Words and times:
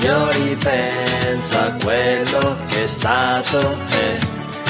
Io 0.00 0.30
ripenso 0.30 1.58
a 1.58 1.72
quello 1.82 2.56
che 2.68 2.84
è 2.84 2.86
stato 2.86 3.76
e 3.90 4.18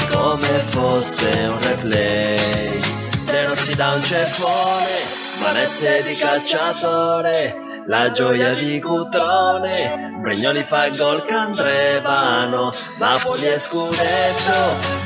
come 0.09 0.47
fosse 0.69 1.29
un 1.49 1.59
replay. 1.59 2.79
De 3.25 3.45
rossi 3.45 3.75
da 3.75 3.91
un 3.91 4.01
ceffone, 4.03 5.01
manette 5.39 6.03
di 6.03 6.15
calciatore, 6.15 7.83
la 7.87 8.09
gioia 8.09 8.53
di 8.53 8.79
Cutrone, 8.79 10.15
Brignoli 10.21 10.63
fa 10.63 10.89
gol 10.89 11.23
Candrevano, 11.25 12.71
Napoli 12.99 13.45
è 13.45 13.59
scudetto, 13.59 14.53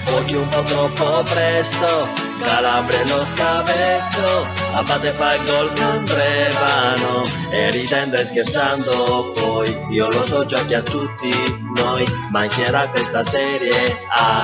fuochi 0.04 0.36
un 0.36 0.48
po' 0.50 0.62
troppo 0.62 1.24
presto, 1.24 2.08
Calabria 2.42 3.06
lo 3.06 3.24
scavetto, 3.24 4.48
Abate 4.74 5.12
fa 5.12 5.36
il 5.36 5.44
gol 5.46 5.74
Candrevano, 5.74 7.24
e 7.52 7.70
ridendo 7.72 8.16
e 8.18 8.26
scherzando 8.26 9.32
poi, 9.36 9.78
io 9.92 10.10
lo 10.10 10.26
so 10.26 10.46
già 10.46 10.66
che 10.66 10.76
a 10.76 10.82
tutti 10.82 11.32
noi 11.76 12.06
mancherà 12.32 12.90
questa 12.90 13.24
serie 13.24 13.98
A, 14.10 14.44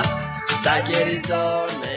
da 0.62 0.80
chi 0.82 1.02
ritornerà. 1.02 1.96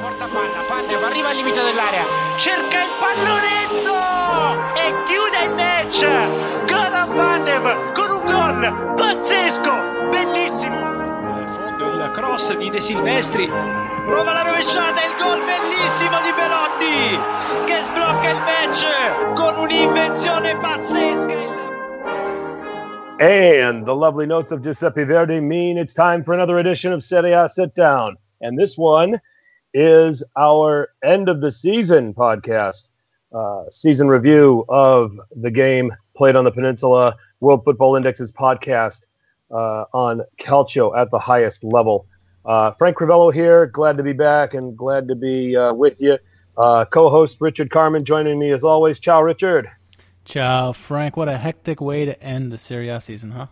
Porta 0.00 0.26
palla, 0.26 0.64
Pandev 0.66 1.02
arriva 1.02 1.28
al 1.28 1.36
limite 1.36 1.62
dell'area, 1.62 2.04
cerca 2.36 2.82
il 2.82 2.90
pallonetto 2.98 3.94
e 4.74 5.02
chiude 5.04 5.44
il 5.44 5.50
match. 5.54 6.06
Goran 6.66 7.14
Pandev 7.14 7.92
con 7.92 8.10
un 8.10 8.24
gol 8.24 8.94
pazzesco, 8.94 9.72
bellissimo. 10.10 11.07
Cross 12.10 12.56
di 12.56 12.70
De 12.70 12.80
Silvestri, 12.80 13.46
prova 13.46 14.32
la 14.32 14.42
rovesciata, 14.42 15.00
il 15.04 15.14
gol 15.18 15.40
bellissimo 15.44 16.16
di 16.22 16.32
Belotti 16.34 17.66
che 17.66 17.82
sblocca 17.82 18.30
il 18.30 18.36
match 18.36 19.34
con 19.34 19.58
un'invenzione 19.58 20.56
pazzesca. 20.56 21.36
And 23.20 23.84
the 23.84 23.94
lovely 23.94 24.26
notes 24.26 24.52
of 24.52 24.62
Giuseppe 24.62 25.04
Verdi 25.04 25.40
mean 25.40 25.76
it's 25.76 25.92
time 25.92 26.22
for 26.22 26.34
another 26.34 26.58
edition 26.58 26.92
of 26.92 27.02
Serie 27.02 27.32
A 27.32 27.48
Sit 27.48 27.74
Down. 27.74 28.16
And 28.40 28.56
this 28.56 28.78
one 28.78 29.18
is 29.74 30.24
our 30.36 30.90
end 31.02 31.28
of 31.28 31.40
the 31.40 31.50
season 31.50 32.14
podcast, 32.14 32.88
uh, 33.32 33.64
season 33.70 34.08
review 34.08 34.64
of 34.68 35.18
the 35.34 35.50
game 35.50 35.92
played 36.16 36.36
on 36.36 36.44
the 36.44 36.50
Peninsula, 36.50 37.16
World 37.40 37.64
Football 37.64 37.96
Index's 37.96 38.32
podcast 38.32 39.06
uh, 39.50 39.84
on 39.92 40.22
Calcio 40.38 40.96
at 40.96 41.10
the 41.10 41.18
highest 41.18 41.64
level. 41.64 42.06
Uh, 42.44 42.72
Frank 42.72 42.96
Crivello 42.96 43.32
here, 43.32 43.66
glad 43.66 43.96
to 43.96 44.02
be 44.02 44.12
back 44.12 44.54
and 44.54 44.76
glad 44.76 45.08
to 45.08 45.14
be 45.14 45.56
uh, 45.56 45.74
with 45.74 46.00
you. 46.00 46.18
Uh, 46.56 46.84
Co 46.86 47.08
host 47.08 47.36
Richard 47.40 47.70
Carmen 47.70 48.04
joining 48.04 48.38
me 48.38 48.52
as 48.52 48.64
always. 48.64 48.98
Ciao, 48.98 49.22
Richard. 49.22 49.70
Ciao, 50.24 50.72
Frank. 50.72 51.16
What 51.16 51.28
a 51.28 51.38
hectic 51.38 51.80
way 51.80 52.04
to 52.04 52.20
end 52.22 52.52
the 52.52 52.58
Serie 52.58 52.88
A 52.88 53.00
season, 53.00 53.30
huh? 53.30 53.46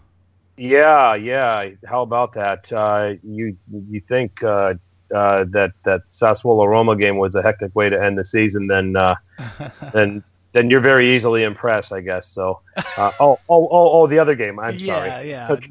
Yeah, 0.57 1.15
yeah. 1.15 1.71
How 1.87 2.03
about 2.03 2.33
that? 2.33 2.73
Uh, 2.73 3.15
you 3.23 3.57
you 3.91 4.01
think 4.01 4.43
uh, 4.43 4.75
uh, 5.15 5.45
that 5.51 5.73
that 5.85 6.03
Sassuolo 6.13 6.67
Roma 6.67 6.97
game 6.97 7.19
was 7.19 7.35
a 7.35 7.43
hectic 7.43 7.75
way 7.75 7.91
to 7.91 8.03
end 8.03 8.19
the 8.19 8.25
season? 8.25 8.67
Then 8.67 8.97
uh, 8.97 9.15
then 9.93 10.25
then 10.57 10.71
you're 10.71 10.81
very 10.81 11.15
easily 11.15 11.43
impressed, 11.43 11.93
I 11.93 12.01
guess. 12.01 12.27
So, 12.29 12.61
uh, 12.97 13.13
oh, 13.21 13.39
oh, 13.51 13.69
oh, 13.71 13.91
oh, 14.01 14.07
the 14.07 14.19
other 14.19 14.35
game. 14.35 14.59
I'm 14.59 14.79
sorry. 14.79 15.09
Yeah, 15.09 15.21
yeah. 15.21 15.53
Okay. 15.53 15.71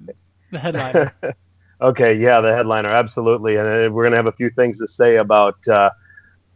The 0.52 0.60
headliner. 0.60 1.14
okay, 1.82 2.14
yeah, 2.14 2.40
the 2.40 2.54
headliner, 2.54 2.90
absolutely, 2.90 3.56
and 3.56 3.68
uh, 3.68 3.92
we're 3.92 4.04
gonna 4.04 4.16
have 4.16 4.28
a 4.28 4.32
few 4.32 4.52
things 4.52 4.78
to 4.78 4.88
say 4.88 5.16
about 5.16 5.68
uh, 5.68 5.90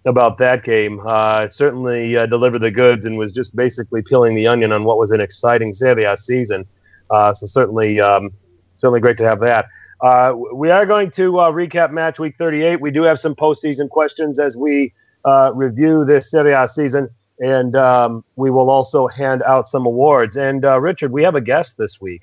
about 0.05 0.37
that 0.37 0.63
game. 0.63 0.99
Uh, 1.07 1.45
it 1.45 1.55
certainly 1.55 2.15
uh, 2.17 2.27
delivered 2.27 2.59
the 2.59 2.69
goods 2.69 3.07
and 3.07 3.17
was 3.17 3.33
just 3.33 3.55
basically 3.55 4.03
peeling 4.03 4.35
the 4.35 4.45
onion 4.45 4.71
on 4.71 4.83
what 4.83 4.99
was 4.99 5.09
an 5.09 5.21
exciting 5.21 5.73
Serie 5.73 6.03
A 6.03 6.15
season. 6.15 6.65
Uh, 7.09 7.33
so 7.33 7.47
certainly, 7.47 7.99
um, 7.99 8.29
certainly 8.77 8.99
great 8.99 9.17
to 9.17 9.27
have 9.27 9.39
that. 9.39 9.65
Uh, 10.01 10.33
we 10.53 10.69
are 10.69 10.85
going 10.85 11.09
to 11.11 11.39
uh, 11.39 11.51
recap 11.51 11.91
match 11.91 12.19
week 12.19 12.35
38. 12.37 12.79
We 12.79 12.91
do 12.91 13.01
have 13.01 13.19
some 13.19 13.33
postseason 13.33 13.89
questions 13.89 14.37
as 14.37 14.55
we 14.55 14.93
uh, 15.25 15.51
review 15.53 16.05
this 16.05 16.29
Serie 16.29 16.53
A 16.53 16.67
season, 16.67 17.09
and 17.39 17.75
um, 17.75 18.23
we 18.35 18.49
will 18.49 18.69
also 18.69 19.07
hand 19.07 19.43
out 19.43 19.67
some 19.67 19.85
awards. 19.85 20.37
And 20.37 20.65
uh, 20.65 20.79
Richard, 20.79 21.11
we 21.11 21.23
have 21.23 21.35
a 21.35 21.41
guest 21.41 21.77
this 21.77 21.99
week, 22.01 22.21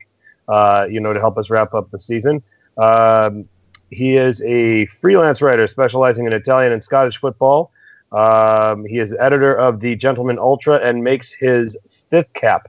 uh, 0.48 0.86
you 0.90 1.00
know, 1.00 1.12
to 1.12 1.20
help 1.20 1.38
us 1.38 1.50
wrap 1.50 1.74
up 1.74 1.90
the 1.90 2.00
season. 2.00 2.42
Um, 2.76 3.48
he 3.90 4.16
is 4.16 4.42
a 4.42 4.86
freelance 4.86 5.40
writer 5.40 5.66
specializing 5.66 6.26
in 6.26 6.32
Italian 6.32 6.72
and 6.72 6.82
Scottish 6.82 7.18
football. 7.18 7.72
Um, 8.12 8.84
he 8.84 8.98
is 8.98 9.14
editor 9.18 9.54
of 9.54 9.80
the 9.80 9.96
Gentleman 9.96 10.38
Ultra 10.38 10.76
and 10.76 11.02
makes 11.02 11.32
his 11.32 11.76
fifth 12.10 12.32
cap 12.34 12.68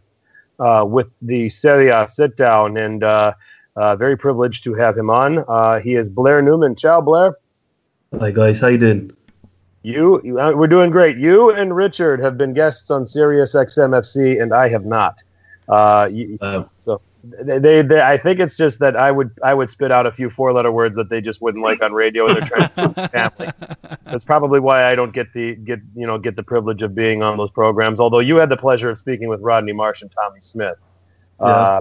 uh, 0.60 0.86
with 0.88 1.08
the 1.22 1.50
Serie 1.50 1.90
A 1.90 2.08
sit 2.08 2.38
down. 2.38 2.78
And 2.78 3.04
uh, 3.04 3.34
uh, 3.76 3.96
very 3.96 4.18
privileged 4.18 4.64
to 4.64 4.74
have 4.74 4.98
him 4.98 5.10
on. 5.10 5.46
Uh, 5.48 5.80
he 5.80 5.96
is 5.96 6.10
Blair 6.10 6.42
Newman. 6.42 6.76
Ciao, 6.76 7.00
Blair. 7.00 7.38
Hi 8.20 8.32
guys, 8.32 8.60
how 8.60 8.68
you 8.68 8.78
doing? 8.78 9.12
You, 9.88 10.22
you 10.22 10.38
uh, 10.38 10.52
we're 10.52 10.68
doing 10.68 10.90
great. 10.90 11.16
You 11.18 11.52
and 11.52 11.74
Richard 11.74 12.20
have 12.20 12.38
been 12.38 12.54
guests 12.54 12.92
on 12.92 13.08
Sirius 13.08 13.56
XMFC, 13.56 14.42
and 14.42 14.54
I 14.54 14.68
have 14.68 14.86
not. 14.86 15.24
Uh, 15.70 16.10
you, 16.12 16.38
Uh, 16.42 16.66
so 16.78 17.00
they, 17.24 17.58
they, 17.60 17.82
they, 17.84 18.02
I 18.02 18.18
think 18.18 18.42
it's 18.42 18.58
just 18.58 18.80
that 18.80 18.98
I 18.98 19.12
would, 19.12 19.32
I 19.44 19.54
would 19.54 19.70
spit 19.70 19.90
out 19.90 20.06
a 20.06 20.12
few 20.12 20.30
four-letter 20.30 20.74
words 20.74 20.98
that 20.98 21.08
they 21.10 21.22
just 21.22 21.42
wouldn't 21.42 21.64
like 21.64 21.82
on 21.82 21.94
radio. 21.94 22.28
And 22.28 22.36
they're 22.36 22.48
trying 22.50 22.94
to 22.94 23.08
family. 23.14 23.52
That's 24.04 24.26
probably 24.26 24.60
why 24.60 24.84
I 24.84 24.94
don't 24.96 25.14
get 25.14 25.32
the 25.34 25.56
get 25.56 25.80
you 25.96 26.06
know 26.06 26.18
get 26.18 26.36
the 26.36 26.44
privilege 26.44 26.82
of 26.82 26.94
being 26.94 27.24
on 27.24 27.38
those 27.38 27.52
programs. 27.52 28.02
Although 28.02 28.20
you 28.20 28.36
had 28.36 28.50
the 28.50 28.58
pleasure 28.58 28.90
of 28.90 28.98
speaking 28.98 29.30
with 29.30 29.40
Rodney 29.40 29.72
Marsh 29.72 30.02
and 30.02 30.12
Tommy 30.12 30.42
Smith. 30.42 30.76
Uh, 31.40 31.80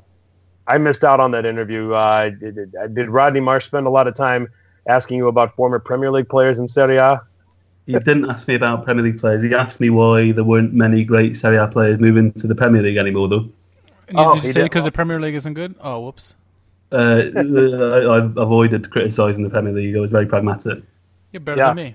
I 0.69 0.79
missed 0.79 1.03
out 1.03 1.19
on 1.19 1.33
that 1.33 1.45
interview. 1.45 1.93
Uh, 1.93 2.31
did, 2.31 2.55
did- 2.55 2.95
did 2.95 3.09
Rodney 3.09 3.41
Marsh 3.41 3.67
spend 3.67 3.89
a 3.89 3.91
lot 3.91 4.07
of 4.07 4.15
time 4.15 4.47
asking 4.89 5.17
you 5.19 5.27
about 5.27 5.57
former 5.57 5.81
Premier 5.81 6.13
League 6.13 6.29
players 6.29 6.61
in 6.61 6.69
Serie 6.69 6.99
A? 6.99 7.21
He 7.87 7.93
didn't 7.93 8.29
ask 8.29 8.49
me 8.49 8.55
about 8.55 8.85
Premier 8.85 9.05
League 9.05 9.19
players. 9.21 9.43
He 9.43 9.55
asked 9.55 9.81
me 9.81 9.91
why 9.91 10.33
there 10.33 10.45
weren't 10.45 10.75
many 10.75 11.05
great 11.05 11.37
Serie 11.37 11.57
A 11.57 11.69
players 11.69 11.99
moving 12.01 12.33
to 12.33 12.47
the 12.47 12.55
Premier 12.55 12.83
League 12.83 12.97
anymore, 12.97 13.29
though. 13.29 13.49
Oh, 14.15 14.35
did 14.35 14.43
you 14.45 14.49
he 14.49 14.53
say 14.53 14.61
did- 14.61 14.65
because 14.67 14.85
the 14.85 14.93
Premier 14.93 15.21
League 15.21 15.35
isn't 15.35 15.55
good? 15.55 15.75
Oh, 15.81 16.01
whoops. 16.01 16.35
Uh, 16.93 17.23
I, 17.37 18.17
I've 18.17 18.37
avoided 18.37 18.91
criticising 18.91 19.43
the 19.43 19.51
Premier 19.51 19.73
League. 19.73 19.97
I 19.97 20.01
was 20.01 20.11
very 20.11 20.27
pragmatic. 20.27 20.83
You're 21.33 21.41
better 21.41 21.59
Yeah. 21.61 21.67
than 21.69 21.77
me. 21.77 21.95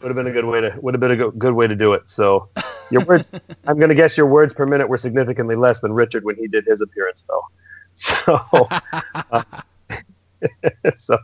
Would 0.00 0.08
have 0.08 0.16
been 0.16 0.26
a 0.26 0.32
good 0.32 0.44
way 0.44 0.60
to 0.60 0.74
would 0.82 0.94
have 0.94 1.00
been 1.00 1.12
a 1.12 1.30
good 1.30 1.54
way 1.54 1.66
to 1.68 1.76
do 1.76 1.92
it. 1.92 2.02
So 2.10 2.48
your 2.90 3.04
words, 3.04 3.30
I'm 3.66 3.78
going 3.78 3.88
to 3.88 3.94
guess 3.94 4.16
your 4.16 4.26
words 4.26 4.52
per 4.52 4.66
minute 4.66 4.88
were 4.88 4.98
significantly 4.98 5.54
less 5.56 5.80
than 5.80 5.92
Richard 5.92 6.24
when 6.24 6.36
he 6.36 6.48
did 6.48 6.64
his 6.66 6.80
appearance, 6.80 7.24
though. 7.28 7.42
So, 7.94 8.68
uh, 9.30 9.42
so 10.96 11.18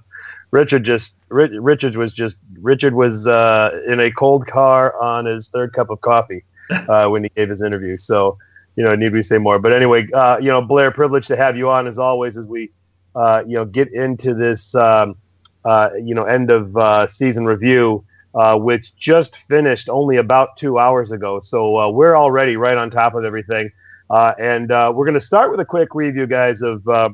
Richard 0.51 0.85
just 0.85 1.13
Ri- 1.29 1.59
Richard 1.59 1.97
was 1.97 2.13
just 2.13 2.37
Richard 2.61 2.95
was 2.95 3.27
uh, 3.27 3.71
in 3.87 4.01
a 4.01 4.11
cold 4.11 4.47
car 4.47 5.01
on 5.01 5.27
his 5.27 5.49
third 5.49 5.73
cup 5.73 5.91
of 5.91 6.01
coffee 6.01 6.45
uh, 6.71 7.07
when 7.09 7.25
he 7.25 7.31
gave 7.31 7.49
his 7.49 7.63
interview. 7.63 7.99
So 7.99 8.39
you 8.77 8.85
know, 8.85 8.95
need 8.95 9.13
we 9.13 9.25
say 9.25 9.39
more? 9.39 9.59
But 9.59 9.73
anyway, 9.73 10.09
uh, 10.13 10.39
you 10.39 10.49
know, 10.49 10.63
Blair, 10.63 10.93
privileged 10.93 11.27
to 11.29 11.37
have 11.37 11.57
you 11.57 11.69
on 11.69 11.87
as 11.89 11.99
always 11.99 12.37
as 12.37 12.47
we 12.47 12.71
uh, 13.15 13.43
you 13.47 13.57
know 13.57 13.65
get 13.65 13.93
into 13.93 14.35
this 14.35 14.75
um, 14.75 15.17
uh, 15.65 15.91
you 16.03 16.15
know 16.15 16.25
end 16.25 16.51
of 16.51 16.77
uh, 16.77 17.07
season 17.07 17.45
review. 17.45 18.05
Uh, 18.35 18.57
which 18.57 18.95
just 18.95 19.37
finished 19.37 19.89
only 19.89 20.19
about 20.19 20.57
two 20.57 20.79
hours 20.79 21.11
ago. 21.11 21.41
So 21.41 21.79
uh, 21.79 21.89
we're 21.89 22.15
already 22.15 22.57
right 22.57 22.77
on 22.77 22.91
top 22.91 23.15
of 23.15 23.25
everything. 23.25 23.73
Uh, 24.11 24.35
and 24.39 24.71
uh, 24.71 24.93
we're 24.95 25.07
going 25.07 25.19
to 25.19 25.21
start 25.21 25.51
with 25.51 25.61
a 25.61 25.65
quick 25.65 25.95
review, 25.95 26.27
guys, 26.27 26.63
of 26.63 26.87
uh, 26.89 27.09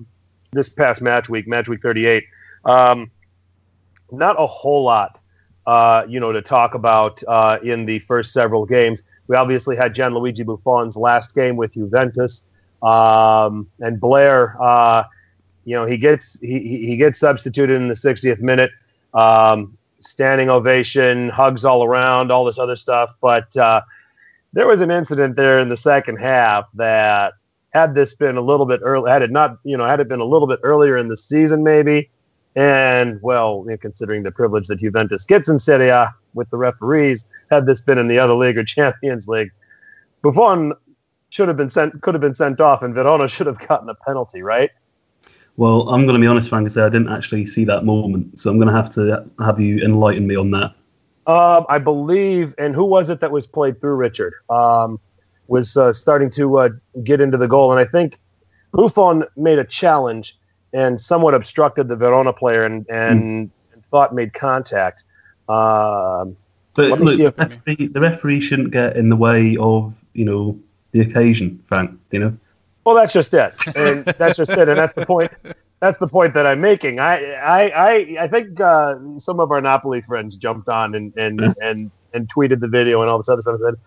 this 0.53 0.69
past 0.69 1.01
match 1.01 1.29
week, 1.29 1.47
match 1.47 1.69
week 1.69 1.81
38. 1.83 2.25
Um, 2.65 3.11
not 4.19 4.37
a 4.41 4.47
whole 4.47 4.85
lot, 4.85 5.21
uh, 5.67 6.05
you 6.09 6.21
know, 6.21 6.33
to 6.33 6.43
talk 6.43 6.75
about 6.75 7.23
uh, 7.29 7.59
in 7.63 7.87
the 7.87 7.99
first 8.01 8.33
several 8.33 8.67
games. 8.67 9.03
We 9.27 9.37
obviously 9.37 9.77
had 9.77 9.95
Gianluigi 9.95 10.45
Buffon's 10.45 10.97
last 10.97 11.35
game 11.35 11.57
with 11.57 11.75
Juventus, 11.75 12.45
um, 12.83 13.69
and 13.81 14.01
Blair. 14.01 14.57
Uh, 14.63 15.05
you 15.65 15.75
know, 15.75 15.87
he 15.87 15.97
gets 15.97 16.39
he, 16.41 16.87
he 16.87 16.97
gets 16.97 17.19
substituted 17.19 17.77
in 17.77 17.89
the 17.89 17.95
60th 17.95 18.41
minute. 18.41 18.71
Um, 19.15 19.79
standing 20.07 20.51
ovation, 20.51 21.29
hugs 21.31 21.65
all 21.65 21.85
around, 21.85 22.31
all 22.31 22.45
this 22.45 22.59
other 22.59 22.77
stuff. 22.77 23.15
But 23.21 23.57
uh, 23.57 23.83
there 24.53 24.67
was 24.67 24.81
an 24.81 24.91
incident 24.91 25.37
there 25.37 25.59
in 25.59 25.69
the 25.69 25.77
second 25.77 26.17
half 26.17 26.67
that 26.75 27.35
had 27.71 27.95
this 27.95 28.15
been 28.15 28.37
a 28.37 28.41
little 28.41 28.67
bit 28.67 28.81
early, 28.83 29.11
had 29.11 29.23
it 29.23 29.31
not, 29.31 29.59
you 29.65 29.77
know, 29.77 29.87
had 29.87 30.01
it 30.01 30.09
been 30.09 30.21
a 30.21 30.25
little 30.25 30.47
bit 30.47 30.61
earlier 30.63 30.97
in 30.97 31.09
the 31.09 31.17
season, 31.17 31.63
maybe, 31.65 32.11
and 32.57 33.21
well, 33.23 33.63
you 33.65 33.73
know, 33.73 33.77
considering 33.77 34.23
the 34.23 34.31
privilege 34.31 34.69
that 34.69 34.81
Juventus 34.81 35.25
gets 35.25 35.49
in 35.49 35.59
Serie 35.59 35.89
A 35.89 36.15
with 36.35 36.49
the 36.51 36.57
referees, 36.57 37.27
had 37.51 37.67
this 37.67 37.81
been 37.81 37.99
in 37.99 38.09
the 38.09 38.19
other 38.19 38.35
league 38.35 38.57
or 38.57 38.65
Champions 38.65 39.29
League, 39.29 39.51
Buffon 40.23 40.73
should 41.31 41.49
have 41.49 41.57
been 41.57 41.69
sent, 41.69 42.01
could 42.03 42.15
have 42.15 42.21
been 42.21 42.35
sent 42.35 42.61
off, 42.61 42.83
and 42.83 42.95
Verona 42.95 43.29
should 43.29 43.47
have 43.47 43.59
gotten 43.67 43.89
a 43.89 43.95
penalty, 43.95 44.43
right? 44.43 44.71
Well, 45.57 45.89
I'm 45.89 46.03
going 46.03 46.15
to 46.15 46.21
be 46.21 46.27
honest, 46.27 46.49
Frank, 46.49 46.65
and 46.65 46.73
say 46.73 46.83
I 46.83 46.89
didn't 46.89 47.11
actually 47.11 47.47
see 47.47 47.65
that 47.65 47.85
moment, 47.85 48.39
so 48.39 48.51
I'm 48.51 48.59
going 48.59 48.69
to 48.69 48.75
have 48.75 48.93
to 48.95 49.25
have 49.41 49.61
you 49.61 49.79
enlighten 49.85 50.27
me 50.27 50.37
on 50.37 50.51
that. 50.53 50.75
Um, 51.27 51.65
I 51.69 51.79
believe, 51.79 52.55
and 52.59 52.75
who 52.75 52.85
was 52.85 53.09
it 53.09 53.21
that 53.21 53.31
was 53.31 53.47
played 53.47 53.81
through 53.81 53.95
Richard? 53.95 54.35
Um, 54.51 55.01
was 55.47 55.77
uh, 55.77 55.93
starting 55.93 56.31
to 56.31 56.59
uh, 56.59 56.69
get 57.03 57.21
into 57.21 57.37
the 57.37 57.47
goal, 57.47 57.71
and 57.71 57.81
I 57.81 57.91
think 57.91 58.19
Buffon 58.73 59.25
made 59.37 59.59
a 59.59 59.65
challenge 59.65 60.37
and 60.75 61.01
somewhat 61.01 61.35
obstructed 61.35 61.89
the 61.89 61.97
Verona 61.97 62.33
player 62.33 62.65
and 62.65 62.85
and, 62.91 63.49
mm. 63.49 63.51
and 63.73 63.85
thought 63.87 64.15
made 64.15 64.35
contact. 64.35 65.05
Um, 65.49 66.37
but 66.75 67.01
look, 67.01 67.17
the, 67.17 67.33
referee, 67.39 67.87
the 67.87 68.01
referee 68.01 68.41
shouldn't 68.41 68.73
get 68.73 68.97
in 68.97 69.09
the 69.09 69.17
way 69.17 69.57
of 69.59 69.95
you 70.13 70.25
know 70.25 70.59
the 70.91 71.01
occasion, 71.01 71.63
Frank. 71.67 71.99
You 72.11 72.19
know. 72.19 72.39
Well, 72.85 72.95
that's 72.97 73.13
just 73.13 73.33
it, 73.33 73.55
and 73.77 74.05
that's 74.19 74.37
just 74.37 74.51
it, 74.51 74.69
and 74.69 74.77
that's 74.77 74.93
the 74.93 75.07
point. 75.07 75.33
That's 75.81 75.99
the 75.99 76.09
point 76.09 76.35
that 76.35 76.47
I'm 76.47 76.61
making. 76.61 76.99
I 76.99 77.33
I 77.35 77.69
I, 77.69 78.17
I 78.23 78.29
think 78.29 78.61
uh, 78.61 78.97
some 79.19 79.39
of 79.41 79.53
our 79.53 79.61
Napoli 79.61 80.03
friends 80.03 80.37
jumped 80.37 80.69
on 80.69 80.95
and 80.95 81.17
and 81.17 81.41
and 81.63 81.91
and 82.13 82.29
tweeted 82.29 82.61
the 82.61 82.69
video 82.69 83.01
and 83.01 83.11
all 83.11 83.19
this 83.19 83.29
other 83.29 83.43
stuff. 83.43 83.61
And 83.61 83.77
said, 83.77 83.81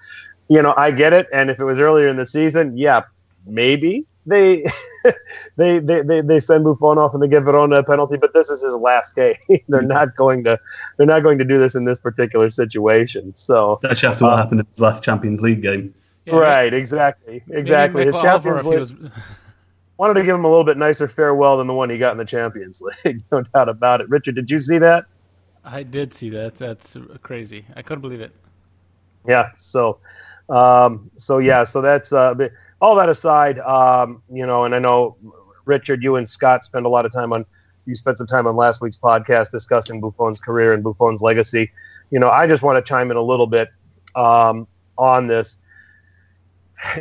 you 0.47 0.61
know, 0.61 0.73
I 0.77 0.91
get 0.91 1.11
it, 1.11 1.27
and 1.33 1.49
if 1.49 1.59
it 1.59 1.65
was 1.65 1.79
earlier 1.79 2.07
in 2.07 2.15
the 2.15 2.25
season, 2.25 2.77
yeah, 2.77 3.03
maybe 3.45 4.05
they 4.27 4.65
they, 5.55 5.79
they, 5.79 6.01
they, 6.01 6.21
they 6.21 6.39
send 6.39 6.63
Buffon 6.63 6.97
off 6.97 7.13
and 7.13 7.23
they 7.23 7.27
give 7.27 7.45
Verona 7.45 7.77
a 7.77 7.83
penalty, 7.83 8.17
but 8.17 8.33
this 8.33 8.49
is 8.49 8.61
his 8.61 8.73
last 8.73 9.15
game. 9.15 9.35
they're 9.67 9.81
not 9.81 10.15
going 10.15 10.43
to 10.43 10.59
they're 10.97 11.07
not 11.07 11.21
going 11.21 11.37
to 11.37 11.45
do 11.45 11.59
this 11.59 11.75
in 11.75 11.85
this 11.85 11.99
particular 11.99 12.49
situation. 12.49 13.33
So 13.35 13.79
that's 13.81 14.03
after 14.03 14.25
what 14.25 14.33
uh, 14.33 14.37
happened 14.37 14.59
in 14.61 14.67
his 14.67 14.79
last 14.79 15.03
Champions 15.03 15.41
League 15.41 15.61
game. 15.61 15.93
Yeah, 16.25 16.35
right, 16.35 16.73
exactly, 16.73 17.41
exactly. 17.49 18.05
His 18.05 18.15
Champions 18.15 18.65
League 18.65 18.79
was... 18.79 18.95
wanted 19.97 20.15
to 20.15 20.23
give 20.23 20.35
him 20.35 20.43
a 20.43 20.49
little 20.49 20.65
bit 20.65 20.77
nicer 20.77 21.07
farewell 21.07 21.57
than 21.57 21.67
the 21.67 21.73
one 21.73 21.89
he 21.89 21.97
got 21.97 22.11
in 22.11 22.17
the 22.17 22.25
Champions 22.25 22.81
League, 23.05 23.23
no 23.31 23.43
doubt 23.53 23.69
about 23.69 24.01
it. 24.01 24.09
Richard, 24.09 24.35
did 24.35 24.51
you 24.51 24.59
see 24.59 24.77
that? 24.77 25.05
I 25.63 25.83
did 25.83 26.13
see 26.13 26.29
that. 26.31 26.55
That's 26.55 26.97
crazy. 27.21 27.65
I 27.75 27.81
couldn't 27.81 28.01
believe 28.01 28.21
it. 28.21 28.31
Yeah. 29.27 29.49
So, 29.57 29.99
um, 30.49 31.11
so 31.17 31.39
yeah. 31.39 31.63
So 31.63 31.81
that's 31.81 32.13
uh, 32.13 32.33
all 32.81 32.95
that 32.95 33.09
aside, 33.09 33.59
um, 33.59 34.21
you 34.31 34.45
know, 34.45 34.65
and 34.65 34.75
I 34.75 34.79
know 34.79 35.17
Richard, 35.65 36.03
you 36.03 36.15
and 36.15 36.27
Scott 36.27 36.63
spend 36.63 36.85
a 36.85 36.89
lot 36.89 37.05
of 37.05 37.13
time 37.13 37.33
on. 37.33 37.45
You 37.85 37.95
spent 37.95 38.17
some 38.17 38.27
time 38.27 38.47
on 38.47 38.55
last 38.55 38.81
week's 38.81 38.97
podcast 38.97 39.51
discussing 39.51 40.01
Buffon's 40.01 40.41
career 40.41 40.73
and 40.73 40.83
Buffon's 40.83 41.21
legacy. 41.21 41.71
You 42.11 42.19
know, 42.19 42.29
I 42.29 42.45
just 42.45 42.61
want 42.61 42.83
to 42.83 42.87
chime 42.87 43.11
in 43.11 43.17
a 43.17 43.21
little 43.21 43.47
bit 43.47 43.69
um, 44.15 44.67
on 44.97 45.27
this. 45.27 45.57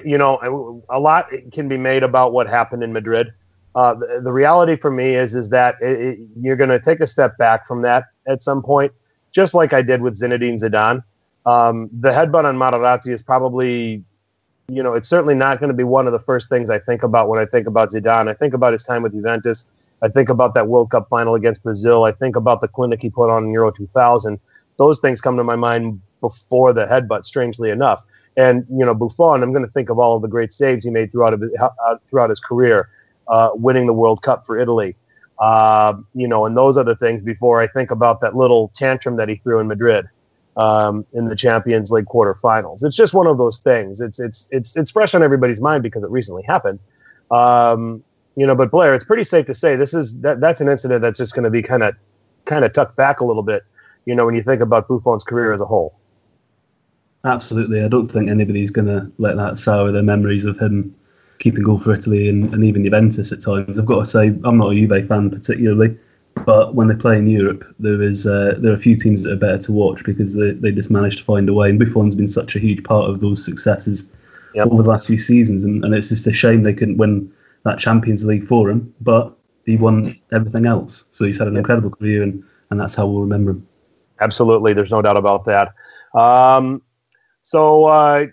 You 0.04 0.16
know, 0.16 0.82
a 0.88 0.98
lot 0.98 1.28
can 1.52 1.68
be 1.68 1.76
made 1.76 2.02
about 2.02 2.32
what 2.32 2.48
happened 2.48 2.82
in 2.82 2.92
Madrid. 2.92 3.32
Uh, 3.74 3.92
the, 3.92 4.20
the, 4.24 4.32
reality 4.32 4.74
for 4.74 4.90
me 4.90 5.14
is 5.14 5.34
is 5.34 5.50
that 5.50 5.74
it, 5.82 6.00
it, 6.00 6.18
you're 6.40 6.56
going 6.56 6.70
to 6.70 6.80
take 6.80 7.00
a 7.00 7.06
step 7.06 7.36
back 7.36 7.66
from 7.66 7.82
that 7.82 8.04
at 8.26 8.42
some 8.42 8.62
point, 8.62 8.90
just 9.32 9.52
like 9.52 9.74
I 9.74 9.82
did 9.82 10.00
with 10.00 10.18
Zinedine 10.18 10.58
Zidane. 10.58 11.04
Um, 11.44 11.90
the 11.92 12.08
headbutt 12.08 12.46
on 12.46 12.56
Materazzi 12.56 13.12
is 13.12 13.22
probably 13.22 14.02
you 14.68 14.82
know, 14.82 14.94
it's 14.94 15.08
certainly 15.08 15.34
not 15.34 15.60
going 15.60 15.68
to 15.68 15.74
be 15.74 15.84
one 15.84 16.06
of 16.06 16.12
the 16.12 16.18
first 16.18 16.48
things 16.48 16.70
I 16.70 16.78
think 16.78 17.02
about 17.02 17.28
when 17.28 17.38
I 17.38 17.46
think 17.46 17.66
about 17.66 17.90
Zidane. 17.90 18.28
I 18.28 18.34
think 18.34 18.52
about 18.52 18.72
his 18.72 18.82
time 18.82 19.02
with 19.02 19.12
Juventus. 19.12 19.64
I 20.02 20.08
think 20.08 20.28
about 20.28 20.54
that 20.54 20.66
World 20.68 20.90
Cup 20.90 21.08
final 21.08 21.34
against 21.34 21.62
Brazil. 21.62 22.04
I 22.04 22.12
think 22.12 22.36
about 22.36 22.60
the 22.60 22.68
clinic 22.68 23.00
he 23.00 23.10
put 23.10 23.30
on 23.30 23.44
in 23.44 23.52
Euro 23.52 23.70
2000. 23.70 24.38
Those 24.76 24.98
things 24.98 25.20
come 25.20 25.36
to 25.36 25.44
my 25.44 25.56
mind 25.56 26.00
before 26.20 26.72
the 26.72 26.86
headbutt, 26.86 27.24
strangely 27.24 27.70
enough. 27.70 28.04
And 28.36 28.66
you 28.70 28.84
know, 28.84 28.92
Buffon, 28.92 29.42
I'm 29.42 29.52
going 29.52 29.64
to 29.64 29.70
think 29.70 29.88
of 29.88 29.98
all 29.98 30.16
of 30.16 30.22
the 30.22 30.28
great 30.28 30.52
saves 30.52 30.84
he 30.84 30.90
made 30.90 31.12
throughout 31.12 31.32
his, 31.32 31.42
uh, 31.60 31.96
throughout 32.08 32.28
his 32.28 32.40
career, 32.40 32.90
uh, 33.28 33.50
winning 33.54 33.86
the 33.86 33.94
World 33.94 34.22
Cup 34.22 34.44
for 34.44 34.58
Italy. 34.58 34.96
Uh, 35.38 35.94
you 36.14 36.26
know, 36.26 36.44
and 36.46 36.56
those 36.56 36.76
other 36.76 36.94
things 36.94 37.22
before 37.22 37.60
I 37.60 37.66
think 37.68 37.90
about 37.90 38.20
that 38.22 38.34
little 38.34 38.70
tantrum 38.74 39.16
that 39.16 39.28
he 39.28 39.36
threw 39.36 39.60
in 39.60 39.68
Madrid 39.68 40.06
um, 40.56 41.04
in 41.12 41.26
the 41.26 41.36
Champions 41.36 41.90
League 41.90 42.06
quarterfinals. 42.06 42.82
It's 42.82 42.96
just 42.96 43.14
one 43.14 43.26
of 43.26 43.38
those 43.38 43.58
things. 43.58 44.00
It's 44.00 44.18
it's 44.18 44.48
it's 44.50 44.76
it's 44.76 44.90
fresh 44.90 45.14
on 45.14 45.22
everybody's 45.22 45.60
mind 45.60 45.82
because 45.82 46.02
it 46.02 46.10
recently 46.10 46.42
happened. 46.42 46.78
Um, 47.30 48.02
you 48.36 48.46
know, 48.46 48.54
but 48.54 48.70
Blair, 48.70 48.94
it's 48.94 49.04
pretty 49.04 49.24
safe 49.24 49.46
to 49.46 49.54
say 49.54 49.76
this 49.76 49.94
is 49.94 50.18
that 50.20 50.40
that's 50.40 50.60
an 50.60 50.68
incident 50.68 51.02
that's 51.02 51.18
just 51.18 51.34
going 51.34 51.44
to 51.44 51.50
be 51.50 51.62
kind 51.62 51.82
of 51.82 51.94
kind 52.44 52.64
of 52.64 52.72
tucked 52.72 52.96
back 52.96 53.20
a 53.20 53.24
little 53.24 53.42
bit. 53.42 53.64
You 54.04 54.14
know, 54.14 54.24
when 54.24 54.34
you 54.34 54.42
think 54.42 54.60
about 54.60 54.88
Buffon's 54.88 55.24
career 55.24 55.52
as 55.52 55.60
a 55.60 55.66
whole. 55.66 55.98
Absolutely, 57.24 57.82
I 57.82 57.88
don't 57.88 58.06
think 58.06 58.30
anybody's 58.30 58.70
going 58.70 58.86
to 58.86 59.10
let 59.18 59.36
that 59.36 59.58
sour 59.58 59.90
their 59.90 60.02
memories 60.02 60.44
of 60.44 60.58
him 60.58 60.94
keeping 61.38 61.64
goal 61.64 61.78
for 61.78 61.92
Italy 61.92 62.28
and, 62.28 62.52
and 62.54 62.64
even 62.64 62.84
Juventus 62.84 63.32
at 63.32 63.42
times. 63.42 63.78
I've 63.78 63.86
got 63.86 63.98
to 63.98 64.06
say, 64.06 64.28
I'm 64.44 64.58
not 64.58 64.72
a 64.72 64.74
Juve 64.74 65.08
fan 65.08 65.30
particularly, 65.30 65.98
but 66.44 66.74
when 66.74 66.88
they 66.88 66.94
play 66.94 67.18
in 67.18 67.26
Europe, 67.26 67.64
there 67.78 68.02
is 68.02 68.26
uh, 68.26 68.54
there 68.58 68.72
are 68.72 68.76
a 68.76 68.78
few 68.78 68.96
teams 68.96 69.22
that 69.22 69.32
are 69.32 69.36
better 69.36 69.58
to 69.58 69.72
watch 69.72 70.04
because 70.04 70.34
they, 70.34 70.52
they 70.52 70.70
just 70.70 70.90
manage 70.90 71.16
to 71.16 71.24
find 71.24 71.48
a 71.48 71.54
way. 71.54 71.70
And 71.70 71.78
Buffon's 71.78 72.14
been 72.14 72.28
such 72.28 72.54
a 72.54 72.58
huge 72.58 72.84
part 72.84 73.08
of 73.08 73.20
those 73.20 73.44
successes 73.44 74.10
yep. 74.54 74.68
over 74.68 74.82
the 74.82 74.90
last 74.90 75.06
few 75.06 75.18
seasons, 75.18 75.64
and, 75.64 75.84
and 75.84 75.94
it's 75.94 76.10
just 76.10 76.26
a 76.26 76.32
shame 76.32 76.62
they 76.62 76.74
couldn't 76.74 76.98
win 76.98 77.32
that 77.64 77.78
Champions 77.78 78.24
League 78.24 78.44
for 78.44 78.70
him. 78.70 78.92
But 79.00 79.36
he 79.64 79.76
won 79.76 80.18
everything 80.32 80.66
else, 80.66 81.04
so 81.10 81.24
he's 81.24 81.38
had 81.38 81.48
an 81.48 81.54
yep. 81.54 81.60
incredible 81.60 81.90
career, 81.90 82.22
and, 82.22 82.44
and 82.70 82.80
that's 82.80 82.94
how 82.94 83.06
we'll 83.06 83.22
remember 83.22 83.52
him. 83.52 83.66
Absolutely, 84.20 84.72
there's 84.72 84.92
no 84.92 85.02
doubt 85.02 85.16
about 85.16 85.44
that. 85.46 85.72
Um, 86.14 86.82
so 87.42 87.86
uh, 87.86 88.26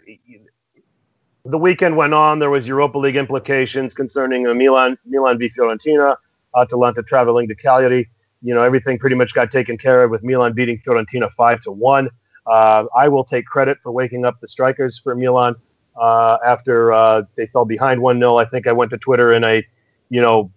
the 1.46 1.58
weekend 1.58 1.98
went 1.98 2.14
on. 2.14 2.40
There 2.40 2.50
was 2.50 2.68
Europa 2.68 2.98
League 2.98 3.16
implications 3.16 3.94
concerning 3.94 4.44
Milan, 4.58 4.98
Milan 5.06 5.38
v 5.38 5.50
Fiorentina. 5.50 6.16
Atalanta 6.56 7.04
traveling 7.04 7.48
to 7.48 7.56
Cagliari. 7.56 8.10
You 8.42 8.54
know, 8.54 8.62
everything 8.62 9.00
pretty 9.00 9.16
much 9.16 9.34
got 9.34 9.52
taken 9.52 9.78
care 9.78 10.04
of 10.04 10.12
with 10.12 10.24
Milan 10.24 10.54
beating 10.54 10.80
Fiorentina 10.86 11.32
five 11.32 11.62
to 11.62 11.72
one. 11.72 12.10
Uh, 12.46 12.86
I 12.96 13.08
will 13.08 13.24
take 13.24 13.46
credit 13.46 13.78
for 13.82 13.92
waking 13.92 14.26
up 14.26 14.42
the 14.42 14.48
strikers 14.48 15.00
for 15.00 15.16
Milan 15.16 15.56
uh, 15.96 16.38
after 16.46 16.92
uh, 16.92 17.24
they 17.36 17.48
fell 17.48 17.66
behind 17.66 18.02
one 18.02 18.20
0 18.20 18.38
I 18.38 18.46
think 18.46 18.68
I 18.68 18.72
went 18.72 18.92
to 18.92 18.98
Twitter 18.98 19.32
and 19.32 19.46
I, 19.46 19.64
you 20.10 20.22
know, 20.22 20.52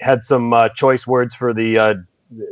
had 0.00 0.24
some 0.24 0.52
uh, 0.52 0.68
choice 0.68 1.06
words 1.06 1.34
for 1.34 1.52
the 1.52 1.78
uh, 1.78 1.94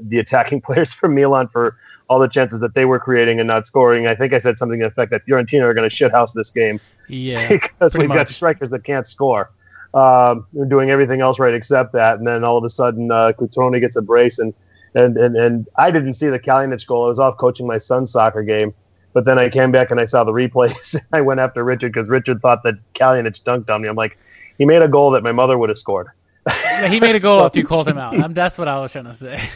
the 0.03 0.19
attacking 0.19 0.61
players 0.67 0.93
for 0.93 1.08
Milan 1.08 1.49
for 1.49 1.76
all 2.08 2.19
the 2.19 2.29
chances 2.29 2.61
that 2.61 2.75
they 2.75 2.85
were 2.85 2.99
creating 2.99 3.38
and 3.38 3.46
not 3.46 3.67
scoring. 3.67 4.06
I 4.06 4.17
think 4.17 4.32
I 4.32 4.38
said 4.38 4.58
something 4.58 4.81
to 4.81 4.87
the 4.87 4.88
effect 4.88 5.12
that 5.12 5.25
Fiorentina 5.26 5.62
are 5.62 5.75
going 5.75 5.88
to 5.88 5.94
shithouse 5.94 6.32
this 6.32 6.50
game. 6.50 6.81
Yeah, 7.08 7.49
because 7.61 7.96
we've 7.96 8.08
much. 8.08 8.17
got 8.17 8.29
strikers 8.29 8.70
that 8.70 8.85
can't 8.85 9.06
score. 9.06 9.50
Um, 9.92 10.46
doing 10.69 10.90
everything 10.90 11.20
else 11.20 11.40
right 11.40 11.52
except 11.52 11.92
that, 11.94 12.19
and 12.19 12.26
then 12.26 12.44
all 12.44 12.56
of 12.56 12.62
a 12.62 12.69
sudden, 12.69 13.10
uh, 13.10 13.32
Cutrone 13.37 13.81
gets 13.81 13.96
a 13.96 14.02
brace, 14.02 14.38
and 14.38 14.54
and 14.94 15.16
and 15.16 15.37
and 15.37 15.69
I 15.76 15.90
didn't 15.90 16.12
see 16.12 16.28
the 16.28 16.38
Kalinic 16.38 16.87
goal. 16.87 17.06
I 17.06 17.08
was 17.08 17.19
off 17.19 17.37
coaching 17.38 17.66
my 17.66 17.78
son's 17.78 18.12
soccer 18.12 18.42
game, 18.44 18.72
but 19.12 19.25
then 19.25 19.38
I 19.38 19.48
came 19.48 19.72
back 19.72 19.90
and 19.90 19.98
I 19.98 20.04
saw 20.04 20.22
the 20.22 20.32
replays. 20.32 20.96
I 21.12 21.20
went 21.20 21.40
after 21.40 21.64
Richard 21.64 21.92
because 21.92 22.08
Richard 22.08 22.40
thought 22.40 22.62
that 22.62 22.75
Kalinic 22.94 23.42
dunked 23.42 23.69
on 23.69 23.82
me. 23.82 23.88
I'm 23.88 23.96
like, 23.96 24.17
he 24.58 24.65
made 24.65 24.82
a 24.82 24.88
goal 24.88 25.10
that 25.12 25.24
my 25.24 25.32
mother 25.32 25.58
would 25.58 25.70
have 25.70 25.79
scored. 25.79 26.08
Yeah, 26.46 26.88
he 26.88 27.00
made 27.00 27.17
a 27.17 27.20
goal 27.29 27.41
so, 27.41 27.46
after 27.46 27.58
you 27.58 27.67
called 27.67 27.88
him 27.88 27.98
out. 27.98 28.19
Um, 28.19 28.32
that's 28.32 28.58
what 28.58 28.69
I 28.69 28.79
was 28.79 28.93
trying 28.93 29.06
to 29.06 29.15
say. 29.15 29.41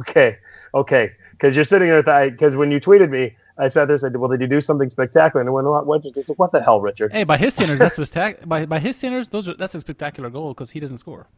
Okay, 0.00 0.38
okay, 0.72 1.12
because 1.32 1.54
you're 1.54 1.66
sitting 1.66 1.88
there 1.88 2.30
because 2.30 2.56
when 2.56 2.70
you 2.70 2.80
tweeted 2.80 3.10
me, 3.10 3.36
I 3.58 3.68
sat 3.68 3.86
there 3.86 3.94
and 3.94 4.00
said, 4.00 4.16
"Well, 4.16 4.30
did 4.30 4.40
you 4.40 4.46
do 4.46 4.60
something 4.60 4.88
spectacular?" 4.90 5.40
And 5.40 5.48
I 5.48 5.52
went, 5.52 5.66
"What? 5.66 5.86
What, 5.86 6.04
what 6.36 6.52
the 6.52 6.62
hell, 6.62 6.80
Richard?" 6.80 7.12
Hey, 7.12 7.24
by 7.24 7.36
his 7.36 7.54
standards, 7.54 7.78
that's 7.78 7.98
spectac- 7.98 8.48
by 8.48 8.66
by 8.66 8.78
his 8.78 8.96
standards, 8.96 9.28
those 9.28 9.48
are 9.48 9.54
that's 9.54 9.74
a 9.74 9.80
spectacular 9.80 10.30
goal 10.30 10.54
because 10.54 10.70
he 10.70 10.80
doesn't 10.80 10.98
score. 10.98 11.28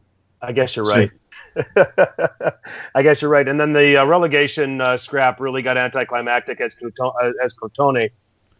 I 0.41 0.51
guess 0.51 0.75
you're 0.75 0.85
right. 0.85 1.11
I 2.95 3.01
guess 3.01 3.21
you're 3.21 3.31
right. 3.31 3.47
And 3.47 3.59
then 3.59 3.73
the 3.73 3.97
uh, 3.97 4.05
relegation 4.05 4.81
uh, 4.81 4.97
scrap 4.97 5.39
really 5.39 5.61
got 5.61 5.77
anticlimactic 5.77 6.61
as 6.61 6.75
Crotone, 6.75 7.13
uh, 7.21 7.31
as 7.43 7.53
Crotone. 7.53 8.11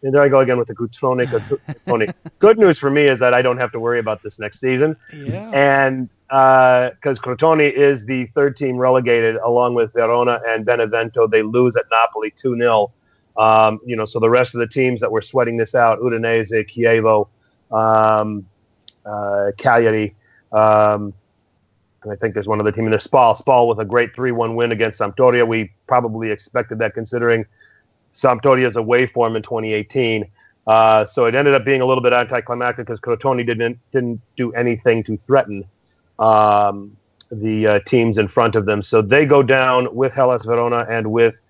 And 0.01 0.13
there 0.13 0.21
I 0.21 0.27
go 0.27 0.39
again 0.39 0.57
with 0.57 0.67
the 0.67 0.75
Crotone. 0.75 1.25
Crotone. 1.25 2.13
Good 2.39 2.57
news 2.57 2.79
for 2.79 2.89
me 2.89 3.07
is 3.07 3.19
that 3.19 3.33
I 3.33 3.41
don't 3.41 3.57
have 3.57 3.71
to 3.73 3.79
worry 3.79 3.99
about 3.99 4.23
this 4.23 4.39
next 4.39 4.59
season. 4.59 4.95
Yeah. 5.13 5.51
And 5.53 6.09
because 6.27 7.19
uh, 7.19 7.21
Crotone 7.21 7.71
is 7.71 8.05
the 8.05 8.25
third 8.27 8.57
team 8.57 8.77
relegated 8.77 9.35
along 9.37 9.75
with 9.75 9.93
Verona 9.93 10.41
and 10.47 10.65
Benevento, 10.65 11.27
they 11.27 11.43
lose 11.43 11.75
at 11.75 11.85
Napoli 11.91 12.31
two 12.31 12.55
0 12.57 12.91
um, 13.37 13.79
you 13.85 13.95
know, 13.95 14.05
so 14.05 14.19
the 14.19 14.29
rest 14.29 14.55
of 14.55 14.59
the 14.59 14.67
teams 14.67 15.01
that 15.01 15.11
were 15.11 15.21
sweating 15.21 15.57
this 15.57 15.75
out, 15.75 15.99
Udinese, 15.99 16.51
Chievo, 16.69 17.27
um, 17.75 18.45
uh, 19.05 19.51
Cagliari, 19.57 20.15
um, 20.51 21.13
and 22.05 22.13
I 22.13 22.15
think 22.15 22.35
there's 22.35 22.47
one 22.47 22.59
other 22.59 22.71
team 22.71 22.85
in 22.85 22.91
the 22.91 22.99
Spal. 22.99 23.35
Spal 23.35 23.67
with 23.67 23.79
a 23.79 23.85
great 23.85 24.13
3-1 24.13 24.55
win 24.55 24.71
against 24.71 24.99
Sampdoria. 24.99 25.45
We 25.45 25.71
probably 25.87 26.29
expected 26.29 26.77
that 26.79 26.93
considering 26.93 27.45
Sampdoria's 28.13 28.75
away 28.75 29.07
form 29.07 29.35
in 29.35 29.41
2018. 29.41 30.29
Uh, 30.67 31.03
so 31.05 31.25
it 31.25 31.35
ended 31.35 31.53
up 31.55 31.65
being 31.65 31.81
a 31.81 31.85
little 31.85 32.03
bit 32.03 32.13
anticlimactic 32.13 32.85
because 32.87 32.99
Crotone 32.99 33.45
didn't 33.45 33.79
didn't 33.91 34.21
do 34.35 34.51
anything 34.53 35.03
to 35.03 35.17
threaten 35.17 35.63
um, 36.17 36.95
the 37.31 37.67
uh, 37.67 37.79
teams 37.85 38.17
in 38.17 38.27
front 38.27 38.55
of 38.55 38.65
them. 38.65 38.81
So 38.81 39.01
they 39.01 39.25
go 39.25 39.43
down 39.43 39.93
with 39.93 40.13
Hellas 40.13 40.45
Verona 40.45 40.85
and 40.89 41.11
with 41.11 41.41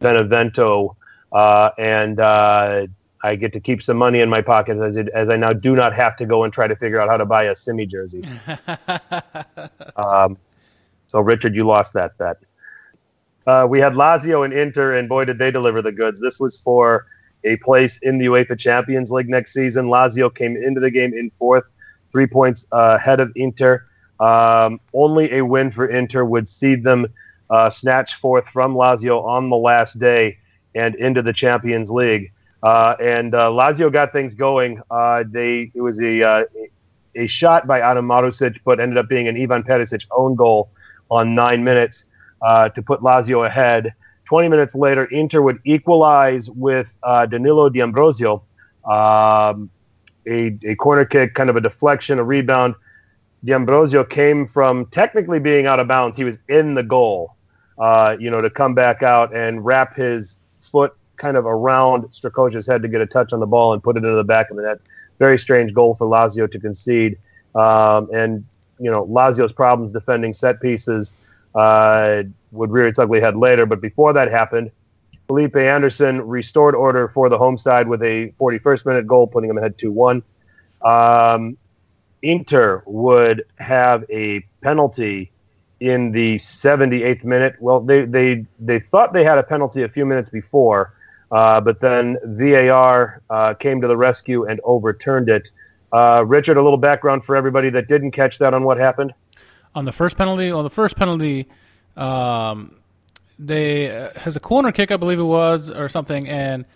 Benevento 0.00 0.96
uh, 1.32 1.70
and 1.78 2.20
uh, 2.20 2.86
I 3.22 3.36
get 3.36 3.52
to 3.52 3.60
keep 3.60 3.82
some 3.82 3.96
money 3.96 4.20
in 4.20 4.28
my 4.30 4.40
pocket 4.40 4.78
as, 4.78 4.96
it, 4.96 5.08
as 5.10 5.30
I 5.30 5.36
now 5.36 5.52
do 5.52 5.76
not 5.76 5.94
have 5.94 6.16
to 6.18 6.26
go 6.26 6.44
and 6.44 6.52
try 6.52 6.66
to 6.66 6.76
figure 6.76 7.00
out 7.00 7.08
how 7.08 7.16
to 7.16 7.26
buy 7.26 7.44
a 7.44 7.54
Simy 7.54 7.86
jersey. 7.86 8.24
um, 9.96 10.38
so, 11.06 11.20
Richard, 11.20 11.54
you 11.54 11.64
lost 11.64 11.92
that 11.94 12.16
bet. 12.18 12.38
Uh, 13.46 13.66
we 13.68 13.80
had 13.80 13.94
Lazio 13.94 14.44
and 14.44 14.52
Inter, 14.52 14.96
and 14.96 15.08
boy, 15.08 15.24
did 15.24 15.38
they 15.38 15.50
deliver 15.50 15.82
the 15.82 15.92
goods. 15.92 16.20
This 16.20 16.38
was 16.38 16.58
for 16.58 17.06
a 17.44 17.56
place 17.56 17.98
in 18.02 18.18
the 18.18 18.26
UEFA 18.26 18.58
Champions 18.58 19.10
League 19.10 19.28
next 19.28 19.52
season. 19.52 19.86
Lazio 19.86 20.34
came 20.34 20.56
into 20.56 20.80
the 20.80 20.90
game 20.90 21.12
in 21.14 21.30
fourth, 21.38 21.64
three 22.12 22.26
points 22.26 22.66
uh, 22.72 22.96
ahead 22.98 23.20
of 23.20 23.32
Inter. 23.34 23.84
Um, 24.18 24.80
only 24.92 25.32
a 25.32 25.44
win 25.44 25.70
for 25.70 25.86
Inter 25.86 26.24
would 26.24 26.48
see 26.48 26.74
them 26.74 27.06
uh, 27.48 27.70
snatch 27.70 28.14
fourth 28.16 28.46
from 28.52 28.74
Lazio 28.74 29.24
on 29.24 29.48
the 29.48 29.56
last 29.56 29.98
day 29.98 30.38
and 30.74 30.94
into 30.96 31.22
the 31.22 31.32
Champions 31.32 31.90
League. 31.90 32.32
Uh, 32.62 32.94
and 33.00 33.34
uh, 33.34 33.48
Lazio 33.48 33.92
got 33.92 34.12
things 34.12 34.34
going. 34.34 34.82
Uh, 34.90 35.24
they 35.26 35.70
it 35.74 35.80
was 35.80 35.98
a 36.00 36.22
uh, 36.22 36.44
a 37.14 37.26
shot 37.26 37.66
by 37.66 37.80
Adam 37.80 38.06
Marusic, 38.06 38.60
but 38.64 38.80
ended 38.80 38.98
up 38.98 39.08
being 39.08 39.28
an 39.28 39.40
Ivan 39.40 39.62
Perisic 39.62 40.06
own 40.10 40.34
goal 40.34 40.70
on 41.10 41.34
nine 41.34 41.64
minutes 41.64 42.04
to 42.42 42.82
put 42.84 43.00
Lazio 43.00 43.46
ahead. 43.46 43.94
20 44.30 44.46
minutes 44.46 44.76
later, 44.76 45.06
Inter 45.06 45.42
would 45.42 45.58
equalize 45.64 46.48
with 46.50 46.96
uh, 47.02 47.26
Danilo 47.26 47.68
D'Ambrosio, 47.68 48.40
um, 48.84 49.68
a, 50.24 50.56
a 50.64 50.76
corner 50.76 51.04
kick, 51.04 51.34
kind 51.34 51.50
of 51.50 51.56
a 51.56 51.60
deflection, 51.60 52.20
a 52.20 52.22
rebound. 52.22 52.76
D'Ambrosio 53.44 54.04
came 54.04 54.46
from 54.46 54.86
technically 54.86 55.40
being 55.40 55.66
out 55.66 55.80
of 55.80 55.88
bounds. 55.88 56.16
He 56.16 56.22
was 56.22 56.38
in 56.48 56.74
the 56.74 56.84
goal, 56.84 57.34
uh, 57.76 58.14
you 58.20 58.30
know, 58.30 58.40
to 58.40 58.48
come 58.48 58.72
back 58.72 59.02
out 59.02 59.34
and 59.34 59.64
wrap 59.64 59.96
his 59.96 60.36
foot 60.70 60.94
kind 61.16 61.36
of 61.36 61.46
around 61.46 62.04
Strakosha's 62.04 62.66
head 62.66 62.82
to 62.82 62.88
get 62.88 63.00
a 63.00 63.06
touch 63.06 63.32
on 63.32 63.40
the 63.40 63.46
ball 63.46 63.72
and 63.72 63.82
put 63.82 63.96
it 63.96 64.04
into 64.04 64.16
the 64.16 64.24
back 64.24 64.50
of 64.50 64.56
the 64.56 64.62
net. 64.62 64.78
Very 65.18 65.38
strange 65.38 65.74
goal 65.74 65.94
for 65.94 66.06
Lazio 66.06 66.50
to 66.50 66.58
concede. 66.58 67.18
Um, 67.54 68.08
and, 68.14 68.44
you 68.78 68.90
know, 68.90 69.04
Lazio's 69.06 69.52
problems 69.52 69.92
defending 69.92 70.32
set 70.32 70.60
pieces 70.60 71.14
uh, 71.54 72.22
would 72.52 72.70
rear 72.70 72.88
its 72.88 72.98
ugly 72.98 73.20
head 73.20 73.36
later. 73.36 73.66
But 73.66 73.80
before 73.80 74.12
that 74.14 74.30
happened, 74.30 74.70
Felipe 75.26 75.56
Anderson 75.56 76.22
restored 76.22 76.74
order 76.74 77.08
for 77.08 77.28
the 77.28 77.38
home 77.38 77.58
side 77.58 77.86
with 77.86 78.02
a 78.02 78.32
41st 78.40 78.86
minute 78.86 79.06
goal, 79.06 79.26
putting 79.26 79.48
them 79.48 79.58
ahead 79.58 79.78
2 79.78 79.92
1. 79.92 80.22
Um, 80.82 81.56
Inter 82.22 82.82
would 82.86 83.44
have 83.56 84.04
a 84.10 84.40
penalty 84.62 85.30
in 85.80 86.12
the 86.12 86.36
78th 86.36 87.24
minute. 87.24 87.56
Well, 87.58 87.80
they, 87.80 88.04
they, 88.04 88.46
they 88.58 88.78
thought 88.78 89.12
they 89.12 89.24
had 89.24 89.38
a 89.38 89.42
penalty 89.42 89.82
a 89.82 89.88
few 89.88 90.04
minutes 90.04 90.30
before, 90.30 90.94
uh, 91.30 91.60
but 91.60 91.80
then 91.80 92.18
VAR 92.22 93.22
uh, 93.30 93.54
came 93.54 93.80
to 93.80 93.88
the 93.88 93.96
rescue 93.96 94.46
and 94.46 94.60
overturned 94.62 95.28
it. 95.28 95.50
Uh, 95.92 96.24
Richard, 96.26 96.56
a 96.56 96.62
little 96.62 96.78
background 96.78 97.24
for 97.24 97.34
everybody 97.34 97.70
that 97.70 97.88
didn't 97.88 98.12
catch 98.12 98.38
that 98.38 98.54
on 98.54 98.62
what 98.64 98.78
happened. 98.78 99.12
On 99.74 99.84
the 99.84 99.92
first 99.92 100.16
penalty, 100.16 100.50
on 100.50 100.64
the 100.64 100.70
first 100.70 100.96
penalty, 100.96 101.48
um, 101.96 102.76
they 103.38 103.90
uh, 103.90 104.10
has 104.16 104.36
a 104.36 104.40
corner 104.40 104.72
kick, 104.72 104.90
I 104.90 104.96
believe 104.96 105.18
it 105.18 105.24
was, 105.24 105.70
or 105.70 105.88
something, 105.88 106.28
and 106.28 106.66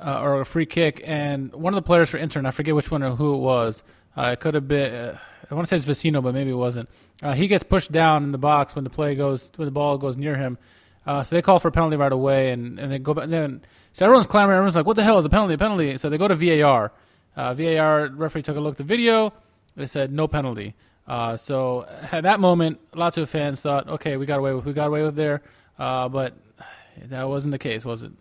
uh, 0.00 0.20
or 0.20 0.40
a 0.40 0.44
free 0.44 0.66
kick, 0.66 1.02
and 1.04 1.52
one 1.52 1.72
of 1.72 1.76
the 1.76 1.86
players 1.86 2.10
for 2.10 2.16
Inter, 2.16 2.44
I 2.44 2.50
forget 2.50 2.74
which 2.74 2.90
one 2.90 3.02
or 3.02 3.10
who 3.10 3.34
it 3.34 3.38
was. 3.38 3.82
Uh, 4.16 4.30
it 4.32 4.40
could 4.40 4.54
have 4.54 4.68
been. 4.68 5.18
Uh, 5.52 5.54
I 5.54 5.56
want 5.56 5.68
to 5.68 5.78
say 5.78 5.90
it's 5.90 6.00
Vecino, 6.00 6.22
but 6.22 6.34
maybe 6.34 6.50
it 6.50 6.54
wasn't. 6.54 6.88
Uh, 7.22 7.34
he 7.34 7.46
gets 7.46 7.64
pushed 7.64 7.92
down 7.92 8.24
in 8.24 8.32
the 8.32 8.38
box 8.38 8.74
when 8.74 8.84
the 8.84 8.90
play 8.90 9.14
goes 9.14 9.50
when 9.56 9.66
the 9.66 9.72
ball 9.72 9.98
goes 9.98 10.16
near 10.16 10.36
him. 10.36 10.58
Uh, 11.06 11.22
so 11.22 11.36
they 11.36 11.42
call 11.42 11.58
for 11.58 11.68
a 11.68 11.72
penalty 11.72 11.96
right 11.96 12.12
away, 12.12 12.50
and, 12.50 12.78
and 12.78 12.90
they 12.90 12.98
go 12.98 13.14
back. 13.14 13.24
And 13.24 13.32
then 13.32 13.62
so 13.92 14.06
everyone's 14.06 14.26
clamoring. 14.26 14.56
Everyone's 14.56 14.76
like, 14.76 14.86
"What 14.86 14.96
the 14.96 15.04
hell 15.04 15.18
is 15.18 15.24
a 15.26 15.30
penalty? 15.30 15.54
A 15.54 15.58
penalty!" 15.58 15.98
So 15.98 16.08
they 16.08 16.18
go 16.18 16.28
to 16.28 16.34
VAR. 16.34 16.92
VAR 17.36 18.08
referee 18.08 18.42
took 18.42 18.56
a 18.56 18.60
look 18.60 18.74
at 18.74 18.78
the 18.78 18.84
video. 18.84 19.32
They 19.76 19.86
said 19.86 20.12
no 20.12 20.28
penalty. 20.28 20.74
Uh, 21.06 21.36
so 21.36 21.86
at 22.12 22.22
that 22.22 22.40
moment, 22.40 22.78
lots 22.94 23.18
of 23.18 23.28
fans 23.28 23.60
thought, 23.60 23.88
okay, 23.88 24.16
we 24.16 24.26
got 24.26 24.38
away 24.38 24.54
with 24.54 24.64
we 24.64 24.72
got 24.72 24.86
away 24.86 25.02
with 25.02 25.16
there, 25.16 25.42
uh, 25.78 26.08
but 26.08 26.34
that 27.06 27.28
wasn't 27.28 27.52
the 27.52 27.58
case, 27.58 27.84
was 27.84 28.02
it? 28.02 28.12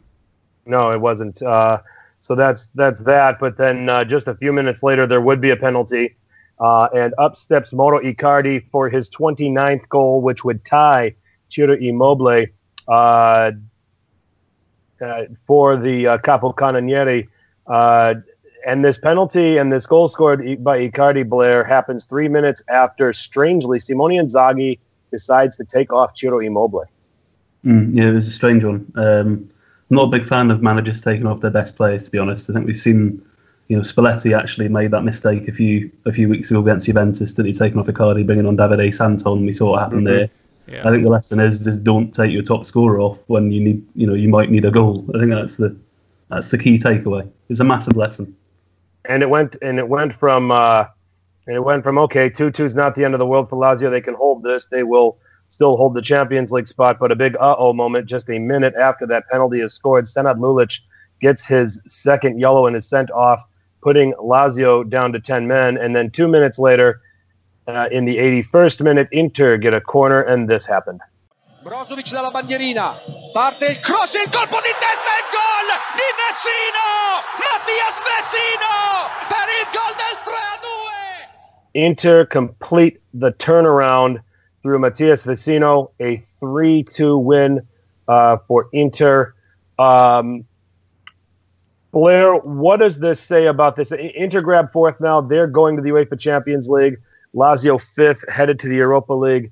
No, 0.65 0.91
it 0.91 0.99
wasn't. 0.99 1.41
Uh, 1.41 1.79
so 2.21 2.35
that's 2.35 2.67
that's 2.75 3.01
that. 3.01 3.39
But 3.39 3.57
then 3.57 3.89
uh, 3.89 4.03
just 4.03 4.27
a 4.27 4.35
few 4.35 4.51
minutes 4.51 4.83
later, 4.83 5.05
there 5.05 5.21
would 5.21 5.41
be 5.41 5.51
a 5.51 5.55
penalty, 5.55 6.15
uh, 6.61 6.87
and 6.95 7.13
up 7.17 7.35
steps 7.35 7.73
Mauro 7.73 7.99
Icardi 7.99 8.63
for 8.71 8.89
his 8.89 9.09
29th 9.09 9.89
goal, 9.89 10.21
which 10.21 10.45
would 10.45 10.63
tie 10.63 11.13
Ciro 11.49 11.75
Immobile 11.75 12.45
uh, 12.87 13.51
for 15.45 15.75
the 15.75 16.07
uh, 16.07 16.17
Capocannoniere 16.19 17.27
and 18.65 18.85
this 18.85 18.97
penalty 18.97 19.57
and 19.57 19.71
this 19.71 19.85
goal 19.85 20.07
scored 20.07 20.63
by 20.63 20.79
Icardi 20.79 21.27
Blair 21.27 21.63
happens 21.63 22.05
three 22.05 22.27
minutes 22.27 22.63
after, 22.69 23.13
strangely, 23.13 23.79
Simone 23.79 24.11
Inzaghi 24.11 24.79
decides 25.11 25.57
to 25.57 25.65
take 25.65 25.91
off 25.91 26.15
Ciro 26.15 26.39
Immobile. 26.39 26.85
Mm, 27.65 27.95
yeah, 27.95 28.09
it 28.09 28.13
was 28.13 28.27
a 28.27 28.31
strange 28.31 28.63
one. 28.63 28.91
Um, 28.95 29.49
I'm 29.89 29.97
not 29.97 30.03
a 30.03 30.07
big 30.07 30.25
fan 30.25 30.51
of 30.51 30.61
managers 30.61 31.01
taking 31.01 31.27
off 31.27 31.41
their 31.41 31.51
best 31.51 31.75
players, 31.75 32.05
to 32.05 32.11
be 32.11 32.17
honest. 32.17 32.49
I 32.49 32.53
think 32.53 32.65
we've 32.65 32.77
seen, 32.77 33.23
you 33.71 33.77
know, 33.77 33.81
Spalletti 33.81 34.37
actually 34.37 34.67
made 34.67 34.91
that 34.91 35.03
mistake 35.03 35.47
a 35.47 35.51
few 35.51 35.89
a 36.05 36.11
few 36.11 36.27
weeks 36.27 36.51
ago 36.51 36.61
against 36.61 36.85
Juventus, 36.85 37.33
that 37.35 37.45
he 37.45 37.53
taken 37.53 37.79
off 37.79 37.87
Icardi, 37.87 38.25
bringing 38.25 38.45
on 38.45 38.57
Davide 38.57 38.93
Santon. 38.93 39.45
We 39.45 39.53
saw 39.53 39.71
what 39.71 39.79
happened 39.81 40.07
mm-hmm. 40.07 40.17
there. 40.17 40.29
Yeah. 40.67 40.87
I 40.87 40.91
think 40.91 41.03
the 41.03 41.09
lesson 41.09 41.39
is 41.39 41.63
just 41.63 41.83
don't 41.83 42.13
take 42.13 42.31
your 42.31 42.43
top 42.43 42.65
scorer 42.65 42.99
off 42.99 43.19
when 43.27 43.51
you 43.51 43.61
need, 43.61 43.85
you 43.95 44.07
know, 44.07 44.13
you 44.13 44.29
might 44.29 44.51
need 44.51 44.65
a 44.65 44.71
goal. 44.71 45.05
I 45.15 45.19
think 45.19 45.31
that's 45.31 45.55
the 45.55 45.75
that's 46.29 46.51
the 46.51 46.57
key 46.57 46.77
takeaway. 46.77 47.29
It's 47.49 47.59
a 47.59 47.63
massive 47.63 47.97
lesson 47.97 48.35
and 49.05 49.23
it 49.23 49.29
went 49.29 49.55
and 49.61 49.79
it 49.79 49.87
went 49.87 50.13
from 50.13 50.51
uh, 50.51 50.85
and 51.47 51.55
it 51.55 51.61
went 51.61 51.83
from 51.83 51.97
okay, 51.97 52.29
two 52.29 52.51
two 52.51 52.65
is 52.65 52.75
not 52.75 52.95
the 52.95 53.03
end 53.03 53.13
of 53.13 53.19
the 53.19 53.25
world 53.25 53.49
for 53.49 53.57
Lazio. 53.57 53.89
They 53.89 54.01
can 54.01 54.13
hold 54.13 54.43
this. 54.43 54.67
They 54.67 54.83
will 54.83 55.17
still 55.49 55.75
hold 55.75 55.93
the 55.93 56.01
Champions 56.01 56.51
League 56.51 56.67
spot. 56.67 56.99
But 56.99 57.11
a 57.11 57.15
big 57.15 57.35
uh 57.37 57.55
oh 57.57 57.73
moment 57.73 58.05
just 58.05 58.29
a 58.29 58.39
minute 58.39 58.75
after 58.75 59.05
that 59.07 59.27
penalty 59.29 59.61
is 59.61 59.73
scored. 59.73 60.05
Senad 60.05 60.37
Lulic 60.37 60.79
gets 61.19 61.45
his 61.45 61.79
second 61.87 62.39
yellow 62.39 62.67
and 62.67 62.75
is 62.75 62.87
sent 62.87 63.11
off, 63.11 63.43
putting 63.81 64.13
Lazio 64.13 64.87
down 64.87 65.13
to 65.13 65.19
ten 65.19 65.47
men. 65.47 65.77
And 65.77 65.95
then 65.95 66.11
two 66.11 66.27
minutes 66.27 66.59
later, 66.59 67.01
uh, 67.67 67.87
in 67.91 68.05
the 68.05 68.17
81st 68.17 68.81
minute, 68.81 69.07
Inter 69.11 69.57
get 69.57 69.73
a 69.73 69.81
corner, 69.81 70.21
and 70.21 70.47
this 70.47 70.65
happened. 70.65 71.01
Brozovic 71.63 72.11
dalla 72.11 72.31
bandierina, 72.31 72.95
parte 73.33 73.67
il 73.67 73.79
cross, 73.79 74.15
il 74.15 74.29
colpo 74.31 74.57
di 74.61 74.73
testa, 74.79 75.11
il 75.19 75.27
gol 75.29 75.69
di 75.95 76.09
Vecino! 76.17 76.89
Matías 77.37 78.01
Vecino 78.01 78.73
per 79.29 79.47
il 79.59 79.67
gol 79.71 79.93
del 79.95 80.17
3-2! 80.25 81.85
Inter 81.85 82.25
complete 82.25 82.99
the 83.13 83.31
turnaround 83.33 84.23
through 84.63 84.79
Matías 84.79 85.23
Vecino, 85.23 85.91
a 85.99 86.19
3-2 86.41 87.23
win 87.23 87.61
uh, 88.07 88.37
for 88.47 88.67
Inter. 88.73 89.35
Um, 89.77 90.45
Blair, 91.91 92.35
what 92.35 92.77
does 92.79 92.99
this 92.99 93.19
say 93.19 93.47
about 93.47 93.75
this? 93.75 93.91
Inter 93.91 94.41
grab 94.41 94.71
fourth 94.71 94.99
now. 95.01 95.19
They're 95.21 95.47
going 95.47 95.75
to 95.75 95.81
the 95.81 95.89
UEFA 95.89 96.19
Champions 96.19 96.69
League. 96.69 96.97
Lazio 97.35 97.81
fifth, 97.81 98.23
headed 98.29 98.59
to 98.59 98.67
the 98.67 98.75
Europa 98.75 99.13
League 99.13 99.51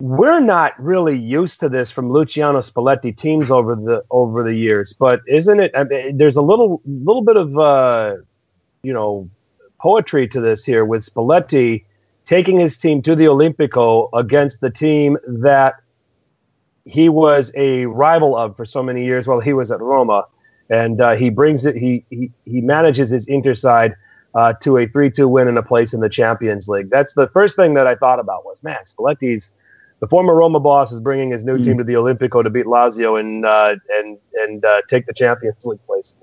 we're 0.00 0.40
not 0.40 0.72
really 0.82 1.16
used 1.16 1.60
to 1.60 1.68
this 1.68 1.90
from 1.90 2.10
Luciano 2.10 2.60
Spalletti 2.60 3.14
teams 3.14 3.50
over 3.50 3.76
the 3.76 4.02
over 4.10 4.42
the 4.42 4.54
years, 4.54 4.94
but 4.94 5.20
isn't 5.28 5.60
it? 5.60 5.70
I 5.76 5.84
mean, 5.84 6.16
there's 6.16 6.36
a 6.36 6.42
little 6.42 6.80
little 6.86 7.22
bit 7.22 7.36
of 7.36 7.56
uh, 7.56 8.16
you 8.82 8.92
know 8.94 9.28
poetry 9.78 10.26
to 10.28 10.40
this 10.40 10.64
here 10.64 10.84
with 10.84 11.02
Spalletti 11.04 11.84
taking 12.24 12.58
his 12.58 12.76
team 12.76 13.02
to 13.02 13.14
the 13.14 13.26
Olimpico 13.26 14.08
against 14.14 14.60
the 14.60 14.70
team 14.70 15.18
that 15.26 15.74
he 16.86 17.08
was 17.08 17.52
a 17.54 17.84
rival 17.86 18.36
of 18.36 18.56
for 18.56 18.64
so 18.64 18.82
many 18.82 19.04
years 19.04 19.28
while 19.28 19.40
he 19.40 19.52
was 19.52 19.70
at 19.70 19.80
Roma, 19.80 20.24
and 20.70 21.00
uh, 21.00 21.16
he 21.16 21.28
brings 21.28 21.66
it. 21.66 21.76
He 21.76 22.04
he 22.10 22.30
he 22.46 22.60
manages 22.60 23.10
his 23.10 23.26
Inter 23.26 23.54
side. 23.54 23.94
Uh, 24.32 24.52
to 24.52 24.76
a 24.76 24.86
3-2 24.86 25.28
win 25.28 25.48
and 25.48 25.58
a 25.58 25.62
place 25.62 25.92
in 25.92 25.98
the 25.98 26.08
Champions 26.08 26.68
League. 26.68 26.88
That's 26.88 27.14
the 27.14 27.26
first 27.26 27.56
thing 27.56 27.74
that 27.74 27.88
I 27.88 27.96
thought 27.96 28.20
about 28.20 28.44
was, 28.44 28.62
man, 28.62 28.78
Spalletti's 28.84 29.50
the 30.00 30.08
former 30.08 30.34
Roma 30.34 30.60
boss 30.60 30.92
is 30.92 31.00
bringing 31.00 31.30
his 31.30 31.44
new 31.44 31.58
mm. 31.58 31.64
team 31.64 31.78
to 31.78 31.84
the 31.84 31.92
Olimpico 31.92 32.42
to 32.42 32.50
beat 32.50 32.66
Lazio 32.66 33.20
and 33.20 33.44
uh, 33.44 33.76
and 33.90 34.18
and 34.34 34.64
uh, 34.64 34.80
take 34.88 35.06
the 35.06 35.12
Champions 35.12 35.64
League 35.64 35.84
place. 35.86 36.16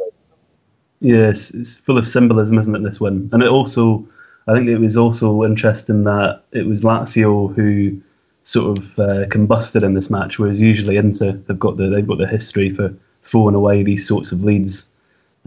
Yes, 0.99 1.51
it's 1.51 1.75
full 1.75 1.97
of 1.97 2.07
symbolism, 2.07 2.57
isn't 2.57 2.75
it? 2.75 2.83
This 2.83 2.99
win, 2.99 3.29
and 3.31 3.43
it 3.43 3.49
also, 3.49 4.03
I 4.47 4.53
think 4.53 4.67
it 4.67 4.79
was 4.79 4.97
also 4.97 5.43
interesting 5.43 6.03
that 6.05 6.41
it 6.51 6.65
was 6.65 6.83
Lazio 6.83 7.53
who 7.53 8.01
sort 8.43 8.77
of 8.77 8.99
uh, 8.99 9.25
combusted 9.27 9.83
in 9.83 9.93
this 9.93 10.09
match, 10.09 10.39
whereas 10.39 10.59
usually 10.59 10.97
Inter 10.97 11.33
they've 11.33 11.59
got 11.59 11.77
the 11.77 11.87
they've 11.87 12.07
got 12.07 12.17
the 12.17 12.27
history 12.27 12.71
for 12.71 12.93
throwing 13.27 13.55
away 13.55 13.83
these 13.83 14.07
sorts 14.07 14.31
of 14.31 14.43
leads. 14.43 14.87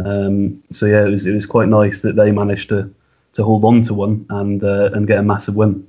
Um, 0.05 0.63
so 0.71 0.87
yeah, 0.87 1.05
it 1.05 1.11
was 1.11 1.27
it 1.27 1.33
was 1.33 1.47
quite 1.47 1.69
nice 1.69 2.03
that 2.03 2.17
they 2.17 2.31
managed 2.31 2.69
to 2.71 2.93
to 3.35 3.45
hold 3.45 3.65
on 3.65 3.83
to 3.83 3.95
one 3.95 4.27
and 4.31 4.63
uh, 4.63 4.91
and 4.93 5.07
get 5.07 5.19
a 5.19 5.23
massive 5.23 5.57
win. 5.57 5.87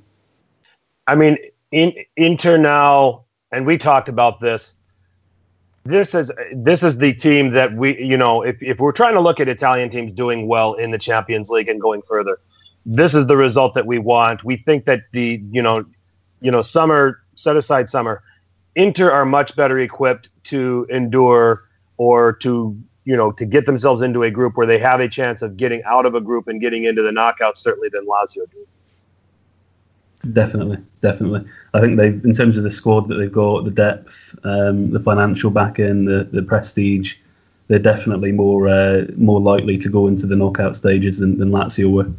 I 1.06 1.14
mean, 1.14 1.36
in, 1.70 1.92
Inter 2.16 2.56
now, 2.56 3.24
and 3.50 3.66
we 3.66 3.78
talked 3.78 4.08
about 4.08 4.40
this. 4.40 4.74
This 5.84 6.14
is 6.14 6.30
this 6.54 6.82
is 6.82 6.98
the 6.98 7.12
team 7.12 7.50
that 7.52 7.74
we 7.74 8.00
you 8.02 8.16
know 8.16 8.42
if 8.42 8.62
if 8.62 8.78
we're 8.78 8.92
trying 8.92 9.14
to 9.14 9.20
look 9.20 9.40
at 9.40 9.48
Italian 9.48 9.90
teams 9.90 10.12
doing 10.12 10.46
well 10.46 10.74
in 10.74 10.92
the 10.92 10.98
Champions 10.98 11.48
League 11.48 11.68
and 11.68 11.80
going 11.80 12.02
further, 12.02 12.38
this 12.86 13.14
is 13.14 13.26
the 13.26 13.36
result 13.36 13.74
that 13.74 13.86
we 13.86 13.98
want. 13.98 14.44
We 14.44 14.58
think 14.58 14.84
that 14.84 15.00
the 15.12 15.42
you 15.50 15.62
know 15.62 15.84
you 16.40 16.50
know 16.50 16.62
summer 16.62 17.22
set 17.34 17.56
aside 17.56 17.90
summer, 17.90 18.22
Inter 18.76 19.10
are 19.10 19.24
much 19.24 19.56
better 19.56 19.78
equipped 19.80 20.28
to 20.44 20.86
endure 20.88 21.64
or 22.02 22.32
to 22.32 22.76
you 23.04 23.16
know, 23.16 23.32
to 23.32 23.44
get 23.44 23.66
themselves 23.66 24.00
into 24.02 24.22
a 24.22 24.30
group 24.30 24.56
where 24.56 24.66
they 24.66 24.78
have 24.78 25.00
a 25.00 25.08
chance 25.08 25.42
of 25.42 25.56
getting 25.56 25.82
out 25.84 26.06
of 26.06 26.14
a 26.14 26.20
group 26.20 26.46
and 26.46 26.60
getting 26.60 26.84
into 26.84 27.02
the 27.02 27.10
knockouts, 27.10 27.56
certainly 27.56 27.88
than 27.88 28.06
Lazio 28.06 28.48
do. 28.50 28.66
Definitely, 30.32 30.78
definitely. 31.00 31.44
I 31.74 31.80
think 31.80 31.96
they, 31.96 32.08
in 32.08 32.32
terms 32.32 32.56
of 32.56 32.62
the 32.62 32.70
squad 32.70 33.08
that 33.08 33.16
they've 33.16 33.32
got, 33.32 33.64
the 33.64 33.72
depth, 33.72 34.38
um, 34.44 34.90
the 34.90 35.00
financial 35.00 35.50
backing, 35.50 36.04
the 36.04 36.24
the 36.32 36.42
prestige, 36.42 37.16
they're 37.66 37.80
definitely 37.80 38.30
more 38.30 38.68
uh, 38.68 39.06
more 39.16 39.40
likely 39.40 39.78
to 39.78 39.88
go 39.88 40.06
into 40.06 40.26
the 40.26 40.36
knockout 40.36 40.76
stages 40.76 41.18
than, 41.18 41.38
than 41.38 41.50
Lazio 41.50 41.90
were. 41.92 42.10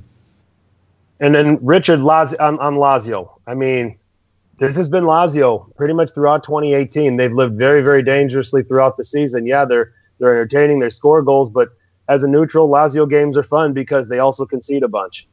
And 1.21 1.33
then 1.33 1.57
Richard 1.61 1.99
Lazio, 2.01 2.41
on, 2.41 2.59
on 2.59 2.75
Lazio. 2.75 3.29
I 3.47 3.53
mean, 3.53 3.97
this 4.63 4.77
has 4.77 4.87
been 4.87 5.03
Lazio 5.03 5.75
pretty 5.75 5.93
much 5.93 6.13
throughout 6.13 6.43
2018. 6.43 7.17
They've 7.17 7.33
lived 7.33 7.57
very, 7.57 7.81
very 7.81 8.03
dangerously 8.03 8.63
throughout 8.63 8.97
the 8.97 9.03
season. 9.03 9.45
Yeah, 9.45 9.65
they're 9.65 9.93
they're 10.19 10.31
entertaining, 10.31 10.79
they 10.79 10.89
score 10.89 11.21
goals, 11.21 11.49
but 11.49 11.69
as 12.07 12.23
a 12.23 12.27
neutral, 12.27 12.69
Lazio 12.69 13.09
games 13.09 13.35
are 13.35 13.43
fun 13.43 13.73
because 13.73 14.07
they 14.07 14.19
also 14.19 14.45
concede 14.45 14.83
a 14.83 14.87
bunch. 14.87 15.27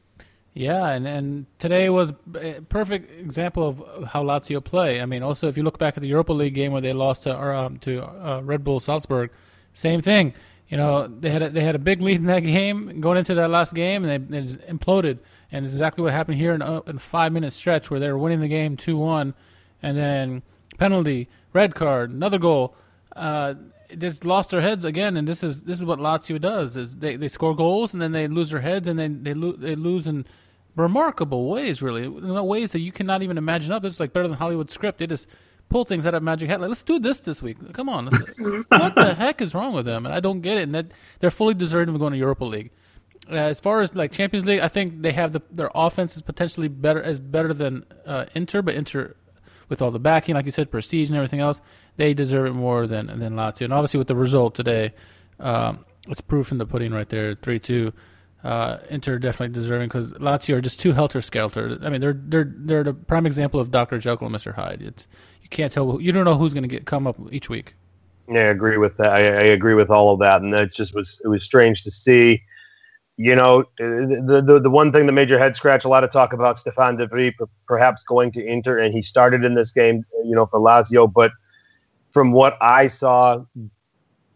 Yeah, 0.53 0.89
and, 0.89 1.07
and 1.07 1.47
today 1.59 1.89
was 1.91 2.13
a 2.35 2.61
perfect 2.69 3.21
example 3.21 3.69
of 3.69 4.09
how 4.09 4.25
Lazio 4.25 4.63
play. 4.63 5.01
I 5.01 5.07
mean, 5.07 5.23
also 5.23 5.47
if 5.49 5.57
you 5.57 5.63
look 5.63 5.79
back 5.79 5.97
at 5.97 6.01
the 6.01 6.09
Europa 6.09 6.33
League 6.33 6.55
game 6.55 6.73
where 6.73 6.81
they 6.81 6.93
lost 6.93 7.25
to 7.25 7.37
um, 7.39 7.79
to 7.79 8.03
uh, 8.03 8.41
Red 8.43 8.65
Bull 8.65 8.81
Salzburg, 8.81 9.31
same 9.75 10.01
thing. 10.01 10.35
You 10.69 10.77
know, 10.77 11.07
they 11.07 11.31
had 11.31 11.43
a, 11.43 11.51
they 11.51 11.63
had 11.63 11.75
a 11.75 11.79
big 11.79 12.01
lead 12.01 12.17
in 12.17 12.27
that 12.27 12.41
game 12.59 13.01
going 13.01 13.19
into 13.19 13.35
that 13.35 13.51
last 13.51 13.75
game, 13.75 14.05
and 14.05 14.33
they, 14.33 14.41
they 14.41 14.47
imploded. 14.73 15.19
And 15.52 15.64
it's 15.64 15.75
exactly 15.75 16.04
what 16.04 16.12
happened 16.12 16.38
here 16.38 16.54
in 16.54 16.62
a, 16.62 16.83
in 16.83 16.97
a 16.97 17.00
five 17.00 17.33
minute 17.33 17.52
stretch 17.52 17.90
where 17.90 18.00
they 18.00 18.09
were 18.09 18.19
winning 18.19 18.40
the 18.40 18.49
game 18.49 18.76
two 18.76 18.97
one, 18.97 19.35
and 19.83 19.97
then 19.97 20.42
penalty, 20.78 21.28
red 21.52 21.75
card, 21.75 22.11
another 22.11 22.38
goal. 22.38 22.75
Uh, 23.14 23.54
just 23.99 24.25
lost 24.25 24.50
their 24.50 24.61
heads 24.61 24.85
again, 24.85 25.16
and 25.16 25.26
this 25.26 25.42
is 25.42 25.62
this 25.62 25.78
is 25.78 25.85
what 25.85 25.99
Lazio 25.99 26.40
does: 26.40 26.76
is 26.76 26.97
they, 26.97 27.16
they 27.16 27.28
score 27.28 27.54
goals 27.57 27.92
and 27.92 28.00
then 28.00 28.12
they 28.12 28.28
lose 28.28 28.50
their 28.50 28.61
heads, 28.61 28.87
and 28.87 28.99
then 28.99 29.25
they 29.25 29.35
lo- 29.35 29.57
they 29.57 29.75
lose 29.75 30.07
in 30.07 30.25
remarkable 30.76 31.49
ways, 31.49 31.83
really, 31.83 32.04
in 32.04 32.45
ways 32.45 32.73
that 32.73 32.80
you 32.80 32.92
cannot 32.92 33.23
even 33.23 33.38
imagine. 33.38 33.73
Up, 33.73 33.85
it's 33.85 34.00
like 34.00 34.12
better 34.12 34.28
than 34.28 34.37
Hollywood 34.37 34.71
script. 34.71 34.99
They 34.99 35.07
just 35.07 35.26
pull 35.69 35.85
things 35.85 36.07
out 36.07 36.14
of 36.14 36.23
magic 36.23 36.49
hat. 36.49 36.61
Like, 36.61 36.69
let's 36.69 36.83
do 36.83 36.99
this 36.99 37.21
this 37.21 37.42
week. 37.42 37.57
Come 37.73 37.88
on, 37.88 38.07
what 38.69 38.95
the 38.95 39.14
heck 39.16 39.40
is 39.40 39.54
wrong 39.54 39.73
with 39.73 39.87
them? 39.87 40.07
And 40.07 40.14
I 40.14 40.21
don't 40.21 40.40
get 40.40 40.59
it. 40.59 40.64
And 40.64 40.75
that 40.75 40.87
they're 41.19 41.30
fully 41.30 41.54
deserving 41.54 41.95
of 41.95 42.00
going 42.00 42.12
to 42.12 42.19
Europa 42.19 42.45
League. 42.45 42.71
Uh, 43.31 43.35
as 43.35 43.61
far 43.61 43.81
as 43.81 43.95
like 43.95 44.13
Champions 44.13 44.47
League, 44.47 44.61
I 44.61 44.69
think 44.69 45.03
they 45.03 45.13
have 45.13 45.33
the 45.33 45.41
their 45.51 45.71
offense 45.75 46.17
is 46.17 46.23
potentially 46.23 46.69
better 46.69 47.03
as 47.03 47.19
better 47.21 47.55
than 47.55 47.85
uh, 48.05 48.27
Inter, 48.35 48.63
but 48.63 48.75
Inter 48.75 49.15
with 49.69 49.81
all 49.81 49.91
the 49.91 50.01
backing, 50.01 50.35
like 50.35 50.45
you 50.45 50.51
said, 50.51 50.71
prestige 50.71 51.09
and 51.09 51.17
everything 51.17 51.41
else, 51.41 51.61
they 51.97 52.13
deserve 52.13 52.47
it 52.47 52.53
more 52.53 52.87
than 52.87 53.07
than 53.19 53.35
Lazio. 53.35 53.63
And 53.63 53.73
obviously, 53.73 53.99
with 53.99 54.09
the 54.09 54.17
result 54.17 54.55
today, 54.55 54.93
um, 55.39 55.85
it's 56.09 56.21
proof 56.21 56.51
in 56.51 56.59
the 56.59 56.67
pudding 56.67 56.93
right 56.93 57.09
there, 57.09 57.35
three 57.35 57.59
two. 57.59 57.93
Uh, 58.43 58.79
Inter 58.89 59.19
definitely 59.19 59.53
deserving 59.53 59.89
because 59.89 60.13
Lazio 60.15 60.55
are 60.57 60.61
just 60.63 60.81
too 60.81 60.93
helter 60.93 61.21
skelter. 61.21 61.79
I 61.83 61.91
mean, 61.91 62.01
they're 62.01 62.19
they're 62.19 62.51
they're 62.57 62.85
the 62.85 62.95
prime 62.95 63.27
example 63.27 63.61
of 63.61 63.71
Doctor 63.71 63.99
Jekyll 63.99 64.27
and 64.27 64.33
Mister 64.33 64.53
Hyde. 64.53 64.83
It's 64.83 65.07
you 65.43 65.49
can't 65.51 65.71
tell 65.71 66.01
you 66.01 66.11
don't 66.11 66.25
know 66.25 66.37
who's 66.37 66.55
going 66.55 66.63
to 66.63 66.69
get 66.69 66.87
come 66.87 67.07
up 67.07 67.17
each 67.31 67.49
week. 67.49 67.75
Yeah, 68.29 68.41
I 68.41 68.45
agree 68.45 68.79
with 68.79 68.97
that. 68.97 69.09
I, 69.09 69.19
I 69.19 69.43
agree 69.53 69.75
with 69.75 69.91
all 69.91 70.13
of 70.13 70.21
that, 70.21 70.41
and 70.41 70.55
it 70.55 70.73
just 70.73 70.95
was 70.95 71.21
it 71.23 71.29
was 71.29 71.45
strange 71.45 71.83
to 71.83 71.91
see 71.91 72.43
you 73.21 73.37
know, 73.37 73.65
the, 73.77 74.43
the 74.47 74.61
the 74.61 74.71
one 74.71 74.93
thing 74.93 75.05
that 75.05 75.12
made 75.12 75.29
your 75.29 75.39
head 75.39 75.55
scratch 75.55 75.85
a 75.85 75.89
lot 75.89 76.05
of 76.05 76.11
talk 76.11 76.33
about 76.33 76.59
Stefan 76.59 76.97
de 76.97 77.07
Vrij 77.07 77.35
perhaps 77.67 78.03
going 78.03 78.33
to 78.33 78.43
Inter, 78.43 78.79
and 78.79 78.95
he 78.95 79.03
started 79.03 79.45
in 79.45 79.55
this 79.55 79.73
game, 79.73 80.07
you 80.25 80.35
know, 80.35 80.47
for 80.47 80.59
Lazio. 80.59 81.12
But 81.12 81.31
from 82.15 82.33
what 82.33 82.57
I 82.62 82.87
saw, 82.87 83.45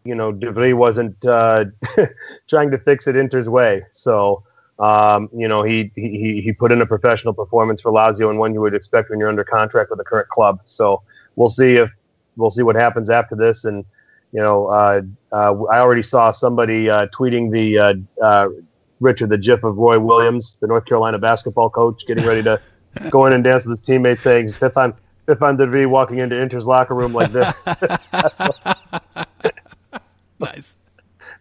you 0.03 0.13
know, 0.13 0.31
de 0.31 0.51
Vrij 0.53 0.75
wasn't 0.75 1.25
uh, 1.25 1.65
trying 2.47 2.69
to 2.69 2.77
fix 2.77 3.07
it 3.07 3.15
Inter's 3.15 3.49
way. 3.49 3.83
So, 3.91 4.43
um, 4.77 5.29
you 5.35 5.47
know, 5.47 5.63
he, 5.63 5.91
he 5.95 6.41
he 6.43 6.51
put 6.51 6.71
in 6.71 6.79
a 6.79 6.85
professional 6.85 7.33
performance 7.33 7.81
for 7.81 7.91
Lazio 7.91 8.29
and 8.29 8.37
one 8.37 8.53
you 8.53 8.61
would 8.61 8.75
expect 8.75 9.09
when 9.09 9.17
you're 9.17 9.29
under 9.29 9.43
contract 9.43 9.89
with 9.89 9.99
a 9.99 10.03
current 10.03 10.29
club. 10.29 10.61
So 10.67 11.01
we'll 11.35 11.49
see 11.49 11.77
if 11.77 11.89
we'll 12.37 12.51
see 12.51 12.61
what 12.61 12.75
happens 12.75 13.09
after 13.09 13.35
this. 13.35 13.65
And 13.65 13.83
you 14.31 14.41
know, 14.41 14.67
uh, 14.67 15.01
uh, 15.31 15.63
I 15.71 15.79
already 15.79 16.03
saw 16.03 16.29
somebody 16.29 16.87
uh, 16.87 17.07
tweeting 17.07 17.51
the 17.51 17.79
uh, 17.79 17.93
uh, 18.23 18.49
Richard, 18.99 19.29
the 19.29 19.37
GIF 19.37 19.63
of 19.63 19.77
Roy 19.77 19.99
Williams, 19.99 20.57
the 20.59 20.67
North 20.67 20.85
Carolina 20.85 21.19
basketball 21.19 21.69
coach, 21.69 22.05
getting 22.07 22.25
ready 22.25 22.43
to 22.43 22.61
go 23.09 23.25
in 23.25 23.33
and 23.33 23.43
dance 23.43 23.65
with 23.65 23.79
his 23.79 23.85
teammates, 23.85 24.21
saying 24.21 24.47
Stefan 24.47 24.93
Stefan 25.23 25.57
de 25.57 25.65
Vrij 25.65 25.87
walking 25.87 26.19
into 26.19 26.39
Inter's 26.39 26.67
locker 26.67 26.93
room 26.93 27.13
like 27.13 27.31
this. 27.31 27.53
nice. 30.39 30.77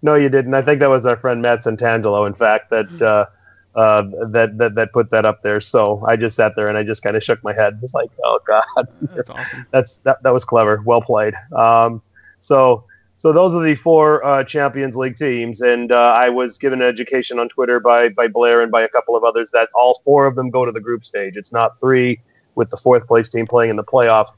No, 0.03 0.15
you 0.15 0.29
didn't. 0.29 0.55
I 0.55 0.63
think 0.63 0.81
that 0.81 0.91
was 0.91 1.07
our 1.07 1.17
friend 1.17 1.43
Matt 1.43 1.61
Santangelo, 1.61 2.27
in 2.27 2.35
fact, 2.35 2.71
that 2.71 3.03
uh, 3.03 3.27
uh, 3.79 4.03
that 4.29 4.57
that 4.59 4.75
that 4.75 4.93
put 4.93 5.11
that 5.11 5.25
up 5.25 5.43
there. 5.43 5.61
So 5.61 6.05
I 6.07 6.17
just 6.17 6.37
sat 6.37 6.57
there 6.57 6.69
and 6.69 6.79
I 6.79 6.83
just 6.83 7.03
kind 7.03 7.17
of 7.17 7.23
shook 7.23 7.43
my 7.43 7.53
head. 7.53 7.79
It's 7.83 7.95
like, 7.95 8.11
oh 8.25 8.39
god, 8.47 8.65
that's 9.15 9.31
awesome. 9.31 9.67
That's 9.71 9.99
that 9.99 10.23
that 10.23 10.31
was 10.31 10.45
clever. 10.45 10.83
Well 10.85 11.03
played. 11.03 11.35
Um, 11.55 12.03
so 12.41 12.85
so 13.17 13.33
those 13.33 13.55
are 13.55 13.63
the 13.63 13.75
four 13.75 14.25
uh, 14.25 14.45
Champions 14.45 14.97
League 14.97 15.17
teams, 15.17 15.61
and 15.61 15.93
uh, 15.93 15.97
I 16.19 16.29
was 16.29 16.59
given 16.59 16.83
an 16.83 16.89
education 16.89 17.39
on 17.39 17.49
Twitter 17.49 17.81
by 17.81 18.09
by 18.09 18.29
Blair 18.29 18.61
and 18.61 18.71
by 18.71 18.83
a 18.83 18.89
couple 18.89 19.17
of 19.17 19.25
others 19.25 19.51
that 19.53 19.69
all 19.75 20.01
four 20.05 20.27
of 20.27 20.35
them 20.35 20.51
go 20.51 20.65
to 20.65 20.73
the 20.73 20.81
group 20.81 21.05
stage. 21.05 21.37
It's 21.37 21.53
not 21.53 21.79
three 21.81 22.21
with 22.55 22.71
the 22.71 22.77
fourth 22.77 23.07
place 23.07 23.29
team 23.29 23.47
playing 23.47 23.71
in 23.71 23.77
the 23.77 23.85
playoff. 23.85 24.29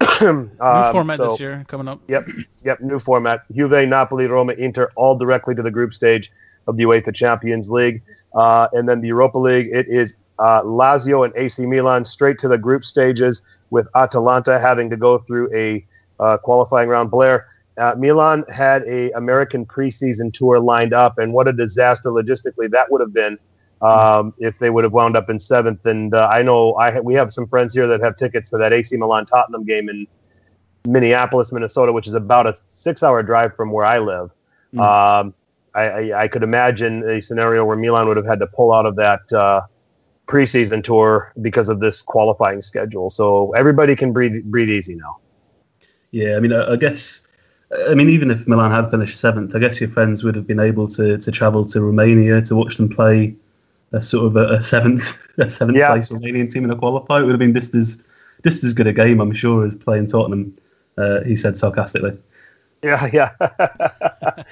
um, 0.20 0.50
new 0.60 0.92
format 0.92 1.16
so, 1.16 1.28
this 1.28 1.40
year 1.40 1.64
coming 1.68 1.88
up. 1.88 2.00
Yep, 2.08 2.28
yep, 2.64 2.80
new 2.80 2.98
format. 2.98 3.44
Juve, 3.52 3.88
Napoli, 3.88 4.26
Roma, 4.26 4.52
Inter, 4.54 4.90
all 4.94 5.16
directly 5.16 5.54
to 5.54 5.62
the 5.62 5.70
group 5.70 5.94
stage 5.94 6.30
of 6.66 6.76
the 6.76 6.84
UEFA 6.84 7.14
Champions 7.14 7.70
League, 7.70 8.02
uh, 8.34 8.68
and 8.72 8.88
then 8.88 9.00
the 9.00 9.08
Europa 9.08 9.38
League. 9.38 9.68
It 9.72 9.88
is 9.88 10.14
uh, 10.38 10.62
Lazio 10.62 11.24
and 11.24 11.34
AC 11.36 11.66
Milan 11.66 12.04
straight 12.04 12.38
to 12.40 12.48
the 12.48 12.58
group 12.58 12.84
stages, 12.84 13.42
with 13.70 13.88
Atalanta 13.94 14.60
having 14.60 14.90
to 14.90 14.96
go 14.96 15.18
through 15.18 15.52
a 15.54 15.84
uh, 16.20 16.36
qualifying 16.38 16.88
round. 16.88 17.10
Blair 17.10 17.46
uh, 17.78 17.94
Milan 17.96 18.44
had 18.52 18.82
a 18.82 19.10
American 19.12 19.64
preseason 19.64 20.32
tour 20.32 20.60
lined 20.60 20.92
up, 20.92 21.18
and 21.18 21.32
what 21.32 21.48
a 21.48 21.52
disaster 21.52 22.10
logistically 22.10 22.70
that 22.70 22.90
would 22.90 23.00
have 23.00 23.12
been 23.12 23.38
um, 23.80 24.34
if 24.38 24.58
they 24.58 24.70
would 24.70 24.84
have 24.84 24.92
wound 24.92 25.16
up 25.16 25.30
in 25.30 25.38
seventh. 25.38 25.84
And 25.86 26.14
uh, 26.14 26.28
I 26.30 26.42
know 26.42 26.74
I 26.74 26.90
ha- 26.90 27.00
we 27.00 27.14
have 27.14 27.32
some 27.32 27.46
friends 27.46 27.74
here 27.74 27.86
that 27.86 28.00
have 28.00 28.16
tickets 28.16 28.50
to 28.50 28.58
that 28.58 28.72
AC 28.72 28.96
Milan 28.96 29.26
Tottenham 29.26 29.64
game 29.64 29.88
in 29.88 30.06
Minneapolis, 30.86 31.52
Minnesota, 31.52 31.92
which 31.92 32.06
is 32.06 32.14
about 32.14 32.46
a 32.46 32.54
six-hour 32.68 33.22
drive 33.22 33.54
from 33.54 33.72
where 33.72 33.84
I 33.84 33.98
live. 33.98 34.30
Mm. 34.74 34.80
Um, 34.80 35.34
I, 35.74 35.82
I, 35.82 36.22
I, 36.22 36.28
could 36.28 36.42
imagine 36.42 37.08
a 37.08 37.22
scenario 37.22 37.64
where 37.64 37.76
Milan 37.76 38.08
would 38.08 38.16
have 38.16 38.26
had 38.26 38.38
to 38.40 38.46
pull 38.46 38.72
out 38.72 38.84
of 38.84 38.96
that 38.96 39.32
uh, 39.32 39.62
preseason 40.26 40.82
tour 40.82 41.32
because 41.40 41.68
of 41.68 41.80
this 41.80 42.02
qualifying 42.02 42.60
schedule. 42.60 43.10
So 43.10 43.52
everybody 43.54 43.94
can 43.96 44.12
breathe 44.12 44.44
breathe 44.44 44.68
easy 44.68 44.94
now. 44.94 45.18
Yeah, 46.10 46.36
I 46.36 46.40
mean, 46.40 46.52
I, 46.52 46.72
I 46.72 46.76
guess 46.76 47.22
I 47.88 47.94
mean, 47.94 48.08
even 48.08 48.30
if 48.30 48.46
Milan 48.48 48.70
had 48.70 48.90
finished 48.90 49.20
seventh, 49.20 49.54
I 49.54 49.58
guess 49.58 49.80
your 49.80 49.90
friends 49.90 50.24
would 50.24 50.34
have 50.36 50.46
been 50.46 50.60
able 50.60 50.88
to, 50.88 51.18
to 51.18 51.30
travel 51.30 51.66
to 51.66 51.80
Romania 51.82 52.40
to 52.42 52.56
watch 52.56 52.76
them 52.76 52.88
play 52.88 53.34
a 53.92 54.02
sort 54.02 54.26
of 54.26 54.36
a, 54.36 54.54
a 54.54 54.62
seventh 54.62 55.22
a 55.38 55.50
seventh 55.50 55.78
yeah. 55.78 55.88
place 55.88 56.10
Romanian 56.10 56.50
team 56.50 56.64
in 56.64 56.70
a 56.70 56.76
qualifier. 56.76 57.22
It 57.22 57.24
would 57.24 57.32
have 57.32 57.38
been 57.38 57.54
just 57.54 57.74
as 57.74 58.02
just 58.44 58.64
as 58.64 58.72
good 58.72 58.86
a 58.86 58.92
game, 58.92 59.20
I'm 59.20 59.32
sure, 59.32 59.66
as 59.66 59.74
playing 59.74 60.06
Tottenham. 60.06 60.56
Uh, 60.96 61.22
he 61.22 61.36
said 61.36 61.56
sarcastically. 61.56 62.18
Yeah, 62.82 63.08
yeah, 63.12 63.30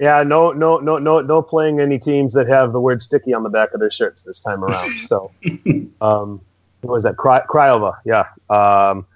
yeah. 0.00 0.22
No, 0.24 0.52
no, 0.52 0.78
no, 0.78 0.98
no, 0.98 1.20
no. 1.20 1.42
Playing 1.42 1.80
any 1.80 1.98
teams 1.98 2.32
that 2.32 2.48
have 2.48 2.72
the 2.72 2.80
word 2.80 3.00
"sticky" 3.00 3.32
on 3.32 3.42
the 3.44 3.48
back 3.48 3.74
of 3.74 3.80
their 3.80 3.90
shirts 3.90 4.22
this 4.22 4.40
time 4.40 4.64
around. 4.64 4.98
So, 5.06 5.30
um, 6.00 6.40
what 6.80 6.92
was 6.92 7.04
that? 7.04 7.16
Cry- 7.16 7.46
Craiova. 7.46 7.96
Yeah. 8.04 8.26
Um, 8.50 9.06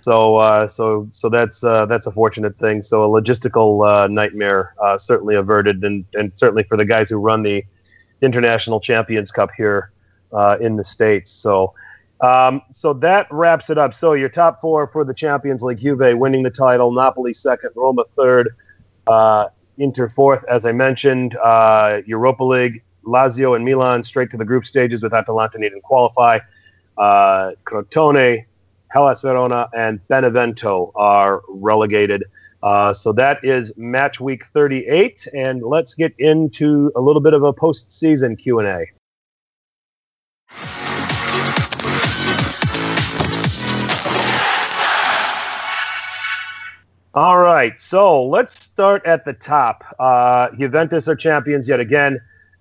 so 0.00 0.36
uh, 0.36 0.68
so 0.68 1.08
so 1.12 1.28
that's 1.28 1.62
uh, 1.62 1.86
that's 1.86 2.06
a 2.06 2.10
fortunate 2.10 2.58
thing. 2.58 2.82
So 2.82 3.04
a 3.04 3.08
logistical 3.08 3.86
uh, 3.86 4.06
nightmare 4.06 4.74
uh, 4.82 4.98
certainly 4.98 5.34
averted, 5.34 5.84
and 5.84 6.04
and 6.14 6.32
certainly 6.34 6.62
for 6.62 6.76
the 6.76 6.84
guys 6.84 7.10
who 7.10 7.16
run 7.16 7.42
the 7.42 7.64
International 8.22 8.80
Champions 8.80 9.30
Cup 9.30 9.50
here 9.56 9.92
uh, 10.32 10.58
in 10.60 10.76
the 10.76 10.84
states. 10.84 11.30
So. 11.30 11.74
Um, 12.20 12.62
so 12.72 12.94
that 12.94 13.28
wraps 13.30 13.70
it 13.70 13.78
up. 13.78 13.94
So 13.94 14.14
your 14.14 14.28
top 14.28 14.60
four 14.60 14.88
for 14.88 15.04
the 15.04 15.14
Champions 15.14 15.62
League: 15.62 15.78
Juve 15.78 16.18
winning 16.18 16.42
the 16.42 16.50
title, 16.50 16.90
Napoli 16.90 17.32
second, 17.32 17.70
Roma 17.76 18.02
third, 18.16 18.56
uh, 19.06 19.46
Inter 19.76 20.08
fourth, 20.08 20.42
as 20.50 20.66
I 20.66 20.72
mentioned. 20.72 21.34
Europa 22.06 22.42
League: 22.42 22.82
Lazio 23.04 23.54
and 23.54 23.64
Milan 23.64 24.02
straight 24.02 24.32
to 24.32 24.36
the 24.36 24.44
group 24.44 24.66
stages 24.66 25.00
with 25.00 25.14
Atalanta 25.14 25.58
needing 25.58 25.78
to 25.78 25.82
qualify. 25.82 26.40
Crotone, 26.98 28.44
Hellas 28.90 29.20
Verona, 29.20 29.68
and 29.76 30.00
Benevento 30.08 30.92
are 30.94 31.42
relegated. 31.48 32.24
Uh, 32.62 32.92
so 32.92 33.12
that 33.12 33.38
is 33.44 33.72
match 33.76 34.18
week 34.20 34.44
38, 34.46 35.28
and 35.34 35.62
let's 35.62 35.94
get 35.94 36.12
into 36.18 36.90
a 36.96 37.00
little 37.00 37.20
bit 37.22 37.34
of 37.34 37.42
a 37.44 37.52
postseason 37.52 38.38
Q 38.38 38.58
and 38.60 38.68
A. 38.68 38.86
All 47.14 47.38
right, 47.38 47.78
so 47.80 48.24
let's 48.24 48.62
start 48.62 49.04
at 49.04 49.24
the 49.24 49.32
top. 49.32 49.82
Uh, 49.98 50.50
Juventus 50.58 51.08
are 51.08 51.16
champions 51.16 51.68
yet 51.68 51.80
again. 51.80 52.20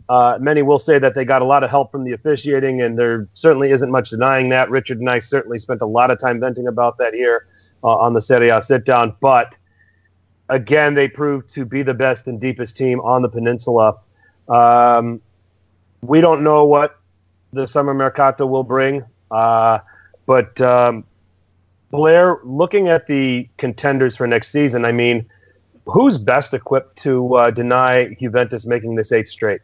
Uh, 0.09 0.37
many 0.39 0.61
will 0.61 0.79
say 0.79 0.97
that 0.99 1.13
they 1.13 1.25
got 1.25 1.41
a 1.41 1.45
lot 1.45 1.63
of 1.63 1.69
help 1.69 1.91
from 1.91 2.05
the 2.05 2.13
officiating, 2.13 2.81
and 2.81 2.97
there 2.97 3.27
certainly 3.33 3.71
isn't 3.71 3.91
much 3.91 4.09
denying 4.09 4.49
that. 4.49 4.69
Richard 4.69 4.99
and 4.99 5.09
I 5.09 5.19
certainly 5.19 5.57
spent 5.57 5.81
a 5.81 5.85
lot 5.85 6.11
of 6.11 6.19
time 6.19 6.39
venting 6.39 6.67
about 6.67 6.97
that 6.99 7.13
here 7.13 7.47
uh, 7.83 7.87
on 7.87 8.13
the 8.13 8.21
Serie 8.21 8.49
A 8.49 8.61
sit 8.61 8.85
down. 8.85 9.15
But 9.19 9.55
again, 10.49 10.93
they 10.93 11.07
proved 11.07 11.49
to 11.55 11.65
be 11.65 11.83
the 11.83 11.93
best 11.93 12.27
and 12.27 12.39
deepest 12.39 12.77
team 12.77 13.01
on 13.01 13.21
the 13.21 13.29
peninsula. 13.29 13.97
Um, 14.47 15.21
we 16.01 16.21
don't 16.21 16.43
know 16.43 16.63
what 16.65 16.99
the 17.51 17.67
summer 17.67 17.93
mercato 17.93 18.45
will 18.45 18.63
bring, 18.63 19.03
uh, 19.29 19.79
but 20.25 20.59
um, 20.61 21.03
Blair, 21.91 22.39
looking 22.43 22.87
at 22.87 23.07
the 23.07 23.49
contenders 23.57 24.15
for 24.15 24.25
next 24.27 24.51
season, 24.51 24.85
I 24.85 24.91
mean, 24.91 25.25
who's 25.85 26.17
best 26.17 26.53
equipped 26.53 26.97
to 26.99 27.35
uh, 27.35 27.51
deny 27.51 28.15
Juventus 28.19 28.65
making 28.65 28.95
this 28.95 29.11
eighth 29.11 29.29
straight? 29.29 29.61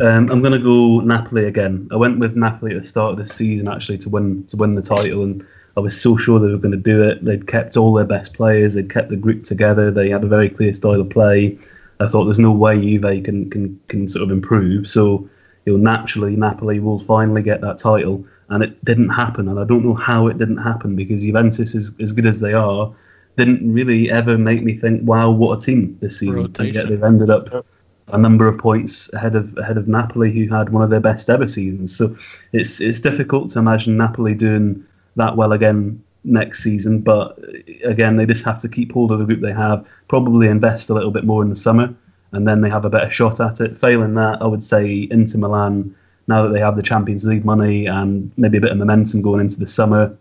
Um, 0.00 0.30
I'm 0.30 0.40
going 0.40 0.52
to 0.52 0.58
go 0.58 1.00
Napoli 1.00 1.46
again. 1.46 1.88
I 1.90 1.96
went 1.96 2.18
with 2.18 2.36
Napoli 2.36 2.76
at 2.76 2.82
the 2.82 2.88
start 2.88 3.12
of 3.12 3.18
the 3.18 3.32
season 3.32 3.68
actually 3.68 3.98
to 3.98 4.08
win 4.08 4.44
to 4.46 4.56
win 4.56 4.74
the 4.74 4.82
title, 4.82 5.22
and 5.24 5.44
I 5.76 5.80
was 5.80 6.00
so 6.00 6.16
sure 6.16 6.38
they 6.38 6.52
were 6.52 6.58
going 6.58 6.72
to 6.72 6.76
do 6.76 7.02
it. 7.02 7.24
They'd 7.24 7.48
kept 7.48 7.76
all 7.76 7.92
their 7.92 8.04
best 8.04 8.34
players. 8.34 8.74
They'd 8.74 8.90
kept 8.90 9.08
the 9.08 9.16
group 9.16 9.44
together. 9.44 9.90
They 9.90 10.10
had 10.10 10.22
a 10.22 10.28
very 10.28 10.48
clear 10.48 10.72
style 10.72 11.00
of 11.00 11.10
play. 11.10 11.58
I 12.00 12.06
thought 12.06 12.26
there's 12.26 12.38
no 12.38 12.52
way 12.52 12.80
Juve 12.80 13.24
can 13.24 13.50
can 13.50 13.80
can 13.88 14.06
sort 14.06 14.22
of 14.22 14.30
improve. 14.30 14.86
So 14.86 15.28
you 15.64 15.76
know, 15.76 15.78
naturally 15.78 16.36
Napoli 16.36 16.78
will 16.78 17.00
finally 17.00 17.42
get 17.42 17.60
that 17.62 17.78
title, 17.78 18.24
and 18.50 18.62
it 18.62 18.84
didn't 18.84 19.08
happen. 19.08 19.48
And 19.48 19.58
I 19.58 19.64
don't 19.64 19.84
know 19.84 19.94
how 19.94 20.28
it 20.28 20.38
didn't 20.38 20.58
happen 20.58 20.94
because 20.94 21.24
Juventus, 21.24 21.74
is 21.74 21.92
as 22.00 22.12
good 22.12 22.26
as 22.26 22.38
they 22.38 22.52
are, 22.52 22.92
didn't 23.36 23.72
really 23.72 24.12
ever 24.12 24.38
make 24.38 24.62
me 24.62 24.76
think, 24.76 25.02
"Wow, 25.02 25.30
what 25.30 25.58
a 25.58 25.60
team 25.60 25.98
this 26.00 26.20
season!" 26.20 26.54
And 26.56 26.74
yet 26.74 26.88
they've 26.88 27.02
ended 27.02 27.30
up 27.30 27.66
a 28.10 28.18
number 28.18 28.46
of 28.48 28.58
points 28.58 29.12
ahead 29.12 29.34
of 29.34 29.56
ahead 29.58 29.76
of 29.76 29.88
Napoli, 29.88 30.32
who 30.32 30.54
had 30.54 30.70
one 30.70 30.82
of 30.82 30.90
their 30.90 31.00
best 31.00 31.28
ever 31.28 31.48
seasons. 31.48 31.96
So 31.96 32.16
it's 32.52 32.80
it's 32.80 33.00
difficult 33.00 33.50
to 33.50 33.58
imagine 33.58 33.96
Napoli 33.96 34.34
doing 34.34 34.84
that 35.16 35.36
well 35.36 35.52
again 35.52 36.02
next 36.24 36.62
season. 36.62 37.00
But 37.00 37.38
uh, 37.38 37.88
again, 37.88 38.16
they 38.16 38.26
just 38.26 38.44
have 38.44 38.60
to 38.60 38.68
keep 38.68 38.92
hold 38.92 39.12
of 39.12 39.18
the 39.18 39.24
group 39.24 39.40
they 39.40 39.52
have. 39.52 39.86
Probably 40.08 40.48
invest 40.48 40.90
a 40.90 40.94
little 40.94 41.10
bit 41.10 41.24
more 41.24 41.42
in 41.42 41.50
the 41.50 41.56
summer, 41.56 41.94
and 42.32 42.46
then 42.46 42.60
they 42.60 42.70
have 42.70 42.84
a 42.84 42.90
better 42.90 43.10
shot 43.10 43.40
at 43.40 43.60
it. 43.60 43.76
Failing 43.76 44.14
that, 44.14 44.40
I 44.42 44.46
would 44.46 44.62
say 44.62 45.08
Inter 45.10 45.38
Milan. 45.38 45.94
Now 46.26 46.42
that 46.42 46.50
they 46.50 46.60
have 46.60 46.76
the 46.76 46.82
Champions 46.82 47.24
League 47.24 47.46
money 47.46 47.86
and 47.86 48.30
maybe 48.36 48.58
a 48.58 48.60
bit 48.60 48.70
of 48.70 48.76
momentum 48.76 49.22
going 49.22 49.40
into 49.40 49.58
the 49.58 49.66
summer, 49.66 50.14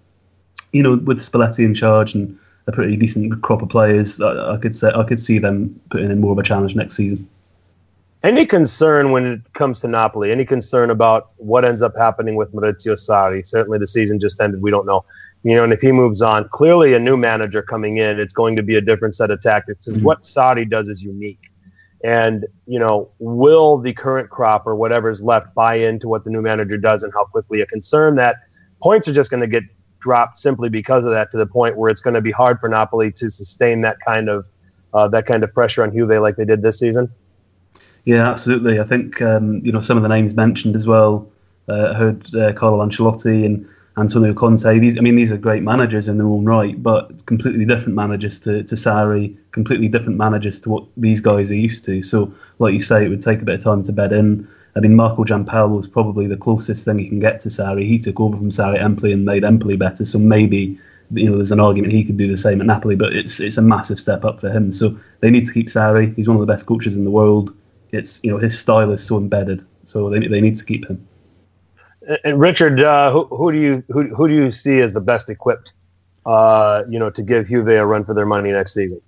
you 0.72 0.82
know, 0.82 0.96
with 0.96 1.20
Spalletti 1.20 1.66
in 1.66 1.74
charge 1.74 2.16
and 2.16 2.40
a 2.66 2.72
pretty 2.72 2.96
decent 2.96 3.42
crop 3.42 3.62
of 3.62 3.68
players, 3.68 4.22
I, 4.22 4.54
I 4.54 4.58
could 4.58 4.74
say 4.74 4.90
I 4.90 5.04
could 5.04 5.20
see 5.20 5.38
them 5.38 5.78
putting 5.90 6.10
in 6.10 6.22
more 6.22 6.32
of 6.32 6.38
a 6.38 6.44
challenge 6.44 6.76
next 6.76 6.96
season. 6.96 7.28
Any 8.24 8.46
concern 8.46 9.12
when 9.12 9.26
it 9.26 9.54
comes 9.54 9.80
to 9.82 9.88
Napoli? 9.88 10.32
Any 10.32 10.44
concern 10.44 10.90
about 10.90 11.32
what 11.38 11.64
ends 11.64 11.82
up 11.82 11.94
happening 11.96 12.36
with 12.36 12.52
Maurizio 12.52 12.94
Sarri? 12.94 13.48
Certainly, 13.48 13.78
the 13.78 13.88
season 13.88 14.20
just 14.20 14.42
ended. 14.42 14.62
We 14.62 14.72
don't 14.72 14.88
know. 14.88 15.06
You 15.44 15.56
know, 15.56 15.64
and 15.64 15.72
if 15.72 15.82
he 15.82 15.92
moves 15.92 16.22
on, 16.22 16.50
clearly 16.50 16.94
a 16.94 17.00
new 17.00 17.16
manager 17.16 17.62
coming 17.62 17.98
in, 17.98 18.20
it's 18.20 18.34
going 18.34 18.56
to 18.56 18.64
be 18.64 18.76
a 18.76 18.82
different 18.82 19.16
set 19.16 19.30
of 19.30 19.40
tactics. 19.42 19.86
Because 19.86 20.02
what 20.02 20.24
Sarri 20.24 20.68
does 20.68 20.90
is 20.90 21.04
unique. 21.04 21.40
And 22.04 22.46
you 22.66 22.80
know, 22.80 23.12
will 23.20 23.78
the 23.78 23.94
current 23.94 24.30
crop 24.30 24.66
or 24.66 24.76
whatever's 24.76 25.22
left 25.22 25.54
buy 25.54 25.76
into 25.76 26.08
what 26.08 26.24
the 26.24 26.32
new 26.32 26.42
manager 26.42 26.78
does 26.78 27.04
and 27.04 27.14
how 27.14 27.26
quickly? 27.26 27.62
A 27.62 27.68
concern 27.68 28.16
that 28.16 28.38
points 28.82 29.08
are 29.08 29.14
just 29.14 29.30
going 29.30 29.42
to 29.42 29.48
get 29.48 29.64
dropped 30.00 30.40
simply 30.40 30.70
because 30.70 31.06
of 31.06 31.12
that, 31.12 31.32
to 31.32 31.38
the 31.38 31.46
point 31.46 31.78
where 31.78 31.90
it's 31.90 32.02
going 32.02 32.14
to 32.14 32.22
be 32.22 32.32
hard 32.32 32.60
for 32.60 32.70
Napoli 32.70 33.12
to 33.12 33.30
sustain 33.30 33.82
that 33.82 33.98
kind 34.06 34.28
of 34.28 34.46
uh, 34.94 35.08
that 35.10 35.28
kind 35.28 35.44
of 35.44 35.54
pressure 35.54 35.84
on 35.84 35.92
Juve 35.92 36.20
like 36.20 36.36
they 36.36 36.46
did 36.46 36.64
this 36.64 36.80
season. 36.80 37.12
Yeah, 38.08 38.30
absolutely. 38.30 38.80
I 38.80 38.86
think 38.86 39.22
um, 39.22 39.60
you 39.66 39.72
know 39.74 39.82
some 39.82 39.98
of 39.98 40.04
the 40.04 40.08
names 40.08 40.34
mentioned 40.34 40.78
as 40.78 40.88
well. 40.88 41.28
Uh, 41.68 41.90
I 41.90 41.94
heard 41.94 42.36
uh, 42.36 42.54
Carlo 42.54 42.80
Ancelotti 42.80 43.46
and 43.46 43.68
Antonio 43.98 44.34
Conte. 44.34 44.80
These, 44.80 44.98
I 44.98 45.02
mean, 45.02 45.18
these 45.18 45.30
are 45.34 45.38
great 45.38 45.62
managers 45.62 46.08
in 46.08 46.18
their 46.18 46.26
own 46.28 46.46
right, 46.46 46.82
but 46.82 47.26
completely 47.26 47.66
different 47.66 47.96
managers 47.96 48.40
to, 48.42 48.64
to 48.64 48.76
Sarri, 48.76 49.36
completely 49.52 49.90
different 49.90 50.18
managers 50.18 50.62
to 50.62 50.70
what 50.70 50.86
these 50.96 51.20
guys 51.20 51.52
are 51.52 51.56
used 51.56 51.84
to. 51.84 52.02
So, 52.02 52.34
like 52.60 52.74
you 52.74 52.82
say, 52.82 53.06
it 53.06 53.10
would 53.10 53.22
take 53.22 53.42
a 53.42 53.44
bit 53.44 53.56
of 53.56 53.64
time 53.66 53.84
to 53.84 53.92
bed 53.92 54.14
in. 54.14 54.48
I 54.78 54.80
mean, 54.80 54.96
Marco 54.96 55.26
Giampaolo 55.26 55.76
was 55.76 55.88
probably 55.88 56.28
the 56.28 56.38
closest 56.38 56.86
thing 56.86 57.00
he 57.00 57.10
can 57.10 57.20
get 57.20 57.42
to 57.42 57.50
Sarri. 57.50 57.86
He 57.86 58.00
took 58.00 58.22
over 58.22 58.38
from 58.38 58.52
Sarri 58.52 58.82
Empoli 58.82 59.12
and 59.12 59.26
made 59.26 59.44
Empoli 59.44 59.76
better. 59.76 60.06
So 60.06 60.18
maybe 60.18 60.80
you 61.12 61.30
know 61.30 61.36
there's 61.36 61.52
an 61.52 61.60
argument 61.60 61.92
he 61.92 62.06
could 62.06 62.16
do 62.16 62.30
the 62.30 62.38
same 62.38 62.62
at 62.62 62.68
Napoli, 62.68 62.96
but 62.96 63.14
it's 63.14 63.42
it's 63.42 63.58
a 63.58 63.62
massive 63.62 64.00
step 64.00 64.24
up 64.24 64.40
for 64.40 64.50
him. 64.50 64.72
So 64.72 64.98
they 65.20 65.30
need 65.30 65.46
to 65.46 65.52
keep 65.52 65.68
Sarri. 65.68 66.16
He's 66.16 66.30
one 66.30 66.38
of 66.38 66.42
the 66.42 66.54
best 66.54 66.68
coaches 66.68 66.96
in 66.96 67.04
the 67.04 67.12
world. 67.12 67.54
It's 67.92 68.24
you 68.24 68.32
know 68.32 68.38
his 68.38 68.58
style 68.58 68.92
is 68.92 69.04
so 69.06 69.18
embedded, 69.18 69.64
so 69.86 70.10
they 70.10 70.20
they 70.28 70.42
need 70.42 70.58
to 70.58 70.66
keep 70.66 70.86
him. 70.88 71.08
And- 72.08 72.20
And 72.24 72.40
Richard, 72.40 72.80
uh, 72.80 73.12
who, 73.12 73.26
who 73.26 73.52
do 73.52 73.58
you 73.58 73.84
who, 73.90 74.04
who 74.16 74.28
do 74.30 74.34
you 74.34 74.52
see 74.52 74.80
as 74.80 74.94
the 74.94 75.02
best 75.02 75.30
equipped, 75.30 75.74
uh, 76.26 76.84
you 76.90 77.00
know, 77.00 77.10
to 77.10 77.22
give 77.22 77.48
Juve 77.50 77.68
a 77.68 77.86
run 77.86 78.06
for 78.06 78.14
their 78.14 78.26
money 78.26 78.52
next 78.52 78.74
season? 78.74 79.02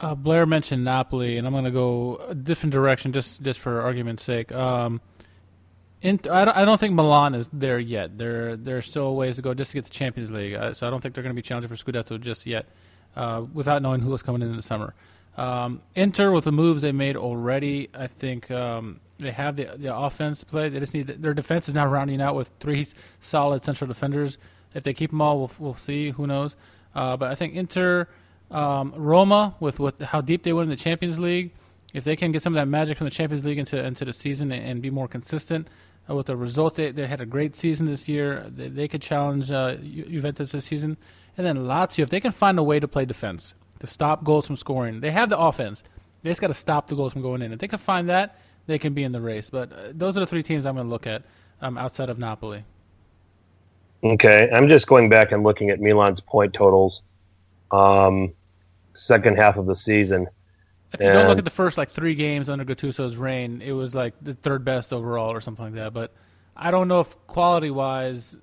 Uh, 0.00 0.14
Blair 0.16 0.44
mentioned 0.44 0.82
Napoli, 0.84 1.38
and 1.38 1.46
I'm 1.46 1.52
going 1.52 1.64
to 1.64 1.70
go 1.70 2.16
a 2.28 2.34
different 2.34 2.72
direction 2.72 3.12
just 3.12 3.40
just 3.40 3.60
for 3.60 3.80
argument's 3.82 4.24
sake. 4.24 4.50
Um, 4.52 5.00
in, 6.02 6.18
I, 6.30 6.44
don't, 6.44 6.56
I 6.56 6.64
don't 6.64 6.78
think 6.78 6.94
Milan 6.94 7.34
is 7.36 7.48
there 7.52 7.78
yet. 7.78 8.18
There 8.18 8.56
there 8.56 8.76
are 8.78 8.82
still 8.82 9.14
ways 9.14 9.36
to 9.36 9.42
go 9.42 9.54
just 9.54 9.70
to 9.70 9.76
get 9.76 9.84
the 9.84 9.90
Champions 9.90 10.30
League. 10.32 10.54
Uh, 10.54 10.74
so 10.74 10.86
I 10.86 10.90
don't 10.90 11.00
think 11.00 11.14
they're 11.14 11.22
going 11.22 11.34
to 11.34 11.40
be 11.40 11.46
challenging 11.46 11.68
for 11.68 11.76
Scudetto 11.76 12.20
just 12.20 12.46
yet, 12.46 12.66
uh, 13.14 13.44
without 13.54 13.80
knowing 13.80 14.00
who 14.00 14.12
is 14.12 14.22
coming 14.22 14.42
in 14.42 14.50
in 14.50 14.56
the 14.56 14.62
summer. 14.62 14.92
Um, 15.36 15.82
Inter 15.94 16.30
with 16.30 16.44
the 16.44 16.52
moves 16.52 16.82
they 16.82 16.92
made 16.92 17.16
already, 17.16 17.88
I 17.92 18.06
think 18.06 18.50
um, 18.50 19.00
they 19.18 19.32
have 19.32 19.56
the 19.56 19.70
the 19.76 19.94
offense 19.94 20.44
play. 20.44 20.68
They 20.68 20.78
just 20.80 20.94
need 20.94 21.08
their 21.08 21.34
defense 21.34 21.68
is 21.68 21.74
now 21.74 21.86
rounding 21.86 22.20
out 22.20 22.34
with 22.34 22.52
three 22.60 22.86
solid 23.20 23.64
central 23.64 23.88
defenders. 23.88 24.38
If 24.74 24.82
they 24.82 24.92
keep 24.92 25.10
them 25.10 25.20
all, 25.20 25.38
we'll, 25.38 25.50
we'll 25.58 25.74
see. 25.74 26.10
Who 26.10 26.26
knows? 26.26 26.56
Uh, 26.94 27.16
but 27.16 27.30
I 27.30 27.34
think 27.34 27.54
Inter, 27.54 28.08
um, 28.50 28.92
Roma, 28.96 29.54
with 29.58 29.80
what 29.80 29.98
how 30.00 30.20
deep 30.20 30.44
they 30.44 30.52
went 30.52 30.66
in 30.66 30.70
the 30.70 30.76
Champions 30.76 31.18
League, 31.18 31.50
if 31.92 32.04
they 32.04 32.16
can 32.16 32.30
get 32.30 32.42
some 32.42 32.54
of 32.54 32.60
that 32.60 32.66
magic 32.66 32.98
from 32.98 33.06
the 33.06 33.10
Champions 33.10 33.44
League 33.44 33.58
into 33.58 33.82
into 33.82 34.04
the 34.04 34.12
season 34.12 34.52
and, 34.52 34.64
and 34.64 34.82
be 34.82 34.90
more 34.90 35.08
consistent 35.08 35.68
uh, 36.08 36.14
with 36.14 36.26
the 36.26 36.36
results, 36.36 36.76
they, 36.76 36.92
they 36.92 37.06
had 37.08 37.20
a 37.20 37.26
great 37.26 37.56
season 37.56 37.86
this 37.86 38.08
year. 38.08 38.46
They, 38.48 38.68
they 38.68 38.88
could 38.88 39.02
challenge 39.02 39.50
uh, 39.50 39.74
Ju- 39.76 40.06
Juventus 40.08 40.52
this 40.52 40.66
season. 40.66 40.96
And 41.36 41.44
then 41.44 41.56
Lazio, 41.58 42.04
if 42.04 42.10
they 42.10 42.20
can 42.20 42.30
find 42.30 42.58
a 42.60 42.62
way 42.62 42.78
to 42.78 42.86
play 42.86 43.04
defense 43.04 43.54
to 43.80 43.86
stop 43.86 44.24
goals 44.24 44.46
from 44.46 44.56
scoring, 44.56 45.00
they 45.00 45.10
have 45.10 45.28
the 45.28 45.38
offense. 45.38 45.82
They 46.22 46.30
just 46.30 46.40
got 46.40 46.48
to 46.48 46.54
stop 46.54 46.86
the 46.86 46.96
goals 46.96 47.12
from 47.12 47.22
going 47.22 47.42
in. 47.42 47.52
If 47.52 47.58
they 47.58 47.68
can 47.68 47.78
find 47.78 48.08
that, 48.08 48.38
they 48.66 48.78
can 48.78 48.94
be 48.94 49.04
in 49.04 49.12
the 49.12 49.20
race. 49.20 49.50
But 49.50 49.72
uh, 49.72 49.76
those 49.92 50.16
are 50.16 50.20
the 50.20 50.26
three 50.26 50.42
teams 50.42 50.64
I'm 50.64 50.74
going 50.74 50.86
to 50.86 50.90
look 50.90 51.06
at 51.06 51.22
um, 51.60 51.76
outside 51.76 52.08
of 52.08 52.18
Napoli. 52.18 52.64
Okay, 54.02 54.50
I'm 54.52 54.68
just 54.68 54.86
going 54.86 55.08
back 55.08 55.32
and 55.32 55.42
looking 55.42 55.70
at 55.70 55.80
Milan's 55.80 56.20
point 56.20 56.52
totals, 56.52 57.02
um, 57.70 58.34
second 58.94 59.36
half 59.36 59.56
of 59.56 59.66
the 59.66 59.76
season. 59.76 60.28
If 60.92 61.00
you 61.00 61.10
don't 61.10 61.26
look 61.26 61.38
at 61.38 61.44
the 61.44 61.50
first 61.50 61.76
like 61.76 61.90
three 61.90 62.14
games 62.14 62.48
under 62.48 62.64
Gattuso's 62.64 63.16
reign, 63.16 63.60
it 63.62 63.72
was 63.72 63.94
like 63.94 64.14
the 64.22 64.34
third 64.34 64.64
best 64.64 64.92
overall 64.92 65.32
or 65.32 65.40
something 65.40 65.64
like 65.64 65.74
that. 65.74 65.92
But 65.92 66.12
I 66.56 66.70
don't 66.70 66.86
know 66.86 67.00
if 67.00 67.16
quality 67.26 67.70
wise, 67.70 68.36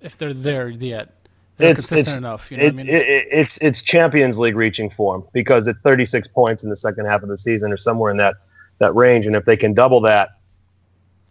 if 0.00 0.16
they're 0.16 0.34
there 0.34 0.68
yet. 0.68 1.12
They're 1.60 1.74
consistent 1.74 2.16
enough. 2.18 2.50
You 2.50 2.56
know 2.58 2.64
it- 2.64 2.68
I 2.68 2.72
mean? 2.72 2.88
it- 2.88 3.08
it- 3.08 3.28
it's 3.30 3.58
it's 3.60 3.82
Champions 3.82 4.38
League 4.38 4.56
reaching 4.56 4.90
form 4.90 5.24
because 5.32 5.66
it's 5.66 5.80
36 5.82 6.28
points 6.28 6.62
in 6.64 6.70
the 6.70 6.76
second 6.76 7.06
half 7.06 7.22
of 7.22 7.28
the 7.28 7.38
season 7.38 7.72
or 7.72 7.76
somewhere 7.76 8.10
in 8.10 8.16
that 8.18 8.34
that 8.78 8.94
range, 8.94 9.26
and 9.26 9.36
if 9.36 9.44
they 9.44 9.56
can 9.56 9.74
double 9.74 10.00
that, 10.00 10.30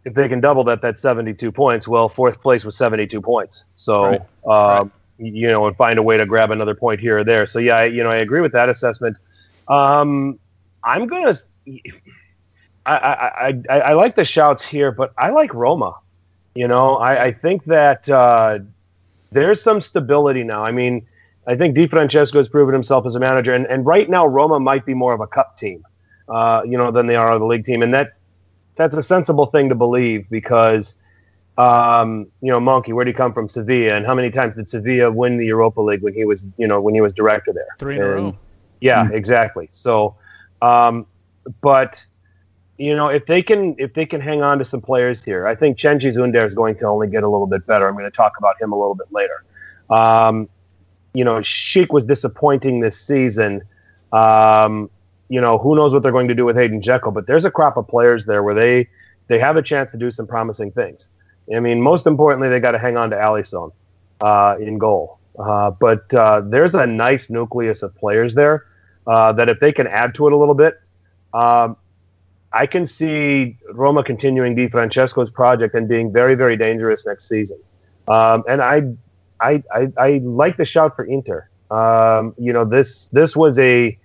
if 0.06 0.14
they 0.14 0.30
can 0.30 0.40
double 0.40 0.64
that, 0.66 0.82
that's 0.82 1.02
72 1.02 1.52
points. 1.52 1.88
Well, 1.88 2.08
fourth 2.08 2.40
place 2.42 2.64
was 2.64 2.78
72 2.78 3.20
points, 3.22 3.66
so 3.76 4.04
Right. 4.06 4.22
um, 4.46 4.92
Right. 5.20 5.34
you 5.34 5.48
know, 5.48 5.66
and 5.68 5.76
find 5.76 5.98
a 6.00 6.04
way 6.04 6.16
to 6.18 6.26
grab 6.26 6.52
another 6.52 6.76
point 6.76 7.00
here 7.00 7.18
or 7.18 7.24
there. 7.24 7.46
So 7.48 7.58
yeah, 7.60 7.78
I, 7.78 7.86
you 7.86 8.04
know, 8.04 8.12
I 8.12 8.18
agree 8.18 8.42
with 8.42 8.52
that 8.54 8.70
assessment. 8.70 9.18
Um, 9.68 10.38
I'm 10.84 11.08
gonna. 11.08 11.34
I, 12.86 12.96
I, 12.96 13.48
I, 13.48 13.62
I 13.70 13.80
I 13.80 13.94
like 13.94 14.16
the 14.16 14.26
shouts 14.26 14.64
here, 14.64 14.92
but 14.92 15.12
I 15.18 15.30
like 15.30 15.54
Roma. 15.54 15.94
You 16.56 16.68
know, 16.68 16.96
I, 16.98 17.26
I 17.26 17.32
think 17.34 17.66
that 17.66 18.08
uh, 18.10 18.60
there's 19.32 19.62
some 19.62 19.82
stability 19.82 20.44
now. 20.44 20.64
I 20.64 20.72
mean, 20.72 21.06
I 21.48 21.56
think 21.56 21.76
Di 21.76 21.88
Francesco 21.88 22.38
has 22.38 22.50
proven 22.50 22.74
himself 22.74 23.06
as 23.06 23.16
a 23.16 23.20
manager, 23.20 23.54
and, 23.54 23.66
and 23.68 23.86
right 23.86 24.10
now 24.10 24.26
Roma 24.26 24.60
might 24.60 24.86
be 24.86 24.94
more 24.94 25.14
of 25.14 25.22
a 25.22 25.28
cup 25.28 25.58
team, 25.58 25.84
uh, 26.28 26.62
you 26.66 26.78
know, 26.78 26.92
than 26.92 27.08
they 27.08 27.16
are 27.16 27.38
the 27.40 27.46
league 27.46 27.66
team, 27.66 27.82
and 27.82 27.94
that 27.94 28.14
that's 28.76 28.96
a 28.96 29.04
sensible 29.04 29.48
thing 29.48 29.70
to 29.70 29.76
believe 29.76 30.30
because, 30.30 30.94
um, 31.58 32.28
you 32.42 32.50
know, 32.50 32.60
Monchi, 32.60 32.94
where 32.94 33.04
did 33.04 33.12
he 33.12 33.18
come 33.18 33.34
from? 33.34 33.50
Sevilla, 33.50 33.96
and 33.96 34.06
how 34.06 34.16
many 34.16 34.30
times 34.30 34.56
did 34.56 34.70
Sevilla 34.70 35.12
win 35.12 35.38
the 35.38 35.46
Europa 35.46 35.82
League 35.82 36.02
when 36.02 36.14
he 36.14 36.24
was, 36.24 36.46
you 36.58 36.68
know, 36.68 36.80
when 36.80 36.94
he 36.94 37.02
was 37.02 37.14
director 37.14 37.52
there? 37.52 37.68
Three 37.78 37.96
in 37.96 38.02
a 38.02 38.08
row. 38.08 38.38
yeah, 38.80 39.10
exactly. 39.12 39.70
So, 39.72 40.16
um, 40.62 41.06
but 41.62 42.04
you 42.80 42.96
know, 42.96 43.10
if 43.10 43.26
they 43.26 43.44
can 43.44 43.76
if 43.78 43.94
they 43.94 44.06
can 44.06 44.22
hang 44.22 44.42
on 44.42 44.58
to 44.58 44.66
some 44.66 44.80
players 44.80 45.24
here, 45.24 45.46
I 45.46 45.54
think 45.54 45.78
Cengiz 45.78 46.16
Ünder 46.16 46.48
is 46.48 46.56
going 46.56 46.78
to 46.78 46.86
only 46.86 47.08
get 47.08 47.24
a 47.24 47.28
little 47.28 47.46
bit 47.46 47.68
better. 47.68 47.86
I'm 47.88 47.94
going 47.94 48.10
to 48.10 48.16
talk 48.16 48.38
about 48.38 48.60
him 48.60 48.72
a 48.72 48.80
little 48.80 48.96
bit 48.96 49.12
later. 49.12 49.44
Um, 49.90 50.48
you 51.14 51.26
know, 51.26 51.36
Schick 51.40 51.92
was 51.92 52.06
disappointing 52.06 52.80
this 52.80 52.98
season. 52.98 53.64
Um, 54.14 54.90
you 55.28 55.42
know, 55.42 55.58
who 55.58 55.76
knows 55.76 55.92
what 55.92 56.04
they're 56.04 56.14
going 56.14 56.30
to 56.30 56.34
do 56.34 56.46
with 56.46 56.56
Hayden 56.56 56.82
Jekyll, 56.82 57.12
but 57.12 57.28
there's 57.28 57.44
a 57.44 57.52
crop 57.52 57.76
of 57.76 57.86
players 57.86 58.26
there 58.26 58.44
where 58.44 58.56
they 58.56 58.88
they 59.28 59.40
have 59.40 59.58
a 59.58 59.62
chance 59.62 59.92
to 59.92 59.98
do 59.98 60.10
some 60.10 60.26
promising 60.26 60.72
things. 60.72 61.10
I 61.54 61.60
mean, 61.60 61.82
most 61.82 62.08
importantly, 62.08 62.48
they 62.48 62.62
got 62.62 62.72
to 62.72 62.80
hang 62.80 62.96
on 62.96 63.10
to 63.10 63.18
Alisson 63.18 63.72
uh, 64.22 64.56
in 64.58 64.78
goal. 64.78 65.20
Uh, 65.38 65.72
but 65.72 66.14
uh, 66.14 66.42
there's 66.46 66.76
a 66.76 66.88
nice 66.88 67.30
nucleus 67.30 67.84
of 67.84 67.94
players 67.96 68.36
there 68.36 68.68
uh, 69.06 69.34
that 69.34 69.50
if 69.50 69.60
they 69.60 69.74
can 69.74 69.86
add 69.86 70.16
to 70.16 70.28
it 70.28 70.34
a 70.34 70.38
little 70.38 70.56
bit, 70.56 70.80
um, 71.34 71.76
I 72.52 72.66
can 72.66 72.88
see 72.88 73.58
Roma 73.72 74.04
continuing 74.04 74.56
Di 74.56 74.68
Francesco's 74.68 75.30
project 75.30 75.76
and 75.76 75.88
being 75.88 76.12
very, 76.12 76.36
very 76.36 76.58
dangerous 76.58 77.06
next 77.06 77.28
season. 77.28 77.60
Um, 78.08 78.44
and 78.50 78.62
I, 78.62 78.82
I, 79.40 79.64
I, 79.74 79.88
I, 79.98 80.22
like 80.24 80.58
the 80.58 80.66
shout 80.66 80.96
for 80.96 81.06
Inter. 81.06 81.48
Um, 81.70 82.34
you 82.40 82.52
know, 82.52 82.66
this 82.66 83.08
this 83.08 83.36
was 83.36 83.60
a 83.60 83.98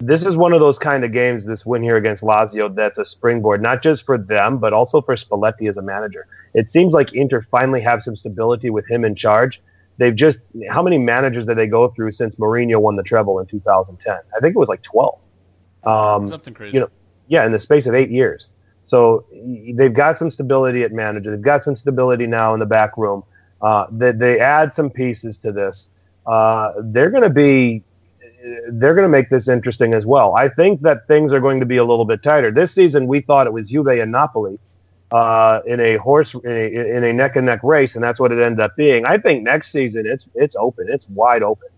this 0.00 0.22
is 0.22 0.36
one 0.36 0.52
of 0.52 0.60
those 0.60 0.78
kind 0.78 1.04
of 1.04 1.12
games. 1.12 1.46
This 1.46 1.64
win 1.64 1.82
here 1.82 1.96
against 1.96 2.24
Lazio, 2.24 2.74
that's 2.74 2.98
a 2.98 3.04
springboard, 3.04 3.62
not 3.62 3.82
just 3.82 4.04
for 4.04 4.18
them, 4.18 4.58
but 4.58 4.72
also 4.72 5.00
for 5.00 5.14
Spalletti 5.14 5.68
as 5.68 5.76
a 5.76 5.82
manager. 5.82 6.26
It 6.54 6.70
seems 6.70 6.94
like 6.94 7.14
Inter 7.14 7.42
finally 7.50 7.80
have 7.82 8.02
some 8.02 8.16
stability 8.16 8.70
with 8.70 8.88
him 8.88 9.04
in 9.04 9.14
charge. 9.14 9.62
They've 9.98 10.14
just 10.14 10.38
how 10.68 10.82
many 10.82 10.98
managers 10.98 11.46
did 11.46 11.56
they 11.56 11.68
go 11.68 11.88
through 11.88 12.12
since 12.12 12.36
Mourinho 12.36 12.80
won 12.80 12.96
the 12.96 13.02
treble 13.04 13.38
in 13.38 13.46
2010? 13.46 14.16
I 14.36 14.40
think 14.40 14.56
it 14.56 14.58
was 14.58 14.68
like 14.68 14.82
12. 14.82 15.20
Um, 15.86 16.28
Something 16.28 16.54
crazy. 16.54 16.74
You 16.74 16.80
know, 16.80 16.90
yeah, 17.28 17.46
in 17.46 17.52
the 17.52 17.58
space 17.58 17.86
of 17.86 17.94
eight 17.94 18.10
years. 18.10 18.48
So 18.86 19.26
they've 19.74 19.92
got 19.92 20.16
some 20.18 20.30
stability 20.30 20.82
at 20.82 20.92
manager. 20.92 21.30
They've 21.30 21.42
got 21.44 21.62
some 21.64 21.76
stability 21.76 22.26
now 22.26 22.54
in 22.54 22.60
the 22.60 22.66
back 22.66 22.96
room. 22.96 23.22
Uh, 23.60 23.86
they, 23.92 24.12
they 24.12 24.40
add 24.40 24.72
some 24.72 24.90
pieces 24.90 25.38
to 25.38 25.52
this. 25.52 25.90
Uh, 26.26 26.72
they're 26.82 27.10
going 27.10 27.22
to 27.22 27.30
be 27.30 27.84
they're 28.70 28.94
going 28.94 29.04
to 29.04 29.10
make 29.10 29.30
this 29.30 29.48
interesting 29.48 29.94
as 29.94 30.06
well. 30.06 30.34
I 30.34 30.48
think 30.48 30.82
that 30.82 31.06
things 31.08 31.32
are 31.32 31.40
going 31.40 31.60
to 31.60 31.66
be 31.66 31.76
a 31.76 31.84
little 31.84 32.04
bit 32.04 32.22
tighter. 32.22 32.50
This 32.50 32.72
season, 32.72 33.06
we 33.06 33.20
thought 33.20 33.46
it 33.46 33.52
was 33.52 33.70
Juve 33.70 33.88
and 33.88 34.12
Napoli 34.12 34.58
uh, 35.10 35.60
in 35.66 35.80
a 35.80 35.96
horse 35.96 36.34
in 36.34 36.50
a, 36.50 36.96
in 36.96 37.04
a 37.04 37.12
neck 37.12 37.36
and 37.36 37.46
neck 37.46 37.60
race, 37.62 37.94
and 37.94 38.04
that's 38.04 38.20
what 38.20 38.32
it 38.32 38.40
ended 38.40 38.60
up 38.60 38.76
being. 38.76 39.04
I 39.06 39.18
think 39.18 39.42
next 39.42 39.72
season 39.72 40.06
it's 40.06 40.28
it's 40.34 40.56
open, 40.56 40.86
it's 40.88 41.08
wide 41.08 41.42
open. 41.42 41.68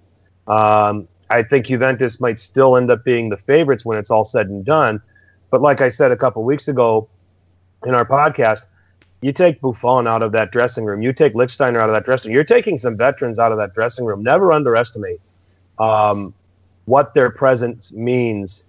Um, 0.47 1.09
I 1.31 1.43
think 1.45 1.67
Juventus 1.67 2.21
might 2.21 2.39
still 2.41 2.77
end 2.77 2.91
up 2.91 3.05
being 3.05 3.29
the 3.29 3.37
favorites 3.37 3.85
when 3.85 3.99
it's 3.99 4.11
all 4.11 4.25
said 4.25 4.49
and 4.49 4.65
done. 4.65 5.01
But 5.51 5.61
like 5.61 5.81
I 5.81 5.89
said 5.89 6.13
a 6.13 6.17
couple 6.17 6.45
weeks 6.45 6.69
ago 6.69 7.09
in 7.85 7.95
our 7.95 8.05
podcast, 8.05 8.63
you 9.21 9.33
take 9.33 9.61
Buffon 9.61 10.07
out 10.07 10.23
of 10.23 10.33
that 10.33 10.51
dressing 10.51 10.85
room, 10.85 11.03
you 11.03 11.13
take 11.13 11.35
Lichtsteiner 11.35 11.81
out 11.81 11.91
of 11.91 11.95
that 11.95 12.05
dressing 12.05 12.31
room, 12.31 12.35
you're 12.35 12.45
taking 12.45 12.79
some 12.79 12.97
veterans 12.97 13.39
out 13.39 13.53
of 13.53 13.59
that 13.59 13.75
dressing 13.75 14.05
room. 14.05 14.23
Never 14.23 14.53
underestimate 14.53 15.21
um, 15.79 16.33
what 16.87 17.13
their 17.15 17.31
presence 17.31 17.93
means 17.93 18.65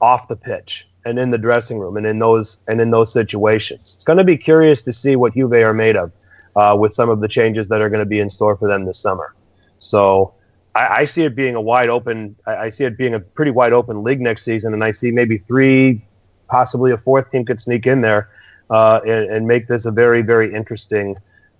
off 0.00 0.28
the 0.28 0.36
pitch 0.36 0.86
and 1.06 1.18
in 1.18 1.30
the 1.30 1.38
dressing 1.38 1.78
room 1.78 1.96
and 1.96 2.06
in 2.06 2.18
those 2.18 2.58
and 2.68 2.80
in 2.80 2.90
those 2.90 3.12
situations. 3.12 3.94
It's 3.94 4.04
going 4.04 4.18
to 4.18 4.24
be 4.24 4.36
curious 4.36 4.82
to 4.82 4.92
see 4.92 5.16
what 5.16 5.34
Juve 5.34 5.52
are 5.52 5.74
made 5.74 5.96
of 5.96 6.12
uh, 6.56 6.76
with 6.78 6.92
some 6.92 7.08
of 7.08 7.20
the 7.20 7.28
changes 7.28 7.68
that 7.68 7.80
are 7.80 7.88
going 7.88 8.00
to 8.00 8.06
be 8.06 8.20
in 8.20 8.28
store 8.28 8.56
for 8.56 8.68
them 8.68 8.84
this 8.84 8.98
summer. 8.98 9.34
So 9.78 10.34
I, 10.74 11.00
I 11.00 11.04
see 11.04 11.22
it 11.22 11.34
being 11.34 11.54
a 11.54 11.60
wide 11.60 11.88
open. 11.88 12.36
I, 12.46 12.56
I, 12.56 12.70
see 12.70 12.84
it 12.84 12.96
being 12.96 13.14
a 13.14 13.20
pretty 13.20 13.50
wide 13.50 13.72
open 13.72 14.02
league 14.02 14.20
next 14.20 14.44
season, 14.44 14.74
and 14.74 14.82
I 14.82 14.90
see 14.90 15.10
maybe 15.10 15.38
three, 15.38 16.04
possibly 16.48 16.92
a 16.92 16.98
fourth 16.98 17.30
team 17.30 17.44
could 17.44 17.60
sneak 17.60 17.86
in 17.86 18.00
there 18.00 18.28
uh, 18.70 19.00
and, 19.06 19.30
and, 19.30 19.46
make 19.46 19.68
this 19.68 19.86
a 19.86 19.90
very 19.90 20.22
very 20.22 20.54
interesting 20.54 21.16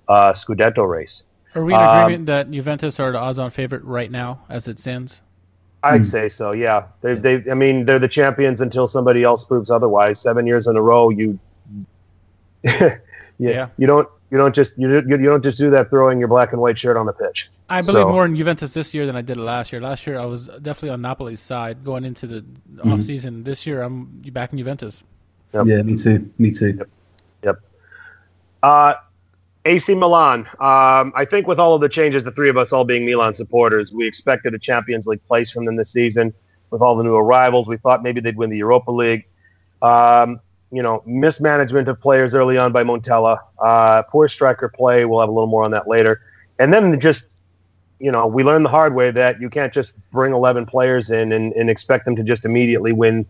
uh, 0.08 0.32
Scudetto 0.32 0.88
race. 0.88 1.24
Are 1.54 1.64
we 1.64 1.74
in 1.74 1.80
agreement 1.80 2.20
um, 2.20 2.24
that 2.26 2.50
Juventus 2.50 2.98
are 2.98 3.12
the 3.12 3.18
odds-on 3.18 3.50
favorite 3.50 3.84
right 3.84 4.10
now, 4.10 4.40
as 4.48 4.66
it 4.66 4.78
stands? 4.78 5.22
I'd 5.84 5.98
hmm. 5.98 6.02
say 6.02 6.28
so. 6.28 6.52
Yeah, 6.52 6.86
they, 7.02 7.14
they. 7.14 7.50
I 7.50 7.54
mean, 7.54 7.84
they're 7.84 7.98
the 7.98 8.08
champions 8.08 8.60
until 8.60 8.86
somebody 8.86 9.22
else 9.22 9.44
proves 9.44 9.70
otherwise. 9.70 10.20
Seven 10.20 10.46
years 10.46 10.66
in 10.66 10.76
a 10.76 10.82
row, 10.82 11.10
you. 11.10 11.38
yeah, 12.64 12.96
yeah. 13.38 13.68
You 13.76 13.86
don't. 13.86 14.08
You 14.34 14.38
don't 14.38 14.52
just 14.52 14.76
you, 14.76 14.92
you 14.92 15.16
don't 15.16 15.44
just 15.44 15.58
do 15.58 15.70
that 15.70 15.90
throwing 15.90 16.18
your 16.18 16.26
black 16.26 16.50
and 16.50 16.60
white 16.60 16.76
shirt 16.76 16.96
on 16.96 17.06
the 17.06 17.12
pitch. 17.12 17.50
I 17.68 17.82
believe 17.82 18.02
so. 18.02 18.10
more 18.10 18.24
in 18.24 18.34
Juventus 18.34 18.74
this 18.74 18.92
year 18.92 19.06
than 19.06 19.14
I 19.14 19.22
did 19.22 19.36
last 19.36 19.72
year. 19.72 19.80
Last 19.80 20.08
year 20.08 20.18
I 20.18 20.24
was 20.24 20.48
definitely 20.60 20.90
on 20.90 21.02
Napoli's 21.02 21.40
side 21.40 21.84
going 21.84 22.04
into 22.04 22.26
the 22.26 22.40
mm-hmm. 22.40 22.94
off 22.94 23.00
season. 23.02 23.44
This 23.44 23.64
year 23.64 23.80
I'm 23.80 24.06
back 24.32 24.50
in 24.50 24.58
Juventus. 24.58 25.04
Yep. 25.52 25.66
Yeah, 25.66 25.82
me 25.82 25.96
too. 25.96 26.28
Me 26.38 26.50
too. 26.50 26.74
Yep. 26.76 26.88
yep. 27.44 27.60
Uh, 28.60 28.94
AC 29.66 29.94
Milan. 29.94 30.40
Um, 30.58 31.12
I 31.14 31.24
think 31.30 31.46
with 31.46 31.60
all 31.60 31.76
of 31.76 31.80
the 31.80 31.88
changes, 31.88 32.24
the 32.24 32.32
three 32.32 32.50
of 32.50 32.56
us 32.56 32.72
all 32.72 32.84
being 32.84 33.06
Milan 33.06 33.34
supporters, 33.34 33.92
we 33.92 34.04
expected 34.04 34.52
a 34.52 34.58
Champions 34.58 35.06
League 35.06 35.24
place 35.28 35.52
from 35.52 35.64
them 35.64 35.76
this 35.76 35.92
season. 35.92 36.34
With 36.70 36.82
all 36.82 36.96
the 36.96 37.04
new 37.04 37.14
arrivals, 37.14 37.68
we 37.68 37.76
thought 37.76 38.02
maybe 38.02 38.20
they'd 38.20 38.36
win 38.36 38.50
the 38.50 38.58
Europa 38.58 38.90
League. 38.90 39.28
Um, 39.80 40.40
you 40.74 40.82
know, 40.82 41.04
mismanagement 41.06 41.86
of 41.86 42.00
players 42.00 42.34
early 42.34 42.58
on 42.58 42.72
by 42.72 42.82
Montella, 42.82 43.38
uh, 43.62 44.02
poor 44.02 44.26
striker 44.26 44.68
play. 44.68 45.04
We'll 45.04 45.20
have 45.20 45.28
a 45.28 45.32
little 45.32 45.46
more 45.46 45.62
on 45.62 45.70
that 45.70 45.86
later. 45.86 46.20
And 46.58 46.72
then 46.72 46.98
just, 46.98 47.26
you 48.00 48.10
know, 48.10 48.26
we 48.26 48.42
learned 48.42 48.64
the 48.64 48.70
hard 48.70 48.92
way 48.92 49.12
that 49.12 49.40
you 49.40 49.48
can't 49.48 49.72
just 49.72 49.92
bring 50.10 50.32
11 50.32 50.66
players 50.66 51.12
in 51.12 51.30
and, 51.30 51.52
and 51.52 51.70
expect 51.70 52.04
them 52.04 52.16
to 52.16 52.24
just 52.24 52.44
immediately 52.44 52.92
win 52.92 53.24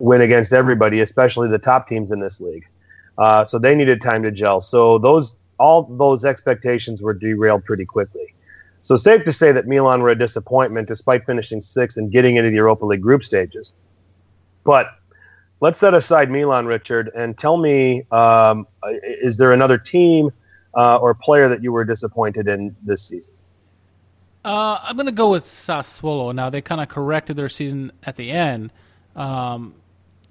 win 0.00 0.20
against 0.20 0.52
everybody, 0.52 1.00
especially 1.00 1.46
the 1.48 1.58
top 1.58 1.86
teams 1.86 2.10
in 2.10 2.18
this 2.18 2.40
league. 2.40 2.66
Uh, 3.18 3.44
so 3.44 3.56
they 3.58 3.74
needed 3.76 4.02
time 4.02 4.24
to 4.24 4.32
gel. 4.32 4.60
So 4.60 4.98
those 4.98 5.36
all 5.60 5.84
those 5.84 6.24
expectations 6.24 7.02
were 7.02 7.14
derailed 7.14 7.64
pretty 7.64 7.84
quickly. 7.84 8.34
So 8.82 8.96
safe 8.96 9.24
to 9.26 9.32
say 9.32 9.52
that 9.52 9.68
Milan 9.68 10.02
were 10.02 10.08
a 10.08 10.18
disappointment 10.18 10.88
despite 10.88 11.24
finishing 11.24 11.60
sixth 11.60 11.96
and 11.96 12.10
getting 12.10 12.34
into 12.34 12.50
the 12.50 12.56
Europa 12.56 12.84
League 12.84 13.02
group 13.02 13.22
stages. 13.22 13.74
But 14.64 14.86
let's 15.60 15.78
set 15.78 15.94
aside 15.94 16.30
Milan, 16.30 16.66
Richard, 16.66 17.10
and 17.14 17.36
tell 17.36 17.56
me: 17.56 18.04
um, 18.10 18.66
is 19.02 19.36
there 19.36 19.52
another 19.52 19.78
team 19.78 20.30
uh, 20.74 20.96
or 20.96 21.14
player 21.14 21.48
that 21.48 21.62
you 21.62 21.72
were 21.72 21.84
disappointed 21.84 22.48
in 22.48 22.74
this 22.82 23.02
season? 23.02 23.34
Uh, 24.44 24.78
I'm 24.82 24.96
going 24.96 25.06
to 25.06 25.12
go 25.12 25.30
with 25.30 25.44
Sassuolo. 25.44 26.34
Now 26.34 26.48
they 26.48 26.62
kind 26.62 26.80
of 26.80 26.88
corrected 26.88 27.36
their 27.36 27.48
season 27.48 27.92
at 28.02 28.16
the 28.16 28.30
end, 28.30 28.72
um, 29.14 29.74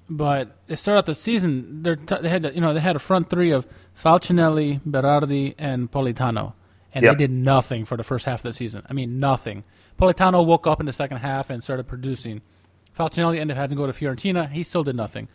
but 0.09 0.57
they 0.67 0.75
started 0.75 0.99
out 0.99 1.05
the 1.05 1.15
season. 1.15 1.83
T- 1.83 2.15
they 2.21 2.29
had 2.29 2.51
you 2.55 2.61
know 2.61 2.73
they 2.73 2.79
had 2.79 2.95
a 2.95 2.99
front 2.99 3.29
three 3.29 3.51
of 3.51 3.67
Falcinelli, 3.97 4.81
Berardi, 4.81 5.55
and 5.57 5.91
Politano. 5.91 6.53
And 6.91 7.03
yep. 7.03 7.17
they 7.17 7.27
did 7.27 7.31
nothing 7.31 7.85
for 7.85 7.97
the 7.97 8.03
first 8.03 8.25
half 8.25 8.39
of 8.39 8.43
the 8.43 8.53
season. 8.53 8.83
I 8.89 8.93
mean, 8.93 9.19
nothing. 9.19 9.63
Politano 9.99 10.43
woke 10.43 10.65
up 10.65 10.79
in 10.79 10.87
the 10.87 10.93
second 10.93 11.17
half 11.17 11.51
and 11.51 11.63
started 11.63 11.87
producing. 11.87 12.41
Falcinelli 12.97 13.39
ended 13.39 13.57
up 13.57 13.61
having 13.61 13.77
to 13.77 13.81
go 13.81 13.87
to 13.87 13.93
Fiorentina. 13.93 14.49
He 14.49 14.63
still 14.63 14.83
did 14.83 14.95
nothing. 14.95 15.27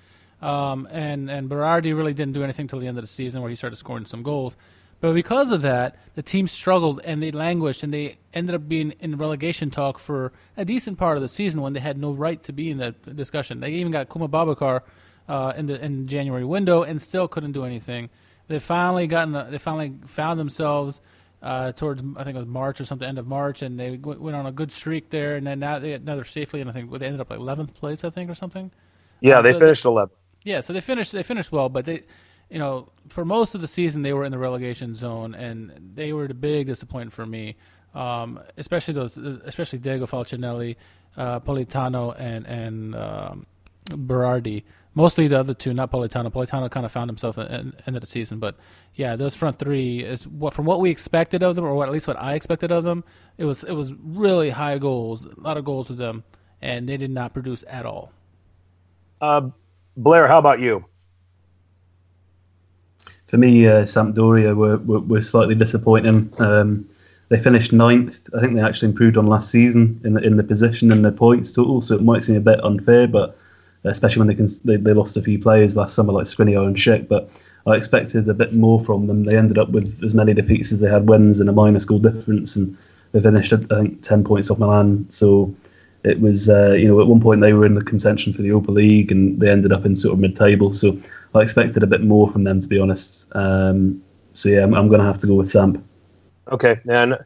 Um, 0.42 0.86
and, 0.90 1.30
and 1.30 1.48
Berardi 1.48 1.96
really 1.96 2.12
didn't 2.12 2.34
do 2.34 2.44
anything 2.44 2.66
till 2.66 2.78
the 2.78 2.86
end 2.86 2.98
of 2.98 3.02
the 3.02 3.08
season 3.08 3.40
where 3.40 3.48
he 3.48 3.56
started 3.56 3.76
scoring 3.76 4.04
some 4.04 4.22
goals. 4.22 4.56
But 5.00 5.14
because 5.14 5.50
of 5.50 5.62
that, 5.62 5.96
the 6.14 6.22
team 6.22 6.46
struggled 6.46 7.00
and 7.04 7.22
they 7.22 7.30
languished 7.30 7.82
and 7.82 7.92
they 7.92 8.18
ended 8.32 8.54
up 8.54 8.68
being 8.68 8.92
in 9.00 9.16
relegation 9.16 9.70
talk 9.70 9.98
for 9.98 10.32
a 10.56 10.64
decent 10.64 10.98
part 10.98 11.16
of 11.16 11.22
the 11.22 11.28
season 11.28 11.60
when 11.60 11.72
they 11.72 11.80
had 11.80 11.98
no 11.98 12.12
right 12.12 12.42
to 12.44 12.52
be 12.52 12.70
in 12.70 12.78
that 12.78 13.16
discussion. 13.16 13.60
They 13.60 13.70
even 13.70 13.92
got 13.92 14.08
Khouma 14.08 14.28
Babacar 14.28 14.82
uh, 15.28 15.52
in 15.56 15.66
the 15.66 15.82
in 15.82 16.06
January 16.06 16.44
window 16.44 16.82
and 16.82 17.00
still 17.00 17.28
couldn't 17.28 17.52
do 17.52 17.64
anything 17.64 18.10
they 18.48 18.58
finally 18.58 19.06
gotten 19.06 19.34
a, 19.34 19.50
they 19.50 19.58
finally 19.58 19.94
found 20.06 20.38
themselves 20.38 21.00
uh, 21.44 21.72
towards 21.72 22.02
I 22.16 22.24
think 22.24 22.36
it 22.36 22.38
was 22.38 22.48
March 22.48 22.80
or 22.80 22.86
something, 22.86 23.06
end 23.06 23.18
of 23.18 23.26
March, 23.26 23.60
and 23.60 23.78
they 23.78 23.96
w- 23.98 24.18
went 24.18 24.34
on 24.34 24.46
a 24.46 24.52
good 24.52 24.72
streak 24.72 25.10
there, 25.10 25.36
and 25.36 25.46
then 25.46 25.60
now 25.60 25.78
they 25.78 25.98
now 25.98 26.14
they're 26.14 26.24
safely, 26.24 26.62
and 26.62 26.70
I 26.70 26.72
think 26.72 26.90
they 26.90 27.04
ended 27.04 27.20
up 27.20 27.28
like 27.28 27.38
eleventh 27.38 27.74
place, 27.74 28.02
I 28.02 28.08
think, 28.08 28.30
or 28.30 28.34
something. 28.34 28.70
Yeah, 29.20 29.42
they 29.42 29.52
so 29.52 29.58
finished 29.58 29.84
eleventh. 29.84 30.18
Yeah, 30.42 30.60
so 30.60 30.72
they 30.72 30.80
finished 30.80 31.12
they 31.12 31.22
finished 31.22 31.52
well, 31.52 31.68
but 31.68 31.84
they, 31.84 32.02
you 32.48 32.58
know, 32.58 32.88
for 33.08 33.26
most 33.26 33.54
of 33.54 33.60
the 33.60 33.68
season 33.68 34.00
they 34.00 34.14
were 34.14 34.24
in 34.24 34.32
the 34.32 34.38
relegation 34.38 34.94
zone, 34.94 35.34
and 35.34 35.92
they 35.94 36.14
were 36.14 36.26
the 36.26 36.34
big 36.34 36.66
disappointment 36.66 37.12
for 37.12 37.26
me. 37.26 37.56
Um, 37.94 38.40
especially 38.56 38.94
those, 38.94 39.18
especially 39.18 39.80
Diego 39.80 40.06
Falcinelli, 40.06 40.76
uh, 41.18 41.40
Politano, 41.40 42.18
and 42.18 42.46
and 42.46 42.94
um, 42.94 43.46
Berardi. 43.90 44.64
Mostly 44.96 45.26
the 45.26 45.40
other 45.40 45.54
two, 45.54 45.74
not 45.74 45.90
Politano. 45.90 46.32
Politano 46.32 46.70
kind 46.70 46.86
of 46.86 46.92
found 46.92 47.10
himself 47.10 47.36
at 47.36 47.48
the 47.48 47.72
end 47.86 47.96
of 47.96 48.00
the 48.00 48.06
season, 48.06 48.38
but 48.38 48.56
yeah, 48.94 49.16
those 49.16 49.34
front 49.34 49.58
three 49.58 50.04
is 50.04 50.26
what 50.28 50.54
from 50.54 50.66
what 50.66 50.80
we 50.80 50.90
expected 50.90 51.42
of 51.42 51.56
them, 51.56 51.64
or 51.64 51.84
at 51.84 51.90
least 51.90 52.06
what 52.06 52.16
I 52.16 52.34
expected 52.34 52.70
of 52.70 52.84
them. 52.84 53.02
It 53.36 53.44
was 53.44 53.64
it 53.64 53.72
was 53.72 53.92
really 53.94 54.50
high 54.50 54.78
goals, 54.78 55.26
a 55.26 55.40
lot 55.40 55.56
of 55.56 55.64
goals 55.64 55.88
with 55.88 55.98
them, 55.98 56.22
and 56.62 56.88
they 56.88 56.96
did 56.96 57.10
not 57.10 57.32
produce 57.32 57.64
at 57.66 57.84
all. 57.84 58.12
Uh, 59.20 59.48
Blair, 59.96 60.28
how 60.28 60.38
about 60.38 60.60
you? 60.60 60.84
For 63.26 63.36
me, 63.36 63.66
uh, 63.66 63.82
Sampdoria 63.82 64.54
were, 64.54 64.76
were, 64.78 65.00
were 65.00 65.22
slightly 65.22 65.56
disappointing. 65.56 66.32
Um, 66.38 66.88
they 67.30 67.38
finished 67.38 67.72
ninth. 67.72 68.28
I 68.36 68.40
think 68.40 68.54
they 68.54 68.60
actually 68.60 68.90
improved 68.90 69.16
on 69.16 69.26
last 69.26 69.50
season 69.50 70.00
in 70.04 70.14
the 70.14 70.20
in 70.20 70.36
the 70.36 70.44
position 70.44 70.92
and 70.92 71.04
the 71.04 71.10
points 71.10 71.50
total, 71.50 71.80
so 71.80 71.96
it 71.96 72.02
might 72.02 72.22
seem 72.22 72.36
a 72.36 72.40
bit 72.40 72.62
unfair, 72.62 73.08
but 73.08 73.36
especially 73.84 74.20
when 74.20 74.28
they 74.28 74.34
can 74.34 74.48
they, 74.64 74.76
they 74.76 74.92
lost 74.92 75.16
a 75.16 75.22
few 75.22 75.38
players 75.38 75.76
last 75.76 75.94
summer 75.94 76.12
like 76.12 76.24
Skriniar 76.24 76.66
and 76.66 76.76
Schick, 76.76 77.08
but 77.08 77.30
I 77.66 77.76
expected 77.76 78.28
a 78.28 78.34
bit 78.34 78.52
more 78.52 78.78
from 78.78 79.06
them. 79.06 79.24
They 79.24 79.36
ended 79.36 79.58
up 79.58 79.70
with 79.70 80.02
as 80.04 80.14
many 80.14 80.34
defeats 80.34 80.72
as 80.72 80.80
they 80.80 80.90
had 80.90 81.08
wins 81.08 81.40
and 81.40 81.48
a 81.48 81.52
minus 81.52 81.84
goal 81.84 81.98
difference, 81.98 82.56
and 82.56 82.76
they 83.12 83.20
finished 83.20 83.52
I 83.52 83.58
think 83.58 84.02
ten 84.02 84.24
points 84.24 84.50
off 84.50 84.58
Milan. 84.58 85.06
So 85.08 85.54
it 86.04 86.20
was 86.20 86.48
uh, 86.48 86.72
you 86.72 86.86
know 86.86 87.00
at 87.00 87.06
one 87.06 87.20
point 87.20 87.40
they 87.40 87.52
were 87.52 87.66
in 87.66 87.74
the 87.74 87.84
contention 87.84 88.32
for 88.32 88.42
the 88.42 88.48
Europa 88.48 88.70
League 88.70 89.10
and 89.10 89.40
they 89.40 89.50
ended 89.50 89.72
up 89.72 89.86
in 89.86 89.96
sort 89.96 90.12
of 90.12 90.18
mid-table. 90.20 90.72
So 90.72 90.98
I 91.34 91.40
expected 91.40 91.82
a 91.82 91.86
bit 91.86 92.02
more 92.02 92.28
from 92.28 92.44
them 92.44 92.60
to 92.60 92.68
be 92.68 92.78
honest. 92.78 93.26
Um, 93.34 94.02
so 94.34 94.48
yeah, 94.48 94.62
I'm, 94.62 94.74
I'm 94.74 94.88
going 94.88 95.00
to 95.00 95.06
have 95.06 95.18
to 95.18 95.26
go 95.26 95.34
with 95.34 95.50
Samp. 95.50 95.82
Okay, 96.50 96.78
and 96.88 97.16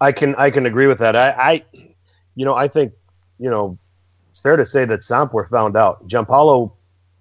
I 0.00 0.12
can 0.12 0.34
I 0.36 0.50
can 0.50 0.66
agree 0.66 0.86
with 0.86 0.98
that. 0.98 1.16
I, 1.16 1.30
I 1.30 1.64
you 2.36 2.44
know 2.44 2.54
I 2.54 2.68
think 2.68 2.92
you 3.40 3.50
know 3.50 3.78
it's 4.38 4.42
fair 4.44 4.56
to 4.56 4.64
say 4.64 4.84
that 4.84 5.02
Samp 5.02 5.34
were 5.34 5.46
found 5.46 5.76
out. 5.76 6.06
Giampaolo 6.06 6.70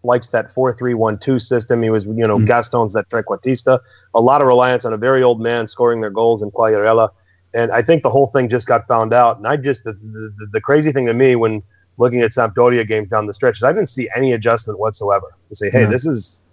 likes 0.03 0.27
that 0.27 0.51
four-three-one-two 0.51 1.39
system. 1.39 1.81
He 1.81 1.89
was, 1.89 2.05
you 2.05 2.27
know, 2.27 2.37
mm. 2.37 2.45
Gaston's 2.45 2.93
that 2.93 3.09
trequartista. 3.09 3.79
A 4.13 4.21
lot 4.21 4.39
of 4.41 4.47
reliance 4.47 4.85
on 4.85 4.93
a 4.93 4.97
very 4.97 5.23
old 5.23 5.41
man 5.41 5.67
scoring 5.67 6.01
their 6.01 6.11
goals 6.11 6.43
in 6.43 6.51
Quagliarella. 6.51 7.09
And 7.55 7.71
I 7.71 7.81
think 7.81 8.03
the 8.03 8.11
whole 8.11 8.27
thing 8.27 8.49
just 8.49 8.67
got 8.67 8.87
found 8.87 9.15
out. 9.15 9.37
And 9.37 9.47
I 9.47 9.57
just, 9.57 9.83
the, 9.83 9.93
the, 9.93 10.47
the 10.53 10.61
crazy 10.61 10.91
thing 10.91 11.07
to 11.07 11.13
me 11.15 11.35
when 11.35 11.63
looking 11.97 12.21
at 12.21 12.29
Sampdoria 12.33 12.87
games 12.87 13.09
down 13.09 13.25
the 13.25 13.33
stretch 13.33 13.57
is 13.57 13.63
I 13.63 13.73
didn't 13.73 13.89
see 13.89 14.07
any 14.15 14.31
adjustment 14.33 14.77
whatsoever 14.77 15.35
to 15.49 15.55
say, 15.55 15.71
hey, 15.71 15.81
yeah. 15.81 15.89
this 15.89 16.05
is, 16.05 16.43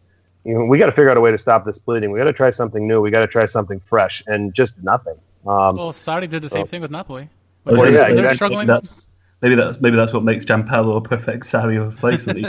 you 0.45 0.55
know, 0.55 0.65
we 0.65 0.79
got 0.79 0.87
to 0.87 0.93
figure 0.93 1.11
out 1.11 1.19
a 1.19 1.21
way 1.21 1.31
to 1.31 1.37
stop 1.37 1.67
this 1.67 1.77
bleeding. 1.77 2.11
We 2.11 2.19
got 2.19 2.25
to 2.25 2.33
try 2.33 2.49
something 2.49 2.89
new. 2.89 3.03
We 3.03 3.11
got 3.11 3.21
to 3.21 3.27
try 3.27 3.45
something 3.45 3.81
fresh, 3.81 4.23
and 4.27 4.55
just 4.55 4.83
nothing. 4.83 5.17
Um, 5.47 5.77
well, 5.77 5.93
Sarri 5.93 6.27
did 6.27 6.41
the 6.41 6.49
same 6.49 6.65
so. 6.65 6.71
thing 6.71 6.81
with 6.81 6.91
Napoli. 6.91 7.29
Well, 7.65 7.77
yeah, 7.77 7.91
they're 7.91 8.11
exactly. 8.11 8.35
struggling. 8.37 8.67
That's, 8.67 9.11
maybe 9.45 9.57
that's 9.57 9.79
maybe 9.79 9.97
that's 9.97 10.15
what 10.15 10.25
makes 10.25 10.47
Giampaolo 10.47 10.97
a 10.97 11.01
perfect 11.03 11.45
Sarri 11.45 11.79
replacement. 11.79 12.47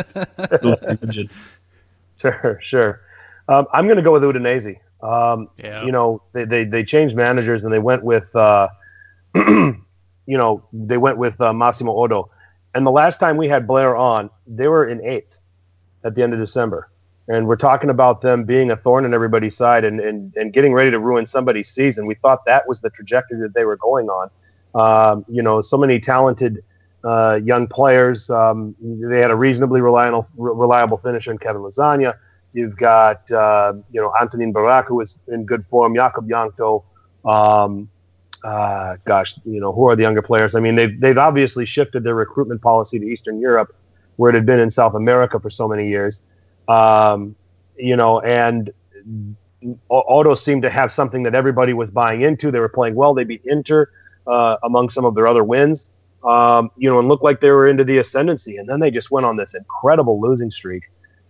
sure, 2.21 2.59
sure. 2.61 3.01
Um, 3.49 3.67
I'm 3.73 3.85
going 3.85 3.97
to 3.97 4.01
go 4.01 4.13
with 4.13 4.23
Udinese. 4.23 4.79
Um, 5.03 5.49
yeah. 5.57 5.83
You 5.83 5.91
know, 5.91 6.23
they, 6.31 6.45
they, 6.45 6.63
they 6.63 6.83
changed 6.83 7.15
managers 7.15 7.65
and 7.65 7.71
they 7.71 7.79
went 7.79 8.03
with, 8.03 8.33
uh, 8.35 8.69
you 9.35 9.77
know, 10.25 10.63
they 10.71 10.97
went 10.97 11.17
with 11.17 11.39
uh, 11.41 11.53
Massimo 11.53 11.91
Oddo. 11.91 12.31
And 12.73 12.87
the 12.87 12.91
last 12.91 13.19
time 13.19 13.35
we 13.37 13.49
had 13.49 13.67
Blair 13.67 13.95
on, 13.95 14.29
they 14.47 14.67
were 14.67 14.87
in 14.87 15.05
eighth 15.05 15.37
at 16.05 16.15
the 16.15 16.23
end 16.23 16.33
of 16.33 16.39
December. 16.39 16.89
And 17.27 17.45
we're 17.47 17.55
talking 17.55 17.89
about 17.89 18.21
them 18.21 18.45
being 18.45 18.71
a 18.71 18.77
thorn 18.77 19.03
in 19.03 19.13
everybody's 19.13 19.57
side 19.57 19.83
and, 19.83 19.99
and, 19.99 20.33
and 20.37 20.53
getting 20.53 20.73
ready 20.73 20.91
to 20.91 20.99
ruin 20.99 21.27
somebody's 21.27 21.69
season. 21.69 22.05
We 22.05 22.15
thought 22.15 22.45
that 22.45 22.67
was 22.67 22.81
the 22.81 22.89
trajectory 22.89 23.39
that 23.41 23.53
they 23.53 23.65
were 23.65 23.77
going 23.77 24.07
on. 24.09 24.29
Um, 24.75 25.25
you 25.27 25.41
know, 25.41 25.61
so 25.61 25.77
many 25.77 25.99
talented 25.99 26.63
uh, 27.05 27.39
young 27.43 27.67
players. 27.67 28.29
Um, 28.29 28.75
they 28.81 29.19
had 29.19 29.31
a 29.31 29.35
reasonably 29.35 29.81
reliable, 29.81 30.27
reliable 30.35 30.97
finisher 30.97 31.31
in 31.31 31.37
Kevin 31.37 31.61
Lasagna. 31.61 32.15
You've 32.53 32.77
got 32.77 33.31
uh, 33.31 33.73
you 33.91 34.01
know 34.01 34.11
Antonin 34.19 34.51
Barak 34.51 34.87
who 34.87 35.01
is 35.01 35.15
in 35.27 35.45
good 35.45 35.63
form. 35.65 35.93
Jakub 35.93 36.27
Jankto. 36.27 36.83
Um, 37.29 37.89
uh, 38.43 38.97
gosh, 39.05 39.35
you 39.45 39.59
know 39.59 39.71
who 39.71 39.87
are 39.89 39.95
the 39.95 40.03
younger 40.03 40.21
players? 40.21 40.55
I 40.55 40.59
mean, 40.59 40.75
they've 40.75 40.99
they've 40.99 41.17
obviously 41.17 41.65
shifted 41.65 42.03
their 42.03 42.15
recruitment 42.15 42.61
policy 42.61 42.97
to 42.99 43.05
Eastern 43.05 43.39
Europe, 43.39 43.75
where 44.15 44.29
it 44.29 44.35
had 44.35 44.45
been 44.45 44.59
in 44.59 44.71
South 44.71 44.95
America 44.95 45.39
for 45.39 45.49
so 45.49 45.67
many 45.67 45.87
years. 45.89 46.21
Um, 46.67 47.35
you 47.77 47.95
know, 47.95 48.19
and 48.21 48.71
Oddo 49.89 50.35
seemed 50.35 50.61
to 50.63 50.69
have 50.69 50.93
something 50.93 51.23
that 51.23 51.35
everybody 51.35 51.73
was 51.73 51.91
buying 51.91 52.21
into. 52.21 52.51
They 52.51 52.59
were 52.59 52.69
playing 52.69 52.95
well. 52.95 53.13
They 53.13 53.23
beat 53.23 53.41
Inter 53.45 53.89
uh, 54.27 54.57
among 54.63 54.89
some 54.89 55.05
of 55.05 55.15
their 55.15 55.27
other 55.27 55.43
wins. 55.43 55.89
Um, 56.25 56.71
you 56.75 56.89
know, 56.89 56.97
and 56.97 57.07
looked 57.07 57.23
like 57.23 57.39
they 57.39 57.51
were 57.51 57.67
into 57.67 57.83
the 57.83 57.99
ascendancy, 57.99 58.57
and 58.57 58.67
then 58.67 58.79
they 58.79 58.89
just 58.89 59.11
went 59.11 59.25
on 59.25 59.37
this 59.37 59.53
incredible 59.53 60.19
losing 60.19 60.49
streak. 60.49 60.83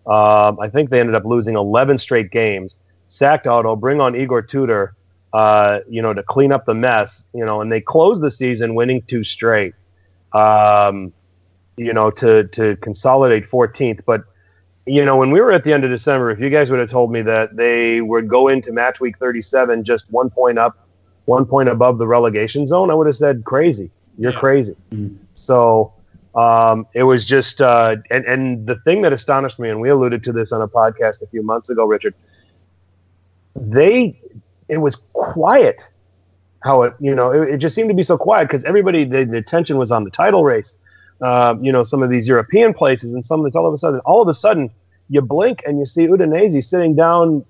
Um, 0.08 0.60
I 0.60 0.70
think 0.70 0.90
they 0.90 1.00
ended 1.00 1.16
up 1.16 1.26
losing 1.26 1.56
11 1.56 1.98
straight 1.98 2.32
games. 2.32 2.80
Sacked 3.10 3.48
Oddo, 3.48 3.76
bring 3.76 4.00
on 4.00 4.16
Igor 4.16 4.42
Tudor, 4.42 4.96
uh, 5.34 5.80
you 5.90 6.02
know, 6.02 6.14
to 6.14 6.24
clean 6.24 6.52
up 6.52 6.66
the 6.66 6.74
mess, 6.74 7.26
you 7.34 7.44
know, 7.44 7.62
and 7.62 7.72
they 7.72 7.82
closed 7.82 8.22
the 8.22 8.32
season 8.32 8.76
winning 8.76 9.02
two 9.08 9.24
straight, 9.24 9.74
um, 10.34 11.12
you 11.76 11.92
know, 11.92 12.10
to, 12.12 12.46
to 12.46 12.76
consolidate 12.78 13.46
14th. 13.46 14.02
But, 14.06 14.24
you 14.86 15.04
know, 15.04 15.18
when 15.18 15.32
we 15.32 15.42
were 15.42 15.52
at 15.52 15.64
the 15.64 15.74
end 15.74 15.84
of 15.84 15.92
December, 15.92 16.32
if 16.32 16.40
you 16.40 16.50
guys 16.50 16.70
would 16.70 16.80
have 16.80 16.90
told 16.90 17.12
me 17.12 17.22
that 17.24 17.56
they 17.56 18.00
would 18.00 18.30
go 18.30 18.48
into 18.48 18.72
match 18.72 19.02
week 19.02 19.18
37 19.18 19.84
just 19.84 20.06
one 20.10 20.30
point 20.30 20.58
up, 20.58 20.88
one 21.26 21.46
point 21.46 21.68
above 21.68 21.98
the 21.98 22.08
relegation 22.08 22.66
zone, 22.66 22.92
I 22.92 22.94
would 22.94 23.08
have 23.08 23.16
said 23.16 23.44
crazy. 23.44 23.92
You're 24.18 24.34
yeah. 24.34 24.40
crazy. 24.40 24.76
Mm-hmm. 24.92 25.16
So, 25.34 25.94
um, 26.36 26.86
it 26.94 27.04
was 27.04 27.26
just, 27.26 27.62
uh, 27.62 27.96
and, 28.12 28.26
and 28.26 28.68
the 28.68 28.76
thing 28.78 29.02
that 29.04 29.14
astonished 29.14 29.58
me, 29.58 29.70
and 29.70 29.80
we 29.80 29.90
alluded 29.90 30.24
to 30.26 30.34
this 30.34 30.52
on 30.52 30.62
a 30.62 30.68
podcast 30.68 31.22
a 31.22 31.28
few 31.28 31.42
months 31.42 31.70
ago, 31.70 31.86
Richard, 31.86 32.14
they, 33.56 34.20
it 34.68 34.78
was 34.78 34.98
quiet 35.14 35.88
how 36.66 36.82
it, 36.82 36.94
you 37.00 37.16
know, 37.16 37.32
it, 37.32 37.54
it 37.54 37.58
just 37.58 37.76
seemed 37.76 37.90
to 37.90 37.96
be 37.96 38.04
so 38.04 38.18
quiet 38.18 38.48
because 38.50 38.66
everybody, 38.66 39.06
the, 39.06 39.24
the 39.24 39.38
attention 39.38 39.78
was 39.78 39.92
on 39.92 40.04
the 40.04 40.10
title 40.10 40.44
race, 40.44 40.78
uh, 41.22 41.56
you 41.62 41.72
know, 41.72 41.84
some 41.84 42.04
of 42.04 42.10
these 42.10 42.28
European 42.28 42.74
places 42.74 43.14
and 43.14 43.26
some 43.26 43.40
of 43.40 43.46
this 43.46 43.56
all 43.56 43.68
of 43.68 43.74
a 43.74 43.78
sudden, 43.78 44.00
all 44.02 44.22
of 44.22 44.28
a 44.28 44.34
sudden, 44.34 44.70
you 45.10 45.22
blink 45.22 45.62
and 45.66 45.80
you 45.80 45.86
see 45.86 46.08
Udinese 46.08 46.64
sitting 46.64 46.96
down, 46.96 47.46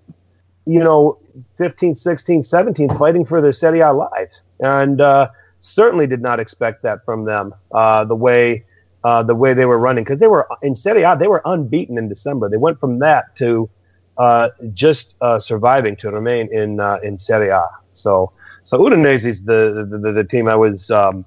you 0.65 0.80
know, 0.80 1.17
15th, 1.58 2.04
16th, 2.04 2.41
17th, 2.41 2.99
fighting 2.99 3.25
for 3.25 3.41
their 3.41 3.54
Serie 3.54 3.80
A 3.80 3.93
lives. 3.93 4.41
And 4.60 5.01
uh, 5.01 5.30
certainly 5.65 6.08
did 6.08 6.21
not 6.21 6.39
expect 6.39 6.84
that 6.84 7.04
from 7.06 7.25
them, 7.25 7.54
uh, 7.73 8.04
the 8.06 8.15
way 8.15 8.63
uh, 9.04 9.21
the 9.23 9.36
way 9.36 9.54
they 9.54 9.65
were 9.65 9.78
running 9.78 10.04
because 10.04 10.19
they 10.19 10.28
were 10.28 10.47
in 10.62 10.75
Serie 10.75 11.04
A 11.04 11.15
they 11.17 11.28
were 11.28 11.41
unbeaten 11.45 11.97
in 11.97 12.10
December. 12.10 12.49
They 12.49 12.58
went 12.58 12.80
from 12.80 12.99
that 12.99 13.36
to 13.38 13.69
uh, 14.17 14.49
just 14.73 15.15
uh, 15.21 15.39
surviving 15.39 15.95
to 15.97 16.12
remain 16.12 16.54
in 16.54 16.80
uh, 16.80 16.99
in 17.04 17.19
Serie 17.19 17.49
A. 17.49 17.63
So 17.91 18.32
so 18.63 18.80
Udinese 18.80 19.25
is 19.25 19.45
the, 19.45 19.88
the, 19.89 20.12
the 20.12 20.23
team 20.23 20.47
I 20.47 20.56
was 20.56 20.89
um, 20.89 21.23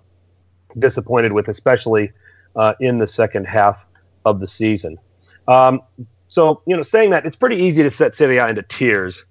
disappointed 0.79 1.33
with, 1.33 1.47
especially 1.47 2.11
uh, 2.57 2.75
in 2.81 2.99
the 2.99 3.07
second 3.07 3.47
half 3.47 3.79
of 4.25 4.41
the 4.41 4.47
season. 4.49 4.99
Um, 5.47 5.81
so 6.27 6.63
you 6.67 6.77
know, 6.77 6.83
saying 6.83 7.11
that 7.11 7.25
it's 7.27 7.37
pretty 7.37 7.57
easy 7.57 7.83
to 7.85 7.91
set 7.91 8.15
Serie 8.15 8.39
A 8.39 8.49
into 8.49 8.63
tiers. 8.63 9.25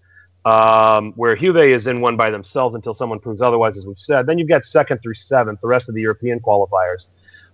Um, 0.47 1.12
where 1.17 1.36
Juve 1.36 1.57
is 1.57 1.88
in 1.88 1.99
one 1.99 2.15
by 2.15 2.29
themselves 2.29 2.73
until 2.73 2.93
someone 2.93 3.19
proves 3.19 3.41
otherwise, 3.41 3.75
as 3.77 3.86
we've 3.86 3.99
said. 3.99 4.27
Then 4.27 4.38
you've 4.38 4.47
got 4.47 4.65
second 4.65 4.99
through 5.01 5.15
seventh, 5.15 5.60
the 5.60 5.67
rest 5.67 5.89
of 5.89 5.95
the 5.95 6.01
European 6.01 6.39
qualifiers. 6.39 7.07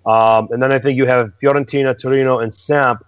Um, 0.06 0.49
and 0.51 0.62
then 0.62 0.71
I 0.71 0.77
think 0.77 0.97
you 0.97 1.08
have 1.08 1.34
Fiorentina, 1.41 1.97
Torino, 1.97 2.38
and 2.38 2.53
Samp 2.53 3.03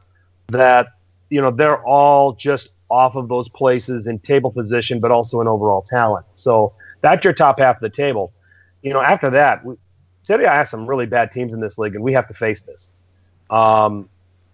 that, 0.48 0.88
you 1.30 1.40
know, 1.40 1.52
they're 1.52 1.84
all 1.86 2.34
just 2.34 2.70
off 2.90 3.16
of 3.16 3.30
those 3.30 3.48
places 3.50 4.08
in 4.08 4.18
table 4.20 4.52
position, 4.52 5.00
but 5.00 5.12
also 5.12 5.40
in 5.40 5.48
overall 5.48 5.84
talent. 5.84 6.26
So 6.34 6.74
that's 7.02 7.24
your 7.24 7.34
top 7.34 7.60
half 7.60 7.76
of 7.76 7.82
the 7.82 7.90
table. 7.90 8.34
You 8.82 8.92
know, 8.94 9.02
after 9.02 9.30
that, 9.32 9.64
we, 9.64 9.76
Serie 10.24 10.46
A 10.46 10.50
has 10.50 10.70
some 10.70 10.88
really 10.88 11.06
bad 11.06 11.32
teams 11.32 11.54
in 11.54 11.60
this 11.60 11.78
league, 11.78 11.94
and 11.94 12.04
we 12.04 12.14
have 12.14 12.28
to 12.30 12.34
face 12.34 12.62
this. 12.62 12.92
Um, 13.52 14.10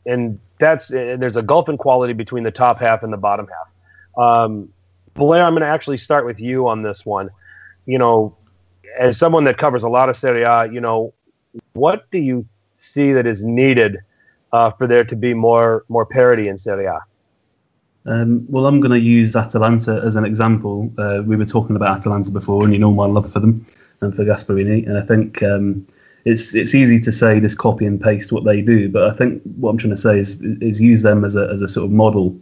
and 0.06 0.40
that's 0.60 0.92
uh, 0.94 1.16
there's 1.18 1.38
a 1.38 1.42
gulf 1.42 1.70
in 1.70 1.78
quality 1.78 2.14
between 2.14 2.44
the 2.44 2.52
top 2.52 2.80
half 2.80 3.04
and 3.04 3.14
the 3.14 3.18
bottom 3.18 3.48
half. 3.48 3.70
Um, 4.22 4.74
Blair, 5.14 5.44
I'm 5.44 5.54
going 5.54 5.62
to 5.62 5.68
actually 5.68 5.98
start 5.98 6.26
with 6.26 6.40
you 6.40 6.68
on 6.68 6.84
this 6.84 7.06
one. 7.06 7.30
You 7.86 7.98
know, 7.98 8.36
as 9.00 9.18
someone 9.18 9.44
that 9.46 9.58
covers 9.58 9.84
a 9.84 9.90
lot 9.90 10.10
of 10.10 10.16
Serie 10.16 10.44
A, 10.44 10.72
you 10.72 10.82
know, 10.82 11.14
what 11.74 12.10
do 12.12 12.18
you 12.18 12.46
see 12.78 13.14
that 13.14 13.28
is 13.28 13.44
needed 13.44 13.98
uh, 14.54 14.72
for 14.72 14.88
there 14.88 15.04
to 15.04 15.16
be 15.16 15.34
more 15.34 15.86
more 15.90 16.06
parity 16.06 16.48
in 16.48 16.58
Serie 16.58 16.86
A? 16.86 17.00
Um, 18.06 18.46
well, 18.50 18.66
I'm 18.66 18.80
going 18.80 18.92
to 18.92 19.00
use 19.00 19.36
Atalanta 19.36 20.02
as 20.04 20.16
an 20.16 20.26
example. 20.26 20.92
Uh, 20.98 21.22
we 21.24 21.36
were 21.36 21.46
talking 21.46 21.76
about 21.76 21.98
Atalanta 21.98 22.32
before, 22.32 22.64
and 22.64 22.74
you 22.74 22.80
know 22.80 22.92
my 22.92 23.06
love 23.06 23.32
for 23.32 23.40
them 23.40 23.66
and 24.02 24.16
for 24.16 24.24
Gasperini. 24.24 24.88
And 24.88 24.98
I 24.98 25.02
think 25.02 25.44
um, 25.44 25.86
it's 26.26 26.56
it's 26.56 26.74
easy 26.74 27.00
to 27.00 27.12
say 27.12 27.40
just 27.40 27.58
copy 27.58 27.86
and 27.86 28.02
paste 28.02 28.32
what 28.32 28.44
they 28.44 28.62
do, 28.62 28.90
but 28.90 29.04
I 29.10 29.16
think 29.16 29.42
what 29.58 29.70
I'm 29.70 29.78
trying 29.78 29.96
to 29.96 30.02
say 30.02 30.20
is 30.20 30.42
is 30.42 30.82
use 30.82 31.04
them 31.04 31.24
as 31.24 31.36
a 31.36 31.48
as 31.50 31.62
a 31.62 31.68
sort 31.68 31.86
of 31.86 31.92
model. 31.92 32.36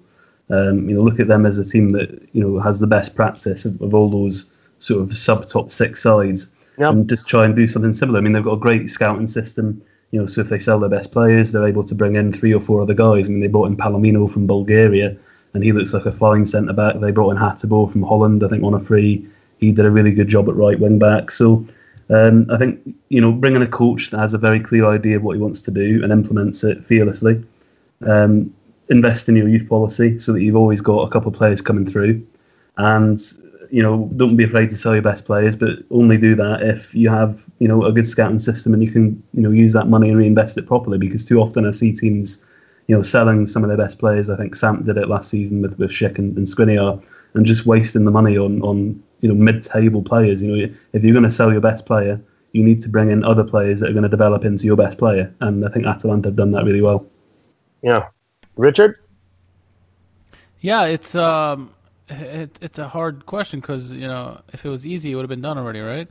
Um, 0.50 0.90
you 0.90 0.96
know, 0.96 1.04
look 1.04 1.20
at 1.20 1.28
them 1.28 1.46
as 1.46 1.60
a 1.60 1.64
team 1.64 1.90
that 1.90 2.28
you 2.34 2.42
know 2.42 2.60
has 2.60 2.80
the 2.80 2.88
best 2.88 3.16
practice 3.16 3.66
of, 3.66 3.80
of 3.82 3.94
all 3.94 4.10
those 4.10 4.52
sort 4.80 5.02
of 5.02 5.18
sub 5.18 5.46
top 5.46 5.70
six 5.72 6.02
sides 6.02 6.52
yep. 6.78 6.92
and 6.92 7.08
just 7.08 7.28
try 7.28 7.46
and 7.46 7.56
do 7.56 7.68
something 7.68 7.94
similar. 7.94 8.20
I 8.20 8.22
mean, 8.22 8.34
they've 8.34 8.44
got 8.44 8.54
a 8.54 8.58
great 8.58 8.90
scouting 8.90 9.28
system. 9.28 9.82
You 10.12 10.20
know, 10.20 10.26
so 10.26 10.42
if 10.42 10.50
they 10.50 10.58
sell 10.58 10.80
their 10.80 10.90
best 10.90 11.12
players, 11.12 11.52
they're 11.52 11.68
able 11.68 11.84
to 11.84 11.94
bring 11.94 12.16
in 12.16 12.34
three 12.34 12.54
or 12.54 12.62
four 12.62 12.82
other 12.82 12.96
guys. 12.96 13.28
I 13.28 13.32
mean, 13.32 13.42
they 13.42 13.48
brought 13.48 13.68
in 13.68 13.78
Palomino 13.78 14.32
from 14.32 14.48
Bulgaria, 14.48 15.16
and 15.54 15.64
he 15.64 15.72
looks 15.72 15.94
like 15.94 16.08
a 16.08 16.12
fine 16.12 16.48
centre 16.48 16.74
back. 16.74 17.00
They 17.00 17.12
brought 17.12 17.32
in 17.32 17.38
Hateboer 17.38 17.92
from 17.92 18.02
Holland, 18.02 18.44
I 18.44 18.48
think, 18.48 18.64
on 18.64 18.74
a 18.74 18.80
free. 18.80 19.28
He 19.60 19.72
did 19.72 19.86
a 19.86 19.92
really 19.92 20.12
good 20.12 20.28
job 20.28 20.50
at 20.50 20.56
right 20.56 20.80
wing 20.80 20.98
back. 20.98 21.30
So 21.30 21.64
um, 22.10 22.48
I 22.50 22.58
think 22.58 22.80
you 23.10 23.22
know, 23.22 23.32
bringing 23.32 23.62
a 23.62 23.68
coach 23.68 24.10
that 24.10 24.20
has 24.20 24.34
a 24.34 24.40
very 24.40 24.60
clear 24.60 24.88
idea 24.88 25.18
of 25.18 25.24
what 25.24 25.36
he 25.36 25.42
wants 25.42 25.62
to 25.64 25.72
do 25.72 26.02
and 26.04 26.12
implements 26.12 26.64
it 26.64 26.84
fearlessly. 26.84 27.44
Um, 28.02 28.54
invest 28.90 29.30
in 29.30 29.36
your 29.36 29.48
youth 29.48 29.68
policy 29.70 30.18
so 30.20 30.34
that 30.34 30.42
you've 30.42 30.56
always 30.56 30.82
got 30.82 31.08
a 31.08 31.10
couple 31.10 31.32
of 31.32 31.38
players 31.38 31.62
coming 31.62 31.86
through, 31.86 32.26
and 32.78 33.20
you 33.72 33.84
know, 33.84 34.10
don't 34.16 34.36
be 34.36 34.44
afraid 34.44 34.70
to 34.70 34.76
sell 34.76 34.94
your 34.94 35.02
best 35.02 35.26
players, 35.26 35.56
but 35.56 35.80
only 35.92 36.18
do 36.18 36.36
that 36.36 36.64
if 36.64 36.96
you 36.96 37.10
have, 37.10 37.46
you 37.60 37.68
know, 37.68 37.84
a 37.86 37.92
good 37.92 38.08
scouting 38.08 38.40
system 38.40 38.74
and 38.74 38.84
you 38.84 38.92
can, 38.92 39.22
you 39.34 39.42
know, 39.42 39.52
use 39.52 39.74
that 39.74 39.88
money 39.88 40.10
and 40.10 40.18
reinvest 40.18 40.58
it 40.58 40.66
properly. 40.66 40.98
Because 40.98 41.24
too 41.24 41.40
often 41.40 41.68
I 41.68 41.72
see 41.72 41.94
teams, 41.94 42.44
you 42.88 42.96
know, 42.96 43.04
selling 43.04 43.46
some 43.46 43.64
of 43.64 43.68
their 43.68 43.78
best 43.78 44.00
players. 44.00 44.30
I 44.30 44.38
think 44.38 44.56
Samp 44.56 44.86
did 44.86 44.98
it 44.98 45.08
last 45.08 45.30
season 45.30 45.62
with 45.62 45.78
with 45.78 45.92
Schick 45.92 46.18
and, 46.18 46.36
and 46.36 47.04
and 47.36 47.46
just 47.46 47.66
wasting 47.66 48.06
the 48.06 48.12
money 48.12 48.38
on 48.38 48.62
on 48.64 49.02
you 49.22 49.30
know 49.30 49.36
mid-table 49.36 50.02
players. 50.02 50.42
You 50.42 50.56
know, 50.56 50.76
if 50.94 51.04
you're 51.04 51.14
going 51.14 51.24
to 51.24 51.32
sell 51.32 51.52
your 51.52 51.62
best 51.62 51.86
player, 51.86 52.20
you 52.54 52.64
need 52.64 52.82
to 52.82 52.90
bring 52.90 53.12
in 53.12 53.24
other 53.24 53.44
players 53.44 53.80
that 53.80 53.90
are 53.90 53.94
going 53.94 54.04
to 54.04 54.10
develop 54.10 54.46
into 54.46 54.66
your 54.66 54.78
best 54.78 54.98
player, 54.98 55.34
and 55.42 55.66
I 55.66 55.70
think 55.70 55.86
Atalanta 55.86 56.30
have 56.30 56.36
done 56.36 56.52
that 56.52 56.66
really 56.66 56.82
well. 56.82 57.06
Yeah, 57.84 58.08
Richard. 58.60 59.00
Yeah, 60.60 60.84
it's 60.86 61.16
um, 61.16 61.72
it, 62.10 62.58
it's 62.62 62.78
a 62.78 62.88
hard 62.88 63.26
question 63.26 63.62
because 63.62 63.92
you 63.92 64.08
know 64.08 64.42
if 64.52 64.66
it 64.66 64.70
was 64.70 64.86
easy, 64.86 65.12
it 65.12 65.16
would 65.16 65.24
have 65.24 65.30
been 65.30 65.42
done 65.42 65.58
already, 65.58 65.80
right? 65.80 66.08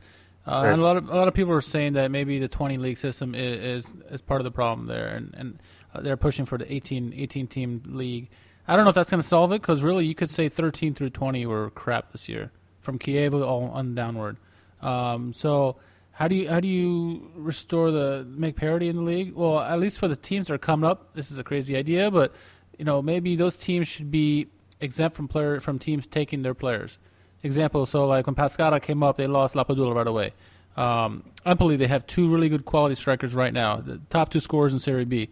Uh, 0.47 0.61
Right. 0.63 0.71
And 0.71 0.81
a 0.81 0.83
lot 0.83 0.97
of 0.97 1.09
a 1.09 1.15
lot 1.15 1.27
of 1.27 1.35
people 1.35 1.53
are 1.53 1.61
saying 1.61 1.93
that 1.93 2.09
maybe 2.09 2.39
the 2.39 2.47
20 2.47 2.77
league 2.77 2.97
system 2.97 3.35
is 3.35 3.85
is, 3.85 3.93
is 4.09 4.21
part 4.21 4.41
of 4.41 4.45
the 4.45 4.51
problem 4.51 4.87
there, 4.87 5.07
and 5.07 5.33
and 5.37 5.59
uh, 5.93 6.01
they're 6.01 6.17
pushing 6.17 6.45
for 6.45 6.57
the 6.57 6.71
18 6.71 7.13
18 7.15 7.47
team 7.47 7.83
league. 7.85 8.29
I 8.67 8.75
don't 8.75 8.85
know 8.85 8.89
if 8.89 8.95
that's 8.95 9.11
going 9.11 9.21
to 9.21 9.27
solve 9.27 9.51
it 9.51 9.61
because 9.61 9.83
really 9.83 10.05
you 10.05 10.15
could 10.15 10.29
say 10.29 10.47
13 10.47 10.93
through 10.93 11.09
20 11.09 11.45
were 11.47 11.71
crap 11.71 12.11
this 12.11 12.29
year 12.29 12.51
from 12.81 12.99
Chievo 12.99 13.45
all 13.45 13.65
on 13.65 13.95
downward. 13.95 14.37
Um, 14.81 15.33
so 15.33 15.77
how 16.19 16.27
do 16.27 16.35
you 16.35 16.49
how 16.49 16.59
do 16.59 16.67
you 16.67 17.31
restore 17.33 17.91
the 17.91 18.27
make 18.29 18.57
parity 18.57 18.89
in 18.89 18.97
the 18.97 19.01
league? 19.01 19.33
Well, 19.33 19.61
at 19.61 19.79
least 19.79 19.97
for 19.97 20.09
the 20.09 20.17
teams 20.17 20.47
that 20.47 20.53
are 20.53 20.57
coming 20.57 20.87
up, 20.87 21.13
this 21.13 21.31
is 21.31 21.37
a 21.37 21.45
crazy 21.45 21.77
idea, 21.77 22.11
but 22.11 22.35
you 22.77 22.83
know 22.83 23.01
maybe 23.01 23.37
those 23.37 23.57
teams 23.57 23.87
should 23.87 24.11
be 24.11 24.47
exempt 24.81 25.15
from 25.15 25.29
player 25.29 25.61
from 25.61 25.79
teams 25.79 26.05
taking 26.05 26.41
their 26.41 26.53
players. 26.53 26.97
Example, 27.41 27.85
so 27.85 28.05
like 28.05 28.27
when 28.27 28.35
Pescara 28.35 28.81
came 28.81 29.01
up, 29.01 29.15
they 29.15 29.27
lost 29.27 29.55
Lapadula 29.55 29.95
right 29.95 30.07
away. 30.07 30.33
Um, 30.75 31.23
I 31.45 31.53
believe 31.53 31.79
they 31.79 31.87
have 31.87 32.05
two 32.05 32.27
really 32.29 32.49
good 32.49 32.65
quality 32.65 32.95
strikers 32.95 33.33
right 33.33 33.53
now, 33.53 33.77
the 33.77 34.01
top 34.09 34.27
two 34.27 34.41
scorers 34.41 34.73
in 34.73 34.79
Serie 34.79 35.05
B. 35.05 35.29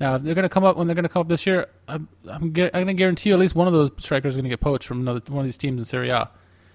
Now, 0.00 0.16
if 0.16 0.22
they're 0.22 0.34
going 0.34 0.42
to 0.42 0.48
come 0.48 0.64
up 0.64 0.76
when 0.76 0.88
they're 0.88 0.96
going 0.96 1.04
to 1.04 1.08
come 1.08 1.20
up 1.20 1.28
this 1.28 1.46
year, 1.46 1.68
I'm, 1.86 2.08
I'm, 2.28 2.50
gu- 2.50 2.70
I'm 2.74 2.84
going 2.84 2.86
to 2.88 2.94
guarantee 2.94 3.28
you 3.28 3.36
at 3.36 3.40
least 3.40 3.54
one 3.54 3.68
of 3.68 3.72
those 3.72 3.92
strikers 3.98 4.32
is 4.32 4.36
going 4.36 4.44
to 4.44 4.50
get 4.50 4.60
poached 4.60 4.88
from 4.88 5.00
another 5.00 5.20
one 5.28 5.38
of 5.40 5.44
these 5.44 5.56
teams 5.56 5.80
in 5.80 5.84
Serie 5.84 6.10
A. 6.10 6.28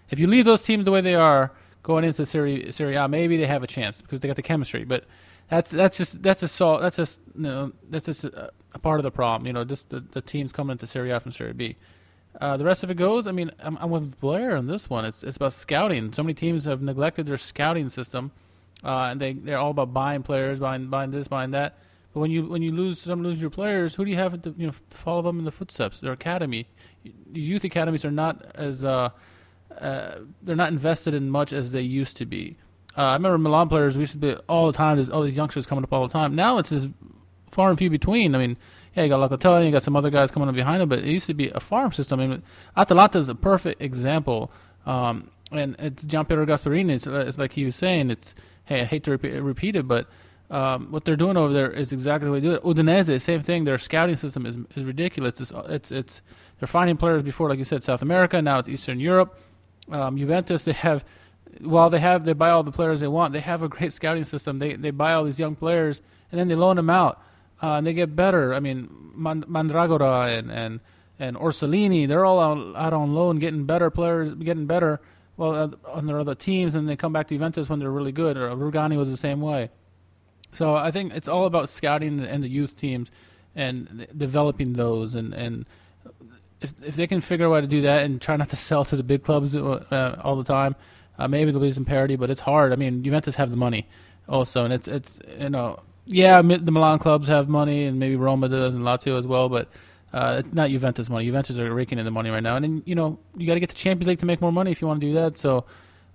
If 0.10 0.18
you 0.18 0.28
leave 0.28 0.46
those 0.46 0.62
teams 0.62 0.86
the 0.86 0.92
way 0.92 1.02
they 1.02 1.16
are 1.16 1.52
going 1.84 2.04
into 2.04 2.26
Serie, 2.26 2.72
Serie 2.72 2.96
A, 2.96 3.08
maybe 3.08 3.38
they 3.38 3.48
have 3.48 3.64
a 3.64 3.68
chance 3.68 4.02
because 4.02 4.20
they 4.20 4.28
got 4.28 4.36
the 4.36 4.42
chemistry. 4.42 4.84
But 4.84 5.06
that's 5.50 5.72
that's 5.72 5.98
just 5.98 6.22
that's 6.22 6.50
so 6.52 6.80
that's 6.80 6.98
just 6.98 7.22
you 7.36 7.42
know 7.42 7.72
that's 7.90 8.06
just 8.06 8.26
a, 8.26 8.52
a 8.74 8.80
part 8.80 9.00
of 9.00 9.04
the 9.04 9.12
problem. 9.12 9.48
You 9.48 9.54
know, 9.54 9.64
just 9.64 9.90
the, 9.90 10.00
the 10.00 10.22
teams 10.22 10.52
coming 10.52 10.74
into 10.74 10.88
Serie 10.88 11.12
A 11.12 11.20
from 11.20 11.32
Serie 11.32 11.54
B. 11.54 11.76
Uh, 12.40 12.58
the 12.58 12.64
rest 12.64 12.84
of 12.84 12.92
it 12.92 12.96
goes. 12.96 13.28
I 13.28 13.32
mean, 13.32 13.52
I'm, 13.60 13.78
I'm 13.82 13.90
with 13.90 14.20
Blair 14.20 14.56
on 14.56 14.68
this 14.68 14.90
one. 14.90 15.06
It's 15.06 15.24
it's 15.24 15.38
about 15.38 15.54
scouting. 15.54 16.14
So 16.14 16.24
many 16.24 16.34
teams 16.34 16.66
have 16.66 16.82
neglected 16.82 17.26
their 17.26 17.38
scouting 17.38 17.90
system, 17.90 18.32
uh, 18.84 19.10
and 19.12 19.20
they 19.20 19.34
they're 19.34 19.58
all 19.58 19.72
about 19.72 19.94
buying 19.94 20.24
players, 20.24 20.60
buying 20.60 20.88
buying 20.88 21.10
this, 21.10 21.28
buying 21.28 21.52
that. 21.52 21.78
But 22.14 22.22
when 22.22 22.32
you 22.32 22.46
when 22.46 22.62
you 22.62 22.72
lose 22.72 23.00
some 23.00 23.24
lose 23.24 23.42
your 23.42 23.50
players, 23.50 23.96
who 23.96 24.06
do 24.06 24.12
you 24.12 24.18
have 24.18 24.40
to 24.42 24.54
you 24.58 24.68
know 24.68 24.74
follow 24.90 25.24
them 25.24 25.40
in 25.40 25.46
the 25.46 25.52
footsteps? 25.52 26.00
Their 26.00 26.14
academy. 26.14 26.68
These 27.32 27.50
youth 27.50 27.64
academies 27.64 28.06
are 28.06 28.12
not 28.12 28.46
as 28.56 28.86
uh, 28.86 29.10
uh, 29.80 30.20
they're 30.42 30.56
not 30.56 30.72
invested 30.72 31.14
in 31.14 31.30
much 31.30 31.54
as 31.54 31.72
they 31.72 31.82
used 31.82 32.18
to 32.18 32.26
be. 32.26 32.58
Uh, 32.98 33.02
I 33.02 33.14
remember 33.14 33.38
Milan 33.38 33.70
players. 33.70 33.98
We 33.98 34.02
used 34.02 34.14
to 34.14 34.20
be 34.20 34.36
all 34.48 34.68
the 34.68 34.74
time. 34.74 35.00
All 35.12 35.24
these 35.24 35.38
youngsters 35.38 35.66
coming 35.66 35.84
up 35.84 35.94
all 35.94 36.08
the 36.08 36.12
time. 36.12 36.36
Now 36.36 36.58
it's 36.58 36.70
just 36.70 36.90
far 37.50 37.70
and 37.70 37.78
few 37.78 37.90
between. 37.90 38.36
I 38.36 38.40
mean, 38.40 38.58
yeah, 38.96 39.04
you 39.04 39.10
got 39.10 39.30
Locatelli, 39.30 39.66
you 39.66 39.72
got 39.72 39.84
some 39.84 39.96
other 39.96 40.10
guys 40.10 40.32
coming 40.32 40.50
up 40.50 40.56
behind 40.56 40.82
him, 40.82 40.90
but 40.90 41.00
it 41.00 41.06
used 41.06 41.28
to 41.28 41.34
be 41.34 41.50
a 41.50 41.60
farm 41.60 41.92
system. 41.92 42.20
I 42.20 42.28
mean, 42.28 42.44
Atalanta 42.76 43.20
is 43.20 43.30
a 43.30 43.36
perfect 43.36 43.82
example. 43.82 44.52
Um, 44.86 45.30
and 45.52 45.76
it's 45.80 46.04
Gianpiero 46.04 46.46
Gasperini. 46.46 46.92
It's, 46.92 47.08
it's 47.08 47.38
like 47.38 47.54
he 47.54 47.66
was 47.66 47.76
saying. 47.76 48.10
It's 48.10 48.36
hey, 48.66 48.82
I 48.82 48.86
hate 48.86 49.04
to 49.04 49.12
repeat, 49.12 49.32
repeat 49.40 49.76
it, 49.76 49.88
but 49.88 50.08
um, 50.52 50.92
what 50.92 51.06
they're 51.06 51.16
doing 51.16 51.38
over 51.38 51.54
there 51.54 51.72
is 51.72 51.94
exactly 51.94 52.26
the 52.26 52.32
way 52.32 52.40
they 52.40 52.48
do 52.48 52.54
it. 52.56 52.64
Udinese, 52.64 53.20
same 53.22 53.42
thing. 53.42 53.64
Their 53.64 53.78
scouting 53.78 54.16
system 54.16 54.46
is 54.46 54.58
is 54.76 54.84
ridiculous. 54.84 55.40
It's 55.40 55.54
it's, 55.68 55.92
it's 55.92 56.22
they're 56.60 56.68
finding 56.68 56.98
players 56.98 57.24
before, 57.24 57.50
like 57.50 57.58
you 57.58 57.64
said, 57.64 57.84
South 57.84 58.02
America. 58.02 58.42
Now 58.42 58.60
it's 58.60 58.70
Eastern 58.70 59.00
Europe. 59.00 59.40
Um, 59.92 60.18
Juventus, 60.18 60.64
they 60.64 60.74
have 60.74 61.04
while 61.62 61.90
they 61.90 62.00
have 62.00 62.26
they 62.26 62.34
buy 62.34 62.50
all 62.50 62.64
the 62.64 62.72
players 62.72 63.00
they 63.00 63.08
want, 63.08 63.34
they 63.34 63.40
have 63.40 63.64
a 63.64 63.70
great 63.70 63.94
scouting 63.94 64.26
system. 64.26 64.60
They 64.60 64.76
they 64.76 64.92
buy 64.92 65.14
all 65.14 65.24
these 65.24 65.40
young 65.40 65.56
players 65.56 66.02
and 66.32 66.40
then 66.40 66.48
they 66.48 66.56
loan 66.56 66.76
them 66.76 66.90
out, 66.90 67.22
uh, 67.62 67.74
and 67.74 67.88
they 67.88 67.94
get 67.94 68.16
better. 68.16 68.54
I 68.54 68.60
mean, 68.60 68.90
Mandragora 69.18 70.38
and 70.38 70.52
and 70.52 70.80
and 71.20 71.36
Orsolini, 71.36 72.08
they're 72.08 72.26
all 72.26 72.40
out, 72.40 72.76
out 72.76 72.94
on 72.94 73.14
loan, 73.14 73.40
getting 73.40 73.66
better 73.66 73.90
players, 73.90 74.34
getting 74.36 74.66
better. 74.66 75.02
Well, 75.36 75.56
uh, 75.56 75.90
on 75.90 76.06
their 76.06 76.20
other 76.20 76.36
teams, 76.36 76.76
and 76.76 76.88
they 76.88 76.98
come 76.98 77.14
back 77.14 77.28
to 77.28 77.36
Juventus 77.36 77.70
when 77.70 77.80
they're 77.80 77.90
really 77.90 78.12
good. 78.12 78.36
Or 78.36 78.50
Rugani 78.50 78.98
was 78.98 79.10
the 79.10 79.16
same 79.16 79.40
way. 79.40 79.70
So 80.52 80.76
I 80.76 80.92
think 80.92 81.14
it's 81.14 81.30
all 81.30 81.46
about 81.46 81.70
scouting 81.70 82.20
and 82.20 82.44
the 82.44 82.50
youth 82.50 82.78
teams 82.78 83.10
and 83.56 84.08
developing 84.16 84.74
those 84.74 85.16
and 85.16 85.34
and 85.34 85.66
if 86.62 86.74
if 86.84 86.96
they 86.96 87.08
can 87.08 87.22
figure 87.22 87.48
out 87.48 87.56
how 87.56 87.62
to 87.62 87.68
do 87.68 87.82
that 87.82 88.04
and 88.04 88.22
try 88.22 88.36
not 88.36 88.50
to 88.50 88.56
sell 88.56 88.86
to 88.86 88.96
the 88.96 89.04
big 89.04 89.24
clubs 89.24 89.56
uh, 89.56 90.20
all 90.24 90.36
the 90.36 90.44
time, 90.44 90.76
uh, 91.18 91.28
maybe 91.28 91.52
there'll 91.52 91.66
be 91.66 91.72
some 91.72 91.86
parity. 91.86 92.16
But 92.16 92.30
it's 92.30 92.42
hard. 92.42 92.74
I 92.74 92.76
mean, 92.76 93.04
Juventus 93.04 93.36
have 93.36 93.52
the 93.52 93.58
money 93.58 93.88
also, 94.28 94.66
and 94.66 94.74
it's 94.74 94.88
it's 94.88 95.20
you 95.40 95.50
know 95.50 95.80
yeah, 96.06 96.42
the 96.42 96.72
Milan 96.72 97.00
clubs 97.00 97.28
have 97.28 97.48
money, 97.48 97.86
and 97.86 98.00
maybe 98.00 98.16
Roma 98.16 98.50
does, 98.50 98.76
and 98.76 98.84
Lazio 98.84 99.18
as 99.18 99.28
well, 99.28 99.50
but. 99.50 99.70
Uh, 100.12 100.38
it's 100.44 100.54
not 100.56 100.72
Juventus 100.72 101.08
money. 101.08 101.26
Juventus 101.26 101.60
are 101.60 101.72
raking 101.72 102.00
in 102.00 102.06
the 102.06 102.10
money 102.10 102.32
right 102.32 102.42
now, 102.42 102.56
and 102.56 102.66
then, 102.66 102.84
you 102.84 102.96
know 102.96 103.20
you 103.38 103.46
got 103.46 103.54
to 103.54 103.60
get 103.60 103.70
the 103.70 103.76
Champions 103.76 104.08
League 104.08 104.18
to 104.18 104.26
make 104.26 104.42
more 104.42 104.52
money 104.52 104.72
if 104.72 104.82
you 104.82 104.88
want 104.88 105.00
to 105.00 105.06
do 105.06 105.14
that. 105.14 105.38
So 105.38 105.66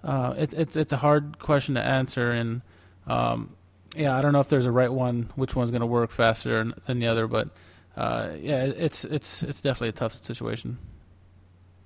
uh, 0.03 0.35
it's 0.37 0.53
it's 0.53 0.77
it's 0.77 0.93
a 0.93 0.97
hard 0.97 1.39
question 1.39 1.77
to 1.77 1.81
answer, 1.81 2.33
and 2.33 2.63
um, 3.07 3.55
yeah, 3.97 4.17
I 4.17 4.21
don't 4.21 4.33
know 4.33 4.41
if 4.41 4.49
there's 4.49 4.67
a 4.67 4.73
right 4.73 4.93
one, 4.93 5.31
which 5.37 5.55
one's 5.55 5.71
going 5.71 5.81
to 5.81 5.87
work 5.87 6.11
faster 6.11 6.73
than 6.87 6.99
the 6.99 7.07
other, 7.07 7.27
but 7.27 7.49
uh, 7.97 8.31
yeah, 8.41 8.65
it's 8.65 9.05
it's 9.05 9.43
it's 9.43 9.61
definitely 9.61 9.91
a 9.91 9.93
tough 9.93 10.13
situation. 10.13 10.79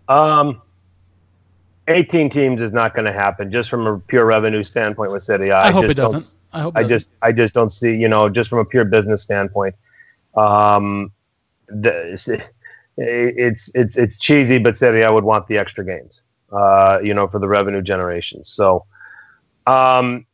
Um, 0.08 0.62
18 1.88 2.30
teams 2.30 2.62
is 2.62 2.72
not 2.72 2.94
going 2.94 3.04
to 3.04 3.12
happen 3.12 3.52
just 3.52 3.68
from 3.68 3.86
a 3.86 3.98
pure 3.98 4.24
revenue 4.24 4.64
standpoint 4.64 5.12
with 5.12 5.22
Serie 5.22 5.50
A. 5.50 5.56
I, 5.56 5.70
hope 5.70 5.84
it 5.84 5.94
doesn't. 5.94 6.36
I 6.52 6.60
hope 6.62 6.76
it 6.76 6.78
I 6.78 6.82
doesn't. 6.82 6.98
just 6.98 7.10
I 7.22 7.32
just 7.32 7.54
don't 7.54 7.70
see 7.70 7.94
you 7.94 8.08
know 8.08 8.28
just 8.28 8.48
from 8.50 8.58
a 8.58 8.64
pure 8.64 8.84
business 8.84 9.22
standpoint. 9.22 9.74
Um, 10.34 11.12
the, 11.68 12.40
it's 12.96 13.70
it's 13.74 13.96
it's 13.96 14.18
cheesy, 14.18 14.58
but 14.58 14.76
City 14.76 15.04
I 15.04 15.10
would 15.10 15.24
want 15.24 15.46
the 15.46 15.58
extra 15.58 15.84
games. 15.84 16.22
Uh, 16.50 16.98
you 17.02 17.12
know, 17.12 17.28
for 17.28 17.38
the 17.38 17.46
revenue 17.46 17.82
generation. 17.82 18.42
So, 18.42 18.86
um, 19.66 20.24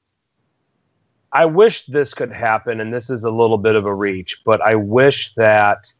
I 1.34 1.46
wish 1.46 1.86
this 1.86 2.14
could 2.14 2.32
happen, 2.32 2.80
and 2.80 2.94
this 2.94 3.10
is 3.10 3.24
a 3.24 3.30
little 3.30 3.58
bit 3.58 3.74
of 3.74 3.86
a 3.86 3.94
reach, 3.94 4.40
but 4.44 4.62
I 4.62 4.76
wish 4.76 5.34
that 5.34 5.92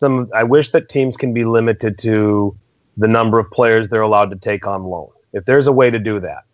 some 0.00 0.30
I 0.34 0.44
wish 0.44 0.70
that 0.70 0.88
teams 0.88 1.16
can 1.16 1.32
be 1.32 1.44
limited 1.44 1.98
to 1.98 2.56
the 2.96 3.08
number 3.08 3.38
of 3.38 3.50
players 3.50 3.88
they're 3.88 4.02
allowed 4.02 4.30
to 4.30 4.36
take 4.36 4.66
on 4.66 4.84
loan. 4.84 5.10
If 5.32 5.44
there's 5.44 5.66
a 5.66 5.72
way 5.72 5.90
to 5.90 5.98
do 5.98 6.20
that 6.20 6.44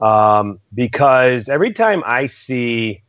um, 0.00 0.60
because 0.74 1.48
every 1.48 1.72
time 1.72 2.02
I 2.06 2.26
see, 2.26 3.02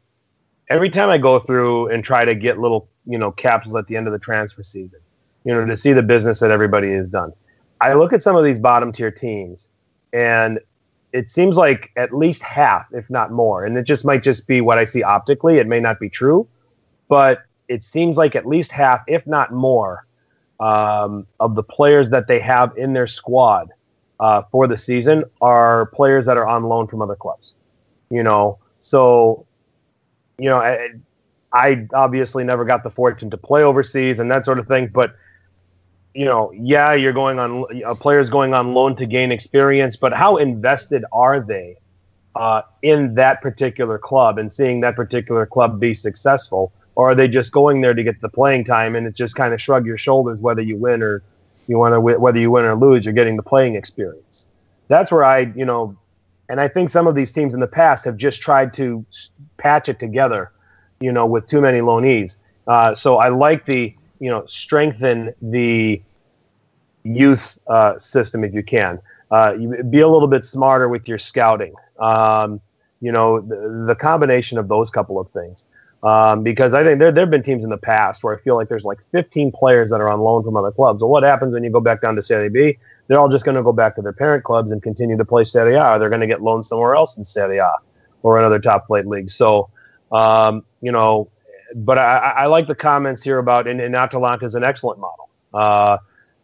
every 0.69 0.89
time 0.89 1.09
I 1.09 1.17
go 1.17 1.39
through 1.39 1.89
and 1.89 2.03
try 2.03 2.25
to 2.25 2.35
get 2.35 2.59
little, 2.59 2.89
you 3.05 3.17
know, 3.17 3.31
capsules 3.31 3.75
at 3.75 3.87
the 3.87 3.97
end 3.97 4.07
of 4.07 4.13
the 4.13 4.19
transfer 4.19 4.63
season, 4.63 4.99
you 5.43 5.53
know, 5.53 5.65
to 5.65 5.77
see 5.77 5.93
the 5.93 6.01
business 6.03 6.39
that 6.39 6.51
everybody 6.51 6.93
has 6.93 7.07
done, 7.07 7.33
I 7.81 7.93
look 7.93 8.13
at 8.13 8.23
some 8.23 8.35
of 8.35 8.43
these 8.43 8.59
bottom 8.59 8.91
tier 8.91 9.11
teams, 9.11 9.69
and 10.13 10.59
it 11.17 11.31
seems 11.31 11.57
like 11.57 11.89
at 11.95 12.13
least 12.13 12.43
half, 12.43 12.85
if 12.93 13.09
not 13.09 13.31
more, 13.31 13.65
and 13.65 13.75
it 13.75 13.83
just 13.83 14.05
might 14.05 14.21
just 14.21 14.45
be 14.45 14.61
what 14.61 14.77
I 14.77 14.85
see 14.85 15.01
optically. 15.01 15.57
It 15.57 15.65
may 15.65 15.79
not 15.79 15.99
be 15.99 16.09
true, 16.09 16.47
but 17.07 17.41
it 17.67 17.83
seems 17.83 18.17
like 18.17 18.35
at 18.35 18.45
least 18.45 18.71
half, 18.71 19.01
if 19.07 19.25
not 19.25 19.51
more, 19.51 20.05
um, 20.59 21.25
of 21.39 21.55
the 21.55 21.63
players 21.63 22.11
that 22.11 22.27
they 22.27 22.39
have 22.39 22.77
in 22.77 22.93
their 22.93 23.07
squad 23.07 23.69
uh, 24.19 24.43
for 24.51 24.67
the 24.67 24.77
season 24.77 25.23
are 25.41 25.87
players 25.87 26.27
that 26.27 26.37
are 26.37 26.47
on 26.47 26.65
loan 26.65 26.85
from 26.85 27.01
other 27.01 27.15
clubs. 27.15 27.55
You 28.11 28.21
know, 28.21 28.59
so 28.79 29.47
you 30.37 30.51
know, 30.51 30.57
I, 30.57 30.89
I 31.51 31.87
obviously 31.95 32.43
never 32.43 32.63
got 32.63 32.83
the 32.83 32.91
fortune 32.91 33.31
to 33.31 33.37
play 33.37 33.63
overseas 33.63 34.19
and 34.19 34.29
that 34.29 34.45
sort 34.45 34.59
of 34.59 34.67
thing, 34.67 34.91
but 34.93 35.15
you 36.17 36.25
know, 36.25 36.51
yeah, 36.51 36.93
you're 36.93 37.13
going 37.13 37.37
on 37.37 37.65
a 37.85 37.93
player's 37.93 38.27
going 38.27 38.55
on 38.55 38.73
loan 38.73 38.95
to 38.95 39.05
gain 39.05 39.31
experience, 39.31 39.95
but 39.95 40.11
how 40.11 40.37
invested 40.37 41.05
are 41.11 41.39
they 41.39 41.77
uh, 42.35 42.63
in 42.81 43.13
that 43.13 43.39
particular 43.39 43.99
club 43.99 44.39
and 44.39 44.51
seeing 44.51 44.81
that 44.81 44.95
particular 44.95 45.45
club 45.45 45.79
be 45.79 45.93
successful, 45.93 46.71
or 46.95 47.11
are 47.11 47.15
they 47.15 47.27
just 47.27 47.51
going 47.51 47.81
there 47.81 47.93
to 47.93 48.01
get 48.01 48.19
the 48.19 48.29
playing 48.29 48.63
time 48.63 48.95
and 48.95 49.05
it 49.05 49.13
just 49.13 49.35
kind 49.35 49.53
of 49.53 49.61
shrug 49.61 49.85
your 49.85 49.99
shoulders 49.99 50.41
whether 50.41 50.59
you 50.59 50.75
win 50.75 51.03
or 51.03 51.21
you 51.67 51.77
want 51.77 51.93
to 51.93 51.99
whether 51.99 52.39
you 52.39 52.49
win 52.49 52.65
or 52.65 52.75
lose, 52.75 53.05
you're 53.05 53.13
getting 53.13 53.37
the 53.37 53.43
playing 53.43 53.75
experience. 53.75 54.47
That's 54.87 55.11
where 55.11 55.23
I, 55.23 55.51
you 55.55 55.65
know, 55.65 55.95
and 56.49 56.59
I 56.59 56.67
think 56.67 56.89
some 56.89 57.05
of 57.05 57.13
these 57.13 57.31
teams 57.31 57.53
in 57.53 57.59
the 57.59 57.67
past 57.67 58.05
have 58.05 58.17
just 58.17 58.41
tried 58.41 58.73
to 58.73 59.05
patch 59.57 59.87
it 59.87 59.99
together, 59.99 60.51
you 60.99 61.11
know, 61.11 61.27
with 61.27 61.45
too 61.45 61.61
many 61.61 61.79
loanees. 61.79 62.37
Uh, 62.65 62.95
so 62.95 63.17
I 63.17 63.29
like 63.29 63.67
the, 63.67 63.93
you 64.19 64.31
know, 64.31 64.47
strengthen 64.47 65.35
the 65.43 66.01
youth 67.07 67.57
uh, 67.67 67.97
system 67.99 68.43
if 68.43 68.53
you 68.53 68.63
can. 68.63 68.99
Uh, 69.29 69.53
be 69.89 69.99
a 69.99 70.07
little 70.07 70.27
bit 70.27 70.45
smarter 70.45 70.87
with 70.87 71.07
your 71.07 71.19
scouting. 71.19 71.73
Um, 71.99 72.61
you 73.01 73.11
know, 73.11 73.41
the, 73.41 73.83
the 73.87 73.95
combination 73.95 74.57
of 74.57 74.67
those 74.67 74.89
couple 74.89 75.19
of 75.19 75.29
things. 75.31 75.65
Um, 76.03 76.43
because 76.43 76.73
I 76.73 76.83
think 76.83 76.99
there 76.99 77.11
there 77.11 77.23
have 77.23 77.31
been 77.31 77.43
teams 77.43 77.63
in 77.63 77.69
the 77.69 77.77
past 77.77 78.23
where 78.23 78.37
I 78.37 78.39
feel 78.41 78.55
like 78.55 78.69
there's 78.69 78.85
like 78.85 78.99
15 79.11 79.51
players 79.51 79.89
that 79.89 79.99
are 79.99 80.09
on 80.09 80.21
loan 80.21 80.43
from 80.43 80.55
other 80.55 80.71
clubs. 80.71 81.01
Well, 81.01 81.09
what 81.09 81.23
happens 81.23 81.53
when 81.53 81.63
you 81.63 81.71
go 81.71 81.79
back 81.79 82.01
down 82.01 82.15
to 82.15 82.21
Serie 82.21 82.49
B? 82.49 82.77
They're 83.07 83.19
all 83.19 83.29
just 83.29 83.45
going 83.45 83.55
to 83.55 83.63
go 83.63 83.73
back 83.73 83.95
to 83.95 84.01
their 84.01 84.13
parent 84.13 84.43
clubs 84.43 84.71
and 84.71 84.81
continue 84.81 85.17
to 85.17 85.25
play 85.25 85.43
Serie 85.43 85.75
A. 85.75 85.83
Or 85.83 85.99
they're 85.99 86.09
going 86.09 86.21
to 86.21 86.27
get 86.27 86.41
loaned 86.41 86.65
somewhere 86.65 86.95
else 86.95 87.17
in 87.17 87.25
Serie 87.25 87.57
A 87.57 87.71
or 88.21 88.37
another 88.37 88.59
top 88.59 88.87
flight 88.87 89.07
league. 89.07 89.31
So, 89.31 89.69
um, 90.11 90.63
you 90.81 90.91
know, 90.91 91.29
but 91.75 91.97
I, 91.97 92.17
I, 92.17 92.45
like 92.45 92.67
the 92.67 92.75
comments 92.75 93.21
here 93.21 93.39
about 93.39 93.67
and, 93.67 93.81
and 93.81 93.95
Atalanta 93.95 94.45
is 94.45 94.55
an 94.55 94.63
excellent 94.63 94.99
model. 94.99 95.29
Uh, 95.53 95.97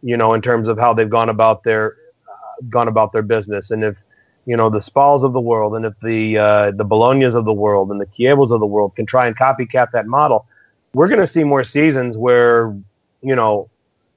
you 0.04 0.16
know, 0.16 0.34
in 0.34 0.42
terms 0.42 0.68
of 0.68 0.78
how 0.78 0.92
they've 0.92 1.08
gone 1.08 1.30
about 1.30 1.64
their 1.64 1.96
uh, 2.28 2.62
gone 2.68 2.88
about 2.88 3.12
their 3.12 3.22
business, 3.22 3.70
and 3.70 3.82
if 3.82 4.02
you 4.44 4.56
know 4.56 4.68
the 4.68 4.78
Spals 4.78 5.24
of 5.24 5.32
the 5.32 5.40
world, 5.40 5.74
and 5.74 5.86
if 5.86 5.94
the 6.02 6.38
uh, 6.38 6.70
the 6.72 6.84
Bolognas 6.84 7.34
of 7.34 7.44
the 7.46 7.52
world 7.52 7.90
and 7.90 8.00
the 8.00 8.06
Chievos 8.06 8.50
of 8.52 8.60
the 8.60 8.66
world 8.66 8.94
can 8.94 9.06
try 9.06 9.26
and 9.26 9.36
copycat 9.36 9.90
that 9.92 10.06
model, 10.06 10.46
we're 10.92 11.08
going 11.08 11.20
to 11.20 11.26
see 11.26 11.42
more 11.42 11.64
seasons 11.64 12.16
where 12.16 12.76
you 13.22 13.34
know, 13.34 13.70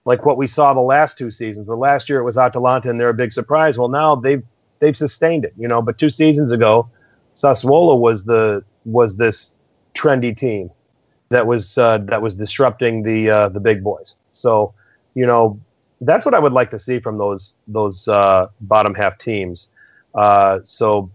like 0.05 0.25
what 0.25 0.37
we 0.37 0.45
saw 0.45 0.73
the 0.73 0.81
last 0.81 1.17
two 1.17 1.31
seasons. 1.31 1.67
Where 1.67 1.77
last 1.77 2.09
year 2.09 2.19
it 2.19 2.23
was 2.23 2.37
Atalanta 2.37 2.89
and 2.89 2.99
they're 2.99 3.09
a 3.09 3.13
big 3.13 3.31
surprise. 3.31 3.77
Well, 3.77 3.87
now 3.87 4.15
they've 4.15 4.43
they've 4.79 4.97
sustained 4.97 5.45
it, 5.45 5.53
you 5.57 5.67
know. 5.67 5.81
But 5.81 5.97
two 5.97 6.09
seasons 6.09 6.51
ago, 6.51 6.89
Sassuolo 7.33 7.97
was 7.97 8.25
the 8.25 8.63
was 8.83 9.15
this 9.15 9.53
trendy 9.95 10.35
team 10.35 10.69
that 11.29 11.47
was 11.47 11.77
uh, 11.77 11.99
that 11.99 12.21
was 12.21 12.35
disrupting 12.35 13.03
the 13.03 13.29
uh, 13.29 13.49
the 13.49 13.59
big 13.59 13.83
boys. 13.83 14.15
So, 14.31 14.73
you 15.15 15.25
know, 15.25 15.59
that's 16.01 16.25
what 16.25 16.33
I 16.33 16.39
would 16.39 16.53
like 16.53 16.71
to 16.71 16.79
see 16.79 16.99
from 16.99 17.17
those 17.17 17.53
those 17.67 18.07
uh, 18.07 18.47
bottom 18.61 18.93
half 18.93 19.17
teams. 19.19 19.67
Uh, 20.13 20.59
so 20.63 21.09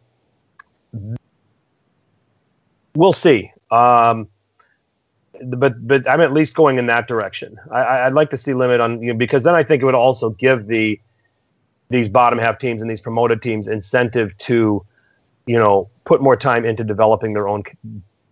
we'll 2.94 3.12
see. 3.12 3.52
Um, 3.70 4.28
but 5.44 5.86
but 5.86 6.08
I'm 6.08 6.20
at 6.20 6.32
least 6.32 6.54
going 6.54 6.78
in 6.78 6.86
that 6.86 7.08
direction. 7.08 7.58
I, 7.70 8.04
would 8.04 8.14
like 8.14 8.30
to 8.30 8.36
see 8.36 8.54
limit 8.54 8.80
on 8.80 9.02
you 9.02 9.12
know, 9.12 9.18
because 9.18 9.44
then 9.44 9.54
I 9.54 9.64
think 9.64 9.82
it 9.82 9.86
would 9.86 9.94
also 9.94 10.30
give 10.30 10.66
the 10.66 11.00
these 11.90 12.08
bottom 12.08 12.38
half 12.38 12.58
teams 12.58 12.80
and 12.80 12.90
these 12.90 13.00
promoted 13.00 13.42
teams 13.42 13.68
incentive 13.68 14.36
to 14.38 14.84
you 15.46 15.58
know 15.58 15.88
put 16.04 16.22
more 16.22 16.36
time 16.36 16.64
into 16.64 16.84
developing 16.84 17.32
their 17.32 17.48
own 17.48 17.62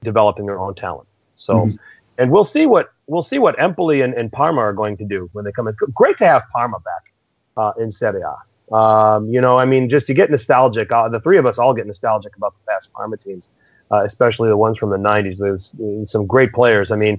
developing 0.02 0.46
their 0.46 0.58
own 0.58 0.74
talent. 0.74 1.08
So, 1.36 1.54
mm-hmm. 1.54 1.76
and 2.18 2.30
we'll 2.30 2.44
see 2.44 2.66
what 2.66 2.92
we'll 3.10 3.24
see 3.24 3.38
what 3.38 3.58
Empoli 3.58 4.02
and, 4.02 4.14
and, 4.14 4.30
Parma 4.30 4.60
are 4.60 4.72
going 4.72 4.96
to 4.96 5.04
do 5.04 5.28
when 5.32 5.44
they 5.44 5.50
come 5.50 5.66
in. 5.66 5.74
Great 5.92 6.16
to 6.18 6.26
have 6.26 6.44
Parma 6.52 6.78
back 6.78 7.12
uh, 7.56 7.72
in 7.78 7.90
Serie 7.90 8.22
A. 8.22 8.74
Um, 8.74 9.28
you 9.28 9.40
know, 9.40 9.58
I 9.58 9.64
mean, 9.64 9.88
just 9.88 10.06
to 10.06 10.14
get 10.14 10.30
nostalgic, 10.30 10.92
uh, 10.92 11.08
the 11.08 11.18
three 11.20 11.36
of 11.36 11.44
us 11.44 11.58
all 11.58 11.74
get 11.74 11.88
nostalgic 11.88 12.36
about 12.36 12.54
the 12.54 12.70
past 12.72 12.92
Parma 12.92 13.16
teams, 13.16 13.50
uh, 13.90 14.04
especially 14.04 14.48
the 14.48 14.56
ones 14.56 14.78
from 14.78 14.90
the 14.90 14.96
90s. 14.96 15.38
There's 15.38 15.74
some 16.10 16.24
great 16.24 16.52
players. 16.52 16.92
I 16.92 16.96
mean, 16.96 17.18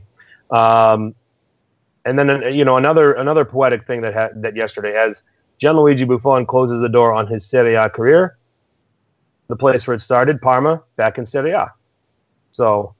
um, 0.49 1.13
and 2.05 2.17
then, 2.17 2.29
uh, 2.29 2.47
you 2.47 2.63
know, 2.63 2.77
another 2.77 3.13
another 3.13 3.43
poetic 3.43 3.85
thing 3.85 4.01
that 4.01 4.13
ha- 4.13 4.29
that 4.37 4.55
yesterday, 4.55 4.95
as 4.95 5.23
Gianluigi 5.61 6.07
Buffon 6.07 6.45
closes 6.45 6.81
the 6.81 6.89
door 6.89 7.13
on 7.13 7.27
his 7.27 7.45
Serie 7.45 7.75
A 7.75 7.89
career, 7.89 8.37
the 9.49 9.57
place 9.57 9.85
where 9.85 9.95
it 9.95 10.01
started, 10.01 10.41
Parma, 10.41 10.81
back 10.95 11.17
in 11.17 11.25
Serie 11.25 11.51
A. 11.51 11.71
So, 12.51 12.95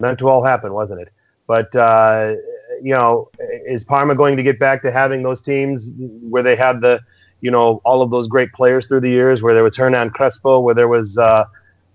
meant 0.00 0.18
to 0.18 0.28
all 0.28 0.44
happen, 0.44 0.72
wasn't 0.72 1.02
it? 1.02 1.08
But 1.52 1.76
uh, 1.76 2.34
you 2.82 2.94
know, 2.94 3.28
is 3.66 3.84
Parma 3.84 4.14
going 4.14 4.38
to 4.38 4.42
get 4.42 4.58
back 4.58 4.80
to 4.82 4.90
having 4.90 5.22
those 5.22 5.42
teams 5.42 5.90
where 6.32 6.42
they 6.42 6.56
had 6.56 6.80
the 6.80 7.00
you 7.42 7.50
know, 7.50 7.82
all 7.84 8.00
of 8.00 8.10
those 8.10 8.28
great 8.28 8.50
players 8.52 8.86
through 8.86 9.00
the 9.00 9.10
years, 9.10 9.42
where 9.42 9.52
there 9.52 9.64
was 9.64 9.76
Hernan 9.76 10.10
Crespo, 10.10 10.60
where 10.60 10.74
there 10.74 10.88
was, 10.88 11.18
uh, 11.18 11.44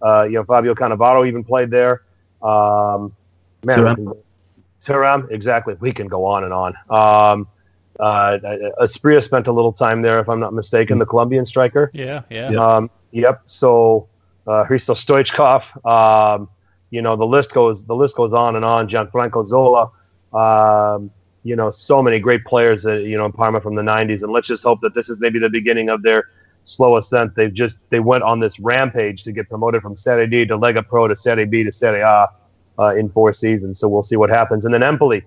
uh, 0.06 0.24
you 0.24 0.34
know, 0.34 0.44
Fabio 0.44 0.76
Cannavaro 0.76 1.28
even 1.28 1.44
played 1.44 1.72
there. 1.72 2.04
Um, 2.44 3.16
man, 3.64 3.80
Thuram. 3.80 4.18
Thuram, 4.82 5.32
exactly. 5.32 5.76
We 5.80 5.92
can 5.94 6.08
go 6.08 6.26
on 6.26 6.44
and 6.44 6.54
on. 6.54 6.76
Um, 6.90 7.48
uh, 8.00 8.38
Asprilla 8.80 9.24
spent 9.24 9.48
a 9.48 9.52
little 9.52 9.74
time 9.74 10.02
there, 10.04 10.20
if 10.20 10.30
I'm 10.30 10.42
not 10.42 10.54
mistaken, 10.54 11.00
the 11.00 11.06
Colombian 11.06 11.46
striker. 11.46 11.90
Yeah, 11.94 12.24
yeah. 12.30 12.50
Um, 12.50 12.92
yep. 13.12 13.42
So 13.46 14.10
uh, 14.46 14.66
Hristo 14.66 14.96
Stoichkov. 14.96 15.64
Um, 15.86 16.50
you 16.90 17.02
know, 17.02 17.16
the 17.16 17.26
list 17.26 17.54
goes 17.54 17.84
the 17.84 17.96
list 17.96 18.16
goes 18.16 18.34
on 18.34 18.56
and 18.56 18.66
on. 18.66 18.88
Gianfranco 18.88 19.46
Zola. 19.46 19.92
Um, 20.34 21.12
you 21.48 21.56
know, 21.56 21.70
so 21.70 22.04
many 22.04 22.20
great 22.20 22.44
players, 22.44 22.86
uh, 22.86 22.94
you 22.94 23.18
know, 23.18 23.26
in 23.26 23.32
Parma 23.32 23.62
from 23.62 23.76
the 23.76 23.82
90s. 23.82 24.22
And 24.22 24.34
let's 24.34 24.48
just 24.48 24.64
hope 24.64 24.82
that 24.82 24.94
this 24.94 25.10
is 25.10 25.22
maybe 25.22 25.40
the 25.40 25.50
beginning 25.50 25.90
of 25.90 26.04
their 26.04 26.26
slow 26.66 26.98
ascent. 26.98 27.36
They've 27.36 27.54
just, 27.54 27.80
they 27.90 28.02
went 28.02 28.24
on 28.24 28.42
this 28.42 28.60
rampage 28.60 29.24
to 29.24 29.32
get 29.32 29.48
promoted 29.48 29.82
from 29.82 29.96
Serie 29.96 30.28
D 30.28 30.46
to 30.46 30.58
Lega 30.58 30.86
Pro 30.86 31.08
to 31.08 31.16
Serie 31.16 31.46
B 31.46 31.64
to 31.64 31.72
Serie 31.72 32.02
A 32.02 32.28
uh, 32.78 32.96
in 32.96 33.10
four 33.10 33.32
seasons. 33.32 33.80
So 33.80 33.88
we'll 33.88 34.04
see 34.04 34.18
what 34.18 34.30
happens. 34.30 34.66
And 34.66 34.74
then 34.74 34.84
Empoli, 34.84 35.24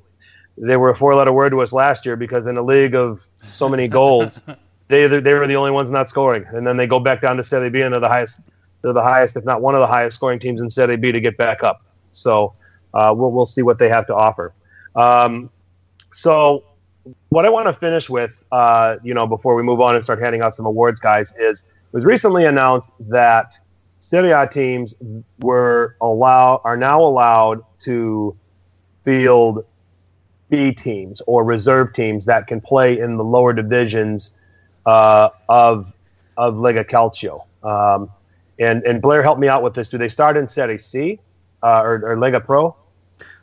they 0.58 0.76
were 0.76 0.90
a 0.90 0.96
four 0.96 1.14
letter 1.14 1.32
word 1.32 1.50
to 1.50 1.62
us 1.62 1.72
last 1.72 2.04
year 2.04 2.16
because 2.16 2.46
in 2.46 2.58
a 2.58 2.62
league 2.62 2.94
of 2.94 3.26
so 3.48 3.66
many 3.66 3.88
goals, 3.88 4.42
they, 4.88 5.06
they 5.06 5.32
were 5.32 5.46
the 5.46 5.56
only 5.56 5.70
ones 5.70 5.90
not 5.90 6.10
scoring. 6.10 6.44
And 6.52 6.66
then 6.66 6.76
they 6.76 6.86
go 6.86 7.00
back 7.00 7.22
down 7.22 7.38
to 7.38 7.44
Serie 7.44 7.70
B 7.70 7.80
and 7.80 7.94
they're 7.94 8.00
the 8.00 8.08
highest, 8.08 8.40
they're 8.82 8.92
the 8.92 9.02
highest, 9.02 9.36
if 9.36 9.44
not 9.44 9.60
one 9.60 9.74
of 9.74 9.80
the 9.80 9.86
highest 9.86 10.16
scoring 10.16 10.38
teams 10.38 10.60
in 10.60 10.70
Serie 10.70 10.96
B 10.96 11.12
to 11.12 11.20
get 11.20 11.36
back 11.36 11.62
up. 11.62 11.82
So 12.12 12.52
uh, 12.94 13.12
we'll, 13.16 13.30
we'll 13.30 13.46
see 13.46 13.62
what 13.62 13.78
they 13.78 13.88
have 13.88 14.06
to 14.06 14.14
offer. 14.14 14.52
Um, 14.94 15.50
so, 16.12 16.64
what 17.30 17.46
I 17.46 17.48
want 17.48 17.66
to 17.66 17.72
finish 17.72 18.10
with, 18.10 18.32
uh, 18.52 18.96
you 19.02 19.14
know, 19.14 19.26
before 19.26 19.54
we 19.54 19.62
move 19.62 19.80
on 19.80 19.94
and 19.94 20.04
start 20.04 20.20
handing 20.20 20.42
out 20.42 20.54
some 20.54 20.66
awards, 20.66 21.00
guys, 21.00 21.32
is 21.38 21.62
it 21.62 21.96
was 21.96 22.04
recently 22.04 22.44
announced 22.44 22.90
that 23.00 23.58
Serie 23.98 24.32
A 24.32 24.46
teams 24.46 24.94
were 25.40 25.96
allow 26.00 26.60
are 26.64 26.76
now 26.76 27.00
allowed 27.00 27.62
to 27.80 28.36
field 29.04 29.64
B 30.48 30.72
teams 30.72 31.22
or 31.26 31.44
reserve 31.44 31.92
teams 31.92 32.26
that 32.26 32.46
can 32.46 32.60
play 32.60 32.98
in 32.98 33.16
the 33.16 33.24
lower 33.24 33.52
divisions 33.52 34.32
uh, 34.86 35.28
of 35.48 35.92
of 36.36 36.54
Lega 36.54 36.84
Calcio. 36.84 37.44
Um, 37.62 38.10
and 38.60 38.84
and 38.84 39.02
Blair, 39.02 39.22
helped 39.22 39.40
me 39.40 39.48
out 39.48 39.62
with 39.62 39.74
this. 39.74 39.88
Do 39.88 39.98
they 39.98 40.08
start 40.08 40.36
in 40.36 40.46
Serie 40.46 40.78
C 40.78 41.18
uh, 41.62 41.80
or, 41.80 41.94
or 42.04 42.16
Lega 42.16 42.44
Pro? 42.44 42.76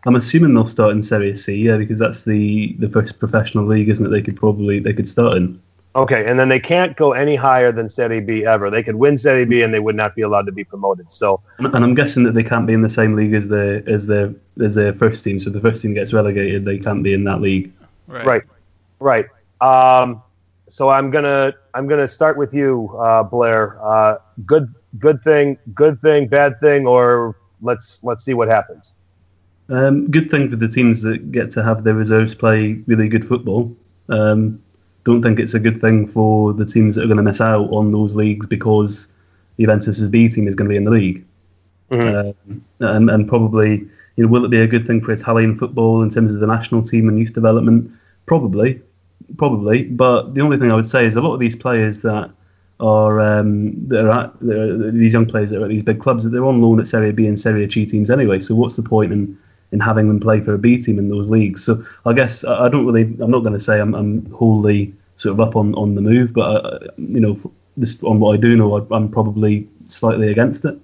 I'm 0.05 0.15
assuming 0.15 0.53
they'll 0.53 0.67
start 0.67 0.91
in 0.91 1.03
Serie 1.03 1.35
C, 1.35 1.55
yeah, 1.57 1.77
because 1.77 1.99
that's 1.99 2.23
the 2.23 2.73
the 2.79 2.87
first 2.87 3.19
professional 3.19 3.65
league, 3.65 3.89
isn't 3.89 4.05
it? 4.05 4.09
They 4.09 4.21
could 4.21 4.37
probably 4.37 4.79
they 4.79 4.93
could 4.93 5.07
start 5.07 5.35
in. 5.37 5.61
Okay, 5.95 6.29
and 6.29 6.39
then 6.39 6.47
they 6.47 6.59
can't 6.59 6.95
go 6.95 7.13
any 7.13 7.35
higher 7.35 7.71
than 7.71 7.89
Serie 7.89 8.19
B 8.19 8.45
ever. 8.45 8.69
They 8.69 8.83
could 8.83 8.95
win 8.95 9.17
Serie 9.17 9.45
B, 9.45 9.63
and 9.63 9.73
they 9.73 9.79
would 9.79 9.95
not 9.95 10.15
be 10.15 10.21
allowed 10.21 10.45
to 10.45 10.51
be 10.51 10.63
promoted. 10.63 11.11
So, 11.11 11.41
and 11.57 11.75
I'm 11.75 11.95
guessing 11.95 12.23
that 12.23 12.33
they 12.33 12.43
can't 12.43 12.67
be 12.67 12.73
in 12.73 12.83
the 12.83 12.89
same 12.89 13.15
league 13.15 13.33
as 13.33 13.47
the 13.47 13.83
as 13.87 14.05
their 14.05 14.33
as 14.63 14.75
their 14.75 14.93
first 14.93 15.23
team. 15.23 15.39
So 15.39 15.49
the 15.49 15.59
first 15.59 15.81
team 15.81 15.95
gets 15.95 16.13
relegated, 16.13 16.65
they 16.65 16.77
can't 16.77 17.01
be 17.01 17.13
in 17.13 17.23
that 17.23 17.41
league. 17.41 17.73
Right, 18.07 18.25
right. 18.25 18.43
right. 18.99 20.01
Um, 20.01 20.21
so 20.69 20.89
I'm 20.89 21.09
gonna 21.09 21.53
I'm 21.73 21.87
gonna 21.87 22.07
start 22.07 22.37
with 22.37 22.53
you, 22.53 22.95
uh, 22.99 23.23
Blair. 23.23 23.83
Uh, 23.83 24.19
good 24.45 24.73
good 24.99 25.21
thing, 25.23 25.57
good 25.73 25.99
thing, 26.01 26.27
bad 26.27 26.59
thing, 26.59 26.87
or 26.87 27.35
let's 27.61 28.03
let's 28.03 28.23
see 28.23 28.33
what 28.33 28.47
happens. 28.47 28.93
Um, 29.69 30.09
good 30.09 30.31
thing 30.31 30.49
for 30.49 30.55
the 30.55 30.67
teams 30.67 31.01
that 31.01 31.31
get 31.31 31.51
to 31.51 31.63
have 31.63 31.83
their 31.83 31.93
reserves 31.93 32.33
play 32.33 32.73
really 32.87 33.09
good 33.09 33.25
football. 33.25 33.75
Um, 34.09 34.61
don't 35.03 35.21
think 35.21 35.39
it's 35.39 35.53
a 35.53 35.59
good 35.59 35.81
thing 35.81 36.07
for 36.07 36.53
the 36.53 36.65
teams 36.65 36.95
that 36.95 37.03
are 37.03 37.07
going 37.07 37.17
to 37.17 37.23
miss 37.23 37.41
out 37.41 37.69
on 37.71 37.91
those 37.91 38.15
leagues 38.15 38.45
because 38.45 39.09
Juventus's 39.59 40.09
B 40.09 40.29
team 40.29 40.47
is 40.47 40.55
going 40.55 40.67
to 40.67 40.73
be 40.73 40.77
in 40.77 40.85
the 40.85 40.91
league. 40.91 41.25
Mm-hmm. 41.91 42.51
Um, 42.51 42.65
and, 42.79 43.09
and 43.09 43.27
probably, 43.27 43.87
you 44.15 44.25
know, 44.25 44.27
will 44.27 44.45
it 44.45 44.51
be 44.51 44.59
a 44.59 44.67
good 44.67 44.85
thing 44.85 45.01
for 45.01 45.11
Italian 45.11 45.55
football 45.55 46.01
in 46.01 46.09
terms 46.09 46.33
of 46.33 46.39
the 46.39 46.47
national 46.47 46.83
team 46.83 47.07
and 47.07 47.17
youth 47.17 47.33
development? 47.33 47.91
Probably, 48.25 48.81
probably. 49.37 49.83
But 49.83 50.33
the 50.33 50.41
only 50.41 50.57
thing 50.57 50.71
I 50.71 50.75
would 50.75 50.85
say 50.85 51.05
is 51.05 51.15
a 51.15 51.21
lot 51.21 51.33
of 51.33 51.39
these 51.39 51.55
players 51.55 52.01
that 52.01 52.29
are 52.79 53.19
um, 53.19 53.89
are, 53.91 54.11
at, 54.11 54.33
are 54.43 54.91
these 54.91 55.13
young 55.13 55.25
players 55.25 55.49
that 55.49 55.61
are 55.61 55.65
at 55.65 55.69
these 55.69 55.83
big 55.83 55.99
clubs 55.99 56.23
that 56.23 56.29
they're 56.29 56.45
on 56.45 56.61
loan 56.61 56.79
at 56.79 56.87
Serie 56.87 57.11
B 57.11 57.25
and 57.27 57.39
Serie 57.39 57.69
C 57.69 57.85
teams 57.85 58.11
anyway. 58.11 58.39
So 58.39 58.55
what's 58.55 58.75
the 58.75 58.83
point 58.83 59.11
in 59.11 59.37
in 59.71 59.79
having 59.79 60.07
them 60.07 60.19
play 60.19 60.41
for 60.41 60.53
a 60.53 60.57
B 60.57 60.81
team 60.81 60.97
in 60.97 61.09
those 61.09 61.29
leagues. 61.29 61.63
So 61.63 61.83
I 62.05 62.13
guess 62.13 62.45
I 62.45 62.69
don't 62.69 62.85
really, 62.85 63.03
I'm 63.19 63.31
not 63.31 63.39
going 63.39 63.53
to 63.53 63.59
say 63.59 63.79
I'm, 63.79 63.93
I'm 63.93 64.25
wholly 64.31 64.93
sort 65.17 65.33
of 65.33 65.39
up 65.41 65.55
on, 65.55 65.73
on 65.75 65.95
the 65.95 66.01
move, 66.01 66.33
but 66.33 66.65
uh, 66.65 66.79
you 66.97 67.19
know, 67.19 67.39
this, 67.75 68.01
on 68.03 68.19
what 68.19 68.33
I 68.33 68.37
do 68.37 68.55
know, 68.55 68.87
I'm 68.91 69.09
probably 69.09 69.67
slightly 69.87 70.31
against 70.31 70.65
it. 70.65 70.77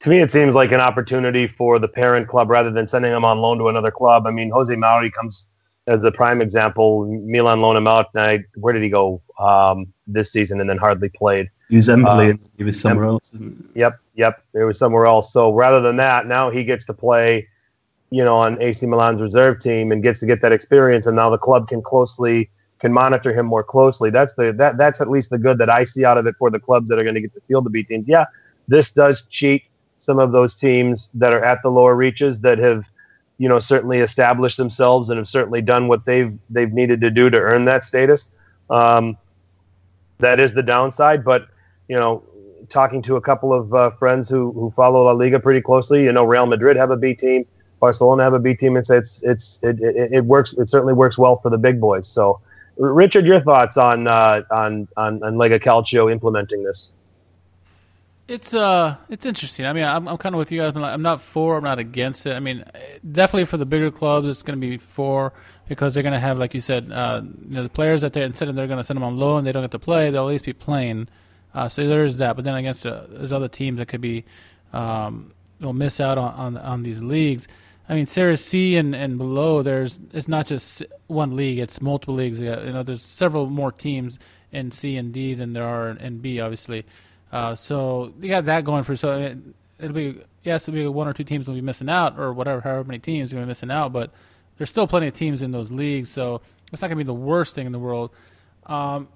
To 0.00 0.10
me, 0.10 0.20
it 0.20 0.30
seems 0.30 0.54
like 0.54 0.72
an 0.72 0.80
opportunity 0.80 1.46
for 1.46 1.78
the 1.78 1.88
parent 1.88 2.28
club 2.28 2.50
rather 2.50 2.70
than 2.70 2.86
sending 2.86 3.12
them 3.12 3.24
on 3.24 3.38
loan 3.38 3.58
to 3.58 3.68
another 3.68 3.90
club. 3.90 4.26
I 4.26 4.32
mean, 4.32 4.50
Jose 4.50 4.74
Mauri 4.74 5.10
comes 5.10 5.46
as 5.86 6.04
a 6.04 6.12
prime 6.12 6.42
example. 6.42 7.06
Milan 7.24 7.60
loaned 7.60 7.78
him 7.78 7.86
out. 7.86 8.08
I, 8.14 8.40
where 8.56 8.74
did 8.74 8.82
he 8.82 8.90
go 8.90 9.22
um, 9.38 9.93
this 10.06 10.30
season 10.30 10.60
and 10.60 10.68
then 10.68 10.78
hardly 10.78 11.08
played? 11.08 11.50
He 11.68 11.76
was 11.76 11.88
Empoli 11.88 12.32
uh, 12.32 12.36
he 12.56 12.64
was 12.64 12.80
somewhere 12.80 13.06
else. 13.06 13.32
Yep, 13.74 13.98
yep. 14.14 14.44
It 14.54 14.64
was 14.64 14.78
somewhere 14.78 15.06
else. 15.06 15.32
So 15.32 15.52
rather 15.52 15.80
than 15.80 15.96
that, 15.96 16.26
now 16.26 16.50
he 16.50 16.64
gets 16.64 16.84
to 16.86 16.94
play, 16.94 17.48
you 18.10 18.24
know, 18.24 18.36
on 18.36 18.60
AC 18.60 18.86
Milan's 18.86 19.20
reserve 19.20 19.60
team 19.60 19.92
and 19.92 20.02
gets 20.02 20.20
to 20.20 20.26
get 20.26 20.40
that 20.42 20.52
experience. 20.52 21.06
And 21.06 21.16
now 21.16 21.30
the 21.30 21.38
club 21.38 21.68
can 21.68 21.82
closely 21.82 22.50
can 22.84 22.92
monitor 22.92 23.32
him 23.32 23.46
more 23.46 23.64
closely. 23.64 24.10
That's 24.10 24.34
the 24.34 24.52
that 24.58 24.76
that's 24.76 25.00
at 25.00 25.08
least 25.08 25.30
the 25.30 25.38
good 25.38 25.56
that 25.58 25.70
I 25.70 25.84
see 25.84 26.04
out 26.04 26.18
of 26.18 26.26
it 26.26 26.34
for 26.38 26.50
the 26.50 26.60
clubs 26.60 26.88
that 26.90 26.98
are 26.98 27.02
going 27.02 27.14
to 27.14 27.20
get 27.20 27.34
the 27.34 27.40
field 27.48 27.64
to 27.64 27.70
beat 27.70 27.88
teams. 27.88 28.06
Yeah, 28.06 28.26
this 28.68 28.90
does 28.90 29.26
cheat 29.30 29.62
some 29.96 30.18
of 30.18 30.32
those 30.32 30.54
teams 30.54 31.10
that 31.14 31.32
are 31.32 31.42
at 31.42 31.62
the 31.62 31.70
lower 31.70 31.94
reaches 31.94 32.42
that 32.42 32.58
have, 32.58 32.84
you 33.38 33.48
know, 33.48 33.58
certainly 33.58 34.00
established 34.00 34.58
themselves 34.58 35.08
and 35.08 35.16
have 35.16 35.28
certainly 35.28 35.62
done 35.62 35.88
what 35.88 36.04
they've 36.04 36.38
they've 36.50 36.72
needed 36.72 37.00
to 37.00 37.10
do 37.10 37.30
to 37.30 37.38
earn 37.38 37.64
that 37.64 37.84
status. 37.84 38.30
Um, 38.68 39.16
that 40.18 40.40
is 40.40 40.54
the 40.54 40.62
downside, 40.62 41.24
but 41.24 41.48
you 41.88 41.96
know, 41.96 42.22
talking 42.70 43.02
to 43.02 43.16
a 43.16 43.20
couple 43.20 43.52
of 43.52 43.74
uh, 43.74 43.90
friends 43.90 44.28
who 44.28 44.52
who 44.52 44.72
follow 44.76 45.04
La 45.04 45.12
Liga 45.12 45.40
pretty 45.40 45.60
closely, 45.60 46.04
you 46.04 46.12
know, 46.12 46.24
Real 46.24 46.46
Madrid 46.46 46.76
have 46.76 46.90
a 46.90 46.96
B 46.96 47.14
team, 47.14 47.46
Barcelona 47.80 48.22
have 48.22 48.34
a 48.34 48.38
B 48.38 48.54
team. 48.54 48.76
It's 48.76 48.90
it's 48.90 49.22
it's 49.22 49.60
it, 49.62 49.80
it, 49.80 50.12
it 50.12 50.24
works. 50.24 50.52
It 50.54 50.70
certainly 50.70 50.94
works 50.94 51.18
well 51.18 51.36
for 51.36 51.50
the 51.50 51.58
big 51.58 51.80
boys. 51.80 52.06
So, 52.08 52.40
Richard, 52.76 53.26
your 53.26 53.40
thoughts 53.42 53.76
on 53.76 54.06
uh, 54.06 54.42
on 54.50 54.88
on 54.96 55.22
on 55.22 55.34
Lega 55.34 55.62
Calcio 55.62 56.10
implementing 56.10 56.64
this? 56.64 56.92
It's 58.26 58.54
uh, 58.54 58.96
it's 59.10 59.26
interesting. 59.26 59.66
I 59.66 59.74
mean, 59.74 59.84
I'm, 59.84 60.08
I'm 60.08 60.16
kind 60.16 60.34
of 60.34 60.38
with 60.38 60.50
you 60.50 60.62
guys. 60.62 60.72
I'm 60.74 61.02
not 61.02 61.20
for. 61.20 61.58
I'm 61.58 61.64
not 61.64 61.78
against 61.78 62.24
it. 62.24 62.34
I 62.34 62.40
mean, 62.40 62.64
definitely 63.12 63.44
for 63.44 63.58
the 63.58 63.66
bigger 63.66 63.90
clubs, 63.90 64.26
it's 64.28 64.42
going 64.42 64.58
to 64.58 64.66
be 64.66 64.78
for 64.78 65.34
because 65.68 65.94
they're 65.94 66.02
going 66.02 66.12
to 66.12 66.20
have, 66.20 66.38
like 66.38 66.54
you 66.54 66.60
said, 66.60 66.90
uh, 66.92 67.22
you 67.24 67.54
know, 67.54 67.62
the 67.62 67.68
players 67.68 68.02
that 68.02 68.12
they're 68.12 68.24
instead 68.24 68.54
they're 68.54 68.66
going 68.66 68.78
to 68.78 68.84
send 68.84 68.96
them 68.96 69.04
on 69.04 69.16
loan, 69.16 69.44
they 69.44 69.52
don't 69.52 69.62
get 69.62 69.70
to 69.72 69.78
play. 69.78 70.10
They'll 70.10 70.26
at 70.26 70.32
least 70.32 70.44
be 70.44 70.52
playing. 70.52 71.08
Uh, 71.54 71.68
so 71.68 71.86
there 71.86 72.04
is 72.04 72.18
that. 72.18 72.36
But 72.36 72.44
then 72.44 72.54
against 72.54 72.86
uh, 72.86 73.04
there's 73.08 73.32
other 73.32 73.48
teams 73.48 73.78
that 73.78 73.86
could 73.86 74.00
be 74.00 74.24
um, 74.72 75.32
will 75.60 75.72
miss 75.72 76.00
out 76.00 76.18
on, 76.18 76.34
on 76.34 76.56
on 76.56 76.82
these 76.82 77.02
leagues. 77.02 77.48
I 77.88 77.94
mean, 77.94 78.06
Series 78.06 78.42
C 78.42 78.76
and, 78.76 78.94
and 78.94 79.18
below, 79.18 79.62
there's 79.62 79.98
it's 80.12 80.28
not 80.28 80.46
just 80.46 80.82
one 81.06 81.36
league; 81.36 81.58
it's 81.58 81.80
multiple 81.80 82.14
leagues. 82.14 82.40
You 82.40 82.50
know, 82.50 82.82
there's 82.82 83.02
several 83.02 83.46
more 83.46 83.72
teams 83.72 84.18
in 84.52 84.70
C 84.70 84.96
and 84.96 85.12
D 85.12 85.34
than 85.34 85.52
there 85.52 85.64
are 85.64 85.90
in 85.90 86.18
B, 86.18 86.40
obviously. 86.40 86.84
Uh, 87.32 87.54
so 87.54 88.14
you 88.20 88.28
got 88.28 88.44
that 88.44 88.64
going 88.64 88.84
for 88.84 88.94
so 88.94 89.18
it, 89.18 89.36
will 89.80 89.92
be 89.92 90.20
yes, 90.44 90.68
it'll 90.68 90.78
be 90.78 90.86
one 90.86 91.08
or 91.08 91.12
two 91.12 91.24
teams 91.24 91.46
will 91.46 91.54
be 91.54 91.60
missing 91.60 91.88
out 91.88 92.18
or 92.18 92.32
whatever, 92.32 92.60
however 92.60 92.84
many 92.84 93.00
teams 93.00 93.30
to 93.30 93.36
be 93.36 93.44
missing 93.44 93.70
out, 93.70 93.92
but 93.92 94.12
there's 94.56 94.70
still 94.70 94.86
plenty 94.86 95.08
of 95.08 95.14
teams 95.14 95.42
in 95.42 95.50
those 95.50 95.72
leagues, 95.72 96.10
so 96.10 96.40
it's 96.72 96.82
not 96.82 96.88
going 96.88 96.98
to 96.98 97.04
be 97.04 97.06
the 97.06 97.14
worst 97.14 97.54
thing 97.54 97.66
in 97.66 97.72
the 97.72 97.78
world. 97.78 98.10
Um, 98.66 99.08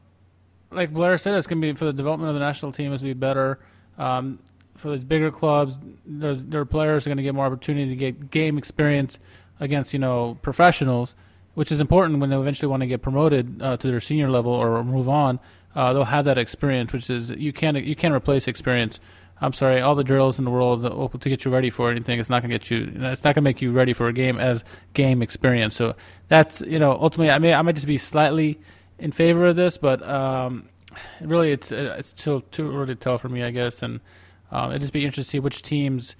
like 0.70 0.92
Blair 0.92 1.16
said, 1.18 1.34
it's 1.34 1.46
going 1.46 1.60
to 1.60 1.72
be 1.72 1.76
for 1.76 1.86
the 1.86 1.92
development 1.92 2.28
of 2.28 2.34
the 2.34 2.40
national 2.40 2.72
team 2.72 2.92
is 2.92 3.02
be 3.02 3.14
better. 3.14 3.58
Um, 3.96 4.38
for 4.76 4.90
these 4.90 5.04
bigger 5.04 5.30
clubs, 5.30 5.78
there's, 6.06 6.44
their 6.44 6.64
players 6.64 7.06
are 7.06 7.10
going 7.10 7.16
to 7.16 7.22
get 7.22 7.34
more 7.34 7.46
opportunity 7.46 7.88
to 7.88 7.96
get 7.96 8.30
game 8.30 8.58
experience 8.58 9.18
against 9.60 9.92
you 9.92 9.98
know 9.98 10.38
professionals, 10.42 11.14
which 11.54 11.72
is 11.72 11.80
important 11.80 12.20
when 12.20 12.30
they 12.30 12.36
eventually 12.36 12.68
want 12.68 12.82
to 12.82 12.86
get 12.86 13.02
promoted 13.02 13.60
uh, 13.62 13.76
to 13.76 13.86
their 13.88 14.00
senior 14.00 14.30
level 14.30 14.52
or 14.52 14.84
move 14.84 15.08
on 15.08 15.40
uh, 15.74 15.92
they'll 15.92 16.04
have 16.04 16.24
that 16.24 16.38
experience, 16.38 16.92
which 16.92 17.08
is 17.08 17.30
you 17.30 17.52
can't 17.52 17.76
you 17.84 17.94
can't 17.94 18.14
replace 18.14 18.48
experience. 18.48 18.98
I'm 19.40 19.52
sorry, 19.52 19.80
all 19.80 19.94
the 19.94 20.04
drills 20.04 20.38
in 20.38 20.44
the 20.44 20.50
world 20.50 20.82
to 21.20 21.28
get 21.28 21.44
you 21.44 21.50
ready 21.50 21.70
for 21.70 21.90
anything, 21.90 22.18
it's 22.18 22.30
not 22.30 22.42
going 22.42 22.50
to 22.50 22.58
get 22.58 22.70
you. 22.70 22.90
It's 23.06 23.22
not 23.22 23.34
going 23.34 23.42
to 23.42 23.48
make 23.48 23.62
you 23.62 23.70
ready 23.70 23.92
for 23.92 24.08
a 24.08 24.12
game 24.12 24.38
as 24.38 24.64
game 24.94 25.22
experience. 25.22 25.76
So 25.76 25.94
that's 26.28 26.60
you 26.62 26.78
know 26.78 26.92
ultimately, 26.92 27.30
I 27.30 27.38
may 27.38 27.54
I 27.54 27.62
might 27.62 27.76
just 27.76 27.86
be 27.86 27.98
slightly 27.98 28.60
in 28.98 29.12
favor 29.12 29.46
of 29.46 29.56
this, 29.56 29.78
but 29.78 30.06
um, 30.08 30.68
really 31.20 31.52
it's 31.52 31.70
it's 31.70 32.08
still 32.08 32.40
too 32.40 32.76
early 32.76 32.86
to 32.88 32.94
tell 32.96 33.18
for 33.18 33.28
me, 33.28 33.44
I 33.44 33.50
guess. 33.50 33.82
And 33.82 34.00
um, 34.50 34.70
it'd 34.70 34.82
just 34.82 34.92
be 34.92 35.04
interesting 35.04 35.24
to 35.24 35.30
see 35.30 35.40
which 35.40 35.62
teams 35.62 36.16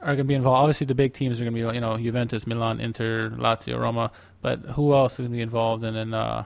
are 0.00 0.16
going 0.16 0.18
to 0.18 0.24
be 0.24 0.34
involved. 0.34 0.60
Obviously, 0.60 0.86
the 0.86 0.94
big 0.94 1.12
teams 1.12 1.40
are 1.40 1.44
going 1.44 1.54
to 1.54 1.68
be 1.68 1.74
you 1.74 1.80
know 1.80 1.96
Juventus, 1.96 2.46
Milan, 2.46 2.80
Inter, 2.80 3.30
Lazio, 3.30 3.78
Roma, 3.78 4.10
but 4.42 4.60
who 4.60 4.94
else 4.94 5.14
is 5.14 5.18
going 5.20 5.30
to 5.30 5.36
be 5.36 5.42
involved? 5.42 5.84
And 5.84 5.96
then 5.96 6.14
uh, 6.14 6.44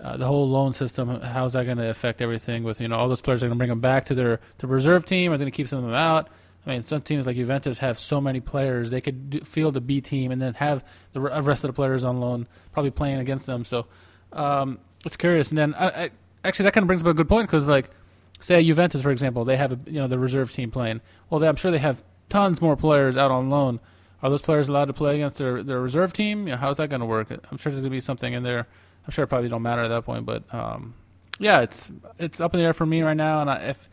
uh, 0.00 0.16
the 0.16 0.26
whole 0.26 0.48
loan 0.48 0.72
system, 0.72 1.20
how's 1.20 1.52
that 1.52 1.64
going 1.64 1.78
to 1.78 1.88
affect 1.88 2.22
everything? 2.22 2.64
With 2.64 2.80
you 2.80 2.88
know 2.88 2.96
all 2.96 3.08
those 3.08 3.20
players 3.20 3.42
are 3.42 3.46
going 3.46 3.56
to 3.56 3.58
bring 3.58 3.70
them 3.70 3.80
back 3.80 4.06
to 4.06 4.14
their 4.14 4.40
to 4.58 4.66
reserve 4.66 5.04
team, 5.04 5.32
are 5.32 5.36
they 5.36 5.44
going 5.44 5.52
to 5.52 5.56
keep 5.56 5.68
some 5.68 5.80
of 5.80 5.84
them 5.84 5.94
out? 5.94 6.28
I 6.66 6.70
mean, 6.70 6.82
some 6.82 7.00
teams 7.00 7.26
like 7.26 7.36
Juventus 7.36 7.78
have 7.78 7.98
so 7.98 8.20
many 8.20 8.40
players 8.40 8.90
they 8.90 9.00
could 9.00 9.30
do, 9.30 9.40
field 9.40 9.76
a 9.76 9.80
B 9.80 10.00
team 10.00 10.30
and 10.30 10.40
then 10.40 10.54
have 10.54 10.84
the 11.12 11.20
rest 11.20 11.64
of 11.64 11.68
the 11.68 11.72
players 11.72 12.04
on 12.04 12.20
loan, 12.20 12.46
probably 12.72 12.92
playing 12.92 13.18
against 13.18 13.46
them. 13.46 13.64
So 13.64 13.86
um, 14.32 14.78
it's 15.04 15.16
curious. 15.16 15.50
And 15.50 15.58
then 15.58 15.74
I, 15.74 15.86
I, 15.86 16.10
actually 16.44 16.64
that 16.64 16.74
kind 16.74 16.84
of 16.84 16.86
brings 16.86 17.02
up 17.02 17.08
a 17.08 17.14
good 17.14 17.28
point 17.28 17.48
because 17.48 17.66
like 17.66 17.90
say 18.38 18.62
Juventus 18.64 19.02
for 19.02 19.10
example, 19.10 19.44
they 19.44 19.56
have 19.56 19.72
a, 19.72 19.78
you 19.90 20.00
know 20.00 20.06
the 20.06 20.18
reserve 20.18 20.52
team 20.52 20.70
playing. 20.70 21.00
Well, 21.28 21.40
they, 21.40 21.48
I'm 21.48 21.56
sure 21.56 21.70
they 21.70 21.78
have 21.78 22.02
tons 22.28 22.62
more 22.62 22.76
players 22.76 23.16
out 23.16 23.30
on 23.30 23.50
loan. 23.50 23.80
Are 24.22 24.30
those 24.30 24.42
players 24.42 24.68
allowed 24.68 24.84
to 24.84 24.92
play 24.92 25.16
against 25.16 25.38
their, 25.38 25.64
their 25.64 25.80
reserve 25.80 26.12
team? 26.12 26.46
You 26.46 26.52
know, 26.52 26.58
how's 26.58 26.76
that 26.76 26.88
going 26.88 27.00
to 27.00 27.06
work? 27.06 27.28
I'm 27.30 27.58
sure 27.58 27.72
there's 27.72 27.80
going 27.80 27.84
to 27.84 27.90
be 27.90 28.00
something 28.00 28.32
in 28.32 28.44
there 28.44 28.68
I'm 29.04 29.10
sure 29.10 29.24
it 29.24 29.28
probably 29.28 29.48
don't 29.48 29.62
matter 29.62 29.82
at 29.82 29.88
that 29.88 30.04
point, 30.04 30.26
but 30.26 30.42
um, 30.54 30.94
yeah, 31.38 31.60
it's 31.60 31.90
it's 32.18 32.40
up 32.40 32.54
in 32.54 32.60
the 32.60 32.66
air 32.66 32.72
for 32.72 32.86
me 32.86 33.02
right 33.02 33.16
now, 33.16 33.40
and 33.40 33.50
I, 33.50 33.56
if 33.56 33.88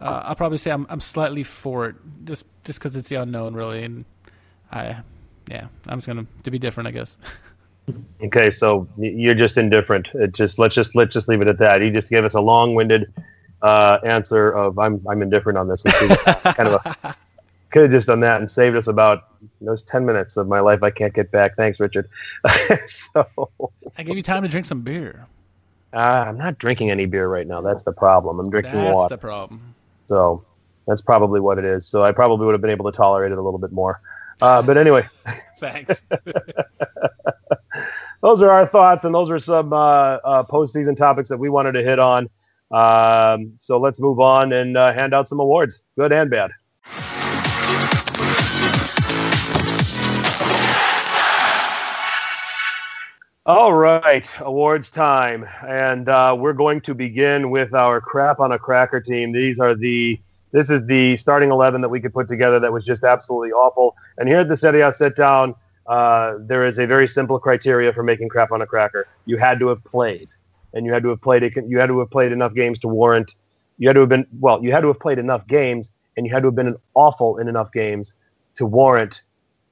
uh, 0.00 0.22
I'll 0.24 0.34
probably 0.34 0.58
say 0.58 0.70
I'm 0.70 0.86
I'm 0.90 1.00
slightly 1.00 1.44
for 1.44 1.86
it, 1.86 1.96
just 2.24 2.44
just 2.64 2.78
because 2.78 2.96
it's 2.96 3.08
the 3.08 3.16
unknown, 3.16 3.54
really, 3.54 3.82
and 3.84 4.04
I 4.70 4.98
yeah, 5.48 5.68
I'm 5.88 5.98
just 5.98 6.06
gonna 6.06 6.26
to 6.44 6.50
be 6.50 6.58
different, 6.58 6.88
I 6.88 6.90
guess. 6.92 7.16
okay, 8.24 8.50
so 8.50 8.86
you're 8.98 9.34
just 9.34 9.56
indifferent. 9.56 10.08
It 10.14 10.32
just 10.32 10.58
let's 10.58 10.74
just 10.74 10.94
let's 10.94 11.14
just 11.14 11.28
leave 11.28 11.40
it 11.40 11.48
at 11.48 11.58
that. 11.58 11.80
You 11.80 11.90
just 11.90 12.10
gave 12.10 12.24
us 12.24 12.34
a 12.34 12.40
long-winded 12.40 13.12
uh, 13.62 13.98
answer 14.04 14.50
of 14.50 14.78
I'm 14.78 15.00
I'm 15.08 15.22
indifferent 15.22 15.58
on 15.58 15.68
this, 15.68 15.82
which 15.84 15.94
is 16.02 16.16
kind 16.54 16.68
of 16.68 16.74
a 16.84 17.16
could 17.70 17.82
have 17.82 17.90
just 17.90 18.06
done 18.06 18.20
that 18.20 18.40
and 18.40 18.50
saved 18.50 18.76
us 18.76 18.86
about 18.86 19.24
those 19.60 19.82
10 19.82 20.04
minutes 20.04 20.36
of 20.36 20.48
my 20.48 20.60
life 20.60 20.82
I 20.82 20.90
can't 20.90 21.14
get 21.14 21.30
back. 21.30 21.56
Thanks, 21.56 21.80
Richard. 21.80 22.08
so 22.86 23.26
I 23.96 24.02
gave 24.02 24.16
you 24.16 24.22
time 24.22 24.42
to 24.42 24.48
drink 24.48 24.66
some 24.66 24.82
beer. 24.82 25.26
Uh, 25.92 26.24
I'm 26.28 26.38
not 26.38 26.58
drinking 26.58 26.90
any 26.90 27.06
beer 27.06 27.28
right 27.28 27.46
now. 27.46 27.60
That's 27.60 27.82
the 27.82 27.92
problem. 27.92 28.38
I'm 28.38 28.50
drinking 28.50 28.74
that's 28.74 28.94
water. 28.94 29.08
That's 29.08 29.20
the 29.20 29.26
problem. 29.26 29.74
So 30.08 30.44
that's 30.86 31.00
probably 31.00 31.40
what 31.40 31.58
it 31.58 31.64
is. 31.64 31.86
So 31.86 32.02
I 32.02 32.12
probably 32.12 32.46
would 32.46 32.52
have 32.52 32.60
been 32.60 32.70
able 32.70 32.90
to 32.90 32.96
tolerate 32.96 33.32
it 33.32 33.38
a 33.38 33.42
little 33.42 33.58
bit 33.58 33.72
more. 33.72 34.00
Uh, 34.40 34.62
but 34.62 34.76
anyway. 34.76 35.08
Thanks. 35.60 36.02
those 38.22 38.42
are 38.42 38.50
our 38.50 38.66
thoughts, 38.66 39.04
and 39.04 39.14
those 39.14 39.30
are 39.30 39.38
some 39.38 39.72
uh, 39.72 40.18
uh, 40.24 40.42
postseason 40.44 40.96
topics 40.96 41.28
that 41.28 41.38
we 41.38 41.50
wanted 41.50 41.72
to 41.72 41.82
hit 41.82 41.98
on. 41.98 42.28
Um, 42.70 43.58
so 43.60 43.78
let's 43.78 44.00
move 44.00 44.20
on 44.20 44.52
and 44.52 44.76
uh, 44.76 44.92
hand 44.92 45.12
out 45.12 45.28
some 45.28 45.40
awards, 45.40 45.80
good 45.98 46.12
and 46.12 46.30
bad. 46.30 46.52
All 53.52 53.72
right, 53.72 54.24
awards 54.38 54.92
time, 54.92 55.44
and 55.66 56.08
uh, 56.08 56.36
we're 56.38 56.52
going 56.52 56.80
to 56.82 56.94
begin 56.94 57.50
with 57.50 57.74
our 57.74 58.00
crap 58.00 58.38
on 58.38 58.52
a 58.52 58.58
cracker 58.60 59.00
team. 59.00 59.32
These 59.32 59.58
are 59.58 59.74
the 59.74 60.20
this 60.52 60.70
is 60.70 60.86
the 60.86 61.16
starting 61.16 61.50
eleven 61.50 61.80
that 61.80 61.88
we 61.88 62.00
could 62.00 62.14
put 62.14 62.28
together 62.28 62.60
that 62.60 62.72
was 62.72 62.84
just 62.84 63.02
absolutely 63.02 63.50
awful. 63.50 63.96
And 64.18 64.28
here 64.28 64.38
at 64.38 64.48
the 64.48 64.56
Serie 64.56 64.82
A 64.82 64.92
sit 64.92 65.16
down, 65.16 65.56
uh, 65.88 66.34
there 66.38 66.64
is 66.64 66.78
a 66.78 66.86
very 66.86 67.08
simple 67.08 67.40
criteria 67.40 67.92
for 67.92 68.04
making 68.04 68.28
crap 68.28 68.52
on 68.52 68.62
a 68.62 68.66
cracker. 68.66 69.08
You 69.26 69.36
had 69.36 69.58
to 69.58 69.66
have 69.66 69.82
played, 69.82 70.28
and 70.72 70.86
you 70.86 70.92
had 70.92 71.02
to 71.02 71.08
have 71.08 71.20
played. 71.20 71.42
You 71.42 71.80
had 71.80 71.88
to 71.88 71.98
have 71.98 72.10
played 72.10 72.30
enough 72.30 72.54
games 72.54 72.78
to 72.78 72.86
warrant. 72.86 73.34
You 73.78 73.88
had 73.88 73.94
to 73.94 74.00
have 74.00 74.10
been 74.10 74.28
well. 74.38 74.62
You 74.62 74.70
had 74.70 74.82
to 74.82 74.86
have 74.86 75.00
played 75.00 75.18
enough 75.18 75.44
games, 75.48 75.90
and 76.16 76.24
you 76.24 76.32
had 76.32 76.44
to 76.44 76.46
have 76.46 76.54
been 76.56 76.76
awful 76.94 77.38
in 77.38 77.48
enough 77.48 77.72
games 77.72 78.14
to 78.54 78.64
warrant 78.64 79.22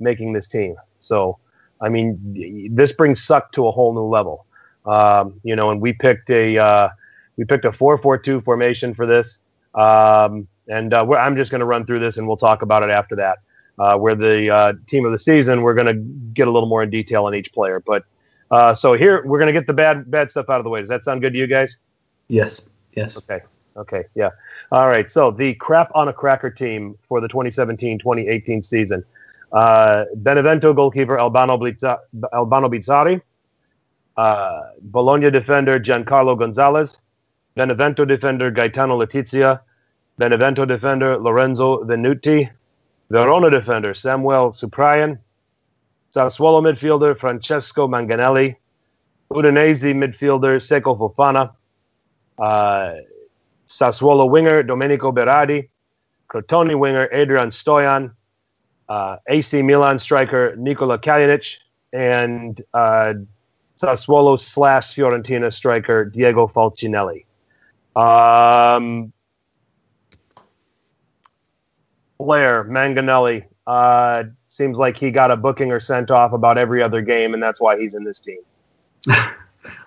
making 0.00 0.32
this 0.32 0.48
team. 0.48 0.74
So 1.00 1.38
I 1.80 1.88
mean, 1.88 2.70
this 2.74 2.92
brings 2.92 3.22
suck 3.22 3.52
to 3.52 3.66
a 3.66 3.70
whole 3.70 3.94
new 3.94 4.06
level. 4.06 4.46
Um, 4.86 5.40
you 5.42 5.54
know, 5.54 5.70
and 5.70 5.80
we 5.80 5.92
picked 5.92 6.30
a 6.30 6.58
uh, 6.58 6.88
we 7.36 7.44
picked 7.44 7.64
a 7.64 7.72
four 7.72 7.98
four 7.98 8.18
two 8.18 8.40
formation 8.40 8.94
for 8.94 9.06
this, 9.06 9.38
um, 9.74 10.48
and 10.68 10.94
uh, 10.94 11.06
I'm 11.12 11.36
just 11.36 11.50
going 11.50 11.60
to 11.60 11.66
run 11.66 11.86
through 11.86 12.00
this, 12.00 12.16
and 12.16 12.26
we'll 12.26 12.36
talk 12.36 12.62
about 12.62 12.82
it 12.82 12.90
after 12.90 13.16
that. 13.16 13.38
Uh, 13.78 13.96
where 13.96 14.16
the 14.16 14.50
uh, 14.50 14.72
team 14.88 15.06
of 15.06 15.12
the 15.12 15.18
season, 15.18 15.62
we're 15.62 15.74
going 15.74 15.86
to 15.86 15.94
get 16.34 16.48
a 16.48 16.50
little 16.50 16.68
more 16.68 16.82
in 16.82 16.90
detail 16.90 17.26
on 17.26 17.34
each 17.34 17.52
player. 17.52 17.80
But 17.86 18.04
uh, 18.50 18.74
so 18.74 18.94
here 18.94 19.22
we're 19.24 19.38
going 19.38 19.46
to 19.46 19.52
get 19.52 19.66
the 19.66 19.72
bad 19.72 20.10
bad 20.10 20.30
stuff 20.30 20.48
out 20.48 20.58
of 20.58 20.64
the 20.64 20.70
way. 20.70 20.80
Does 20.80 20.88
that 20.88 21.04
sound 21.04 21.20
good 21.20 21.32
to 21.32 21.38
you 21.38 21.46
guys? 21.46 21.76
Yes. 22.28 22.62
Yes. 22.94 23.16
Okay. 23.18 23.44
Okay. 23.76 24.04
Yeah. 24.14 24.30
All 24.72 24.88
right. 24.88 25.10
So 25.10 25.30
the 25.30 25.54
crap 25.54 25.92
on 25.94 26.08
a 26.08 26.12
cracker 26.12 26.50
team 26.50 26.98
for 27.08 27.20
the 27.20 27.28
2017-2018 27.28 28.64
season. 28.64 29.04
Uh, 29.52 30.04
Benevento 30.16 30.74
goalkeeper 30.74 31.18
Albano, 31.18 31.58
Albano 32.32 32.68
Bizzarri. 32.68 33.20
Uh, 34.16 34.62
Bologna 34.82 35.30
defender 35.30 35.78
Giancarlo 35.78 36.36
Gonzalez. 36.36 36.98
Benevento 37.56 38.04
defender 38.04 38.50
Gaetano 38.50 38.96
Letizia. 38.96 39.60
Benevento 40.18 40.66
defender 40.66 41.16
Lorenzo 41.18 41.84
Venuti. 41.84 42.50
Verona 43.10 43.48
defender 43.48 43.94
Samuel 43.94 44.52
Souprayen. 44.52 45.18
Sassuolo 46.12 46.62
midfielder 46.62 47.18
Francesco 47.18 47.88
Magnanelli. 47.88 48.54
Udinese 49.30 49.94
midfielder 49.94 50.58
Seko 50.60 50.98
Fofana. 50.98 51.52
Uh, 52.38 53.00
Sassuolo 53.68 54.28
winger 54.28 54.62
Domenico 54.62 55.10
Berardi. 55.10 55.68
Crotone 56.28 56.78
winger 56.78 57.08
Adrian 57.12 57.48
Stoian 57.48 58.12
AC 58.90 59.62
Milan 59.62 59.98
striker 59.98 60.54
Nikola 60.56 60.98
Kalinic, 60.98 61.56
and 61.92 62.62
uh, 62.74 63.14
Sassuolo 63.76 64.38
slash 64.38 64.94
Fiorentina 64.94 65.52
striker 65.52 66.04
Diego 66.04 66.46
Falcinelli. 66.46 67.24
Um, 67.96 69.12
Blair 72.18 72.64
Magnanelli. 72.64 73.44
Uh, 73.66 74.24
seems 74.48 74.76
like 74.76 74.96
he 74.96 75.10
got 75.10 75.30
a 75.30 75.36
booking 75.36 75.70
or 75.70 75.78
sent 75.78 76.10
off 76.10 76.32
about 76.32 76.58
every 76.58 76.82
other 76.82 77.02
game, 77.02 77.34
and 77.34 77.42
that's 77.42 77.60
why 77.60 77.78
he's 77.78 77.94
in 77.94 78.04
this 78.04 78.20
team. 78.20 78.38
I, 79.08 79.36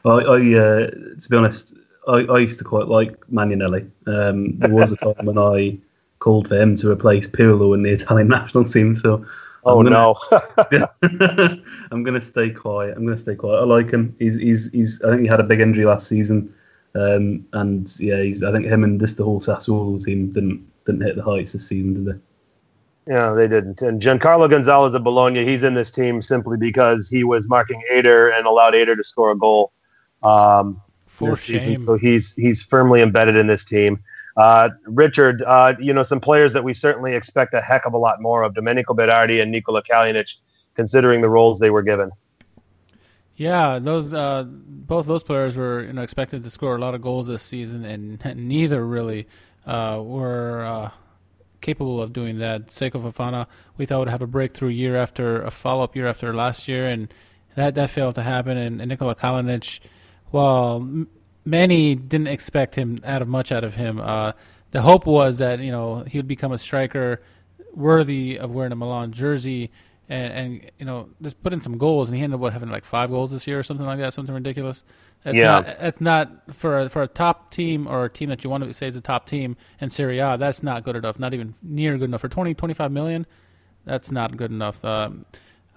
I 0.06 0.14
uh, 0.14 0.90
to 0.90 1.28
be 1.30 1.38
honest, 1.38 1.76
I, 2.08 2.18
I 2.18 2.40
used 2.40 2.60
to 2.60 2.64
quite 2.64 2.88
like 2.88 3.20
Magnanelli. 3.28 3.90
Um, 4.08 4.58
there 4.60 4.70
was 4.70 4.92
a 4.92 4.98
time 4.98 5.26
when 5.26 5.38
I 5.38 5.78
called 6.22 6.48
for 6.48 6.56
him 6.56 6.76
to 6.78 6.90
replace 6.90 7.28
Pirlo 7.28 7.74
in 7.76 7.84
the 7.84 7.92
Italian 7.92 8.28
national 8.38 8.64
team. 8.64 8.96
So, 8.96 9.26
oh 9.66 9.80
I'm 9.80 9.86
gonna, 9.86 9.92
no, 9.92 11.62
I'm 11.92 12.04
going 12.04 12.14
to 12.14 12.26
stay 12.26 12.50
quiet. 12.50 12.96
I'm 12.96 13.06
going 13.06 13.18
to 13.18 13.22
stay 13.22 13.36
quiet. 13.36 13.60
I 13.60 13.66
like 13.66 13.92
him. 13.92 14.16
He's, 14.20 14.38
he's, 14.38 14.72
he's. 14.72 15.02
I 15.02 15.10
think 15.10 15.22
he 15.24 15.28
had 15.28 15.42
a 15.42 15.44
big 15.44 15.60
injury 15.60 15.86
last 15.86 16.08
season, 16.08 16.54
um, 16.96 17.46
and 17.52 17.94
yeah, 18.00 18.22
he's. 18.22 18.42
I 18.42 18.54
think 18.54 18.66
him 18.66 18.86
and 18.86 19.00
just 19.00 19.18
the 19.18 19.26
whole 19.26 19.42
Sassuolo 19.42 20.02
team 20.02 20.32
didn't 20.32 20.66
didn't 20.86 21.02
hit 21.02 21.18
the 21.18 21.24
heights 21.24 21.52
this 21.52 21.68
season, 21.68 21.94
did 21.94 22.06
they? 22.06 22.20
Yeah, 23.08 23.34
they 23.34 23.48
didn't. 23.48 23.82
And 23.82 24.00
Giancarlo 24.02 24.50
Gonzalez 24.50 24.94
of 24.94 25.04
Bologna, 25.04 25.44
he's 25.44 25.64
in 25.64 25.74
this 25.74 25.90
team 25.90 26.22
simply 26.22 26.56
because 26.56 27.10
he 27.10 27.24
was 27.24 27.50
marking 27.50 27.82
Ader 27.92 28.30
and 28.30 28.46
allowed 28.46 28.76
Ader 28.76 28.96
to 28.96 29.04
score 29.04 29.32
a 29.32 29.38
goal. 29.38 29.74
Um, 30.22 30.80
For 31.08 31.32
this 31.32 31.42
season. 31.42 31.74
shame. 31.74 31.82
So 31.82 31.98
he's 31.98 32.36
he's 32.36 32.62
firmly 32.62 33.02
embedded 33.02 33.36
in 33.36 33.48
this 33.48 33.64
team. 33.64 34.04
Uh, 34.38 34.70
Richard, 34.86 35.44
uh, 35.46 35.74
you 35.80 35.94
know 35.94 36.04
some 36.04 36.22
players 36.22 36.54
that 36.54 36.64
we 36.64 36.74
certainly 36.74 37.14
expect 37.14 37.54
a 37.54 37.62
heck 37.62 37.86
of 37.86 37.94
a 37.94 37.98
lot 37.98 38.22
more 38.22 38.44
of: 38.44 38.54
Domenico 38.54 38.94
Berardi 38.94 39.42
and 39.42 39.52
Nikola 39.52 39.84
Kalinic, 39.84 40.36
considering 40.76 41.22
the 41.22 41.30
roles 41.30 41.60
they 41.60 41.70
were 41.70 41.82
given. 41.82 42.12
Yeah, 43.36 43.80
those 43.80 44.14
uh, 44.14 44.44
both 44.44 45.08
those 45.08 45.24
players 45.24 45.58
were 45.58 45.84
you 45.84 45.94
know 45.94 46.02
expected 46.02 46.44
to 46.44 46.50
score 46.50 46.76
a 46.76 46.80
lot 46.80 46.96
of 46.96 47.02
goals 47.02 47.28
this 47.28 47.44
season, 47.44 47.84
and 47.86 48.24
neither 48.38 48.86
really 48.86 49.28
uh, 49.66 50.00
were 50.04 50.64
uh, 50.66 50.92
capable 51.62 52.02
of 52.02 52.14
doing 52.14 52.40
that. 52.40 52.68
Seko 52.68 53.02
Fofana, 53.02 53.48
we 53.78 53.86
thought 53.86 54.00
would 54.00 54.10
have 54.10 54.22
a 54.22 54.28
breakthrough 54.28 54.70
year 54.70 54.96
after 54.96 55.42
a 55.42 55.52
follow 55.52 55.84
up 55.84 55.96
year 55.96 56.08
after 56.08 56.34
last 56.34 56.68
year, 56.68 56.88
and 56.88 57.14
that 57.56 57.76
that 57.76 57.90
failed 57.90 58.16
to 58.16 58.24
happen. 58.24 58.58
And, 58.58 58.82
and 58.82 58.90
Nikola 58.90 59.16
Kalinic, 59.16 59.80
well, 60.32 61.06
many 61.46 61.96
didn't 61.96 62.28
expect 62.28 62.76
him 62.76 63.00
out 63.04 63.22
of 63.22 63.28
much 63.28 63.52
out 63.52 63.64
of 63.64 63.76
him. 63.76 64.00
Uh, 64.00 64.34
the 64.72 64.82
hope 64.82 65.06
was 65.06 65.38
that 65.40 65.60
you 65.60 65.72
know 65.72 66.04
he 66.08 66.18
would 66.18 66.28
become 66.28 66.52
a 66.52 66.58
striker 66.58 67.22
worthy 67.74 68.38
of 68.38 68.54
wearing 68.54 68.72
a 68.72 68.76
Milan 68.76 69.12
jersey. 69.12 69.72
And, 70.10 70.34
and 70.34 70.72
you 70.78 70.86
know, 70.86 71.08
just 71.22 71.42
put 71.42 71.54
in 71.54 71.62
some 71.62 71.78
goals, 71.78 72.10
and 72.10 72.18
he 72.18 72.24
ended 72.24 72.44
up 72.44 72.52
having 72.52 72.68
like 72.70 72.84
five 72.84 73.10
goals 73.10 73.32
this 73.32 73.48
year 73.48 73.58
or 73.60 73.64
something 73.64 73.86
like 73.86 73.98
that, 74.00 74.14
something 74.14 74.36
ridiculous. 74.36 74.84
That's 75.24 75.38
Yeah. 75.38 75.44
not, 75.44 75.66
that's 75.80 76.02
not 76.02 76.54
for 76.54 76.80
a, 76.82 76.90
for 76.90 77.02
a 77.04 77.08
top 77.08 77.50
team 77.50 77.88
or 77.88 78.04
a 78.04 78.10
team 78.10 78.28
that 78.28 78.44
you 78.44 78.50
want 78.50 78.66
to 78.66 78.74
say 78.74 78.88
is 78.88 78.98
a 78.98 79.02
top 79.02 79.26
team 79.26 79.56
in 79.80 79.90
Serie 79.90 80.20
A. 80.20 80.36
That's 80.38 80.64
not 80.64 80.84
good 80.84 80.98
enough. 80.98 81.18
Not 81.18 81.34
even 81.34 81.54
near 81.64 81.98
good 81.98 82.10
enough 82.10 82.20
for 82.20 82.28
20, 82.28 82.54
25 82.54 82.92
million. 82.92 83.26
That's 83.86 84.12
not 84.12 84.36
good 84.36 84.52
enough. 84.52 84.84
Um, 84.84 85.26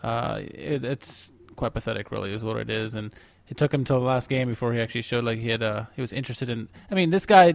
uh, 0.02 0.40
it, 0.42 0.84
it's 0.84 1.30
quite 1.54 1.72
pathetic, 1.72 2.10
really, 2.10 2.34
is 2.34 2.42
what 2.42 2.56
it 2.56 2.70
is. 2.70 2.96
And 2.96 3.12
it 3.48 3.56
took 3.56 3.72
him 3.74 3.82
until 3.82 4.00
the 4.00 4.06
last 4.06 4.28
game 4.28 4.48
before 4.48 4.72
he 4.72 4.80
actually 4.80 5.02
showed 5.02 5.24
like 5.24 5.38
he 5.38 5.48
had 5.50 5.62
uh, 5.62 5.84
he 5.94 6.00
was 6.00 6.12
interested 6.12 6.48
in. 6.50 6.68
I 6.90 6.94
mean, 6.94 7.10
this 7.10 7.26
guy 7.26 7.54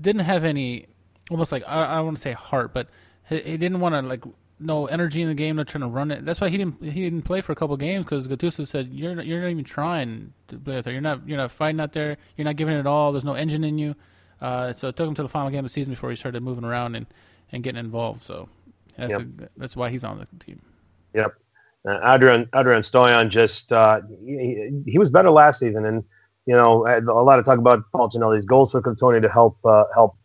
didn't 0.00 0.22
have 0.22 0.44
any 0.44 0.86
almost 1.30 1.52
like 1.52 1.64
I, 1.66 1.92
I 1.92 1.94
don't 1.96 2.06
want 2.06 2.16
to 2.18 2.20
say 2.22 2.32
heart, 2.32 2.72
but 2.74 2.88
he, 3.28 3.40
he 3.40 3.56
didn't 3.56 3.80
want 3.80 3.94
to 3.94 4.02
like 4.02 4.24
no 4.58 4.86
energy 4.86 5.20
in 5.22 5.28
the 5.28 5.34
game, 5.34 5.56
not 5.56 5.66
trying 5.66 5.82
to 5.82 5.88
run 5.88 6.10
it. 6.10 6.24
That's 6.24 6.40
why 6.40 6.48
he 6.48 6.56
didn't 6.56 6.82
he 6.82 7.02
didn't 7.02 7.22
play 7.22 7.40
for 7.40 7.52
a 7.52 7.54
couple 7.54 7.76
games 7.76 8.04
because 8.04 8.28
Gattuso 8.28 8.66
said 8.66 8.88
you're 8.92 9.14
not, 9.14 9.26
you're 9.26 9.40
not 9.40 9.48
even 9.48 9.64
trying 9.64 10.32
to 10.48 10.58
play 10.58 10.76
out 10.78 10.84
there. 10.84 10.92
You're 10.92 11.02
not 11.02 11.26
you're 11.26 11.38
not 11.38 11.50
fighting 11.50 11.80
out 11.80 11.92
there. 11.92 12.18
You're 12.36 12.44
not 12.44 12.56
giving 12.56 12.76
it 12.76 12.86
all. 12.86 13.12
There's 13.12 13.24
no 13.24 13.34
engine 13.34 13.64
in 13.64 13.78
you. 13.78 13.94
Uh, 14.40 14.72
so 14.72 14.88
it 14.88 14.96
took 14.96 15.08
him 15.08 15.14
to 15.14 15.22
the 15.22 15.28
final 15.28 15.50
game 15.50 15.60
of 15.60 15.64
the 15.66 15.68
season 15.70 15.92
before 15.94 16.10
he 16.10 16.16
started 16.16 16.42
moving 16.42 16.64
around 16.64 16.96
and, 16.96 17.06
and 17.52 17.62
getting 17.62 17.78
involved. 17.78 18.24
So 18.24 18.48
that's 18.96 19.12
Yep. 19.12 19.20
a, 19.20 19.48
that's 19.56 19.76
why 19.76 19.88
he's 19.90 20.02
on 20.02 20.18
the 20.18 20.44
team. 20.44 20.60
Yep. 21.14 21.34
Uh, 21.88 22.14
Adrian 22.14 22.48
Adrian 22.54 22.82
Stoian 22.82 23.28
just 23.28 23.72
uh, 23.72 24.00
he, 24.24 24.70
he 24.86 24.98
was 24.98 25.10
better 25.10 25.30
last 25.30 25.58
season, 25.58 25.84
and 25.84 26.04
you 26.46 26.54
know 26.54 26.86
a 26.86 27.00
lot 27.24 27.38
of 27.38 27.44
talk 27.44 27.58
about 27.58 27.80
Paul 27.90 28.02
Falcinelli's 28.02 28.44
goals 28.44 28.70
for 28.70 28.80
Crotone 28.80 29.20
to 29.20 29.28
help 29.28 29.58
uh, 29.64 29.84
help 29.92 30.16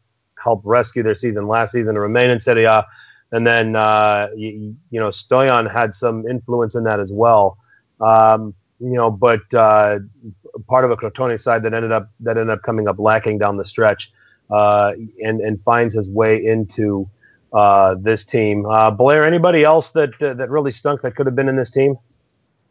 help 0.44 0.62
rescue 0.64 1.02
their 1.02 1.16
season 1.16 1.48
last 1.48 1.72
season 1.72 1.96
to 1.96 2.00
remain 2.00 2.30
in 2.30 2.40
Serie 2.40 2.66
A, 2.66 2.86
and 3.32 3.48
then 3.48 3.76
uh, 3.76 4.28
you, 4.36 4.76
you 4.92 5.00
know 5.00 5.10
Stoian 5.10 5.72
had 5.72 5.96
some 5.96 6.28
influence 6.28 6.76
in 6.76 6.84
that 6.84 7.00
as 7.00 7.12
well. 7.12 7.58
Um, 8.02 8.54
you 8.80 8.94
know, 8.94 9.10
but 9.10 9.52
uh, 9.56 9.98
part 10.68 10.86
of 10.86 10.92
a 10.92 10.96
Crotone 10.96 11.42
side 11.42 11.64
that 11.64 11.74
ended 11.74 11.92
up 11.92 12.12
that 12.20 12.38
ended 12.38 12.52
up 12.52 12.62
coming 12.62 12.88
up 12.88 13.00
lacking 13.00 13.40
down 13.40 13.58
the 13.58 13.66
stretch, 13.66 14.12
and 14.52 15.42
and 15.42 15.60
finds 15.64 15.96
his 15.96 16.08
way 16.08 16.46
into 16.46 17.10
uh, 17.54 17.96
this 17.96 18.24
team. 18.24 18.66
Uh, 18.66 18.92
Blair, 18.92 19.26
anybody 19.26 19.64
else 19.64 19.92
that 19.92 20.22
uh, 20.22 20.34
that 20.34 20.50
really 20.50 20.72
stunk 20.72 21.02
that 21.02 21.16
could 21.16 21.26
have 21.26 21.36
been 21.36 21.50
in 21.50 21.56
this 21.56 21.72
team? 21.72 21.98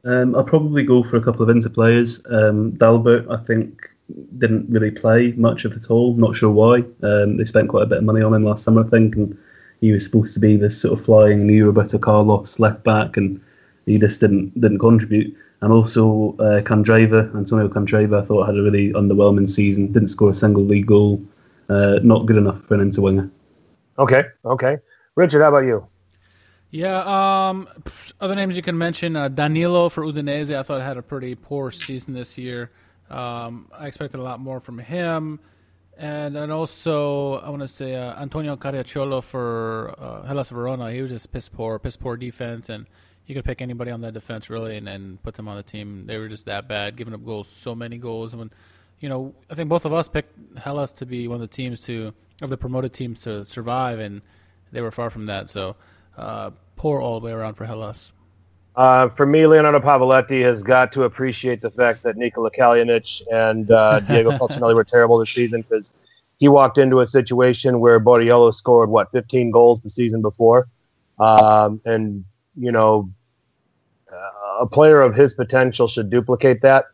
Um, 0.05 0.37
I'll 0.37 0.45
probably 0.45 0.85
go 0.85 1.03
for 1.03 1.17
a 1.17 1.21
couple 1.21 1.43
of 1.43 1.49
Inter 1.49 1.69
players. 1.69 2.25
Um, 2.31 2.73
Dalbert, 2.73 3.29
I 3.29 3.43
think, 3.45 3.91
didn't 4.39 4.71
really 4.71 4.93
play 4.93 5.33
much 5.33 5.65
of 5.65 5.73
it 5.73 5.91
all. 5.91 6.15
Not 6.15 6.37
sure 6.37 6.51
why. 6.51 6.85
Um, 7.03 7.37
they 7.37 7.45
spent 7.45 7.69
quite 7.69 7.83
a 7.83 7.87
bit 7.87 7.99
of 7.99 8.05
money 8.05 8.23
on 8.23 8.33
him 8.33 8.45
last 8.45 8.63
summer, 8.63 8.85
I 8.85 8.89
think, 8.89 9.17
and 9.17 9.37
he 9.81 9.93
was 9.93 10.05
supposed 10.05 10.33
to 10.35 10.41
be 10.41 10.57
this 10.57 10.81
sort 10.81 10.99
of 10.99 11.05
flying 11.05 11.47
new 11.47 11.67
Roberto 11.67 11.99
Carlos 11.99 12.59
left 12.61 12.85
back, 12.85 13.17
and 13.17 13.41
he 13.87 13.99
just 13.99 14.21
didn't 14.21 14.59
didn't 14.61 14.79
contribute. 14.79 15.37
And 15.63 15.73
also 15.73 16.37
uh, 16.39 16.61
Candreva, 16.61 17.35
Antonio 17.35 17.69
Candreva, 17.69 18.23
I 18.23 18.25
thought 18.25 18.47
had 18.47 18.59
a 18.59 18.63
really 18.63 18.93
underwhelming 18.93 19.49
season. 19.49 19.91
Didn't 19.91 20.09
score 20.09 20.31
a 20.31 20.35
single 20.35 20.65
league 20.65 20.87
goal. 20.87 21.21
Uh, 21.69 21.99
not 22.03 22.27
good 22.27 22.37
enough 22.37 22.61
for 22.61 22.75
an 22.75 22.81
Inter 22.81 23.03
winger. 23.03 23.31
Okay, 23.99 24.25
okay. 24.45 24.79
Richard, 25.15 25.43
how 25.43 25.49
about 25.49 25.65
you? 25.65 25.87
Yeah. 26.71 27.49
Um. 27.49 27.69
Other 28.21 28.35
names 28.35 28.57
you 28.57 28.63
can 28.63 28.77
mention: 28.77 29.17
uh, 29.17 29.29
Danilo 29.29 29.89
for 29.89 30.05
Udinese. 30.05 30.55
I 30.55 30.63
thought 30.63 30.83
had 30.83 30.97
a 30.97 31.03
pretty 31.03 31.35
poor 31.35 31.71
season 31.71 32.13
this 32.13 32.37
year. 32.37 32.71
Um, 33.09 33.71
I 33.73 33.87
expected 33.87 34.19
a 34.19 34.23
lot 34.23 34.41
more 34.41 34.61
from 34.61 34.79
him, 34.79 35.41
and 35.97 36.37
and 36.37 36.53
also 36.53 37.35
I 37.37 37.49
want 37.51 37.63
to 37.63 37.69
say 37.69 37.95
uh, 37.95 38.21
Antonio 38.21 38.57
Caracciolo 38.57 39.23
for 39.23 39.95
uh, 39.99 40.23
Hellas 40.23 40.51
Verona. 40.51 40.91
He 40.93 41.01
was 41.01 41.13
just 41.13 41.33
piss 41.33 41.49
poor, 41.49 41.79
piss 41.79 41.97
poor 41.97 42.17
defense, 42.17 42.69
and 42.69 42.87
you 43.27 43.35
could 43.35 43.45
pick 43.45 43.63
anybody 43.63 43.91
on 43.91 44.01
that 44.03 44.13
defense 44.13 44.51
really, 44.51 44.77
and, 44.77 44.89
and 44.89 45.23
put 45.23 45.35
them 45.35 45.49
on 45.49 45.57
the 45.57 45.63
team. 45.63 46.07
They 46.07 46.19
were 46.19 46.29
just 46.29 46.47
that 46.47 46.69
bad, 46.69 46.97
giving 46.97 47.15
up 47.15 47.25
goals, 47.25 47.49
so 47.49 47.75
many 47.75 47.97
goals. 47.97 48.33
And 48.33 48.41
when 48.41 48.51
you 49.01 49.09
know, 49.09 49.35
I 49.51 49.55
think 49.55 49.69
both 49.69 49.85
of 49.85 49.93
us 49.93 50.09
picked 50.09 50.35
Hellas 50.59 50.93
to 50.95 51.07
be 51.07 51.29
one 51.29 51.37
of 51.37 51.41
the 51.41 51.55
teams 51.55 51.81
to 51.81 52.13
of 52.43 52.51
the 52.51 52.57
promoted 52.57 52.93
teams 52.93 53.23
to 53.23 53.45
survive, 53.45 53.99
and 53.99 54.23
they 54.73 54.81
were 54.81 54.91
far 54.91 55.11
from 55.11 55.27
that. 55.27 55.51
So 55.51 55.77
uh, 56.17 56.51
poor 56.77 57.01
all 57.01 57.21
the 57.21 57.27
way 57.27 57.33
around 57.33 57.55
for 57.55 57.65
Hellas. 57.65 58.13
Uh, 58.77 59.09
for 59.09 59.25
me, 59.25 59.47
Leonardo 59.47 59.81
Pavoletti 59.81 60.43
has 60.43 60.63
got 60.63 60.93
to 60.93 61.05
appreciate 61.05 61.63
the 61.63 61.71
fact 61.71 62.03
that 62.03 62.17
Nikola 62.17 62.51
Kalinic 62.51 63.23
and 63.33 63.71
uh, 63.71 64.01
Diego 64.01 64.33
Falcinelli 64.33 64.75
were 64.75 64.85
terrible 64.85 65.19
this 65.19 65.31
season 65.31 65.63
because 65.63 65.93
he 66.39 66.49
walked 66.49 66.77
into 66.77 67.01
a 67.01 67.07
situation 67.07 67.81
where 67.81 67.99
Borriello 67.99 68.53
scored 68.53 68.91
what 68.91 69.11
15 69.13 69.51
goals 69.51 69.81
the 69.81 69.89
season 69.89 70.21
before, 70.21 70.69
um, 71.19 71.81
and 71.87 72.25
you 72.55 72.71
know, 72.71 73.11
uh, 74.13 74.61
a 74.61 74.67
player 74.67 75.01
of 75.01 75.15
his 75.15 75.33
potential 75.33 75.89
should 75.89 76.11
duplicate 76.11 76.61
that. 76.61 76.85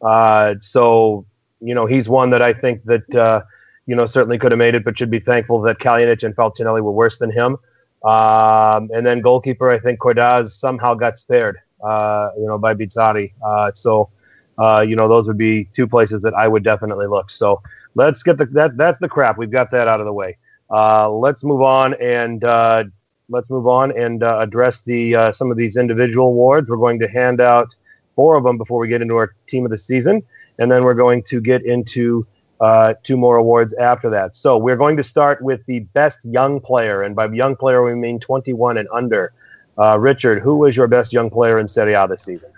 Uh, 0.00 0.54
so 0.60 1.26
you 1.60 1.74
know, 1.74 1.86
he's 1.86 2.08
one 2.08 2.30
that 2.30 2.42
I 2.42 2.52
think 2.52 2.84
that 2.84 3.14
uh, 3.16 3.42
you 3.86 3.96
know 3.96 4.06
certainly 4.06 4.38
could 4.38 4.52
have 4.52 4.58
made 4.58 4.74
it, 4.74 4.84
but 4.84 4.98
should 4.98 5.10
be 5.10 5.20
thankful 5.20 5.60
that 5.62 5.78
Kalinic 5.78 6.22
and 6.22 6.34
Falcinelli 6.34 6.82
were 6.82 6.92
worse 6.92 7.18
than 7.18 7.30
him. 7.30 7.56
Um, 8.04 8.90
and 8.92 9.06
then 9.06 9.20
goalkeeper, 9.20 9.70
I 9.70 9.78
think 9.78 10.00
Cordaz 10.00 10.50
somehow 10.50 10.94
got 10.94 11.18
spared, 11.18 11.58
uh, 11.84 12.30
you 12.36 12.46
know, 12.46 12.58
by 12.58 12.74
Bizzarri. 12.74 13.32
Uh, 13.44 13.70
so, 13.74 14.10
uh, 14.58 14.80
you 14.80 14.96
know, 14.96 15.08
those 15.08 15.26
would 15.28 15.38
be 15.38 15.68
two 15.76 15.86
places 15.86 16.22
that 16.22 16.34
I 16.34 16.48
would 16.48 16.64
definitely 16.64 17.06
look. 17.06 17.30
So 17.30 17.62
let's 17.94 18.22
get 18.22 18.38
the 18.38 18.46
that 18.46 18.76
that's 18.76 18.98
the 18.98 19.08
crap. 19.08 19.38
We've 19.38 19.50
got 19.50 19.70
that 19.70 19.88
out 19.88 20.00
of 20.00 20.06
the 20.06 20.12
way. 20.12 20.36
Uh, 20.70 21.10
let's 21.10 21.44
move 21.44 21.62
on 21.62 21.94
and 21.94 22.42
uh, 22.44 22.84
let's 23.28 23.48
move 23.50 23.66
on 23.66 23.96
and 23.96 24.22
uh, 24.22 24.38
address 24.40 24.80
the 24.80 25.32
some 25.32 25.50
of 25.50 25.56
these 25.56 25.76
individual 25.76 26.28
awards. 26.28 26.70
We're 26.70 26.76
going 26.76 26.98
to 27.00 27.08
hand 27.08 27.40
out 27.40 27.74
four 28.16 28.36
of 28.36 28.44
them 28.44 28.58
before 28.58 28.78
we 28.78 28.88
get 28.88 29.00
into 29.00 29.16
our 29.16 29.34
team 29.46 29.64
of 29.64 29.70
the 29.70 29.78
season, 29.78 30.22
and 30.58 30.70
then 30.70 30.82
we're 30.84 30.94
going 30.94 31.22
to 31.24 31.40
get 31.40 31.64
into 31.64 32.26
uh, 32.62 32.94
two 33.02 33.16
more 33.16 33.36
awards 33.36 33.74
after 33.74 34.08
that. 34.08 34.36
So 34.36 34.56
we're 34.56 34.76
going 34.76 34.96
to 34.96 35.02
start 35.02 35.42
with 35.42 35.66
the 35.66 35.80
best 35.80 36.24
young 36.24 36.60
player, 36.60 37.02
and 37.02 37.16
by 37.16 37.26
young 37.26 37.56
player 37.56 37.82
we 37.82 37.94
mean 37.96 38.20
21 38.20 38.78
and 38.78 38.88
under. 38.92 39.32
Uh, 39.76 39.98
Richard, 39.98 40.40
who 40.40 40.56
was 40.58 40.76
your 40.76 40.86
best 40.86 41.12
young 41.12 41.28
player 41.28 41.58
in 41.58 41.66
Serie 41.66 41.94
A 41.94 42.06
this 42.06 42.22
season? 42.22 42.50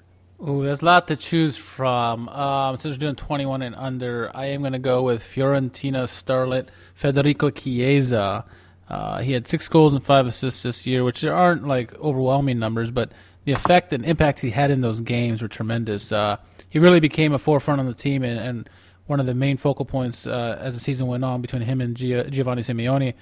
Ooh, 0.46 0.62
there's 0.62 0.82
a 0.82 0.84
lot 0.84 1.08
to 1.08 1.16
choose 1.16 1.56
from. 1.56 2.28
Um, 2.28 2.76
since 2.76 2.96
we're 2.96 3.00
doing 3.00 3.16
21 3.16 3.62
and 3.62 3.74
under, 3.76 4.30
I 4.34 4.46
am 4.46 4.60
going 4.60 4.74
to 4.74 4.78
go 4.78 5.02
with 5.02 5.22
Fiorentina 5.22 6.04
starlet 6.04 6.66
Federico 6.94 7.48
Chiesa. 7.48 8.44
Uh, 8.86 9.22
he 9.22 9.32
had 9.32 9.46
six 9.46 9.68
goals 9.68 9.94
and 9.94 10.04
five 10.04 10.26
assists 10.26 10.64
this 10.64 10.86
year, 10.86 11.02
which 11.02 11.24
aren't 11.24 11.66
like 11.66 11.94
overwhelming 11.98 12.58
numbers, 12.58 12.90
but 12.90 13.10
the 13.44 13.52
effect 13.52 13.90
and 13.94 14.04
impact 14.04 14.40
he 14.40 14.50
had 14.50 14.70
in 14.70 14.82
those 14.82 15.00
games 15.00 15.40
were 15.40 15.48
tremendous. 15.48 16.12
Uh, 16.12 16.36
he 16.68 16.78
really 16.78 17.00
became 17.00 17.32
a 17.32 17.38
forefront 17.38 17.80
on 17.80 17.86
the 17.86 17.94
team 17.94 18.22
and, 18.22 18.38
and 18.38 18.68
one 19.06 19.20
of 19.20 19.26
the 19.26 19.34
main 19.34 19.56
focal 19.56 19.84
points 19.84 20.26
uh, 20.26 20.58
as 20.60 20.74
the 20.74 20.80
season 20.80 21.06
went 21.06 21.24
on 21.24 21.42
between 21.42 21.62
him 21.62 21.80
and 21.80 21.96
Gia- 21.96 22.30
Giovanni 22.30 22.62
Simeone. 22.62 23.14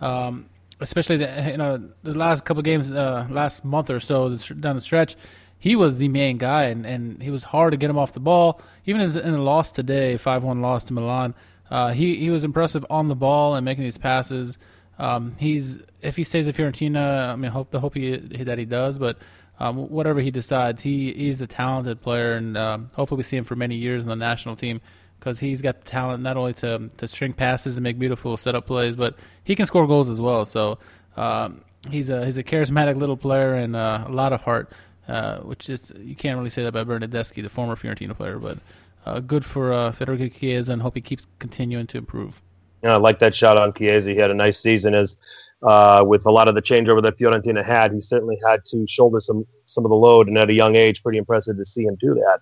Um, 0.00 0.46
especially 0.80 1.18
the, 1.18 1.50
you 1.50 1.56
know 1.56 1.90
the 2.02 2.16
last 2.16 2.44
couple 2.44 2.62
games, 2.62 2.90
uh, 2.90 3.26
last 3.30 3.64
month 3.64 3.90
or 3.90 4.00
so 4.00 4.36
down 4.36 4.76
the 4.76 4.80
stretch, 4.80 5.16
he 5.58 5.76
was 5.76 5.98
the 5.98 6.08
main 6.08 6.38
guy, 6.38 6.64
and, 6.64 6.86
and 6.86 7.22
he 7.22 7.30
was 7.30 7.44
hard 7.44 7.72
to 7.72 7.76
get 7.76 7.90
him 7.90 7.98
off 7.98 8.12
the 8.12 8.20
ball. 8.20 8.60
Even 8.86 9.02
in, 9.02 9.16
in 9.18 9.32
the 9.32 9.38
loss 9.38 9.72
today, 9.72 10.16
five 10.16 10.42
one 10.42 10.62
loss 10.62 10.84
to 10.84 10.94
Milan, 10.94 11.34
uh, 11.70 11.90
he 11.90 12.16
he 12.16 12.30
was 12.30 12.44
impressive 12.44 12.84
on 12.90 13.08
the 13.08 13.16
ball 13.16 13.54
and 13.54 13.64
making 13.64 13.84
these 13.84 13.98
passes. 13.98 14.58
Um, 14.98 15.34
he's 15.38 15.78
if 16.02 16.16
he 16.16 16.24
stays 16.24 16.48
at 16.48 16.54
Fiorentina, 16.54 17.30
I 17.30 17.36
mean, 17.36 17.50
hope 17.50 17.70
the 17.70 17.80
hope 17.80 17.94
he, 17.94 18.16
that 18.16 18.58
he 18.58 18.64
does, 18.64 18.98
but 18.98 19.18
um, 19.58 19.76
whatever 19.90 20.20
he 20.20 20.30
decides, 20.30 20.82
he 20.82 21.28
is 21.28 21.42
a 21.42 21.46
talented 21.46 22.00
player, 22.00 22.32
and 22.32 22.56
um, 22.56 22.90
hopefully 22.94 23.18
we 23.18 23.22
see 23.22 23.36
him 23.36 23.44
for 23.44 23.56
many 23.56 23.76
years 23.76 24.02
in 24.02 24.08
the 24.08 24.16
national 24.16 24.56
team 24.56 24.80
because 25.20 25.38
he's 25.38 25.62
got 25.62 25.82
the 25.82 25.86
talent 25.86 26.22
not 26.22 26.36
only 26.36 26.54
to 26.54 26.88
to 26.96 27.06
string 27.06 27.32
passes 27.32 27.76
and 27.76 27.84
make 27.84 27.98
beautiful 27.98 28.36
setup 28.36 28.66
plays, 28.66 28.96
but 28.96 29.14
he 29.44 29.54
can 29.54 29.66
score 29.66 29.86
goals 29.86 30.08
as 30.08 30.20
well. 30.20 30.44
So 30.44 30.78
um, 31.16 31.62
he's 31.88 32.10
a 32.10 32.24
he's 32.24 32.38
a 32.38 32.42
charismatic 32.42 32.96
little 32.96 33.16
player 33.16 33.54
and 33.54 33.76
uh, 33.76 34.04
a 34.06 34.12
lot 34.12 34.32
of 34.32 34.40
heart, 34.40 34.72
uh, 35.06 35.38
which 35.38 35.68
is 35.68 35.92
you 35.96 36.16
can't 36.16 36.36
really 36.38 36.50
say 36.50 36.62
that 36.62 36.68
about 36.68 36.88
Bernardeschi, 36.88 37.42
the 37.42 37.48
former 37.48 37.76
Fiorentina 37.76 38.16
player, 38.16 38.38
but 38.38 38.58
uh, 39.06 39.20
good 39.20 39.44
for 39.44 39.72
uh, 39.72 39.92
Federico 39.92 40.28
Chiesa, 40.28 40.72
and 40.72 40.82
hope 40.82 40.94
he 40.94 41.00
keeps 41.00 41.26
continuing 41.38 41.86
to 41.88 41.98
improve. 41.98 42.42
Yeah, 42.82 42.94
I 42.94 42.96
like 42.96 43.18
that 43.18 43.36
shot 43.36 43.58
on 43.58 43.74
Chiesa. 43.74 44.10
He 44.10 44.16
had 44.16 44.30
a 44.30 44.34
nice 44.34 44.58
season 44.58 44.94
as 44.94 45.16
uh, 45.62 46.02
with 46.06 46.24
a 46.26 46.30
lot 46.30 46.48
of 46.48 46.54
the 46.54 46.62
changeover 46.62 47.02
that 47.02 47.18
Fiorentina 47.18 47.64
had. 47.64 47.92
He 47.92 48.00
certainly 48.00 48.38
had 48.46 48.64
to 48.66 48.86
shoulder 48.88 49.20
some 49.20 49.46
some 49.66 49.84
of 49.84 49.90
the 49.90 49.96
load, 49.96 50.28
and 50.28 50.38
at 50.38 50.48
a 50.48 50.54
young 50.54 50.76
age, 50.76 51.02
pretty 51.02 51.18
impressive 51.18 51.56
to 51.58 51.64
see 51.64 51.84
him 51.84 51.96
do 52.00 52.14
that. 52.14 52.38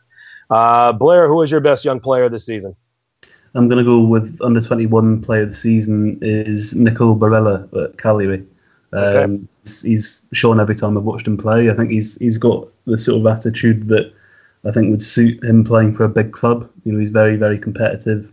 Uh, 0.51 0.92
Blair, 0.92 1.28
who 1.28 1.36
was 1.36 1.51
your 1.51 1.61
best 1.61 1.84
young 1.84 2.01
player 2.01 2.28
this 2.28 2.46
season? 2.46 2.74
I'm 3.55 3.68
going 3.68 3.84
to 3.84 3.84
go 3.84 4.01
with 4.01 4.38
under 4.42 4.61
21 4.61 5.22
player 5.22 5.42
of 5.42 5.51
the 5.51 5.57
season 5.57 6.18
is 6.22 6.74
Nicolo 6.74 7.14
Barella 7.14 7.68
at 7.84 7.99
Cagliari. 7.99 8.44
Um, 8.92 9.03
okay. 9.03 9.38
He's 9.64 10.26
shown 10.32 10.61
every 10.61 10.74
time 10.74 10.96
I've 10.96 11.05
watched 11.05 11.26
him 11.26 11.36
play. 11.36 11.70
I 11.70 11.74
think 11.74 11.90
he's 11.90 12.16
he's 12.18 12.38
got 12.38 12.68
the 12.86 12.96
sort 12.96 13.20
of 13.20 13.26
attitude 13.26 13.88
that 13.88 14.12
I 14.64 14.70
think 14.70 14.90
would 14.90 15.03
suit 15.03 15.42
him 15.44 15.64
playing 15.64 15.92
for 15.92 16.05
a 16.05 16.09
big 16.09 16.32
club. 16.32 16.70
You 16.84 16.92
know, 16.92 16.99
he's 16.99 17.11
very 17.11 17.36
very 17.36 17.59
competitive, 17.59 18.32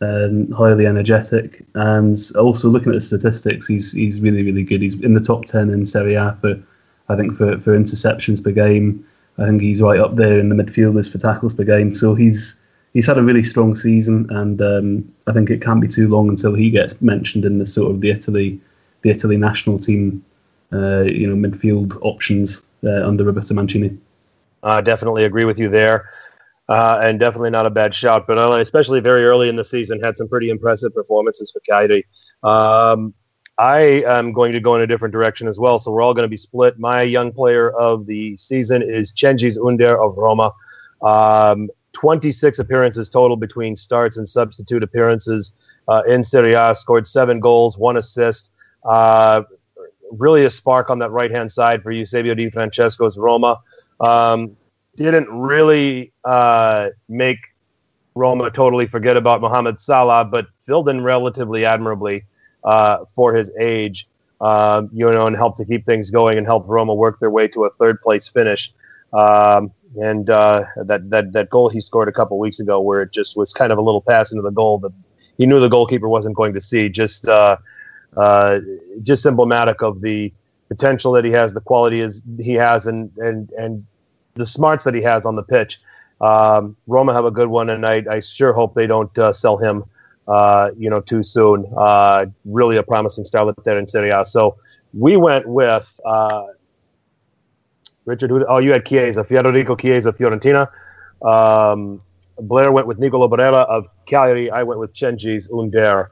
um, 0.00 0.50
highly 0.52 0.86
energetic, 0.86 1.64
and 1.74 2.16
also 2.38 2.68
looking 2.68 2.90
at 2.90 2.94
the 2.94 3.00
statistics, 3.00 3.66
he's 3.66 3.92
he's 3.92 4.20
really 4.20 4.44
really 4.44 4.62
good. 4.62 4.82
He's 4.82 5.00
in 5.00 5.14
the 5.14 5.20
top 5.20 5.46
10 5.46 5.70
in 5.70 5.84
Serie 5.84 6.14
A 6.14 6.36
for 6.40 6.62
I 7.08 7.16
think 7.16 7.34
for 7.34 7.58
for 7.58 7.76
interceptions 7.76 8.42
per 8.42 8.52
game. 8.52 9.04
I 9.38 9.46
think 9.46 9.62
he's 9.62 9.80
right 9.80 10.00
up 10.00 10.16
there 10.16 10.38
in 10.38 10.48
the 10.48 10.56
midfielders 10.56 11.10
for 11.10 11.18
tackles 11.18 11.54
per 11.54 11.64
game. 11.64 11.94
So 11.94 12.14
he's 12.14 12.60
he's 12.92 13.06
had 13.06 13.18
a 13.18 13.22
really 13.22 13.42
strong 13.42 13.76
season, 13.76 14.26
and 14.30 14.60
um, 14.60 15.12
I 15.26 15.32
think 15.32 15.50
it 15.50 15.62
can't 15.62 15.80
be 15.80 15.88
too 15.88 16.08
long 16.08 16.28
until 16.28 16.54
he 16.54 16.70
gets 16.70 17.00
mentioned 17.00 17.44
in 17.44 17.58
the 17.58 17.66
sort 17.66 17.90
of 17.92 18.00
the 18.00 18.10
Italy 18.10 18.60
the 19.02 19.10
Italy 19.10 19.36
national 19.36 19.78
team, 19.78 20.24
uh, 20.72 21.02
you 21.02 21.26
know, 21.26 21.48
midfield 21.48 21.96
options 22.02 22.62
uh, 22.84 23.06
under 23.06 23.24
Roberto 23.24 23.54
Mancini. 23.54 23.96
I 24.62 24.80
definitely 24.80 25.24
agree 25.24 25.44
with 25.44 25.58
you 25.58 25.68
there. 25.68 26.10
Uh, 26.68 27.00
and 27.02 27.18
definitely 27.18 27.48
not 27.48 27.64
a 27.64 27.70
bad 27.70 27.94
shot. 27.94 28.26
but 28.26 28.36
especially 28.60 29.00
very 29.00 29.24
early 29.24 29.48
in 29.48 29.56
the 29.56 29.64
season, 29.64 30.00
had 30.00 30.18
some 30.18 30.28
pretty 30.28 30.50
impressive 30.50 30.92
performances 30.94 31.50
for 31.50 31.60
Cagliari. 31.60 32.04
Um, 32.42 33.14
I 33.58 34.04
am 34.06 34.32
going 34.32 34.52
to 34.52 34.60
go 34.60 34.76
in 34.76 34.82
a 34.82 34.86
different 34.86 35.12
direction 35.12 35.48
as 35.48 35.58
well. 35.58 35.78
So 35.78 35.90
we're 35.90 36.02
all 36.02 36.14
going 36.14 36.24
to 36.24 36.28
be 36.28 36.36
split. 36.36 36.78
My 36.78 37.02
young 37.02 37.32
player 37.32 37.70
of 37.70 38.06
the 38.06 38.36
season 38.36 38.82
is 38.82 39.12
Cengiz 39.12 39.58
Ünder 39.58 39.98
of 39.98 40.16
Roma. 40.16 40.52
Um, 41.02 41.68
26 41.92 42.60
appearances 42.60 43.08
total 43.08 43.36
between 43.36 43.74
starts 43.74 44.16
and 44.16 44.28
substitute 44.28 44.84
appearances 44.84 45.52
uh, 45.88 46.02
in 46.08 46.22
Serie 46.22 46.54
A. 46.54 46.72
Scored 46.74 47.06
seven 47.06 47.40
goals, 47.40 47.76
one 47.76 47.96
assist. 47.96 48.50
Uh, 48.84 49.42
really 50.12 50.44
a 50.44 50.50
spark 50.50 50.88
on 50.88 51.00
that 51.00 51.10
right 51.10 51.30
hand 51.30 51.50
side 51.50 51.82
for 51.82 51.90
Eusebio 51.90 52.34
Di 52.34 52.50
Francesco's 52.50 53.18
Roma. 53.18 53.58
Um, 54.00 54.56
didn't 54.96 55.28
really 55.28 56.12
uh, 56.24 56.90
make 57.08 57.38
Roma 58.14 58.50
totally 58.50 58.86
forget 58.86 59.16
about 59.16 59.40
Mohamed 59.40 59.80
Salah, 59.80 60.24
but 60.24 60.46
filled 60.64 60.88
in 60.88 61.02
relatively 61.02 61.64
admirably 61.64 62.24
uh, 62.64 63.04
for 63.14 63.34
his 63.34 63.50
age, 63.60 64.08
um, 64.40 64.90
you 64.92 65.10
know, 65.10 65.26
and 65.26 65.36
helped 65.36 65.58
to 65.58 65.64
keep 65.64 65.84
things 65.84 66.10
going 66.10 66.38
and 66.38 66.46
help 66.46 66.64
Roma 66.66 66.94
work 66.94 67.18
their 67.18 67.30
way 67.30 67.48
to 67.48 67.64
a 67.64 67.70
third 67.70 68.00
place 68.02 68.28
finish. 68.28 68.72
Um, 69.12 69.72
and 70.00 70.28
uh, 70.28 70.64
that 70.84 71.08
that 71.10 71.32
that 71.32 71.48
goal 71.48 71.70
he 71.70 71.80
scored 71.80 72.08
a 72.08 72.12
couple 72.12 72.38
weeks 72.38 72.60
ago, 72.60 72.80
where 72.80 73.02
it 73.02 73.12
just 73.12 73.36
was 73.36 73.52
kind 73.52 73.72
of 73.72 73.78
a 73.78 73.80
little 73.80 74.02
pass 74.02 74.32
into 74.32 74.42
the 74.42 74.50
goal 74.50 74.78
that 74.80 74.92
he 75.38 75.46
knew 75.46 75.60
the 75.60 75.68
goalkeeper 75.68 76.08
wasn't 76.08 76.36
going 76.36 76.52
to 76.54 76.60
see. 76.60 76.88
Just 76.88 77.26
uh, 77.26 77.56
uh, 78.16 78.58
just 79.02 79.24
emblematic 79.24 79.82
of 79.82 80.02
the 80.02 80.32
potential 80.68 81.12
that 81.12 81.24
he 81.24 81.30
has, 81.30 81.54
the 81.54 81.60
quality 81.60 82.00
is 82.00 82.22
he 82.38 82.52
has, 82.54 82.86
and 82.86 83.10
and 83.16 83.50
and 83.52 83.86
the 84.34 84.46
smarts 84.46 84.84
that 84.84 84.94
he 84.94 85.02
has 85.02 85.24
on 85.24 85.36
the 85.36 85.42
pitch. 85.42 85.80
Um, 86.20 86.76
Roma 86.86 87.14
have 87.14 87.24
a 87.24 87.30
good 87.30 87.48
one, 87.48 87.70
and 87.70 87.86
I, 87.86 88.04
I 88.10 88.20
sure 88.20 88.52
hope 88.52 88.74
they 88.74 88.86
don't 88.86 89.16
uh, 89.18 89.32
sell 89.32 89.56
him 89.56 89.84
uh, 90.28 90.70
you 90.76 90.90
know, 90.90 91.00
too 91.00 91.22
soon. 91.22 91.66
Uh, 91.76 92.26
really 92.44 92.76
a 92.76 92.82
promising 92.82 93.24
starlet 93.24 93.54
there 93.64 93.78
in 93.78 93.86
Serie 93.86 94.10
A. 94.10 94.24
So 94.24 94.56
we 94.92 95.16
went 95.16 95.48
with 95.48 95.98
uh, 96.04 96.44
Richard. 98.04 98.30
Oh, 98.48 98.58
you 98.58 98.72
had 98.72 98.84
Chiesa, 98.84 99.24
Federico 99.24 99.74
Chiesa, 99.74 100.12
Fiorentina. 100.12 100.68
Um, 101.22 102.00
Blair 102.40 102.70
went 102.70 102.86
with 102.86 102.98
Nicolo 102.98 103.26
Barella 103.28 103.66
of 103.66 103.88
Cagliari. 104.06 104.50
I 104.50 104.62
went 104.62 104.80
with 104.80 104.92
Cengiz 104.92 105.50
Ünder 105.50 106.08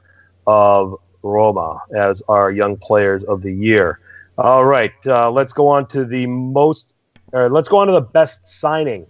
of 0.47 0.95
Roma 1.21 1.79
as 1.95 2.23
our 2.27 2.51
young 2.51 2.75
players 2.77 3.23
of 3.23 3.41
the 3.41 3.53
year. 3.53 3.99
All 4.37 4.65
right, 4.65 4.93
uh, 5.07 5.31
let's 5.31 5.53
go 5.53 5.67
on 5.67 5.87
to 5.87 6.05
the 6.05 6.25
most. 6.25 6.95
Or 7.33 7.49
let's 7.49 7.67
go 7.67 7.77
on 7.77 7.87
to 7.87 7.93
the 7.93 8.01
best 8.01 8.47
signing, 8.47 9.05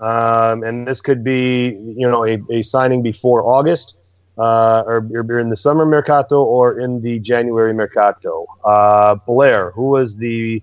um, 0.00 0.62
and 0.62 0.88
this 0.88 1.00
could 1.00 1.22
be 1.22 1.76
you 1.96 2.08
know 2.08 2.24
a, 2.24 2.38
a 2.50 2.62
signing 2.62 3.02
before 3.02 3.42
August 3.44 3.97
uh, 4.38 4.84
or, 4.86 5.06
or 5.12 5.38
in 5.38 5.50
the 5.50 5.56
summer 5.56 5.84
mercato 5.84 6.42
or 6.42 6.78
in 6.78 7.02
the 7.02 7.18
January 7.18 7.74
mercato. 7.74 8.46
Uh, 8.64 9.16
Blair, 9.16 9.72
who 9.72 9.90
was 9.90 10.16
the 10.16 10.62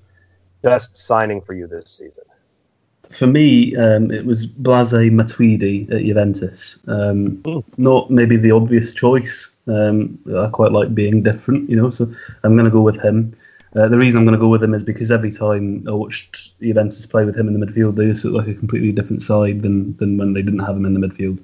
best 0.62 0.98
signing 0.98 1.42
for 1.42 1.54
you 1.54 1.68
this 1.68 1.92
season? 1.92 2.24
For 3.10 3.28
me, 3.28 3.76
um, 3.76 4.12
it 4.12 4.26
was 4.26 4.48
Blaise 4.48 5.12
Matuidi 5.12 5.92
at 5.92 6.02
Juventus. 6.02 6.80
Um, 6.88 7.38
mm. 7.44 7.64
Not 7.78 8.10
maybe 8.10 8.36
the 8.36 8.52
obvious 8.52 8.94
choice. 8.94 9.52
Um, 9.68 10.20
I 10.36 10.48
quite 10.48 10.72
like 10.72 10.96
being 10.96 11.22
different, 11.22 11.70
you 11.70 11.76
know, 11.76 11.90
so 11.90 12.12
I'm 12.44 12.56
going 12.56 12.66
to 12.66 12.72
go 12.72 12.82
with 12.82 13.00
him. 13.00 13.36
Uh, 13.76 13.90
the 13.90 13.98
reason 13.98 14.20
I'm 14.20 14.26
going 14.26 14.38
to 14.38 14.42
go 14.42 14.48
with 14.48 14.64
him 14.64 14.74
is 14.74 14.84
because 14.84 15.12
every 15.12 15.32
time 15.32 15.86
I 15.88 15.92
watched 15.92 16.58
Juventus 16.62 17.06
play 17.06 17.26
with 17.26 17.38
him 17.38 17.48
in 17.48 17.60
the 17.60 17.66
midfield, 17.66 17.96
they 17.96 18.06
just 18.06 18.24
look 18.24 18.46
like 18.46 18.56
a 18.56 18.58
completely 18.58 18.94
different 18.94 19.22
side 19.22 19.62
than, 19.62 19.96
than 19.98 20.18
when 20.18 20.34
they 20.34 20.42
didn't 20.42 20.60
have 20.60 20.78
him 20.78 20.86
in 20.86 20.94
the 20.94 21.06
midfield. 21.06 21.40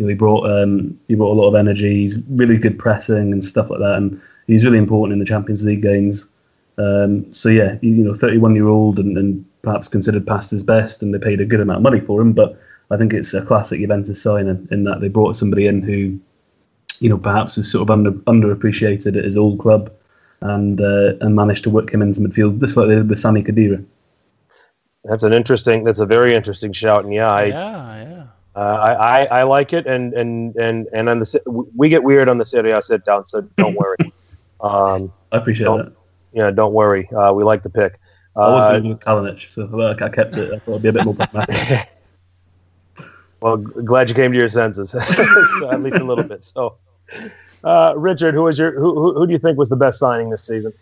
You 0.00 0.06
know, 0.06 0.08
he 0.08 0.14
brought 0.14 0.50
um, 0.50 0.98
he 1.08 1.14
brought 1.14 1.32
a 1.32 1.38
lot 1.38 1.48
of 1.48 1.54
energy. 1.54 2.00
He's 2.00 2.22
really 2.30 2.56
good 2.56 2.78
pressing 2.78 3.34
and 3.34 3.44
stuff 3.44 3.68
like 3.68 3.80
that, 3.80 3.96
and 3.96 4.18
he's 4.46 4.64
really 4.64 4.78
important 4.78 5.12
in 5.12 5.18
the 5.18 5.26
Champions 5.26 5.62
League 5.62 5.82
games. 5.82 6.26
Um, 6.78 7.30
so 7.34 7.50
yeah, 7.50 7.76
you, 7.82 7.96
you 7.96 8.04
know, 8.04 8.14
31 8.14 8.54
year 8.54 8.66
old 8.66 8.98
and, 8.98 9.18
and, 9.18 9.44
perhaps 9.60 9.88
considered 9.88 10.26
past 10.26 10.50
his 10.50 10.62
best, 10.62 11.02
and 11.02 11.12
they 11.12 11.18
paid 11.18 11.42
a 11.42 11.44
good 11.44 11.60
amount 11.60 11.76
of 11.76 11.82
money 11.82 12.00
for 12.00 12.18
him. 12.18 12.32
But 12.32 12.58
I 12.90 12.96
think 12.96 13.12
it's 13.12 13.34
a 13.34 13.44
classic 13.44 13.78
Juventus 13.78 14.22
signing 14.22 14.66
in 14.70 14.84
that 14.84 15.02
they 15.02 15.08
brought 15.08 15.36
somebody 15.36 15.66
in 15.66 15.82
who, 15.82 16.18
you 17.00 17.10
know, 17.10 17.18
perhaps 17.18 17.58
was 17.58 17.70
sort 17.70 17.82
of 17.82 17.90
under 17.90 18.12
underappreciated 18.12 19.18
at 19.18 19.24
his 19.24 19.36
old 19.36 19.58
club, 19.58 19.92
and 20.40 20.80
uh, 20.80 21.12
and 21.20 21.36
managed 21.36 21.64
to 21.64 21.70
work 21.70 21.92
him 21.92 22.00
into 22.00 22.22
midfield, 22.22 22.58
just 22.58 22.78
like 22.78 22.88
they 22.88 22.94
did 22.94 23.10
with 23.10 23.20
Sami 23.20 23.42
Khedira. 23.42 23.84
That's 25.04 25.24
an 25.24 25.34
interesting. 25.34 25.84
That's 25.84 26.00
a 26.00 26.06
very 26.06 26.34
interesting 26.34 26.72
shout, 26.72 27.04
and 27.04 27.12
yeah, 27.12 27.30
I, 27.30 27.44
yeah, 27.44 28.02
yeah. 28.08 28.26
Uh, 28.60 28.74
I, 28.74 28.92
I, 28.92 29.24
I 29.40 29.42
like 29.44 29.72
it, 29.72 29.86
and 29.86 30.12
and 30.12 30.54
and 30.56 30.86
and 30.92 31.08
on 31.08 31.20
the 31.20 31.64
we 31.74 31.88
get 31.88 32.02
weird 32.02 32.28
on 32.28 32.36
the 32.36 32.44
Serie 32.44 32.72
A 32.72 32.82
sit 32.82 33.06
down, 33.06 33.26
so 33.26 33.40
don't 33.56 33.74
worry. 33.74 33.96
Um, 34.62 35.10
I 35.32 35.38
appreciate 35.38 35.64
that. 35.68 35.94
Yeah, 36.34 36.50
don't 36.50 36.74
worry. 36.74 37.08
Uh, 37.12 37.32
we 37.32 37.44
like 37.44 37.62
the 37.62 37.70
pick. 37.70 37.98
Uh, 38.36 38.40
I 38.40 38.50
was 38.50 38.64
going 38.64 38.88
with 38.90 39.00
Kalinic, 39.00 39.50
so 39.50 39.64
I 40.04 40.08
kept 40.10 40.36
it. 40.36 40.52
I 40.52 40.58
thought 40.58 40.72
it'd 40.72 40.82
be 40.82 40.88
a 40.90 40.92
bit 40.92 41.06
more 41.06 41.14
pragmatic. 41.32 41.88
well, 43.40 43.56
glad 43.56 44.10
you 44.10 44.14
came 44.14 44.32
to 44.32 44.36
your 44.36 44.50
senses, 44.50 44.90
so 44.90 45.70
at 45.70 45.82
least 45.82 45.96
a 45.96 46.04
little 46.04 46.24
bit. 46.24 46.44
So, 46.44 46.76
uh, 47.64 47.94
Richard, 47.96 48.34
who 48.34 48.42
was 48.42 48.58
your 48.58 48.78
who, 48.78 48.94
who 48.94 49.14
who 49.14 49.26
do 49.26 49.32
you 49.32 49.38
think 49.38 49.56
was 49.56 49.70
the 49.70 49.76
best 49.76 49.98
signing 49.98 50.28
this 50.28 50.44
season? 50.44 50.74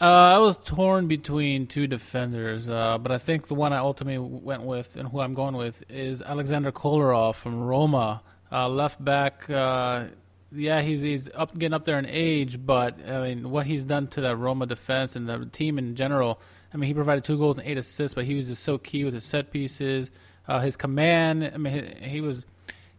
Uh, 0.00 0.04
I 0.04 0.38
was 0.38 0.56
torn 0.56 1.06
between 1.06 1.66
two 1.66 1.86
defenders, 1.86 2.70
uh, 2.70 2.96
but 2.96 3.12
I 3.12 3.18
think 3.18 3.48
the 3.48 3.54
one 3.54 3.74
I 3.74 3.78
ultimately 3.78 4.18
went 4.18 4.62
with 4.62 4.96
and 4.96 5.08
who 5.08 5.20
I'm 5.20 5.34
going 5.34 5.54
with 5.54 5.82
is 5.90 6.22
Alexander 6.22 6.72
Kolarov 6.72 7.34
from 7.34 7.60
Roma, 7.60 8.22
uh, 8.50 8.68
left 8.70 9.04
back. 9.04 9.48
Uh, 9.50 10.06
yeah, 10.50 10.80
he's 10.80 11.02
he's 11.02 11.28
up 11.34 11.56
getting 11.58 11.74
up 11.74 11.84
there 11.84 11.98
in 11.98 12.06
age, 12.06 12.64
but 12.64 12.98
I 13.06 13.28
mean 13.28 13.50
what 13.50 13.66
he's 13.66 13.84
done 13.84 14.06
to 14.08 14.22
that 14.22 14.36
Roma 14.36 14.64
defense 14.66 15.14
and 15.14 15.28
the 15.28 15.44
team 15.46 15.78
in 15.78 15.94
general. 15.94 16.40
I 16.72 16.78
mean 16.78 16.88
he 16.88 16.94
provided 16.94 17.24
two 17.24 17.36
goals 17.36 17.58
and 17.58 17.66
eight 17.66 17.76
assists, 17.76 18.14
but 18.14 18.24
he 18.24 18.34
was 18.34 18.48
just 18.48 18.62
so 18.62 18.78
key 18.78 19.04
with 19.04 19.12
his 19.12 19.24
set 19.24 19.50
pieces, 19.50 20.10
uh, 20.48 20.60
his 20.60 20.76
command. 20.76 21.50
I 21.54 21.58
mean 21.58 21.96
he, 22.00 22.08
he, 22.08 22.20
was. 22.22 22.46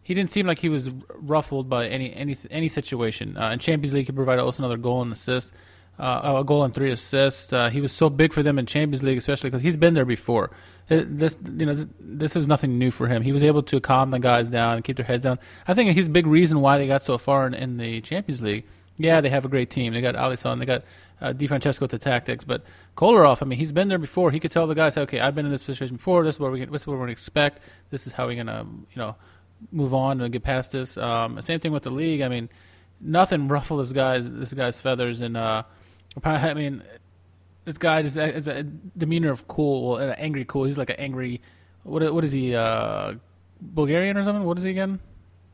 He 0.00 0.14
didn't 0.14 0.30
seem 0.30 0.46
like 0.46 0.60
he 0.60 0.68
was 0.68 0.92
ruffled 1.14 1.68
by 1.68 1.88
any 1.88 2.14
any 2.14 2.36
any 2.50 2.68
situation. 2.68 3.36
Uh, 3.36 3.50
in 3.50 3.58
Champions 3.58 3.94
League, 3.94 4.06
he 4.06 4.12
provided 4.12 4.42
also 4.42 4.62
another 4.62 4.76
goal 4.76 5.02
and 5.02 5.10
assist. 5.10 5.52
Uh, 5.98 6.36
a 6.40 6.44
goal 6.44 6.64
and 6.64 6.74
three 6.74 6.90
assists. 6.90 7.52
Uh, 7.52 7.70
he 7.70 7.80
was 7.80 7.92
so 7.92 8.10
big 8.10 8.32
for 8.32 8.42
them 8.42 8.58
in 8.58 8.66
Champions 8.66 9.02
League, 9.02 9.18
especially 9.18 9.50
because 9.50 9.62
he's 9.62 9.76
been 9.76 9.94
there 9.94 10.04
before. 10.04 10.50
This, 10.88 11.38
you 11.44 11.66
know, 11.66 11.74
this 12.00 12.36
is 12.36 12.46
nothing 12.46 12.78
new 12.78 12.90
for 12.90 13.08
him. 13.08 13.22
He 13.22 13.32
was 13.32 13.42
able 13.42 13.62
to 13.62 13.80
calm 13.80 14.10
the 14.10 14.18
guys 14.18 14.48
down 14.48 14.76
and 14.76 14.84
keep 14.84 14.96
their 14.96 15.06
heads 15.06 15.24
down. 15.24 15.38
I 15.66 15.74
think 15.74 15.92
he's 15.92 16.06
a 16.08 16.10
big 16.10 16.26
reason 16.26 16.60
why 16.60 16.78
they 16.78 16.86
got 16.86 17.02
so 17.02 17.16
far 17.16 17.46
in, 17.46 17.54
in 17.54 17.76
the 17.78 18.00
Champions 18.00 18.42
League. 18.42 18.64
Yeah, 18.96 19.20
they 19.20 19.30
have 19.30 19.44
a 19.44 19.48
great 19.48 19.70
team. 19.70 19.92
They 19.92 20.00
got 20.00 20.14
Alisson, 20.14 20.58
they 20.58 20.66
got 20.66 20.84
uh, 21.20 21.32
Di 21.32 21.46
Francesco 21.46 21.84
with 21.84 21.90
the 21.90 21.98
tactics, 21.98 22.44
but 22.44 22.62
Kolarov, 22.96 23.42
I 23.42 23.46
mean, 23.46 23.58
he's 23.58 23.72
been 23.72 23.88
there 23.88 23.98
before. 23.98 24.30
He 24.30 24.38
could 24.38 24.50
tell 24.50 24.66
the 24.66 24.74
guys, 24.74 24.96
okay, 24.96 25.20
I've 25.20 25.34
been 25.34 25.46
in 25.46 25.52
this 25.52 25.62
situation 25.62 25.96
before. 25.96 26.22
This 26.22 26.36
is 26.36 26.40
what 26.40 26.52
we, 26.52 26.64
this 26.64 26.82
is 26.82 26.86
what 26.86 26.92
we're 26.94 26.98
going 26.98 27.08
to 27.08 27.12
expect. 27.12 27.60
This 27.90 28.06
is 28.06 28.12
how 28.12 28.26
we're 28.26 28.34
going 28.34 28.46
to, 28.46 28.66
you 28.92 28.96
know, 28.96 29.16
move 29.72 29.94
on 29.94 30.20
and 30.20 30.32
get 30.32 30.42
past 30.42 30.72
this. 30.72 30.96
Um, 30.96 31.40
same 31.42 31.60
thing 31.60 31.72
with 31.72 31.84
the 31.84 31.90
league. 31.90 32.20
I 32.20 32.28
mean, 32.28 32.48
nothing 33.00 33.48
ruffled 33.48 33.80
this 33.80 33.92
guy's 33.92 34.28
this 34.28 34.52
guy's 34.52 34.80
feathers, 34.80 35.20
and 35.20 35.36
uh, 35.36 35.64
I 36.22 36.54
mean, 36.54 36.82
this 37.64 37.78
guy 37.78 38.02
just 38.02 38.16
has 38.16 38.46
a 38.46 38.62
demeanor 38.62 39.30
of 39.30 39.48
cool, 39.48 39.96
an 39.96 40.10
angry 40.10 40.44
cool. 40.44 40.64
He's 40.64 40.78
like 40.78 40.90
an 40.90 40.96
angry. 40.96 41.40
What 41.82 42.14
what 42.14 42.24
is 42.24 42.32
he? 42.32 42.54
Uh, 42.54 43.14
Bulgarian 43.60 44.16
or 44.16 44.24
something? 44.24 44.44
What 44.44 44.58
is 44.58 44.64
he 44.64 44.70
again? 44.70 45.00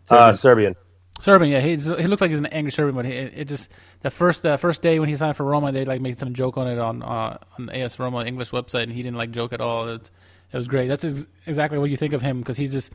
Uh, 0.09 0.33
Serbian. 0.33 0.75
Serbian, 1.21 1.53
yeah, 1.53 1.61
he 1.61 1.71
he 1.73 2.07
looks 2.07 2.23
like 2.23 2.31
he's 2.31 2.41
an 2.41 2.47
angry 2.47 2.73
Serbian, 2.73 2.97
but 2.97 3.05
he, 3.05 3.13
it 3.13 3.47
just 3.47 3.71
the 4.01 4.11
first 4.11 4.45
uh, 4.47 4.57
first 4.57 4.81
day 4.81 4.99
when 4.99 5.09
he 5.09 5.17
signed 5.17 5.37
for 5.37 5.45
Roma, 5.45 5.71
they 5.71 5.85
like 5.85 6.01
made 6.01 6.17
some 6.19 6.33
joke 6.33 6.57
on 6.57 6.67
it 6.67 6.79
on 6.79 7.03
uh, 7.03 7.37
on 7.59 7.69
AS 7.71 7.99
Roma 7.99 8.25
English 8.25 8.51
website, 8.51 8.85
and 8.85 8.93
he 8.93 9.03
didn't 9.03 9.19
like 9.19 9.31
joke 9.31 9.53
at 9.53 9.61
all. 9.61 9.89
It, 9.89 10.11
it 10.51 10.57
was 10.57 10.67
great. 10.67 10.89
That's 10.89 11.05
ex- 11.05 11.29
exactly 11.47 11.79
what 11.79 11.91
you 11.91 11.97
think 11.97 12.15
of 12.15 12.23
him 12.23 12.41
because 12.41 12.57
he's 12.57 12.73
just 12.73 12.93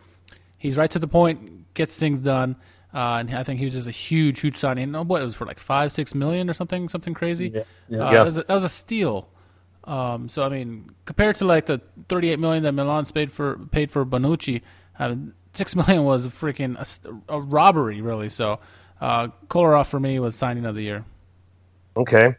he's 0.57 0.75
right 0.75 0.89
to 0.91 0.99
the 0.99 1.07
point, 1.07 1.73
gets 1.73 1.97
things 1.99 2.19
done. 2.19 2.55
Uh, 2.95 3.17
and 3.19 3.35
I 3.35 3.43
think 3.43 3.59
he 3.59 3.65
was 3.65 3.73
just 3.73 3.89
a 3.89 3.91
huge, 3.91 4.39
huge 4.39 4.55
signing. 4.55 4.95
Oh, 4.95 5.03
what 5.03 5.21
it 5.21 5.25
was 5.25 5.35
for 5.35 5.45
like 5.45 5.59
five, 5.59 5.91
six 5.91 6.15
million 6.15 6.49
or 6.49 6.53
something, 6.53 6.87
something 6.87 7.13
crazy. 7.13 7.49
Yeah, 7.49 7.63
yeah. 7.89 7.99
Uh, 7.99 8.05
yeah. 8.05 8.11
That, 8.11 8.25
was 8.25 8.37
a, 8.37 8.43
that, 8.43 8.53
was 8.53 8.63
a, 8.63 8.69
steal. 8.69 9.27
Um, 9.83 10.29
so 10.29 10.43
I 10.43 10.49
mean, 10.49 10.89
compared 11.03 11.35
to 11.37 11.45
like 11.45 11.65
the 11.65 11.81
thirty-eight 12.07 12.39
million 12.39 12.63
that 12.63 12.71
Milan 12.71 13.03
paid 13.05 13.33
for 13.33 13.57
paid 13.57 13.91
for 13.91 14.05
Bonucci, 14.05 14.61
uh, 14.97 15.15
six 15.53 15.75
million 15.87 16.05
was 16.05 16.25
a 16.25 16.29
freaking 16.29 16.77
a, 17.27 17.33
a 17.33 17.41
robbery, 17.41 17.99
really. 17.99 18.29
So 18.29 18.59
uh, 19.01 19.27
Kolarov 19.49 19.87
for 19.87 19.99
me 19.99 20.17
was 20.19 20.33
signing 20.33 20.65
of 20.65 20.73
the 20.73 20.81
year. 20.81 21.03
Okay, 21.97 22.33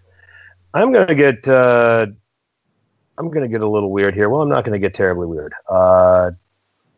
I'm 0.72 0.90
gonna 0.90 1.14
get 1.14 1.46
uh, 1.46 2.06
I'm 3.18 3.30
gonna 3.30 3.48
get 3.48 3.60
a 3.60 3.68
little 3.68 3.90
weird 3.90 4.14
here. 4.14 4.30
Well, 4.30 4.40
I'm 4.40 4.48
not 4.48 4.64
gonna 4.64 4.78
get 4.78 4.94
terribly 4.94 5.26
weird. 5.26 5.52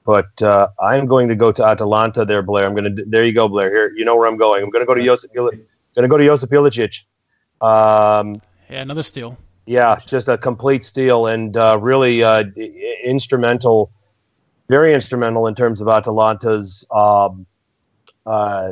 But 0.09 0.41
uh, 0.41 0.69
I'm 0.81 1.05
going 1.05 1.29
to 1.29 1.35
go 1.35 1.53
to 1.53 1.63
Atalanta 1.63 2.25
there, 2.25 2.41
Blair. 2.41 2.65
I'm 2.65 2.75
going 2.75 2.97
to. 2.97 3.05
There 3.05 3.27
you 3.27 3.35
go, 3.35 3.47
Blair. 3.47 3.69
Here, 3.69 3.93
you 3.95 4.07
know 4.07 4.17
where 4.17 4.27
I'm 4.27 4.39
going. 4.39 4.63
I'm 4.65 4.71
going 4.71 4.81
to 4.81 4.87
go 4.87 4.95
to 4.95 5.05
Josip. 5.05 5.35
Going 5.35 5.61
to 5.97 6.09
go 6.09 6.17
to 6.17 6.25
Josip 6.25 6.49
Ilicic. 6.49 7.01
Um, 7.61 8.41
yeah, 8.71 8.81
another 8.81 9.03
steal. 9.03 9.37
Yeah, 9.67 9.99
just 10.07 10.31
a 10.31 10.39
complete 10.39 10.83
steal 10.83 11.27
and 11.27 11.59
uh, 11.59 11.79
really 11.79 12.23
uh, 12.23 12.45
instrumental, 13.05 13.91
very 14.71 14.95
instrumental 14.95 15.47
in 15.47 15.55
terms 15.55 15.83
of 15.83 15.89
Atalanta's, 15.89 16.87
um, 16.91 17.45
uh, 18.25 18.71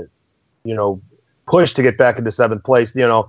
you 0.64 0.74
know, 0.74 1.02
push 1.46 1.74
to 1.74 1.82
get 1.82 1.98
back 1.98 2.16
into 2.16 2.30
seventh 2.32 2.64
place. 2.64 2.96
You 2.96 3.06
know, 3.06 3.28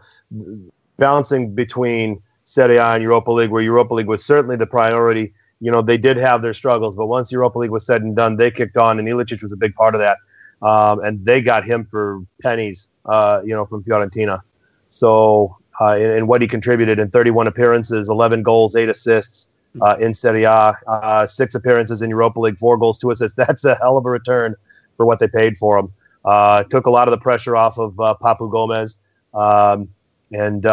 bouncing 0.96 1.54
between 1.54 2.22
Serie 2.46 2.78
A 2.78 2.86
and 2.94 3.04
Europa 3.04 3.32
League, 3.32 3.50
where 3.50 3.62
Europa 3.62 3.96
League 3.96 4.08
was 4.08 4.24
certainly 4.24 4.56
the 4.56 4.66
priority 4.66 5.34
you 5.60 5.72
know, 5.72 5.82
they 5.82 5.98
did 5.98 6.18
have 6.18 6.42
their 6.42 6.54
struggles, 6.54 6.96
but 6.96 7.08
once 7.08 7.32
Europa 7.32 7.60
League 7.60 7.72
was 7.72 7.86
said 7.86 8.02
and 8.02 8.16
done, 8.16 8.36
they 8.36 8.52
kicked 8.52 8.78
on, 8.78 9.00
and 9.00 9.08
Ilicic 9.08 9.42
was 9.42 9.52
a 9.52 9.56
big 9.56 9.74
part 9.76 9.96
of 9.96 10.00
that. 10.00 10.18
Um, 10.62 11.04
and 11.04 11.24
they 11.24 11.42
got 11.42 11.66
him 11.66 11.86
for 11.86 12.22
pennies, 12.42 12.88
uh, 13.06 13.42
you 13.44 13.54
know, 13.54 13.66
from 13.66 13.84
Fiorentina. 13.84 14.42
So, 14.90 15.58
uh, 15.80 15.96
and, 15.96 16.28
what 16.28 16.42
he 16.42 16.48
contributed 16.48 17.00
in 17.00 17.10
31 17.12 17.48
appearances, 17.48 18.10
11 18.10 18.42
goals, 18.44 18.76
eight 18.76 18.90
assists 18.90 19.52
uh, 19.82 19.98
in 20.00 20.14
Serie 20.14 20.46
A, 20.46 20.74
uh, 20.88 21.28
six 21.28 21.54
appearances 21.54 22.02
in 22.02 22.10
Europa 22.10 22.40
League, 22.40 22.58
four 22.58 22.78
goals, 22.78 22.98
two 22.98 23.12
assists. 23.12 23.36
That's 23.48 23.66
a 23.66 23.76
hell 23.76 23.98
of 23.98 24.06
a 24.06 24.10
return 24.10 24.56
for 24.96 25.06
what 25.06 25.20
they 25.20 25.28
paid 25.28 25.58
for 25.58 25.78
him. 25.78 25.92
Uh, 26.26 26.64
took 26.64 26.88
a 26.88 26.90
lot 26.90 27.08
of 27.08 27.12
the 27.12 27.20
pressure 27.20 27.56
off 27.56 27.78
of 27.78 28.00
uh, 28.00 28.16
Papu 28.22 28.50
Gomez. 28.50 28.98
Um, 29.34 29.90
and, 30.32 30.64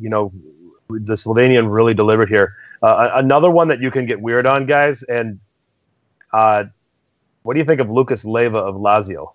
you 0.00 0.08
know, 0.08 0.32
the 0.88 1.14
Slovenian 1.14 1.72
really 1.72 1.94
delivered 1.94 2.28
here. 2.28 2.54
Uh, 2.84 3.12
another 3.14 3.50
one 3.50 3.68
that 3.68 3.80
you 3.80 3.90
can 3.90 4.04
get 4.04 4.20
weird 4.20 4.46
on, 4.46 4.66
guys, 4.66 5.02
and 5.04 5.40
uh, 6.34 6.64
what 7.42 7.54
do 7.54 7.58
you 7.58 7.64
think 7.64 7.80
of 7.80 7.88
Lucas 7.88 8.26
Leiva 8.26 8.58
of 8.58 8.74
Lazio? 8.74 9.32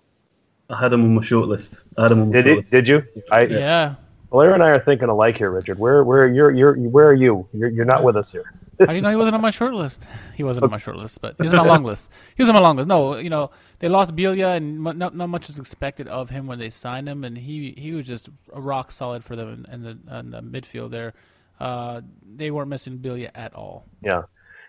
I 0.68 0.80
had 0.80 0.92
him 0.92 1.02
on 1.02 1.14
my 1.16 1.22
shortlist. 1.22 1.82
I 1.98 2.02
had 2.02 2.12
him 2.12 2.22
on 2.22 2.30
my 2.30 2.42
did 2.42 2.46
shortlist. 2.46 2.70
did 2.70 2.88
you? 2.88 3.02
I, 3.28 3.40
yeah. 3.46 3.94
Blair 4.30 4.54
and 4.54 4.62
I 4.62 4.68
are 4.68 4.78
thinking 4.78 5.08
alike 5.08 5.36
here, 5.36 5.50
Richard. 5.50 5.80
Where 5.80 6.04
where 6.04 6.28
you're 6.28 6.52
you're 6.52 6.76
where 6.76 7.08
are 7.08 7.14
you? 7.14 7.48
You're 7.52 7.70
you're 7.70 7.84
not 7.84 8.04
with 8.04 8.16
us 8.16 8.30
here. 8.30 8.54
How 8.78 8.86
do 8.86 8.94
you 8.94 9.02
know 9.02 9.10
he 9.10 9.16
wasn't 9.16 9.34
on 9.34 9.40
my 9.40 9.50
short 9.50 9.74
list? 9.74 10.06
He 10.36 10.44
wasn't 10.44 10.62
on 10.62 10.70
my 10.70 10.78
short 10.78 10.96
list, 10.96 11.20
but 11.20 11.34
he 11.36 11.42
was 11.42 11.52
on 11.52 11.66
my 11.66 11.72
long 11.72 11.82
list. 11.82 12.08
He 12.36 12.42
was 12.44 12.48
on 12.48 12.54
my 12.54 12.60
long 12.60 12.76
list. 12.76 12.86
No, 12.86 13.16
you 13.16 13.30
know 13.30 13.50
they 13.80 13.88
lost 13.88 14.14
Biglia, 14.14 14.56
and 14.56 14.84
not 14.84 15.16
not 15.16 15.28
much 15.28 15.48
was 15.48 15.58
expected 15.58 16.06
of 16.06 16.30
him 16.30 16.46
when 16.46 16.60
they 16.60 16.70
signed 16.70 17.08
him, 17.08 17.24
and 17.24 17.36
he 17.36 17.74
he 17.76 17.90
was 17.90 18.06
just 18.06 18.28
a 18.52 18.60
rock 18.60 18.92
solid 18.92 19.24
for 19.24 19.34
them 19.34 19.66
in, 19.68 19.74
in 19.74 19.82
the, 19.82 20.18
in 20.20 20.30
the 20.30 20.40
midfield 20.40 20.92
there 20.92 21.14
uh, 21.60 22.00
they 22.36 22.50
weren't 22.50 22.68
missing 22.68 22.98
Biglia 22.98 23.30
at 23.34 23.54
all. 23.54 23.86
Yeah, 24.02 24.22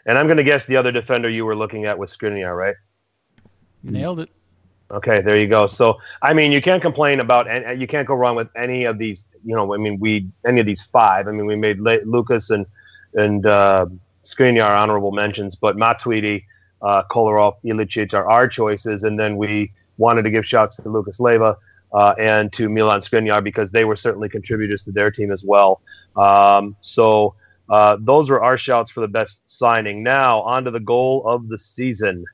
and 0.06 0.18
I'm 0.18 0.28
going 0.28 0.38
to 0.38 0.44
guess 0.44 0.66
the 0.66 0.78
other 0.78 0.92
defender 0.92 1.30
you 1.30 1.46
were 1.46 1.56
looking 1.56 1.86
at 1.86 1.98
was 1.98 2.16
Skriniar, 2.16 2.56
right? 2.56 2.76
Nailed 3.84 4.20
it. 4.20 4.30
Okay, 4.92 5.22
there 5.22 5.40
you 5.40 5.48
go. 5.48 5.68
So, 5.68 6.00
I 6.22 6.34
mean, 6.34 6.52
you 6.52 6.62
can't 6.62 6.82
complain 6.82 7.22
about, 7.22 7.48
and 7.48 7.80
you 7.80 7.88
can't 7.88 8.06
go 8.06 8.14
wrong 8.14 8.36
with 8.36 8.50
any 8.58 8.84
of 8.84 8.98
these. 8.98 9.26
You 9.46 9.56
know, 9.56 9.74
I 9.74 9.78
mean, 9.78 10.00
we 10.00 10.28
any 10.46 10.60
of 10.60 10.66
these 10.66 10.82
five. 10.82 11.28
I 11.28 11.32
mean, 11.32 11.46
we 11.46 11.56
made 11.56 11.80
Lucas 11.80 12.50
and 12.50 12.66
and 13.14 13.46
uh, 13.46 13.86
Skriniar 14.24 14.70
honorable 14.70 15.12
mentions, 15.12 15.56
but 15.56 15.78
Matuidi, 15.78 16.44
uh, 16.82 17.04
Kolarov, 17.10 17.56
Ilicic 17.64 18.14
are 18.14 18.30
our 18.30 18.48
choices, 18.48 19.04
and 19.04 19.18
then 19.18 19.38
we 19.38 19.72
wanted 19.98 20.24
to 20.24 20.30
give 20.30 20.46
shouts 20.46 20.76
to 20.78 20.90
Lucas 20.90 21.20
Leiva 21.20 21.56
uh, 21.94 22.14
and 22.20 22.52
to 22.54 22.70
Milan 22.70 23.02
Skriniar 23.02 23.44
because 23.44 23.72
they 23.72 23.86
were 23.86 23.96
certainly 23.96 24.30
contributors 24.30 24.84
to 24.86 24.92
their 24.92 25.12
team 25.12 25.32
as 25.32 25.44
well. 25.44 25.82
Um, 26.16 26.76
so 26.82 27.36
uh, 27.70 27.98
those 28.00 28.30
were 28.30 28.44
our 28.44 28.58
shouts 28.58 28.92
for 28.92 29.02
the 29.02 29.08
best 29.08 29.42
signing. 29.48 30.04
Now 30.04 30.42
on 30.42 30.64
to 30.66 30.72
the 30.72 30.80
goal 30.80 31.24
of 31.26 31.48
the 31.48 31.60
season. 31.60 32.26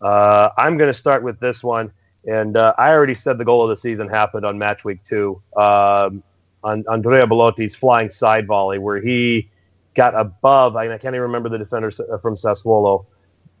Uh, 0.00 0.50
I'm 0.58 0.76
going 0.76 0.92
to 0.92 0.98
start 0.98 1.22
with 1.22 1.38
this 1.40 1.62
one, 1.62 1.92
and 2.26 2.56
uh, 2.56 2.74
I 2.76 2.90
already 2.90 3.14
said 3.14 3.38
the 3.38 3.44
goal 3.44 3.62
of 3.62 3.70
the 3.70 3.76
season 3.76 4.08
happened 4.08 4.44
on 4.44 4.58
match 4.58 4.84
week 4.84 5.02
two. 5.04 5.40
Um, 5.56 6.22
on 6.64 6.84
Andrea 6.88 7.26
Belotti's 7.26 7.74
flying 7.74 8.10
side 8.10 8.46
volley, 8.46 8.78
where 8.78 9.00
he 9.00 9.48
got 9.94 10.14
above. 10.14 10.76
I, 10.76 10.86
can't 10.86 11.04
even 11.14 11.22
remember 11.22 11.48
the 11.48 11.58
defender 11.58 11.90
from 11.90 12.34
Sassuolo, 12.34 13.04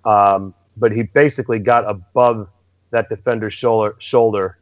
um, 0.04 0.54
but 0.76 0.92
he 0.92 1.02
basically 1.02 1.58
got 1.58 1.88
above 1.88 2.48
that 2.90 3.08
defender's 3.08 3.54
shoulder, 3.54 3.96
shoulder 3.98 4.58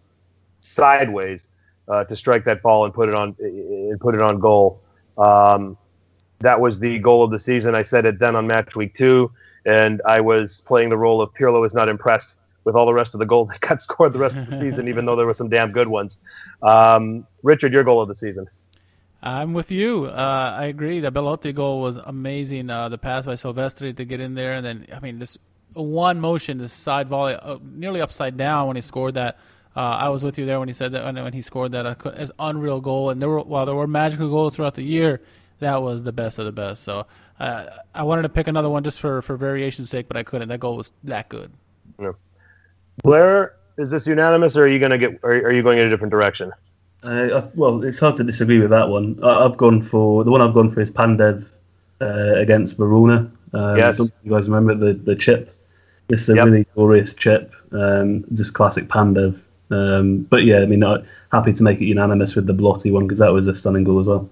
sideways 0.61 1.49
uh, 1.89 2.05
to 2.05 2.17
strike 2.17 2.45
that 2.45 2.63
ball 2.63 2.85
and 2.85 2.95
put 2.95 3.09
it 3.09 3.15
on 3.15 3.37
and 3.39 4.01
put 4.01 4.15
it 4.15 4.21
on 4.21 4.39
goal. 4.39 4.81
Um, 5.19 5.77
that 6.41 6.61
was 6.61 6.79
the 6.79 6.99
goal 6.99 7.23
of 7.23 7.31
the 7.31 7.39
season. 7.39 7.75
I 7.75 7.83
said 7.83 8.07
it 8.07 8.19
then 8.19 8.37
on 8.37 8.47
match 8.47 8.75
week 8.75 8.95
two, 8.95 9.31
and 9.67 10.01
I 10.07 10.21
was 10.21 10.63
playing 10.67 10.89
the 10.89 10.97
role 10.97 11.21
of 11.21 11.33
Pirlo 11.35 11.67
is 11.67 11.75
not 11.75 11.89
impressed 11.89 12.35
with 12.65 12.75
all 12.75 12.87
the 12.87 12.95
rest 12.95 13.15
of 13.15 13.21
the 13.21 13.27
goals 13.27 13.49
that 13.53 13.61
got 13.61 13.83
scored 13.83 14.13
the 14.13 14.19
rest 14.19 14.37
of 14.37 14.49
the 14.49 14.59
season, 14.59 14.89
even 14.89 15.05
though 15.05 15.17
there 15.17 15.27
were 15.27 15.35
some 15.35 15.49
damn 15.49 15.73
good 15.73 15.89
ones. 15.89 16.19
Um, 16.63 17.27
Richard, 17.43 17.73
your 17.73 17.85
goal 17.85 18.01
of 18.01 18.09
the 18.09 18.15
season. 18.15 18.47
I'm 19.23 19.53
with 19.53 19.71
you. 19.71 20.07
Uh, 20.07 20.57
I 20.59 20.67
agree. 20.67 21.01
The 21.01 21.11
Belotti 21.11 21.53
goal 21.53 21.83
was 21.83 21.99
amazing. 21.99 22.71
Uh, 22.71 22.89
the 22.89 22.97
pass 22.97 23.27
by 23.27 23.35
Silvestri 23.35 23.95
to 23.97 24.05
get 24.07 24.19
in 24.19 24.35
there, 24.35 24.55
and 24.55 24.65
then 24.65 24.87
I 24.95 25.01
mean, 25.01 25.19
this 25.19 25.37
one 25.75 26.21
motion, 26.21 26.57
this 26.57 26.73
side 26.73 27.09
volley, 27.09 27.35
uh, 27.35 27.59
nearly 27.63 28.01
upside 28.01 28.37
down 28.39 28.67
when 28.67 28.77
he 28.77 28.83
scored 28.83 29.15
that. 29.15 29.39
Uh, 29.77 29.81
I 29.81 30.09
was 30.09 30.25
with 30.25 30.37
you 30.39 30.47
there 30.47 30.59
when 30.59 30.69
he 30.69 30.75
said 30.75 30.93
that 30.93 31.05
when, 31.05 31.15
when 31.23 31.33
he 31.33 31.43
scored 31.43 31.73
that 31.73 31.87
uh, 31.87 32.27
unreal 32.39 32.81
goal. 32.81 33.11
And 33.11 33.23
there 33.23 33.29
were 33.29 33.41
while 33.41 33.67
there 33.67 33.75
were 33.75 33.87
magical 33.87 34.29
goals 34.29 34.57
throughout 34.57 34.75
the 34.75 34.83
year, 34.83 35.21
that 35.61 35.83
was 35.83 36.03
the 36.03 36.13
best 36.13 36.39
of 36.39 36.45
the 36.45 36.53
best. 36.53 36.83
So 36.83 37.07
uh, 37.39 37.67
I 37.95 38.03
wanted 38.03 38.23
to 38.23 38.29
pick 38.29 38.49
another 38.49 38.69
one 38.69 38.83
just 38.83 39.01
for 39.01 39.23
for 39.23 39.37
variation's 39.37 39.91
sake, 39.91 40.09
but 40.09 40.17
I 40.17 40.23
couldn't. 40.23 40.49
That 40.49 40.61
goal 40.61 40.77
was 40.77 40.93
that 41.05 41.29
good. 41.29 41.53
Yeah. 42.01 42.13
Blair, 43.03 43.55
is 43.79 43.91
this 43.91 44.07
unanimous, 44.07 44.57
or 44.57 44.65
are 44.65 44.69
you 44.69 44.79
going 44.79 44.91
to 44.91 44.99
get? 44.99 45.21
Or 45.23 45.31
are 45.31 45.53
you 45.53 45.63
going 45.63 45.79
in 45.79 45.87
a 45.87 45.91
different 45.91 46.11
direction? 46.11 46.53
Uh, 47.03 47.49
well, 47.55 47.83
it's 47.83 47.99
hard 47.99 48.17
to 48.17 48.25
disagree 48.25 48.59
with 48.59 48.71
that 48.71 48.89
one. 48.89 49.19
I, 49.23 49.43
have 49.43 49.57
gone 49.57 49.81
for 49.81 50.25
the 50.25 50.31
one 50.31 50.43
I've 50.43 50.53
gone 50.53 50.69
for 50.69 50.81
is 50.81 50.91
Pandev 50.91 51.47
uh, 52.01 52.35
against 52.35 52.77
Verona. 52.77 53.31
Um, 53.55 53.77
yes. 53.77 53.99
you 53.99 54.31
guys 54.31 54.49
remember 54.49 54.75
the 54.75 54.95
the 54.95 55.17
chip. 55.17 55.57
It's 56.09 56.29
a 56.29 56.35
yep. 56.35 56.47
really 56.47 56.67
glorious 56.75 57.15
chip. 57.15 57.55
Um, 57.73 58.25
just 58.35 58.53
classic 58.53 58.89
Pandev. 58.89 59.41
Um, 59.71 60.23
but 60.23 60.45
yeah, 60.45 60.61
I 60.61 60.67
mean, 60.67 60.83
uh, 60.83 61.05
happy 61.33 61.53
to 61.53 61.63
make 61.63 61.81
it 61.81 61.87
unanimous 61.87 62.35
with 62.35 62.47
the 62.47 62.53
Belotti 62.53 62.91
one 62.91 63.07
because 63.07 63.19
that 63.19 63.33
was 63.33 63.47
a 63.47 63.55
stunning 63.55 63.85
goal 63.85 64.01
as 64.01 64.07
well. 64.07 64.29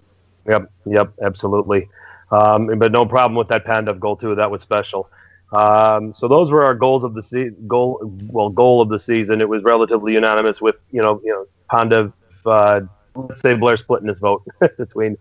Yep, 0.46 0.70
yep, 0.86 1.12
absolutely. 1.22 1.88
Um, 2.30 2.78
but 2.78 2.92
no 2.92 3.06
problem 3.06 3.36
with 3.36 3.48
that 3.48 3.64
Pandev 3.64 4.00
goal 4.00 4.16
too. 4.16 4.34
That 4.34 4.50
was 4.50 4.62
special. 4.62 5.08
Um, 5.52 6.12
so 6.14 6.28
those 6.28 6.50
were 6.50 6.64
our 6.64 6.74
goals 6.74 7.04
of 7.04 7.14
the 7.14 7.22
se- 7.22 7.54
goal. 7.66 8.00
Well, 8.26 8.50
goal 8.50 8.80
of 8.80 8.88
the 8.88 8.98
season. 8.98 9.40
It 9.40 9.48
was 9.48 9.62
relatively 9.62 10.14
unanimous 10.14 10.60
with 10.60 10.76
you 10.90 11.00
know 11.00 11.20
you 11.24 11.32
know 11.32 11.46
Pandev 11.70 12.12
uh, 12.46 12.80
let's 13.14 13.40
say 13.40 13.54
Blair 13.54 13.76
splitting 13.76 14.08
his 14.08 14.18
vote 14.18 14.44
between 14.78 15.16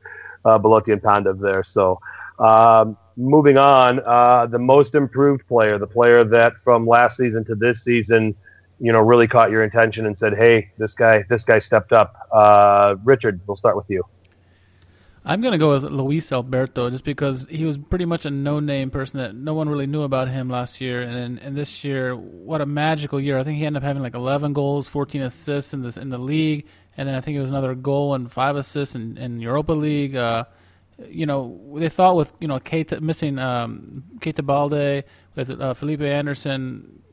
uh, 0.46 0.58
Belotti 0.58 0.92
and 0.92 1.02
Pandev 1.02 1.40
there. 1.40 1.64
So 1.64 2.00
um, 2.40 2.98
moving 3.16 3.58
on, 3.58 4.02
uh, 4.06 4.46
the 4.46 4.60
most 4.60 4.96
improved 4.96 5.48
player, 5.48 5.78
the 5.78 5.88
player 5.88 6.24
that 6.24 6.60
from 6.60 6.86
last 6.88 7.18
season 7.18 7.44
to 7.46 7.56
this 7.56 7.84
season, 7.84 8.36
you 8.80 8.92
know, 8.92 9.00
really 9.00 9.28
caught 9.28 9.52
your 9.52 9.64
attention 9.64 10.06
and 10.06 10.18
said, 10.18 10.36
"Hey, 10.36 10.72
this 10.78 10.94
guy, 10.94 11.24
this 11.30 11.44
guy 11.44 11.60
stepped 11.60 11.94
up." 11.94 12.16
Uh, 12.32 12.96
Richard, 13.04 13.42
we'll 13.48 13.58
start 13.58 13.76
with 13.76 13.90
you. 13.90 14.04
I'm 15.30 15.42
gonna 15.42 15.58
go 15.58 15.74
with 15.74 15.84
Luis 15.84 16.32
Alberto 16.32 16.90
just 16.90 17.04
because 17.04 17.48
he 17.50 17.66
was 17.66 17.78
pretty 17.78 18.06
much 18.06 18.26
a 18.26 18.30
no-name 18.30 18.90
person 18.90 19.20
that 19.20 19.36
no 19.36 19.54
one 19.54 19.68
really 19.68 19.86
knew 19.86 20.04
about 20.04 20.30
him 20.30 20.50
last 20.50 20.80
year, 20.80 21.02
and 21.02 21.38
and 21.40 21.56
this 21.56 21.84
year, 21.84 22.16
what 22.16 22.62
a 22.62 22.66
magical 22.66 23.20
year! 23.20 23.38
I 23.38 23.44
think 23.44 23.58
he 23.58 23.66
ended 23.66 23.84
up 23.84 23.86
having 23.86 24.02
like 24.02 24.16
11 24.16 24.54
goals, 24.54 24.88
14 24.88 25.24
assists 25.24 25.74
in 25.74 25.82
the 25.82 26.00
in 26.00 26.08
the 26.08 26.18
league, 26.18 26.66
and 26.96 27.10
then 27.10 27.16
I 27.16 27.20
think 27.20 27.36
it 27.36 27.42
was 27.42 27.52
another 27.52 27.76
goal 27.76 28.14
and 28.14 28.32
five 28.32 28.56
assists 28.56 28.96
in, 28.96 29.18
in 29.18 29.42
Europa 29.42 29.74
League. 29.74 30.16
Uh, 30.16 30.46
you 31.10 31.26
know, 31.26 31.76
they 31.76 31.90
thought 31.90 32.16
with 32.16 32.32
you 32.40 32.48
know 32.48 32.60
Kate 32.60 33.02
missing 33.02 33.38
um, 33.38 34.04
Keita 34.20 34.46
Balde 34.46 35.04
with 35.36 35.50
uh, 35.50 35.74
Felipe 35.74 36.02
Anderson 36.02 37.04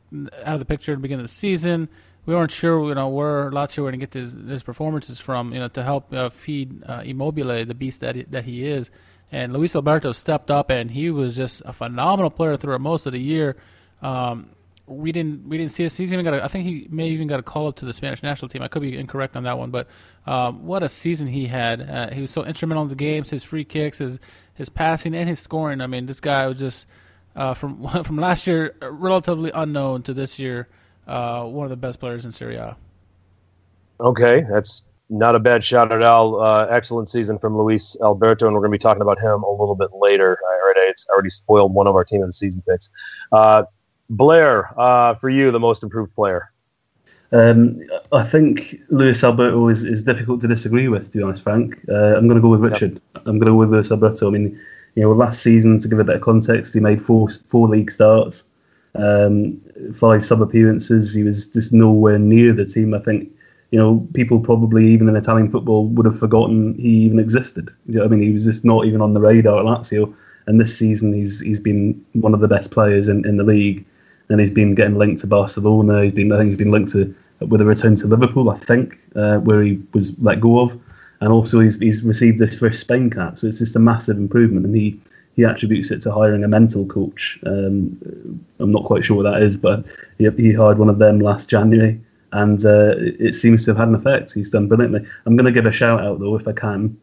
out 0.44 0.54
of 0.54 0.58
the 0.58 0.64
picture 0.64 0.92
at 0.92 0.96
the 0.96 1.02
beginning 1.02 1.20
of 1.20 1.28
the 1.28 1.34
season 1.34 1.88
we 2.26 2.34
weren't 2.34 2.50
sure, 2.50 2.88
you 2.88 2.94
know, 2.94 3.08
where 3.08 3.50
Lazio 3.50 3.78
were 3.78 3.90
going 3.90 4.00
to 4.00 4.06
get 4.06 4.14
his, 4.14 4.32
his 4.32 4.62
performances 4.62 5.20
from, 5.20 5.52
you 5.52 5.60
know, 5.60 5.68
to 5.68 5.82
help 5.82 6.12
uh, 6.12 6.30
feed 6.30 6.82
uh, 6.84 7.02
Immobile, 7.04 7.64
the 7.66 7.74
beast 7.74 8.00
that 8.00 8.14
he, 8.14 8.22
that 8.24 8.44
he 8.44 8.66
is. 8.66 8.90
And 9.30 9.52
Luis 9.52 9.74
Alberto 9.74 10.12
stepped 10.12 10.50
up, 10.50 10.70
and 10.70 10.90
he 10.90 11.10
was 11.10 11.36
just 11.36 11.62
a 11.64 11.72
phenomenal 11.72 12.30
player 12.30 12.56
throughout 12.56 12.80
most 12.80 13.06
of 13.06 13.12
the 13.12 13.20
year. 13.20 13.56
Um, 14.00 14.50
we 14.86 15.12
didn't 15.12 15.48
we 15.48 15.56
didn't 15.56 15.72
see 15.72 15.86
us. 15.86 15.96
He's 15.96 16.12
even 16.12 16.24
got. 16.24 16.34
A, 16.34 16.44
I 16.44 16.48
think 16.48 16.66
he 16.66 16.86
may 16.90 17.08
even 17.08 17.26
got 17.26 17.40
a 17.40 17.42
call 17.42 17.66
up 17.66 17.76
to 17.76 17.86
the 17.86 17.92
Spanish 17.94 18.22
national 18.22 18.50
team. 18.50 18.62
I 18.62 18.68
could 18.68 18.82
be 18.82 18.96
incorrect 18.96 19.34
on 19.34 19.44
that 19.44 19.58
one, 19.58 19.70
but 19.70 19.88
um, 20.26 20.66
what 20.66 20.82
a 20.82 20.90
season 20.90 21.26
he 21.26 21.46
had. 21.46 21.80
Uh, 21.80 22.10
he 22.10 22.20
was 22.20 22.30
so 22.30 22.44
instrumental 22.44 22.82
in 22.82 22.90
the 22.90 22.94
games, 22.94 23.30
his 23.30 23.42
free 23.42 23.64
kicks, 23.64 23.98
his 23.98 24.18
his 24.52 24.68
passing, 24.68 25.14
and 25.14 25.26
his 25.26 25.40
scoring. 25.40 25.80
I 25.80 25.86
mean, 25.86 26.04
this 26.04 26.20
guy 26.20 26.46
was 26.46 26.58
just 26.58 26.86
uh, 27.36 27.54
from 27.54 27.86
from 28.04 28.16
last 28.16 28.46
year 28.46 28.74
relatively 28.82 29.50
unknown 29.54 30.02
to 30.02 30.14
this 30.14 30.38
year 30.38 30.68
uh, 31.06 31.44
one 31.44 31.64
of 31.64 31.70
the 31.70 31.76
best 31.76 32.00
players 32.00 32.24
in 32.24 32.32
Serie 32.32 32.56
A. 32.56 32.76
Okay, 34.00 34.44
that's 34.50 34.88
not 35.10 35.34
a 35.34 35.38
bad 35.38 35.62
shot 35.62 35.92
at 35.92 36.02
all. 36.02 36.42
Uh, 36.42 36.66
excellent 36.70 37.08
season 37.08 37.38
from 37.38 37.56
Luis 37.56 37.96
Alberto, 38.02 38.46
and 38.46 38.54
we're 38.54 38.60
going 38.60 38.72
to 38.72 38.78
be 38.78 38.82
talking 38.82 39.02
about 39.02 39.20
him 39.20 39.42
a 39.42 39.50
little 39.50 39.74
bit 39.74 39.88
later. 39.92 40.38
I 40.50 40.64
already, 40.64 40.80
it's 40.90 41.06
already 41.10 41.30
spoiled 41.30 41.74
one 41.74 41.86
of 41.86 41.94
our 41.94 42.04
team 42.04 42.22
of 42.22 42.28
the 42.28 42.32
season 42.32 42.62
picks. 42.68 42.90
Uh, 43.30 43.64
Blair, 44.10 44.78
uh, 44.78 45.14
for 45.14 45.30
you, 45.30 45.50
the 45.50 45.60
most 45.60 45.82
improved 45.82 46.14
player. 46.14 46.50
Um, 47.32 47.80
I 48.12 48.22
think 48.22 48.76
Luis 48.90 49.24
Alberto 49.24 49.68
is, 49.68 49.84
is 49.84 50.04
difficult 50.04 50.40
to 50.42 50.48
disagree 50.48 50.88
with, 50.88 51.10
to 51.12 51.18
be 51.18 51.24
honest, 51.24 51.42
Frank. 51.42 51.78
Uh, 51.88 52.16
I'm 52.16 52.28
going 52.28 52.36
to 52.36 52.40
go 52.40 52.48
with 52.48 52.60
Richard. 52.60 52.92
Yep. 52.92 53.26
I'm 53.26 53.38
going 53.38 53.46
to 53.46 53.52
go 53.52 53.56
with 53.56 53.70
Luis 53.70 53.90
Alberto. 53.90 54.28
I 54.28 54.30
mean, 54.30 54.60
you 54.94 55.02
know, 55.02 55.12
last 55.12 55.42
season, 55.42 55.78
to 55.80 55.88
give 55.88 55.98
a 55.98 56.04
bit 56.04 56.16
of 56.16 56.22
context, 56.22 56.74
he 56.74 56.80
made 56.80 57.02
four 57.02 57.28
four 57.28 57.68
league 57.68 57.90
starts 57.90 58.44
um, 58.94 59.60
five 59.92 60.24
sub 60.24 60.42
appearances. 60.42 61.14
He 61.14 61.22
was 61.22 61.48
just 61.48 61.72
nowhere 61.72 62.18
near 62.18 62.52
the 62.52 62.64
team. 62.64 62.94
I 62.94 63.00
think 63.00 63.30
you 63.70 63.78
know 63.78 64.06
people 64.14 64.38
probably 64.38 64.86
even 64.88 65.08
in 65.08 65.16
Italian 65.16 65.50
football 65.50 65.88
would 65.88 66.06
have 66.06 66.18
forgotten 66.18 66.74
he 66.74 66.88
even 66.88 67.18
existed. 67.18 67.70
You 67.86 67.98
know 67.98 68.04
I 68.04 68.08
mean, 68.08 68.20
he 68.20 68.30
was 68.30 68.44
just 68.44 68.64
not 68.64 68.86
even 68.86 69.00
on 69.00 69.14
the 69.14 69.20
radar 69.20 69.58
at 69.58 69.64
Lazio. 69.64 70.14
And 70.46 70.60
this 70.60 70.76
season, 70.76 71.12
he's 71.12 71.40
he's 71.40 71.60
been 71.60 72.04
one 72.12 72.34
of 72.34 72.40
the 72.40 72.48
best 72.48 72.70
players 72.70 73.08
in, 73.08 73.26
in 73.26 73.36
the 73.36 73.44
league, 73.44 73.84
and 74.28 74.40
he's 74.40 74.50
been 74.50 74.74
getting 74.74 74.96
linked 74.96 75.22
to 75.22 75.26
Barcelona. 75.26 76.02
He's 76.02 76.12
been 76.12 76.30
I 76.32 76.38
think 76.38 76.50
he's 76.50 76.58
been 76.58 76.70
linked 76.70 76.92
to 76.92 77.14
with 77.40 77.60
a 77.60 77.64
return 77.64 77.96
to 77.96 78.06
Liverpool. 78.06 78.50
I 78.50 78.58
think 78.58 78.98
uh, 79.16 79.38
where 79.38 79.62
he 79.62 79.80
was 79.92 80.16
let 80.20 80.40
go 80.40 80.60
of, 80.60 80.78
and 81.24 81.32
also 81.32 81.60
he's 81.60 81.78
he's 81.80 82.04
received 82.04 82.38
this 82.38 82.58
first 82.58 82.80
Spain 82.80 83.08
cap. 83.08 83.38
So 83.38 83.46
it's 83.46 83.58
just 83.58 83.76
a 83.76 83.78
massive 83.78 84.18
improvement, 84.18 84.66
and 84.66 84.76
he 84.76 85.00
he 85.36 85.44
attributes 85.44 85.90
it 85.90 86.02
to 86.02 86.12
hiring 86.12 86.44
a 86.44 86.48
mental 86.48 86.84
coach. 86.84 87.40
Um, 87.46 88.44
I'm 88.58 88.70
not 88.70 88.84
quite 88.84 89.04
sure 89.04 89.16
what 89.16 89.32
that 89.32 89.42
is, 89.42 89.56
but 89.56 89.86
he, 90.18 90.28
he 90.36 90.52
hired 90.52 90.78
one 90.78 90.90
of 90.90 90.98
them 90.98 91.20
last 91.20 91.48
January, 91.48 91.98
and 92.32 92.62
uh, 92.66 92.94
it 92.98 93.34
seems 93.34 93.64
to 93.64 93.70
have 93.70 93.78
had 93.78 93.88
an 93.88 93.94
effect. 93.94 94.34
He's 94.34 94.50
done 94.50 94.68
brilliantly. 94.68 95.06
I'm 95.24 95.34
going 95.34 95.46
to 95.46 95.50
give 95.52 95.64
a 95.64 95.72
shout 95.72 96.02
out 96.02 96.20
though, 96.20 96.36
if 96.36 96.46
I 96.46 96.52
can, 96.52 97.00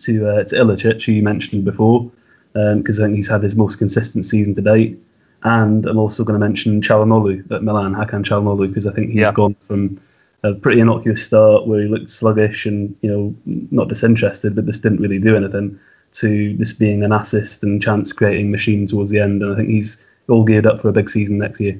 to 0.00 0.28
uh, 0.28 0.44
to 0.44 0.56
Ilicic, 0.56 1.04
who 1.04 1.12
you 1.12 1.22
mentioned 1.22 1.64
before, 1.64 2.10
because 2.52 2.98
um, 2.98 3.04
I 3.04 3.06
think 3.06 3.16
he's 3.16 3.28
had 3.28 3.44
his 3.44 3.54
most 3.54 3.76
consistent 3.76 4.24
season 4.24 4.54
to 4.54 4.60
date. 4.60 4.98
And 5.44 5.86
I'm 5.86 5.98
also 5.98 6.24
going 6.24 6.40
to 6.40 6.44
mention 6.44 6.80
Calhanoglu 6.80 7.48
at 7.52 7.62
Milan, 7.62 7.94
Hakan 7.94 8.24
Calhanoglu, 8.24 8.66
because 8.66 8.88
I 8.88 8.92
think 8.92 9.10
he's 9.10 9.20
yeah. 9.20 9.32
gone 9.32 9.54
from 9.60 10.00
a 10.42 10.54
pretty 10.54 10.80
innocuous 10.80 11.24
start 11.24 11.66
where 11.66 11.80
he 11.80 11.88
looked 11.88 12.10
sluggish 12.10 12.66
and 12.66 12.94
you 13.00 13.10
know 13.10 13.34
not 13.70 13.88
disinterested, 13.88 14.54
but 14.54 14.66
this 14.66 14.78
didn't 14.78 15.00
really 15.00 15.18
do 15.18 15.36
anything 15.36 15.78
to 16.12 16.56
this 16.56 16.72
being 16.72 17.02
an 17.04 17.12
assist 17.12 17.62
and 17.62 17.82
chance 17.82 18.12
creating 18.12 18.50
machine 18.50 18.86
towards 18.86 19.10
the 19.10 19.20
end. 19.20 19.42
And 19.42 19.52
I 19.52 19.56
think 19.56 19.68
he's 19.68 19.98
all 20.28 20.44
geared 20.44 20.66
up 20.66 20.80
for 20.80 20.88
a 20.88 20.92
big 20.92 21.10
season 21.10 21.38
next 21.38 21.60
year. 21.60 21.78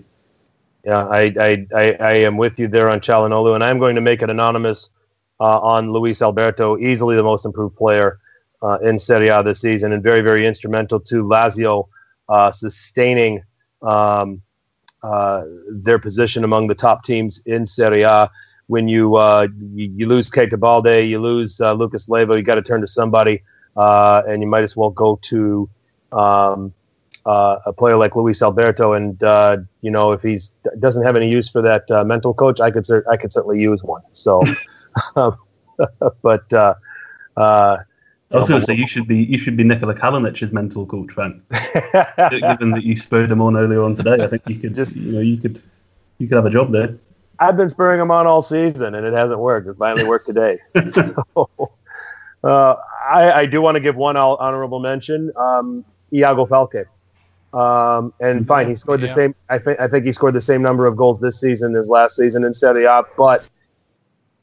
Yeah, 0.84 1.06
I 1.06 1.32
I, 1.40 1.66
I, 1.74 1.92
I 2.00 2.12
am 2.12 2.36
with 2.36 2.58
you 2.58 2.68
there 2.68 2.88
on 2.88 3.00
Calhanoglu, 3.00 3.54
and 3.54 3.64
I'm 3.64 3.78
going 3.78 3.96
to 3.96 4.00
make 4.00 4.22
it 4.22 4.30
anonymous 4.30 4.90
uh, 5.40 5.58
on 5.60 5.92
Luis 5.92 6.22
Alberto, 6.22 6.78
easily 6.78 7.16
the 7.16 7.22
most 7.22 7.44
improved 7.44 7.76
player 7.76 8.18
uh, 8.62 8.78
in 8.82 8.98
Serie 8.98 9.28
A 9.28 9.42
this 9.42 9.60
season, 9.60 9.92
and 9.92 10.02
very 10.02 10.20
very 10.20 10.46
instrumental 10.46 11.00
to 11.00 11.24
Lazio 11.24 11.88
uh, 12.28 12.50
sustaining 12.50 13.42
um, 13.82 14.42
uh, 15.06 15.44
their 15.70 15.98
position 15.98 16.42
among 16.42 16.66
the 16.66 16.74
top 16.74 17.04
teams 17.04 17.40
in 17.46 17.64
Serie 17.64 18.02
A. 18.02 18.28
When 18.66 18.88
you 18.88 19.14
uh, 19.14 19.46
you, 19.74 19.92
you, 19.94 20.08
lose 20.08 20.28
Keita 20.28 20.58
Balde, 20.58 21.06
you 21.08 21.20
lose 21.20 21.60
uh, 21.60 21.72
Lucas 21.72 22.08
Leiva, 22.08 22.36
you 22.36 22.42
got 22.42 22.56
to 22.56 22.62
turn 22.62 22.80
to 22.80 22.88
somebody 22.88 23.42
uh, 23.76 24.22
and 24.26 24.42
you 24.42 24.48
might 24.48 24.64
as 24.64 24.76
well 24.76 24.90
go 24.90 25.20
to 25.22 25.70
um, 26.10 26.74
uh, 27.24 27.58
a 27.64 27.72
player 27.72 27.96
like 27.96 28.16
Luis 28.16 28.42
Alberto. 28.42 28.94
And 28.94 29.20
you 29.82 29.90
know, 29.92 30.10
if 30.10 30.22
he's 30.22 30.56
doesn't 30.80 31.04
have 31.04 31.14
any 31.14 31.30
use 31.30 31.48
for 31.48 31.62
that 31.62 31.84
mental 32.04 32.34
coach, 32.34 32.58
I 32.60 32.72
could 32.72 32.84
I 33.08 33.16
could 33.16 33.32
certainly 33.32 33.60
use 33.60 33.84
one. 33.84 34.02
So, 34.12 34.42
but. 36.22 36.76
I 38.32 38.38
was 38.38 38.48
going 38.48 38.60
to 38.60 38.66
say 38.66 38.74
you 38.74 38.88
should 38.88 39.06
be 39.06 39.18
you 39.24 39.38
should 39.38 39.56
be 39.56 39.62
Nikola 39.62 39.94
Kalinic's 39.94 40.52
mental 40.52 40.84
coach, 40.84 41.12
Frank. 41.12 41.42
Given 42.30 42.70
that 42.70 42.82
you 42.82 42.96
spurred 42.96 43.30
him 43.30 43.40
on 43.40 43.56
earlier 43.56 43.82
on 43.82 43.94
today, 43.94 44.22
I 44.22 44.26
think 44.26 44.42
you 44.48 44.58
could 44.58 44.74
just 44.74 44.96
you 44.96 45.12
know 45.12 45.20
you 45.20 45.36
could 45.36 45.62
you 46.18 46.26
could 46.26 46.36
have 46.36 46.46
a 46.46 46.50
job 46.50 46.72
there. 46.72 46.96
I've 47.38 47.56
been 47.56 47.68
spurring 47.68 48.00
him 48.00 48.10
on 48.10 48.26
all 48.26 48.42
season, 48.42 48.94
and 48.94 49.06
it 49.06 49.12
hasn't 49.12 49.38
worked. 49.38 49.68
It 49.68 49.76
finally 49.76 50.04
worked 50.04 50.26
today. 50.26 50.58
so, 50.92 51.50
uh, 52.42 52.76
I, 53.08 53.32
I, 53.32 53.46
do 53.46 53.60
want 53.60 53.74
to 53.74 53.80
give 53.80 53.94
one 53.94 54.16
honorable 54.16 54.80
mention, 54.80 55.32
um, 55.36 55.84
Iago 56.12 56.46
Falque. 56.46 56.86
Um, 57.52 58.14
and 58.20 58.46
fine, 58.46 58.68
he 58.68 58.74
scored 58.74 59.00
the 59.00 59.06
yeah. 59.06 59.14
same. 59.14 59.34
I 59.48 59.58
think 59.58 59.80
I 59.80 59.88
think 59.88 60.04
he 60.04 60.12
scored 60.12 60.34
the 60.34 60.40
same 60.40 60.62
number 60.62 60.86
of 60.86 60.96
goals 60.96 61.20
this 61.20 61.40
season 61.40 61.76
as 61.76 61.88
last 61.88 62.16
season 62.16 62.44
in 62.44 62.54
Serie 62.54 62.84
A. 62.84 63.02
But 63.16 63.48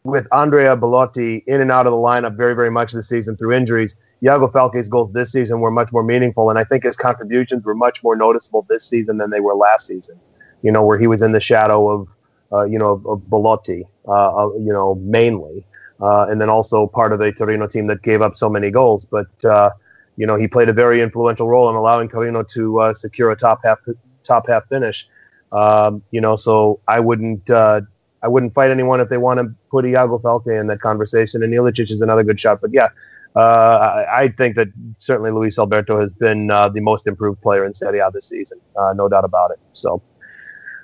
with 0.03 0.27
Andrea 0.31 0.75
Belotti 0.75 1.43
in 1.47 1.61
and 1.61 1.71
out 1.71 1.87
of 1.87 1.91
the 1.91 1.97
lineup 1.97 2.35
very 2.35 2.55
very 2.55 2.71
much 2.71 2.91
this 2.91 3.07
season 3.07 3.35
through 3.37 3.53
injuries, 3.53 3.95
Iago 4.23 4.47
Falque's 4.47 4.89
goals 4.89 5.11
this 5.13 5.31
season 5.31 5.59
were 5.59 5.71
much 5.71 5.91
more 5.91 6.03
meaningful, 6.03 6.49
and 6.49 6.59
I 6.59 6.63
think 6.63 6.83
his 6.83 6.97
contributions 6.97 7.63
were 7.63 7.75
much 7.75 8.03
more 8.03 8.15
noticeable 8.15 8.65
this 8.69 8.85
season 8.85 9.17
than 9.17 9.29
they 9.29 9.39
were 9.39 9.55
last 9.55 9.87
season. 9.87 10.19
You 10.61 10.71
know, 10.71 10.83
where 10.85 10.97
he 10.97 11.07
was 11.07 11.21
in 11.21 11.33
the 11.33 11.41
shadow 11.41 11.89
of, 11.89 12.07
uh, 12.53 12.63
you 12.63 12.79
know, 12.79 12.91
of, 12.91 13.05
of 13.05 13.29
Belotti, 13.29 13.85
uh, 14.07 14.45
uh, 14.45 14.53
you 14.55 14.71
know, 14.71 14.95
mainly 14.95 15.65
uh, 16.03 16.25
and 16.29 16.39
then 16.41 16.49
also 16.49 16.85
part 16.87 17.13
of 17.13 17.19
the 17.19 17.31
Torino 17.31 17.65
team 17.65 17.87
that 17.87 18.01
gave 18.01 18.21
up 18.21 18.37
so 18.37 18.49
many 18.49 18.69
goals. 18.69 19.05
But 19.05 19.45
uh, 19.45 19.71
you 20.17 20.27
know, 20.27 20.35
he 20.35 20.47
played 20.47 20.69
a 20.69 20.73
very 20.73 21.01
influential 21.01 21.47
role 21.47 21.69
in 21.69 21.75
allowing 21.75 22.09
Torino 22.09 22.43
to 22.43 22.79
uh, 22.79 22.93
secure 22.93 23.31
a 23.31 23.35
top 23.35 23.61
half 23.63 23.79
top 24.23 24.47
half 24.47 24.67
finish. 24.67 25.07
Um, 25.51 26.03
you 26.11 26.19
know, 26.19 26.35
so 26.35 26.81
I 26.87 26.99
wouldn't 26.99 27.49
I 28.23 28.27
wouldn't 28.27 28.53
fight 28.53 28.71
anyone 28.71 28.99
if 29.01 29.09
they 29.09 29.17
want 29.17 29.39
to 29.39 29.53
put 29.69 29.85
Iago 29.85 30.17
Falque 30.17 30.59
in 30.59 30.67
that 30.67 30.81
conversation. 30.81 31.43
And 31.43 31.53
Ilicic 31.53 31.91
is 31.91 32.01
another 32.01 32.23
good 32.23 32.39
shot. 32.39 32.61
But 32.61 32.73
yeah. 32.73 32.89
Uh, 33.35 34.05
I, 34.07 34.21
I, 34.21 34.27
think 34.29 34.55
that 34.57 34.67
certainly 34.99 35.31
Luis 35.31 35.57
Alberto 35.57 35.99
has 35.99 36.13
been 36.13 36.51
uh, 36.51 36.69
the 36.69 36.81
most 36.81 37.07
improved 37.07 37.41
player 37.41 37.65
in 37.65 37.73
Serie 37.73 37.97
A 37.97 38.11
this 38.11 38.29
season, 38.29 38.59
no 38.93 39.09
doubt 39.09 39.25
about 39.25 39.49
it. 39.49 39.57
So, 39.73 40.03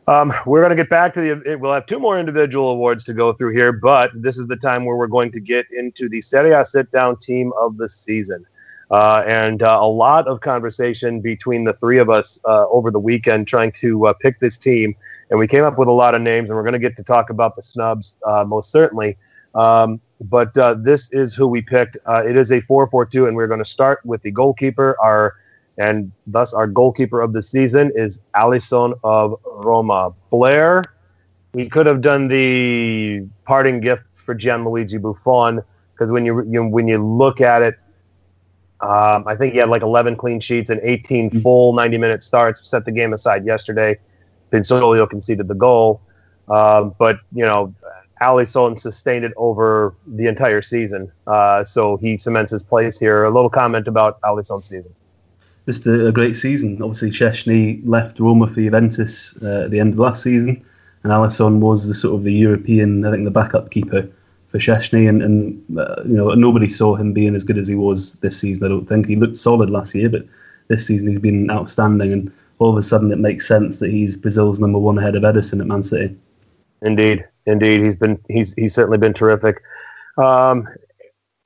um, 0.09 0.33
we're 0.47 0.61
going 0.61 0.71
to 0.71 0.75
get 0.75 0.89
back 0.89 1.13
to 1.13 1.21
the. 1.21 1.55
We'll 1.57 1.73
have 1.73 1.85
two 1.85 1.99
more 1.99 2.19
individual 2.19 2.71
awards 2.71 3.03
to 3.03 3.13
go 3.13 3.33
through 3.33 3.53
here, 3.53 3.71
but 3.71 4.09
this 4.15 4.39
is 4.39 4.47
the 4.47 4.55
time 4.55 4.85
where 4.85 4.97
we're 4.97 5.05
going 5.05 5.31
to 5.33 5.39
get 5.39 5.67
into 5.71 6.09
the 6.09 6.19
Serie 6.21 6.51
A 6.51 6.65
sit 6.65 6.91
down 6.91 7.17
team 7.17 7.51
of 7.61 7.77
the 7.77 7.87
season. 7.87 8.43
Uh, 8.89 9.23
and 9.27 9.61
uh, 9.61 9.77
a 9.79 9.87
lot 9.87 10.27
of 10.27 10.41
conversation 10.41 11.21
between 11.21 11.63
the 11.63 11.73
three 11.73 11.99
of 11.99 12.09
us 12.09 12.39
uh, 12.45 12.65
over 12.69 12.89
the 12.89 12.99
weekend 12.99 13.47
trying 13.47 13.71
to 13.73 14.07
uh, 14.07 14.13
pick 14.13 14.39
this 14.39 14.57
team. 14.57 14.95
And 15.29 15.37
we 15.39 15.47
came 15.47 15.63
up 15.63 15.77
with 15.77 15.87
a 15.87 15.93
lot 15.93 16.15
of 16.15 16.21
names, 16.21 16.49
and 16.49 16.57
we're 16.57 16.63
going 16.63 16.73
to 16.73 16.79
get 16.79 16.95
to 16.97 17.03
talk 17.03 17.29
about 17.29 17.55
the 17.55 17.61
snubs 17.63 18.15
uh, 18.25 18.43
most 18.43 18.71
certainly. 18.71 19.17
Um, 19.55 19.99
but 20.21 20.57
uh, 20.57 20.75
this 20.75 21.11
is 21.11 21.33
who 21.33 21.47
we 21.47 21.61
picked. 21.61 21.97
it 22.07 22.35
is 22.35 22.51
a 22.51 22.59
4 22.61 22.87
4 22.87 23.05
2, 23.05 23.27
and 23.27 23.35
we're 23.35 23.47
going 23.47 23.59
to 23.59 23.65
start 23.65 24.01
with 24.05 24.21
the 24.21 24.31
goalkeeper, 24.31 24.95
our 25.01 25.35
and 25.77 26.11
thus 26.27 26.53
our 26.53 26.67
goalkeeper 26.67 27.21
of 27.21 27.31
the 27.31 27.41
season 27.41 27.91
is 27.95 28.21
Alisson 28.35 28.99
of 29.03 29.39
Roma. 29.45 30.13
Blair, 30.29 30.83
we 31.53 31.69
could 31.69 31.85
have 31.85 32.01
done 32.01 32.27
the 32.27 33.25
parting 33.45 33.79
gift 33.79 34.03
for 34.15 34.35
Gianluigi 34.35 35.01
Buffon 35.01 35.61
because 35.93 36.11
when 36.11 36.25
you, 36.25 36.43
you 36.49 36.65
when 36.65 36.87
you 36.87 37.03
look 37.03 37.39
at 37.39 37.61
it, 37.61 37.79
um, 38.81 39.25
I 39.25 39.35
think 39.37 39.53
he 39.53 39.59
had 39.59 39.69
like 39.69 39.81
11 39.81 40.17
clean 40.17 40.39
sheets 40.39 40.69
and 40.69 40.79
18 40.83 41.29
Mm-hmm. 41.29 41.39
full 41.39 41.73
90 41.73 41.97
minute 41.97 42.23
starts. 42.23 42.67
Set 42.67 42.83
the 42.85 42.91
game 42.91 43.13
aside 43.13 43.45
yesterday. 43.45 43.97
Pinsoglio 44.51 45.09
conceded 45.09 45.47
the 45.47 45.55
goal, 45.55 46.01
um, 46.49 46.95
but 46.97 47.19
you 47.33 47.45
know, 47.45 47.73
Alisson 48.21 48.77
sustained 48.77 49.25
it 49.25 49.33
over 49.37 49.95
the 50.07 50.27
entire 50.27 50.61
season. 50.61 51.11
Uh, 51.27 51.63
so 51.63 51.97
he 51.97 52.17
cements 52.17 52.51
his 52.51 52.63
place 52.63 52.99
here. 52.99 53.23
A 53.23 53.31
little 53.31 53.49
comment 53.49 53.87
about 53.87 54.19
Alisson's 54.21 54.67
season. 54.67 54.93
just 55.65 55.85
a, 55.85 56.07
a 56.07 56.11
great 56.11 56.35
season. 56.35 56.81
Obviously, 56.81 57.11
Szczesny 57.11 57.81
left 57.85 58.19
Roma 58.19 58.47
for 58.47 58.61
Juventus 58.61 59.37
uh, 59.41 59.65
at 59.65 59.71
the 59.71 59.79
end 59.79 59.93
of 59.93 59.99
last 59.99 60.23
season, 60.23 60.65
and 61.03 61.13
Alisson 61.13 61.59
was 61.59 61.87
the 61.87 61.93
sort 61.93 62.15
of 62.15 62.23
the 62.23 62.33
European, 62.33 63.05
I 63.05 63.11
think, 63.11 63.23
the 63.23 63.31
backup 63.31 63.71
keeper 63.71 64.09
for 64.47 64.57
Szczesny, 64.57 65.07
and, 65.07 65.21
and 65.21 65.79
uh, 65.79 66.01
you 66.05 66.15
know 66.15 66.29
nobody 66.33 66.67
saw 66.67 66.95
him 66.95 67.13
being 67.13 67.35
as 67.35 67.43
good 67.43 67.57
as 67.57 67.67
he 67.67 67.75
was 67.75 68.13
this 68.15 68.39
season. 68.39 68.65
I 68.65 68.69
don't 68.69 68.87
think 68.87 69.07
he 69.07 69.15
looked 69.15 69.37
solid 69.37 69.69
last 69.69 69.93
year, 69.93 70.09
but 70.09 70.25
this 70.67 70.85
season 70.85 71.07
he's 71.07 71.19
been 71.19 71.49
outstanding, 71.51 72.11
and 72.11 72.31
all 72.59 72.69
of 72.69 72.77
a 72.77 72.83
sudden 72.83 73.11
it 73.11 73.17
makes 73.17 73.47
sense 73.47 73.79
that 73.79 73.89
he's 73.89 74.15
Brazil's 74.15 74.59
number 74.59 74.77
one 74.77 74.97
ahead 74.97 75.15
of 75.15 75.23
Ederson 75.23 75.59
at 75.61 75.67
Man 75.67 75.81
City. 75.81 76.15
Indeed, 76.81 77.25
indeed, 77.45 77.81
he's 77.81 77.95
been 77.95 78.19
he's 78.29 78.53
he's 78.53 78.73
certainly 78.73 78.97
been 78.97 79.13
terrific, 79.13 79.61
um, 80.17 80.67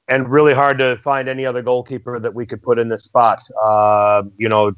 and 0.07 0.29
really 0.29 0.53
hard 0.53 0.77
to 0.79 0.97
find 0.97 1.29
any 1.29 1.45
other 1.45 1.61
goalkeeper 1.61 2.19
that 2.19 2.33
we 2.33 2.45
could 2.45 2.61
put 2.61 2.77
in 2.77 2.89
this 2.89 3.03
spot. 3.03 3.41
Uh, 3.61 4.23
you 4.37 4.49
know, 4.49 4.73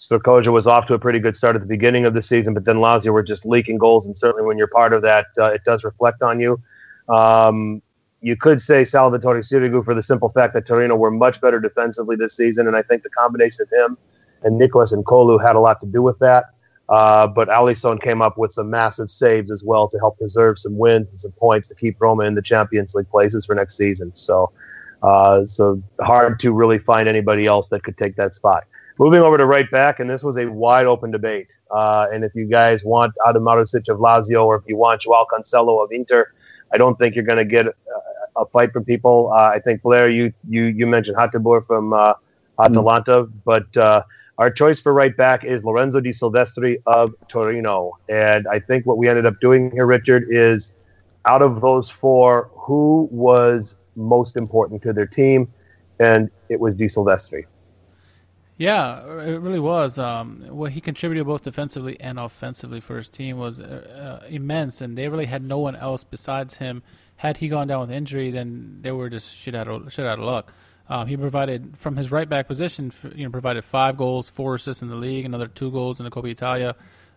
Strakosha 0.00 0.52
was 0.52 0.66
off 0.66 0.86
to 0.86 0.94
a 0.94 0.98
pretty 0.98 1.18
good 1.18 1.36
start 1.36 1.54
at 1.54 1.62
the 1.62 1.68
beginning 1.68 2.06
of 2.06 2.14
the 2.14 2.22
season, 2.22 2.54
but 2.54 2.64
then 2.64 2.76
Lazio 2.76 3.12
were 3.12 3.22
just 3.22 3.44
leaking 3.44 3.78
goals, 3.78 4.06
and 4.06 4.18
certainly 4.18 4.46
when 4.46 4.58
you're 4.58 4.68
part 4.68 4.92
of 4.92 5.02
that, 5.02 5.26
uh, 5.38 5.50
it 5.50 5.64
does 5.64 5.84
reflect 5.84 6.22
on 6.22 6.40
you. 6.40 6.60
Um, 7.08 7.82
you 8.20 8.36
could 8.36 8.60
say 8.60 8.84
Salvatore 8.84 9.40
Sirigu 9.40 9.84
for 9.84 9.94
the 9.94 10.02
simple 10.02 10.28
fact 10.28 10.54
that 10.54 10.66
Torino 10.66 10.94
were 10.94 11.10
much 11.10 11.40
better 11.40 11.60
defensively 11.60 12.16
this 12.16 12.36
season, 12.36 12.68
and 12.68 12.76
I 12.76 12.82
think 12.82 13.02
the 13.02 13.10
combination 13.10 13.62
of 13.62 13.70
him 13.70 13.98
and 14.44 14.58
Nicolas 14.58 14.94
N'Koulou 14.94 15.42
had 15.42 15.56
a 15.56 15.60
lot 15.60 15.80
to 15.80 15.86
do 15.86 16.02
with 16.02 16.18
that. 16.18 16.46
Uh, 16.88 17.26
but 17.26 17.48
Alisson 17.48 18.02
came 18.02 18.20
up 18.20 18.36
with 18.36 18.52
some 18.52 18.68
massive 18.68 19.10
saves 19.10 19.50
as 19.50 19.64
well 19.64 19.88
to 19.88 19.98
help 19.98 20.18
preserve 20.18 20.58
some 20.58 20.76
wins 20.76 21.08
and 21.10 21.20
some 21.20 21.32
points 21.32 21.68
to 21.68 21.74
keep 21.74 21.98
Roma 22.00 22.24
in 22.24 22.34
the 22.34 22.42
Champions 22.42 22.94
League 22.94 23.08
places 23.08 23.46
for 23.46 23.54
next 23.54 23.76
season. 23.76 24.14
So, 24.14 24.52
uh, 25.02 25.46
so 25.46 25.82
hard 26.00 26.38
to 26.40 26.52
really 26.52 26.78
find 26.78 27.08
anybody 27.08 27.46
else 27.46 27.68
that 27.68 27.82
could 27.82 27.96
take 27.96 28.16
that 28.16 28.34
spot. 28.34 28.64
Moving 28.98 29.22
over 29.22 29.38
to 29.38 29.46
right 29.46 29.70
back, 29.70 30.00
and 30.00 30.10
this 30.10 30.22
was 30.22 30.36
a 30.36 30.46
wide 30.46 30.86
open 30.86 31.10
debate. 31.10 31.48
Uh, 31.70 32.06
and 32.12 32.24
if 32.24 32.34
you 32.34 32.44
guys 32.44 32.84
want 32.84 33.14
Adam 33.26 33.42
Marusic 33.42 33.88
of 33.88 33.98
Lazio 33.98 34.44
or 34.44 34.56
if 34.56 34.64
you 34.66 34.76
want 34.76 35.00
Joao 35.00 35.26
Cancelo 35.32 35.82
of 35.82 35.90
Inter, 35.92 36.30
I 36.72 36.76
don't 36.76 36.98
think 36.98 37.14
you're 37.14 37.24
going 37.24 37.38
to 37.38 37.44
get 37.44 37.66
a, 37.68 37.72
a 38.36 38.46
fight 38.46 38.72
from 38.72 38.84
people. 38.84 39.32
Uh, 39.32 39.48
I 39.48 39.60
think 39.60 39.82
Blair, 39.82 40.10
you 40.10 40.32
you 40.48 40.64
you 40.64 40.86
mentioned 40.86 41.16
Hateboer 41.16 41.66
from 41.66 41.94
uh, 41.94 42.14
Atalanta, 42.58 43.24
but 43.44 43.74
uh, 43.76 44.02
our 44.42 44.50
choice 44.50 44.80
for 44.80 44.92
right 44.92 45.16
back 45.16 45.44
is 45.44 45.62
Lorenzo 45.62 46.00
De 46.00 46.10
Silvestri 46.10 46.82
of 46.84 47.14
Torino. 47.28 47.96
And 48.08 48.48
I 48.48 48.58
think 48.58 48.84
what 48.84 48.98
we 48.98 49.08
ended 49.08 49.24
up 49.24 49.38
doing 49.40 49.70
here, 49.70 49.86
Richard, 49.86 50.26
is 50.30 50.74
out 51.26 51.42
of 51.42 51.60
those 51.60 51.88
four, 51.88 52.50
who 52.54 53.08
was 53.12 53.76
most 53.94 54.36
important 54.36 54.82
to 54.82 54.92
their 54.92 55.06
team? 55.06 55.46
And 56.00 56.28
it 56.48 56.58
was 56.58 56.74
De 56.74 56.86
Silvestri. 56.86 57.44
Yeah, 58.56 59.04
it 59.22 59.40
really 59.40 59.60
was. 59.60 59.96
Um, 59.96 60.44
what 60.48 60.72
he 60.72 60.80
contributed 60.80 61.24
both 61.24 61.42
defensively 61.42 62.00
and 62.00 62.18
offensively 62.18 62.80
for 62.80 62.96
his 62.96 63.08
team 63.08 63.38
was 63.38 63.60
uh, 63.60 64.20
uh, 64.22 64.26
immense, 64.26 64.80
and 64.80 64.98
they 64.98 65.08
really 65.08 65.26
had 65.26 65.44
no 65.44 65.60
one 65.60 65.76
else 65.76 66.02
besides 66.02 66.56
him. 66.56 66.82
Had 67.14 67.36
he 67.36 67.46
gone 67.46 67.68
down 67.68 67.82
with 67.82 67.92
injury, 67.92 68.32
then 68.32 68.78
they 68.80 68.90
were 68.90 69.08
just 69.08 69.32
shit 69.32 69.54
out 69.54 69.68
of 69.68 69.92
shit 69.92 70.04
out 70.04 70.18
of 70.18 70.24
luck. 70.24 70.52
Um, 70.92 71.06
he 71.06 71.16
provided 71.16 71.78
from 71.78 71.96
his 71.96 72.12
right 72.12 72.28
back 72.28 72.46
position, 72.46 72.92
you 73.14 73.24
know, 73.24 73.30
provided 73.30 73.64
five 73.64 73.96
goals, 73.96 74.28
four 74.28 74.56
assists 74.56 74.82
in 74.82 74.88
the 74.88 74.94
league, 74.94 75.24
another 75.24 75.46
two 75.46 75.70
goals 75.70 75.98
in 75.98 76.04
the 76.04 76.10
Coppa 76.10 76.30
Italia. 76.30 76.76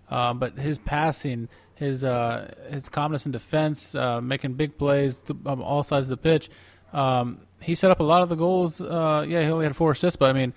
Um, 0.09 0.39
but 0.39 0.57
his 0.57 0.77
passing, 0.77 1.49
his 1.73 2.01
uh, 2.05 2.53
his 2.69 2.87
calmness 2.87 3.25
in 3.25 3.33
defense, 3.33 3.93
uh, 3.93 4.21
making 4.21 4.53
big 4.53 4.77
plays 4.77 5.17
th- 5.17 5.37
on 5.45 5.61
all 5.61 5.83
sides 5.83 6.09
of 6.09 6.11
the 6.11 6.23
pitch. 6.23 6.49
Um, 6.93 7.41
he 7.59 7.75
set 7.75 7.91
up 7.91 7.99
a 7.99 8.03
lot 8.03 8.21
of 8.21 8.29
the 8.29 8.37
goals. 8.37 8.79
Uh, 8.79 9.25
yeah, 9.27 9.41
he 9.41 9.47
only 9.47 9.65
had 9.65 9.75
four 9.75 9.91
assists, 9.91 10.15
but 10.15 10.29
I 10.29 10.33
mean, 10.33 10.53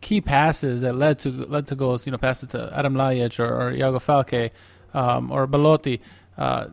key 0.00 0.20
passes 0.20 0.82
that 0.82 0.94
led 0.94 1.18
to 1.20 1.30
led 1.30 1.66
to 1.66 1.74
goals. 1.74 2.06
You 2.06 2.12
know, 2.12 2.18
passes 2.18 2.50
to 2.50 2.58
Adem 2.58 2.94
Ljajic 2.94 3.40
or, 3.40 3.52
or 3.60 3.72
Iago 3.72 3.98
Falque 3.98 4.52
um, 4.94 5.32
or 5.32 5.48
Belotti. 5.48 6.00
Uh, 6.38 6.66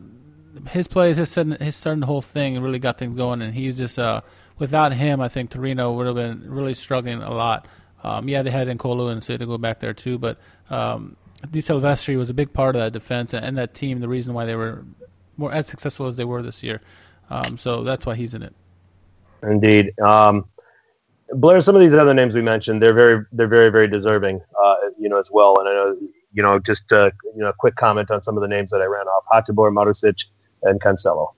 his 0.70 0.88
plays, 0.88 1.18
his 1.18 1.34
his 1.34 1.76
starting 1.76 2.02
the 2.02 2.06
whole 2.06 2.22
thing, 2.22 2.62
really 2.62 2.78
got 2.78 3.00
things 3.00 3.16
going. 3.16 3.42
And 3.42 3.56
he's 3.56 3.80
just 3.80 3.98
uh, 3.98 4.22
without 4.58 4.94
him, 4.94 5.22
I 5.22 5.28
think 5.28 5.50
Torino 5.50 5.94
would 5.94 6.08
have 6.08 6.16
been 6.16 6.50
really 6.50 6.74
struggling 6.74 7.22
a 7.22 7.34
lot. 7.34 7.68
Um, 8.04 8.30
yeah, 8.30 8.42
they 8.42 8.52
had 8.52 8.68
N'Koulou 8.68 9.12
and 9.12 9.24
so 9.24 9.38
to 9.38 9.46
go 9.46 9.58
back 9.58 9.80
there 9.80 9.94
too, 9.94 10.18
but 10.18 10.38
um, 10.70 11.16
De 11.50 11.60
Silvestri 11.60 12.18
was 12.18 12.30
a 12.30 12.34
big 12.34 12.54
part 12.54 12.76
of 12.76 12.82
that 12.82 12.94
defense 12.94 13.34
and, 13.34 13.46
and, 13.46 13.58
that 13.58 13.74
team. 13.74 14.00
The 14.00 14.08
reason 14.08 14.34
why 14.34 14.46
they 14.46 14.56
were 14.56 14.86
more 15.36 15.52
as 15.52 15.68
successful 15.68 16.08
as 16.08 16.16
they 16.16 16.26
were 16.26 16.42
this 16.42 16.64
year. 16.64 16.82
Um, 17.30 17.58
so 17.58 17.84
that's 17.84 18.06
why 18.06 18.16
he's 18.16 18.34
in 18.34 18.44
it. 18.44 18.56
Indeed. 19.44 20.00
Um, 20.00 20.46
Blair, 21.34 21.60
some 21.60 21.76
of 21.76 21.82
these 21.82 21.94
other 21.94 22.14
names 22.14 22.36
we 22.36 22.42
mentioned, 22.42 22.82
they're 22.82 22.94
very, 22.94 23.26
they're 23.32 23.48
very, 23.48 23.70
very 23.70 23.88
deserving, 23.88 24.42
uh, 24.60 24.76
you 24.98 25.10
know, 25.10 25.18
as 25.18 25.30
well. 25.32 25.60
And 25.60 25.68
I 25.68 25.74
know, 25.74 25.98
you 26.34 26.44
know, 26.44 26.60
just 26.60 26.92
uh, 26.92 27.12
you 27.36 27.42
know, 27.42 27.50
a 27.50 27.54
quick 27.54 27.76
comment 27.76 28.12
on 28.12 28.24
some 28.24 28.38
of 28.38 28.42
the 28.42 28.48
names 28.48 28.72
that 28.72 28.82
I 28.82 28.86
ran 28.86 29.08
off: 29.08 29.26
Hateboer, 29.32 29.72
Marusic, 29.74 30.26
and 30.64 30.80
Cancelo. 30.82 31.34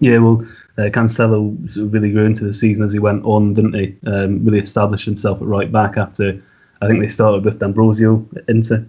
Yeah, 0.00 0.18
well, 0.18 0.42
uh, 0.78 0.88
Cancelo 0.90 1.56
really 1.92 2.10
grew 2.10 2.24
into 2.24 2.44
the 2.44 2.52
season 2.52 2.84
as 2.84 2.92
he 2.92 2.98
went 2.98 3.24
on, 3.24 3.54
didn't 3.54 3.74
he? 3.74 3.96
Um, 4.06 4.44
really 4.44 4.58
established 4.58 5.04
himself 5.04 5.40
at 5.40 5.46
right 5.46 5.70
back 5.70 5.98
after 5.98 6.42
I 6.82 6.86
think 6.86 7.00
they 7.00 7.08
started 7.08 7.44
with 7.44 7.58
D'Ambrosio 7.58 8.26
into 8.48 8.86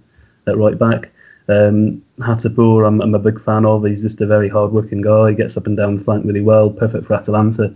at 0.48 0.58
right 0.58 0.78
back. 0.78 1.12
Um, 1.50 2.02
Hateboer, 2.20 2.88
I'm, 2.88 3.02
I'm 3.02 3.16
a 3.16 3.20
big 3.20 3.40
fan 3.40 3.66
of. 3.66 3.84
He's 3.84 4.04
just 4.04 4.22
a 4.22 4.26
very 4.26 4.48
hard-working 4.48 5.02
guy. 5.02 5.32
He 5.32 5.36
gets 5.36 5.58
up 5.58 5.68
and 5.68 5.76
down 5.76 5.96
the 5.96 6.04
flank 6.04 6.26
really 6.26 6.42
well. 6.42 6.70
Perfect 6.70 7.06
for 7.06 7.16
Atalanta. 7.16 7.74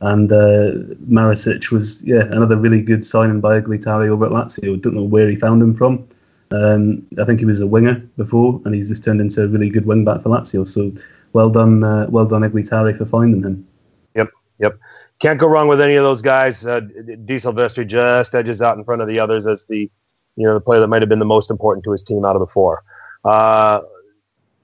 And 0.00 0.30
uh, 0.30 0.72
Marusic 1.08 1.72
was 1.72 2.02
yeah 2.04 2.24
another 2.24 2.56
really 2.56 2.82
good 2.82 3.04
signing 3.04 3.40
by 3.40 3.60
Igli 3.60 3.82
Tare 3.82 4.12
over 4.12 4.26
at 4.26 4.32
Lazio. 4.32 4.80
Don't 4.80 4.94
know 4.94 5.02
where 5.02 5.28
he 5.28 5.36
found 5.36 5.62
him 5.62 5.74
from. 5.74 6.06
Um, 6.52 7.04
I 7.20 7.24
think 7.24 7.40
he 7.40 7.46
was 7.46 7.62
a 7.62 7.66
winger 7.66 7.94
before, 8.16 8.60
and 8.64 8.74
he's 8.74 8.88
just 8.88 9.02
turned 9.02 9.20
into 9.20 9.42
a 9.42 9.48
really 9.48 9.70
good 9.70 9.86
wing 9.86 10.04
back 10.04 10.22
for 10.22 10.28
Lazio. 10.28 10.68
So 10.68 10.92
well 11.32 11.50
done, 11.50 11.84
uh, 11.84 12.06
well 12.08 12.26
done, 12.26 12.42
Igli 12.42 12.68
Tare 12.68 12.94
for 12.94 13.04
finding 13.04 13.42
him. 13.42 13.66
Yep, 14.14 14.28
yep. 14.58 14.78
Can't 15.18 15.40
go 15.40 15.46
wrong 15.46 15.68
with 15.68 15.80
any 15.80 15.94
of 15.94 16.04
those 16.04 16.22
guys. 16.22 16.66
Uh, 16.66 16.80
De 16.80 17.36
Silvestri 17.36 17.86
just 17.86 18.34
edges 18.34 18.60
out 18.60 18.76
in 18.76 18.84
front 18.84 19.02
of 19.02 19.08
the 19.08 19.18
others 19.18 19.46
as 19.46 19.64
the, 19.68 19.90
you 20.36 20.46
know, 20.46 20.54
the 20.54 20.60
player 20.60 20.80
that 20.80 20.88
might 20.88 21.02
have 21.02 21.08
been 21.08 21.18
the 21.18 21.24
most 21.24 21.50
important 21.50 21.84
to 21.84 21.92
his 21.92 22.02
team 22.02 22.24
out 22.24 22.36
of 22.36 22.40
the 22.40 22.46
four. 22.46 22.82
Uh, 23.24 23.80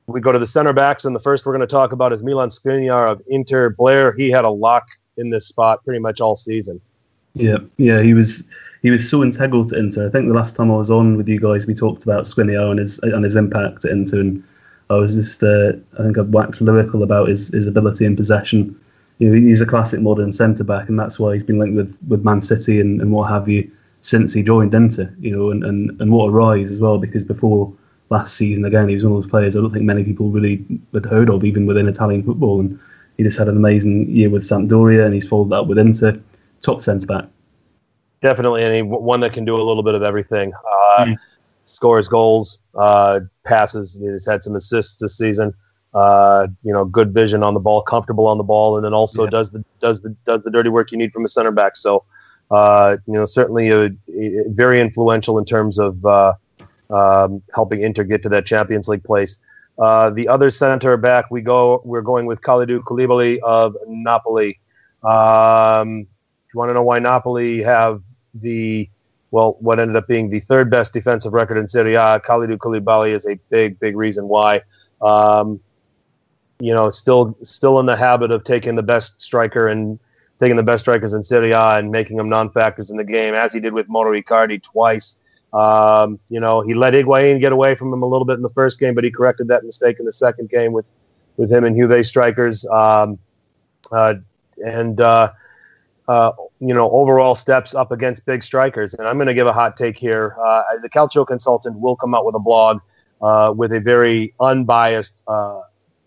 we 0.07 0.21
go 0.21 0.33
to 0.33 0.39
the 0.39 0.47
center 0.47 0.73
backs, 0.73 1.05
and 1.05 1.17
the 1.17 1.21
first 1.21 1.47
we're 1.47 1.53
going 1.53 1.67
to 1.67 1.67
talk 1.67 1.93
about 1.93 2.13
is 2.13 2.23
Milan 2.23 2.49
Skriniar 2.49 3.11
of 3.11 3.23
Inter. 3.29 3.71
Blair, 3.71 4.13
he 4.13 4.31
had 4.31 4.45
a 4.45 4.51
lock 4.51 4.87
in 5.17 5.31
this 5.31 5.47
spot 5.47 5.85
pretty 5.85 6.01
much 6.01 6.21
all 6.21 6.37
season. 6.37 6.81
Yeah, 7.35 7.59
yeah, 7.79 8.03
he 8.03 8.13
was 8.15 8.45
he 8.83 8.91
was 8.91 9.09
so 9.09 9.23
integral 9.23 9.65
to 9.67 9.79
Inter. 9.79 10.07
I 10.07 10.11
think 10.11 10.29
the 10.29 10.35
last 10.35 10.57
time 10.57 10.71
I 10.71 10.77
was 10.77 10.91
on 10.91 11.17
with 11.17 11.29
you 11.29 11.41
guys, 11.41 11.67
we 11.67 11.75
talked 11.75 12.03
about 12.03 12.25
Skriniar 12.25 12.71
and 12.71 12.79
his 12.79 12.99
and 12.99 13.25
his 13.25 13.37
impact 13.37 13.85
at 13.85 13.93
Inter, 13.93 14.21
and 14.21 14.45
I 14.93 14.99
was 14.99 15.15
just 15.15 15.43
uh, 15.43 15.73
I 15.99 16.03
think 16.03 16.19
I've 16.19 16.29
waxed 16.29 16.61
lyrical 16.61 17.03
about 17.03 17.29
his, 17.29 17.49
his 17.49 17.67
ability 17.67 18.05
in 18.05 18.17
possession. 18.17 18.79
You 19.19 19.29
know, 19.29 19.35
he's 19.35 19.61
a 19.61 19.67
classic 19.67 20.01
modern 20.01 20.33
centre 20.33 20.65
back, 20.65 20.89
and 20.89 20.99
that's 20.99 21.19
why 21.19 21.35
he's 21.35 21.45
been 21.45 21.59
linked 21.59 21.77
with, 21.77 21.97
with 22.09 22.25
Man 22.25 22.43
City 22.43 22.81
and, 22.81 23.01
and 23.01 23.13
what 23.13 23.31
have 23.31 23.49
you 23.49 23.71
since 24.01 24.33
he 24.35 24.43
joined 24.43 24.75
Inter. 24.75 25.15
You 25.21 25.31
know, 25.31 25.51
and, 25.51 25.65
and, 25.65 26.01
and 26.01 26.11
what 26.11 26.27
a 26.27 26.31
rise 26.31 26.71
as 26.71 26.81
well 26.81 26.99
because 26.99 27.25
before 27.25 27.73
last 28.11 28.37
season 28.37 28.63
again 28.67 28.89
he 28.89 28.95
was 28.95 29.05
one 29.05 29.13
of 29.15 29.23
those 29.23 29.31
players 29.31 29.57
I 29.57 29.61
don't 29.61 29.73
think 29.73 29.87
many 29.87 30.05
people 30.05 30.29
really 30.29 30.63
had 30.93 31.07
heard 31.07 31.31
of 31.31 31.45
even 31.45 31.65
within 31.65 31.89
Italian 31.89 32.23
football 32.23 32.61
and 32.61 32.79
he 33.17 33.23
just 33.23 33.39
had 33.39 33.49
an 33.49 33.57
amazing 33.57 34.09
year 34.11 34.31
with 34.31 34.43
Sampdoria, 34.43 35.05
and 35.05 35.15
he's 35.15 35.29
followed 35.29 35.51
that 35.51 35.61
up 35.61 35.67
with 35.67 35.79
Inter. 35.79 36.21
Top 36.61 36.83
centre 36.83 37.07
back. 37.07 37.27
Definitely, 38.23 38.63
and 38.63 38.75
he, 38.75 38.83
one 38.83 39.21
that 39.21 39.33
can 39.33 39.45
do 39.45 39.57
a 39.57 39.63
little 39.63 39.83
bit 39.83 39.95
of 39.95 40.03
everything. 40.03 40.53
Uh, 40.55 41.05
mm. 41.05 41.17
Scores 41.73 42.09
goals, 42.09 42.61
uh, 42.75 43.21
passes. 43.45 43.99
He's 44.01 44.27
had 44.27 44.45
some 44.45 44.55
assists 44.55 44.99
this 44.99 45.17
season. 45.17 45.55
Uh, 45.95 46.47
you 46.63 46.73
know, 46.73 46.85
good 46.85 47.13
vision 47.13 47.43
on 47.43 47.55
the 47.55 47.61
ball, 47.61 47.83
comfortable 47.83 48.27
on 48.27 48.39
the 48.39 48.45
ball, 48.45 48.77
and 48.77 48.85
then 48.85 48.95
also 48.95 49.25
yeah. 49.25 49.31
does 49.31 49.51
the 49.51 49.65
does 49.79 50.01
the 50.01 50.11
does 50.25 50.43
the 50.43 50.51
dirty 50.51 50.71
work 50.71 50.91
you 50.91 50.99
need 50.99 51.13
from 51.13 51.25
a 51.25 51.29
center 51.29 51.51
back. 51.51 51.77
So, 51.77 52.05
uh, 52.51 52.97
you 53.07 53.15
know, 53.15 53.27
certainly 53.27 53.69
a, 53.71 53.87
a 53.87 54.45
very 54.49 54.81
influential 54.81 55.39
in 55.39 55.45
terms 55.45 55.79
of 55.79 56.05
uh, 56.07 56.35
um, 56.89 57.43
helping 57.55 57.83
Inter 57.83 58.05
get 58.05 58.23
to 58.23 58.29
that 58.31 58.47
Champions 58.47 58.89
League 58.89 59.05
place. 59.05 59.39
Uh, 59.79 60.11
the 60.11 60.29
other 60.29 60.51
center 60.51 60.97
back, 60.97 61.31
we 61.31 61.41
go. 61.43 61.83
We're 61.85 62.03
going 62.03 62.27
with 62.27 62.41
Kalidou 62.41 62.81
Koulibaly 62.81 63.39
of 63.41 63.77
Napoli. 63.87 64.61
Um, 65.03 66.07
if 66.47 66.55
you 66.55 66.59
want 66.59 66.71
to 66.71 66.75
know 66.75 66.83
why 66.83 66.99
Napoli 67.01 67.63
have 67.63 68.03
the 68.35 68.89
well, 69.33 69.57
what 69.61 69.81
ended 69.81 69.97
up 69.97 70.07
being 70.07 70.29
the 70.29 70.41
third 70.41 70.71
best 70.71 70.93
defensive 70.93 71.33
record 71.33 71.57
in 71.57 71.67
Serie 71.67 71.95
A, 71.95 72.21
Kalidou 72.21 72.59
Koulibaly 72.59 73.15
is 73.15 73.27
a 73.27 73.35
big, 73.49 73.81
big 73.81 73.97
reason 73.97 74.29
why. 74.29 74.61
Um, 75.01 75.59
you 76.61 76.73
know, 76.73 76.91
still 76.91 77.37
still 77.43 77.81
in 77.81 77.87
the 77.87 77.97
habit 77.97 78.31
of 78.31 78.45
taking 78.45 78.77
the 78.77 78.83
best 78.83 79.21
striker 79.21 79.67
and 79.67 79.99
taking 80.39 80.57
the 80.57 80.63
best 80.63 80.81
strikers 80.81 81.15
in 81.15 81.25
Serie 81.25 81.53
A 81.53 81.79
and 81.79 81.91
making 81.91 82.19
them 82.19 82.29
non-factors 82.29 82.91
in 82.91 82.99
the 82.99 83.05
game, 83.05 83.35
as 83.35 83.55
he 83.55 83.59
did 83.59 83.73
with 83.73 83.89
Mauro 83.89 84.13
Icardi 84.13 84.63
twice. 84.63 85.17
Um, 85.55 86.21
you 86.29 86.39
know, 86.39 86.61
he 86.61 86.75
let 86.75 86.93
Higuain 86.93 87.41
get 87.41 87.53
away 87.53 87.75
from 87.75 87.93
him 87.93 88.03
a 88.03 88.07
little 88.07 88.27
bit 88.27 88.37
in 88.37 88.43
the 88.43 88.51
first 88.51 88.79
game, 88.79 88.95
but 88.95 89.03
he 89.03 89.11
corrected 89.11 89.49
that 89.49 89.65
mistake 89.65 89.97
in 89.99 90.05
the 90.05 90.13
second 90.13 90.51
game 90.51 90.73
with 90.73 90.89
with 91.39 91.51
him 91.51 91.65
and 91.65 91.75
Juve 91.75 92.05
strikers. 92.05 92.67
Um, 92.67 93.19
uh, 93.91 94.15
and 94.63 95.01
uh, 95.01 95.33
uh, 96.07 96.33
you 96.65 96.73
know, 96.73 96.89
overall 96.93 97.35
steps 97.35 97.75
up 97.75 97.91
against 97.91 98.25
big 98.25 98.41
strikers. 98.41 98.95
And 98.95 99.09
I'm 99.09 99.17
going 99.17 99.27
to 99.27 99.35
give 99.35 99.49
a 99.49 99.53
hot 99.53 99.77
take 99.77 99.99
here. 99.99 100.37
Uh, 100.41 100.63
the 100.81 100.89
Calcio 100.89 101.27
consultant 101.27 101.81
will 101.81 101.97
come 101.97 102.15
out 102.15 102.25
with 102.25 102.37
a 102.37 102.39
blog 102.39 102.79
uh, 103.21 103.53
with 103.57 103.73
a 103.73 103.81
very 103.81 104.33
unbiased 104.39 105.23
uh, 105.27 105.61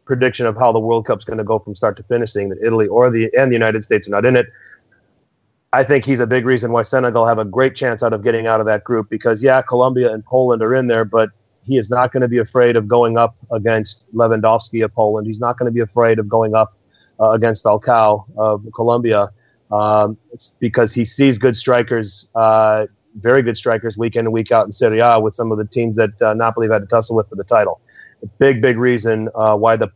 prediction 0.05 0.45
of 0.45 0.55
how 0.55 0.71
the 0.71 0.79
World 0.79 1.05
Cup's 1.05 1.25
going 1.25 1.39
to 1.39 1.43
go 1.43 1.59
from 1.59 1.75
start 1.75 1.97
to 1.97 2.03
finish, 2.03 2.31
saying 2.31 2.49
that 2.49 2.59
Italy 2.65 2.87
or 2.87 3.11
the 3.11 3.29
and 3.37 3.51
the 3.51 3.55
United 3.55 3.83
States 3.83 4.07
are 4.07 4.11
not 4.11 4.23
in 4.23 4.37
it. 4.37 4.45
I 5.73 5.83
think 5.83 6.05
he's 6.05 6.21
a 6.21 6.27
big 6.27 6.45
reason 6.45 6.71
why 6.71 6.83
Senegal 6.83 7.27
have 7.27 7.37
a 7.37 7.43
great 7.43 7.75
chance 7.75 8.01
out 8.01 8.13
of 8.13 8.23
getting 8.23 8.47
out 8.47 8.61
of 8.61 8.65
that 8.65 8.85
group 8.85 9.09
because 9.09 9.43
yeah, 9.43 9.61
Colombia 9.61 10.13
and 10.13 10.23
Poland 10.23 10.61
are 10.61 10.73
in 10.73 10.87
there, 10.87 11.03
but 11.03 11.31
he 11.63 11.77
is 11.77 11.89
not 11.89 12.13
going 12.13 12.21
to 12.21 12.29
be 12.29 12.37
afraid 12.37 12.77
of 12.77 12.87
going 12.87 13.17
up 13.17 13.35
against 13.51 14.05
Lewandowski 14.15 14.85
of 14.85 14.93
Poland. 14.93 15.27
He's 15.27 15.41
not 15.41 15.59
going 15.59 15.65
to 15.65 15.73
be 15.73 15.81
afraid 15.81 16.17
of 16.17 16.29
going 16.29 16.55
up 16.55 16.77
uh, 17.19 17.31
against 17.31 17.61
Falcao 17.61 18.23
of 18.37 18.65
Colombia. 18.73 19.31
Um, 19.75 20.17
it's 20.31 20.55
because 20.59 20.93
he 20.93 21.03
sees 21.03 21.37
good 21.37 21.55
strikers, 21.57 22.29
uh, 22.35 22.85
very 23.19 23.41
good 23.41 23.57
strikers, 23.57 23.97
week 23.97 24.15
in 24.15 24.25
and 24.25 24.31
week 24.31 24.51
out 24.51 24.65
in 24.65 24.71
Serie 24.71 24.99
A 24.99 25.19
with 25.19 25.35
some 25.35 25.51
of 25.51 25.57
the 25.57 25.65
teams 25.65 25.97
that 25.97 26.21
uh, 26.21 26.33
Napoli 26.33 26.69
had 26.69 26.79
to 26.79 26.87
tussle 26.87 27.15
with 27.15 27.27
for 27.27 27.35
the 27.35 27.43
title. 27.43 27.81
A 28.23 28.27
big, 28.39 28.61
big 28.61 28.77
reason 28.77 29.29
uh, 29.35 29.55
why 29.57 29.75
the 29.75 29.89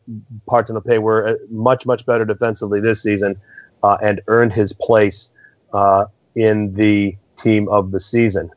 Partenope 0.49 0.99
were 1.01 1.29
uh, 1.29 1.35
much, 1.49 1.85
much 1.85 2.05
better 2.05 2.25
defensively 2.25 2.81
this 2.81 3.01
season 3.01 3.39
uh, 3.83 3.97
and 4.03 4.21
earned 4.27 4.51
his 4.51 4.73
place 4.73 5.33
uh, 5.73 6.05
in 6.35 6.73
the 6.73 7.15
team 7.37 7.69
of 7.69 7.91
the 7.91 7.99
season. 7.99 8.49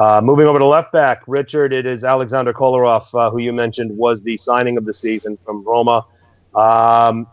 Moving 0.00 0.46
over 0.46 0.58
to 0.58 0.66
left 0.66 0.92
back, 0.92 1.22
Richard, 1.26 1.72
it 1.72 1.86
is 1.86 2.04
Alexander 2.04 2.52
Kolarov, 2.52 3.32
who 3.32 3.38
you 3.38 3.52
mentioned 3.52 3.96
was 3.96 4.22
the 4.22 4.36
signing 4.36 4.76
of 4.76 4.84
the 4.84 4.92
season 4.92 5.38
from 5.46 5.64
Roma. 5.64 6.04
Um, 6.54 7.26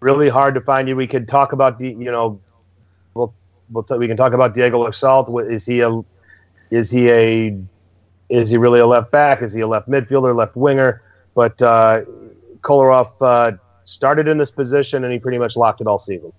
really 0.00 0.28
hard 0.28 0.54
to 0.54 0.60
find 0.60 0.88
you. 0.88 0.96
We 0.96 1.06
could 1.06 1.28
talk 1.28 1.52
about 1.52 1.78
the, 1.78 1.88
you 1.88 2.10
know, 2.10 2.40
we'll, 3.14 3.34
we'll 3.70 3.84
t- 3.84 3.96
we 3.96 4.06
can 4.06 4.16
talk 4.16 4.32
about 4.32 4.54
Diego 4.54 4.84
Laxalt. 4.86 5.50
Is 5.50 5.66
he 5.66 5.80
a, 5.80 6.00
is 6.70 6.90
he 6.90 7.10
a, 7.10 7.58
is 8.28 8.50
he 8.50 8.56
really 8.56 8.80
a 8.80 8.86
left 8.86 9.10
back? 9.10 9.42
Is 9.42 9.52
he 9.52 9.60
a 9.60 9.66
left 9.66 9.88
midfielder, 9.88 10.36
left 10.36 10.56
winger? 10.56 11.02
But 11.34 11.60
uh, 11.62 12.02
Kolarov 12.60 13.10
uh, 13.20 13.56
started 13.84 14.28
in 14.28 14.38
this 14.38 14.50
position 14.50 15.04
and 15.04 15.12
he 15.12 15.18
pretty 15.18 15.38
much 15.38 15.56
locked 15.56 15.80
it 15.80 15.86
all 15.86 15.98
season. 15.98 16.32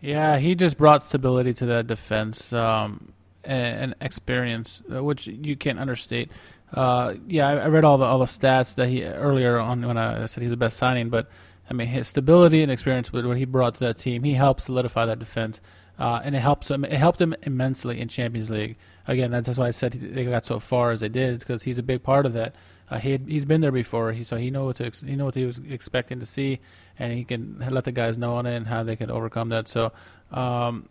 Yeah, 0.00 0.38
he 0.38 0.54
just 0.54 0.78
brought 0.78 1.04
stability 1.04 1.54
to 1.54 1.66
that 1.66 1.86
defense 1.86 2.52
um, 2.52 3.12
and, 3.42 3.80
and, 3.80 3.94
experience, 4.00 4.82
uh, 4.94 5.02
which 5.02 5.26
you 5.26 5.56
can't 5.56 5.78
understate. 5.78 6.30
Uh, 6.72 7.14
yeah, 7.26 7.48
I, 7.48 7.52
I, 7.56 7.66
read 7.68 7.84
all 7.84 7.98
the 7.98 8.04
all 8.04 8.18
the 8.18 8.26
stats 8.26 8.74
that 8.74 8.88
he 8.88 9.02
earlier 9.02 9.58
on 9.58 9.84
when 9.84 9.96
I 9.96 10.26
said 10.26 10.42
he's 10.42 10.50
the 10.50 10.56
best 10.56 10.76
signing, 10.76 11.08
but 11.08 11.28
I 11.70 11.74
mean, 11.74 11.88
his 11.88 12.08
stability 12.08 12.62
and 12.62 12.72
experience 12.72 13.12
with 13.12 13.26
what 13.26 13.36
he 13.36 13.44
brought 13.44 13.74
to 13.74 13.80
that 13.80 13.98
team, 13.98 14.22
he 14.22 14.34
helped 14.34 14.62
solidify 14.62 15.06
that 15.06 15.18
defense, 15.18 15.60
uh, 15.98 16.20
and 16.24 16.34
it 16.34 16.40
helps 16.40 16.70
him. 16.70 16.84
It 16.84 16.92
helped 16.92 17.20
him 17.20 17.34
immensely 17.42 18.00
in 18.00 18.08
Champions 18.08 18.50
League. 18.50 18.76
Again, 19.06 19.30
that's 19.30 19.58
why 19.58 19.66
I 19.66 19.70
said 19.70 19.92
they 19.92 20.24
got 20.24 20.46
so 20.46 20.58
far 20.60 20.92
as 20.92 21.00
they 21.00 21.08
did, 21.08 21.40
because 21.40 21.64
he's 21.64 21.78
a 21.78 21.82
big 21.82 22.02
part 22.02 22.26
of 22.26 22.32
that. 22.32 22.54
Uh, 22.90 22.98
he 22.98 23.12
had, 23.12 23.28
he's 23.28 23.44
been 23.44 23.60
there 23.60 23.72
before, 23.72 24.12
he, 24.12 24.24
so 24.24 24.36
he 24.36 24.50
know 24.50 24.64
what 24.64 24.76
to 24.76 24.90
he 25.04 25.14
know 25.14 25.26
what 25.26 25.34
he 25.34 25.44
was 25.44 25.60
expecting 25.68 26.20
to 26.20 26.26
see, 26.26 26.60
and 26.98 27.12
he 27.12 27.24
can 27.24 27.62
let 27.70 27.84
the 27.84 27.92
guys 27.92 28.16
know 28.16 28.36
on 28.36 28.46
it 28.46 28.56
and 28.56 28.66
how 28.66 28.82
they 28.82 28.96
can 28.96 29.10
overcome 29.10 29.50
that. 29.50 29.68
So, 29.68 29.92
um, 30.30 30.88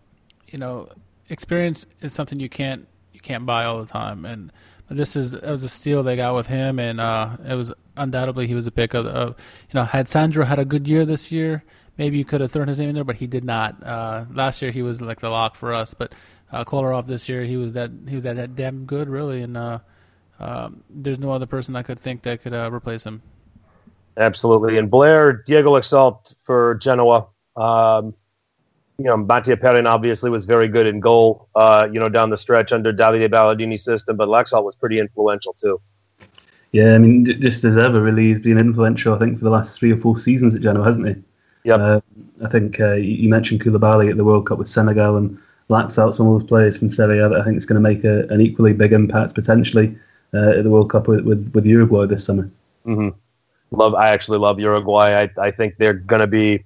you 0.47 0.59
know, 0.59 0.89
experience 1.27 1.87
is 2.01 2.13
something 2.13 2.39
you 2.39 2.49
can't 2.49 2.87
you 3.13 3.19
can't 3.19 3.47
buy 3.47 3.65
all 3.65 3.79
the 3.79 3.91
time, 3.91 4.25
and 4.25 4.51
this 4.89 5.15
is 5.15 5.33
it 5.33 5.43
was 5.43 5.63
a 5.63 5.69
steal 5.69 6.03
they 6.03 6.15
got 6.15 6.35
with 6.35 6.47
him, 6.47 6.79
and 6.79 6.99
uh, 6.99 7.37
it 7.45 7.55
was 7.55 7.71
undoubtedly 7.95 8.47
he 8.47 8.55
was 8.55 8.67
a 8.67 8.71
pick 8.71 8.93
of, 8.93 9.05
of, 9.05 9.35
you 9.69 9.79
know 9.79 9.83
had 9.83 10.07
Sandro 10.07 10.45
had 10.45 10.59
a 10.59 10.65
good 10.65 10.87
year 10.87 11.05
this 11.05 11.31
year, 11.31 11.63
maybe 11.97 12.17
you 12.17 12.25
could 12.25 12.41
have 12.41 12.51
thrown 12.51 12.67
his 12.67 12.79
name 12.79 12.89
in 12.89 12.95
there, 12.95 13.03
but 13.03 13.17
he 13.17 13.27
did 13.27 13.43
not. 13.43 13.81
Uh, 13.83 14.25
last 14.33 14.61
year 14.61 14.71
he 14.71 14.81
was 14.81 15.01
like 15.01 15.19
the 15.19 15.29
lock 15.29 15.55
for 15.55 15.73
us, 15.73 15.93
but 15.93 16.13
uh, 16.51 16.63
Kolarov 16.63 17.07
this 17.07 17.27
year 17.27 17.43
he 17.43 17.57
was 17.57 17.73
that 17.73 17.91
he 18.07 18.15
was 18.15 18.23
that, 18.23 18.35
that 18.37 18.55
damn 18.55 18.85
good 18.85 19.09
really, 19.09 19.41
and 19.41 19.57
uh, 19.57 19.79
um, 20.39 20.83
there's 20.89 21.19
no 21.19 21.31
other 21.31 21.45
person 21.45 21.75
I 21.75 21.83
could 21.83 21.99
think 21.99 22.21
that 22.23 22.41
could 22.41 22.53
replace 22.53 23.05
him. 23.05 23.21
Absolutely, 24.15 24.77
and 24.77 24.89
Blair 24.89 25.43
Diego 25.45 25.75
Laxalt 25.75 26.33
for 26.43 26.75
Genoa. 26.75 27.27
Um, 27.55 28.13
you 28.97 29.05
know, 29.05 29.17
Mattia 29.17 29.57
Perin 29.57 29.85
obviously 29.85 30.29
was 30.29 30.45
very 30.45 30.67
good 30.67 30.87
in 30.87 30.99
goal, 30.99 31.49
uh, 31.55 31.87
you 31.91 31.99
know, 31.99 32.09
down 32.09 32.29
the 32.29 32.37
stretch 32.37 32.71
under 32.71 32.91
Davide 32.91 33.29
Ballardini's 33.29 33.83
system, 33.83 34.17
but 34.17 34.27
Laxalt 34.27 34.63
was 34.63 34.75
pretty 34.75 34.99
influential 34.99 35.53
too. 35.53 35.79
Yeah, 36.71 36.95
I 36.95 36.97
mean, 36.97 37.25
just 37.39 37.63
as 37.63 37.77
ever, 37.77 38.01
really, 38.01 38.27
he's 38.27 38.41
been 38.41 38.57
influential, 38.57 39.13
I 39.13 39.19
think, 39.19 39.37
for 39.37 39.45
the 39.45 39.49
last 39.49 39.79
three 39.79 39.91
or 39.91 39.97
four 39.97 40.17
seasons 40.17 40.53
at 40.53 40.61
Genoa, 40.61 40.83
hasn't 40.83 41.07
he? 41.07 41.15
Yeah. 41.63 41.75
Uh, 41.75 42.01
I 42.43 42.49
think 42.49 42.79
uh, 42.79 42.93
you 42.93 43.29
mentioned 43.29 43.63
Koulibaly 43.63 44.09
at 44.09 44.17
the 44.17 44.25
World 44.25 44.47
Cup 44.47 44.57
with 44.57 44.67
Senegal, 44.67 45.15
and 45.15 45.37
Laxalt's 45.69 46.19
one 46.19 46.27
of 46.27 46.39
those 46.39 46.47
players 46.47 46.77
from 46.77 46.89
Serie 46.89 47.19
A 47.19 47.29
that 47.29 47.39
I 47.39 47.43
think 47.43 47.57
is 47.57 47.65
going 47.65 47.81
to 47.81 47.89
make 47.89 48.03
a, 48.03 48.27
an 48.27 48.41
equally 48.41 48.73
big 48.73 48.93
impact 48.93 49.35
potentially 49.35 49.95
uh, 50.33 50.57
at 50.57 50.63
the 50.63 50.69
World 50.69 50.89
Cup 50.89 51.07
with, 51.07 51.21
with, 51.21 51.51
with 51.53 51.65
Uruguay 51.65 52.05
this 52.05 52.25
summer. 52.25 52.49
Mm-hmm. 52.85 53.09
Love, 53.71 53.95
I 53.95 54.09
actually 54.09 54.39
love 54.39 54.59
Uruguay. 54.59 55.23
I, 55.23 55.41
I 55.41 55.51
think 55.51 55.75
they're 55.77 55.93
going 55.93 56.21
to 56.21 56.27
be 56.27 56.63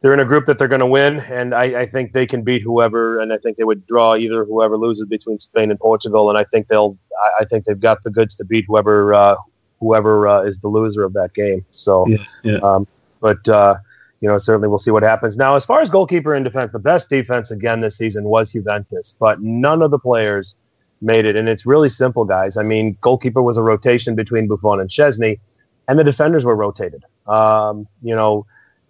they're 0.00 0.14
in 0.14 0.20
a 0.20 0.24
group 0.24 0.46
that 0.46 0.58
they're 0.58 0.68
going 0.68 0.80
to 0.80 0.86
win, 0.86 1.20
and 1.20 1.54
I, 1.54 1.80
I, 1.80 1.86
think 1.86 2.12
they 2.12 2.26
can 2.26 2.42
beat 2.42 2.62
whoever, 2.62 3.18
and 3.18 3.32
I 3.32 3.38
think 3.38 3.56
they 3.56 3.64
would 3.64 3.84
draw 3.86 4.14
either 4.14 4.44
whoever 4.44 4.76
loses 4.76 5.06
between 5.06 5.40
Spain 5.40 5.70
and 5.70 5.80
Portugal, 5.80 6.28
and 6.28 6.38
I 6.38 6.44
think 6.44 6.68
they'll, 6.68 6.96
I, 7.20 7.42
I 7.42 7.44
think 7.44 7.64
they've 7.64 7.78
got 7.78 8.02
the 8.04 8.10
goods 8.10 8.36
to 8.36 8.44
beat 8.44 8.64
whoever, 8.68 9.12
uh, 9.12 9.36
whoever 9.80 10.28
uh, 10.28 10.42
is 10.42 10.60
the 10.60 10.68
loser 10.68 11.02
of 11.02 11.14
that 11.14 11.34
game. 11.34 11.64
So, 11.70 12.06
yeah, 12.06 12.18
yeah. 12.44 12.58
Um, 12.58 12.86
but 13.20 13.48
uh, 13.48 13.76
you 14.20 14.28
know, 14.28 14.38
certainly 14.38 14.68
we'll 14.68 14.78
see 14.78 14.92
what 14.92 15.02
happens. 15.02 15.36
Now, 15.36 15.56
as 15.56 15.64
far 15.64 15.80
as 15.80 15.90
goalkeeper 15.90 16.32
and 16.34 16.44
defense, 16.44 16.72
the 16.72 16.78
best 16.78 17.08
defense 17.08 17.50
again 17.50 17.80
this 17.80 17.96
season 17.96 18.24
was 18.24 18.52
Juventus, 18.52 19.16
but 19.18 19.40
none 19.40 19.82
of 19.82 19.90
the 19.90 19.98
players 19.98 20.54
made 21.00 21.24
it, 21.24 21.34
and 21.34 21.48
it's 21.48 21.66
really 21.66 21.88
simple, 21.88 22.24
guys. 22.24 22.56
I 22.56 22.62
mean, 22.62 22.96
goalkeeper 23.00 23.42
was 23.42 23.56
a 23.56 23.62
rotation 23.62 24.14
between 24.14 24.46
Buffon 24.46 24.78
and 24.78 24.90
Szczesny, 24.90 25.40
and 25.88 25.98
the 25.98 26.04
defenders 26.04 26.44
were 26.44 26.54
rotated. 26.54 27.04
Um, 27.26 27.88
you 28.00 28.14
know 28.14 28.46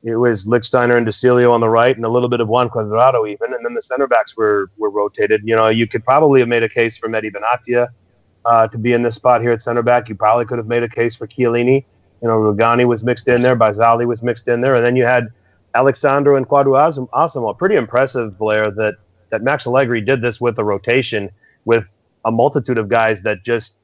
it 0.08 0.16
was 0.16 0.46
Lichtsteiner 0.46 0.96
and 0.96 1.06
De 1.06 1.12
Sciglio 1.12 1.52
on 1.52 1.60
the 1.60 1.68
right, 1.68 1.94
and 1.94 2.04
a 2.04 2.08
little 2.08 2.28
bit 2.28 2.40
of 2.40 2.48
Juan 2.48 2.68
Cuadrado 2.68 3.28
even, 3.28 3.52
and 3.52 3.64
then 3.64 3.74
the 3.74 3.82
center 3.82 4.06
backs 4.06 4.36
were 4.36 4.70
were 4.76 4.90
rotated. 4.90 5.42
You 5.44 5.56
know, 5.56 5.68
you 5.68 5.86
could 5.86 6.04
probably 6.04 6.40
have 6.40 6.48
made 6.48 6.62
a 6.62 6.68
case 6.68 6.96
for 6.96 7.08
Mehdi 7.08 7.32
Benatia 7.32 7.88
uh, 8.44 8.68
to 8.68 8.78
be 8.78 8.92
in 8.92 9.02
this 9.02 9.14
spot 9.14 9.40
here 9.40 9.52
at 9.52 9.62
center 9.62 9.82
back. 9.82 10.08
You 10.08 10.14
probably 10.14 10.44
could 10.46 10.58
have 10.58 10.66
made 10.66 10.82
a 10.82 10.88
case 10.88 11.14
for 11.14 11.26
Chiellini. 11.26 11.84
You 12.22 12.28
know, 12.28 12.38
Rugani 12.38 12.86
was 12.86 13.04
mixed 13.04 13.28
in 13.28 13.42
there, 13.42 13.56
Barzagli 13.56 14.06
was 14.06 14.22
mixed 14.22 14.48
in 14.48 14.60
there, 14.60 14.74
and 14.74 14.84
then 14.84 14.96
you 14.96 15.04
had 15.04 15.28
Alex 15.74 16.00
Sandro 16.00 16.36
and 16.36 16.48
Kwadwo 16.48 17.08
Asamoah. 17.12 17.56
Pretty 17.56 17.76
impressive, 17.76 18.38
Blair, 18.38 18.70
that 18.72 18.94
that 19.30 19.42
Max 19.42 19.66
Allegri 19.66 20.00
did 20.00 20.22
this 20.22 20.40
with 20.40 20.58
a 20.58 20.64
rotation 20.64 21.30
with 21.64 21.86
a 22.24 22.30
multitude 22.30 22.78
of 22.78 22.88
guys 22.88 23.22
that 23.22 23.44
just 23.44 23.74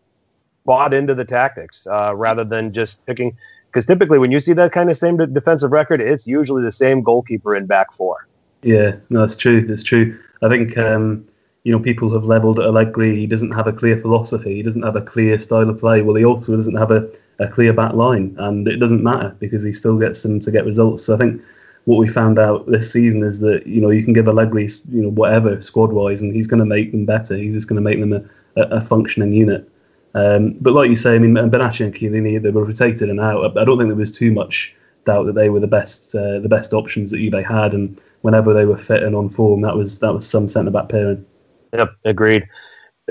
bought 0.64 0.94
into 0.94 1.14
the 1.14 1.24
tactics 1.24 1.86
uh, 1.86 2.14
rather 2.14 2.44
than 2.44 2.72
just 2.72 3.04
picking 3.06 3.36
because 3.74 3.86
typically 3.86 4.20
when 4.20 4.30
you 4.30 4.38
see 4.38 4.52
that 4.52 4.70
kind 4.70 4.88
of 4.88 4.96
same 4.96 5.16
defensive 5.16 5.72
record, 5.72 6.00
it's 6.00 6.28
usually 6.28 6.62
the 6.62 6.70
same 6.70 7.02
goalkeeper 7.02 7.56
in 7.56 7.66
back 7.66 7.92
four. 7.92 8.28
Yeah, 8.62 8.94
no, 9.10 9.20
that's 9.20 9.34
true. 9.34 9.66
That's 9.66 9.82
true. 9.82 10.16
I 10.42 10.48
think 10.48 10.78
um, 10.78 11.26
you 11.64 11.72
know 11.72 11.80
people 11.80 12.12
have 12.12 12.24
levelled 12.24 12.60
at 12.60 12.66
Allegri. 12.66 13.16
He 13.16 13.26
doesn't 13.26 13.50
have 13.50 13.66
a 13.66 13.72
clear 13.72 14.00
philosophy. 14.00 14.54
He 14.54 14.62
doesn't 14.62 14.82
have 14.82 14.94
a 14.94 15.02
clear 15.02 15.40
style 15.40 15.68
of 15.68 15.80
play. 15.80 16.02
Well, 16.02 16.14
he 16.14 16.24
also 16.24 16.54
doesn't 16.56 16.76
have 16.76 16.92
a, 16.92 17.10
a 17.40 17.48
clear 17.48 17.72
back 17.72 17.94
line, 17.94 18.36
and 18.38 18.68
it 18.68 18.76
doesn't 18.76 19.02
matter 19.02 19.34
because 19.40 19.64
he 19.64 19.72
still 19.72 19.98
gets 19.98 20.22
them 20.22 20.38
to 20.38 20.52
get 20.52 20.64
results. 20.64 21.04
So 21.04 21.14
I 21.16 21.18
think 21.18 21.42
what 21.86 21.98
we 21.98 22.06
found 22.06 22.38
out 22.38 22.70
this 22.70 22.92
season 22.92 23.24
is 23.24 23.40
that 23.40 23.66
you 23.66 23.80
know 23.80 23.90
you 23.90 24.04
can 24.04 24.12
give 24.12 24.28
Allegri 24.28 24.68
you 24.92 25.02
know 25.02 25.10
whatever 25.10 25.60
squad 25.62 25.92
wise, 25.92 26.22
and 26.22 26.32
he's 26.32 26.46
going 26.46 26.60
to 26.60 26.64
make 26.64 26.92
them 26.92 27.06
better. 27.06 27.36
He's 27.36 27.54
just 27.54 27.68
going 27.68 27.82
to 27.82 27.82
make 27.82 27.98
them 27.98 28.12
a, 28.12 28.22
a, 28.54 28.76
a 28.76 28.80
functioning 28.80 29.32
unit. 29.32 29.68
Um, 30.14 30.56
but 30.60 30.74
like 30.74 30.90
you 30.90 30.96
say, 30.96 31.16
I 31.16 31.18
mean, 31.18 31.34
Benatia 31.34 31.86
and 31.86 31.94
Chiellini, 31.94 32.40
they 32.40 32.50
were 32.50 32.64
rotated 32.64 33.10
and 33.10 33.20
out. 33.20 33.56
I 33.58 33.64
don't 33.64 33.78
think 33.78 33.88
there 33.88 33.96
was 33.96 34.16
too 34.16 34.32
much 34.32 34.74
doubt 35.04 35.26
that 35.26 35.34
they 35.34 35.50
were 35.50 35.60
the 35.60 35.66
best, 35.66 36.14
uh, 36.14 36.38
the 36.38 36.48
best 36.48 36.72
options 36.72 37.10
that 37.10 37.18
Juve 37.18 37.44
had, 37.44 37.74
and 37.74 38.00
whenever 38.22 38.54
they 38.54 38.64
were 38.64 38.76
fit 38.76 39.02
and 39.02 39.14
on 39.14 39.28
form, 39.28 39.60
that 39.62 39.76
was 39.76 39.98
that 39.98 40.14
was 40.14 40.28
some 40.28 40.48
centre 40.48 40.70
back 40.70 40.88
pairing. 40.88 41.24
Yep, 41.72 41.94
agreed. 42.04 42.46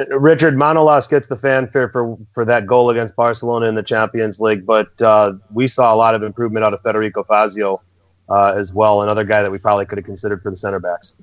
Richard 0.10 0.56
Manolas 0.56 1.08
gets 1.08 1.28
the 1.28 1.36
fanfare 1.36 1.90
for 1.90 2.18
for 2.34 2.46
that 2.46 2.66
goal 2.66 2.90
against 2.90 3.16
Barcelona 3.16 3.68
in 3.68 3.76
the 3.76 3.84
Champions 3.84 4.40
League, 4.40 4.66
but 4.66 5.00
uh, 5.02 5.34
we 5.52 5.68
saw 5.68 5.94
a 5.94 5.98
lot 5.98 6.16
of 6.16 6.24
improvement 6.24 6.66
out 6.66 6.74
of 6.74 6.82
Federico 6.82 7.24
Fazio 7.24 7.82
uh, 8.30 8.54
as 8.58 8.74
well, 8.74 9.02
another 9.02 9.24
guy 9.24 9.42
that 9.42 9.52
we 9.52 9.58
probably 9.58 9.86
could 9.86 9.98
have 9.98 10.06
considered 10.06 10.42
for 10.42 10.50
the 10.50 10.58
center 10.58 10.80
backs. 10.80 11.16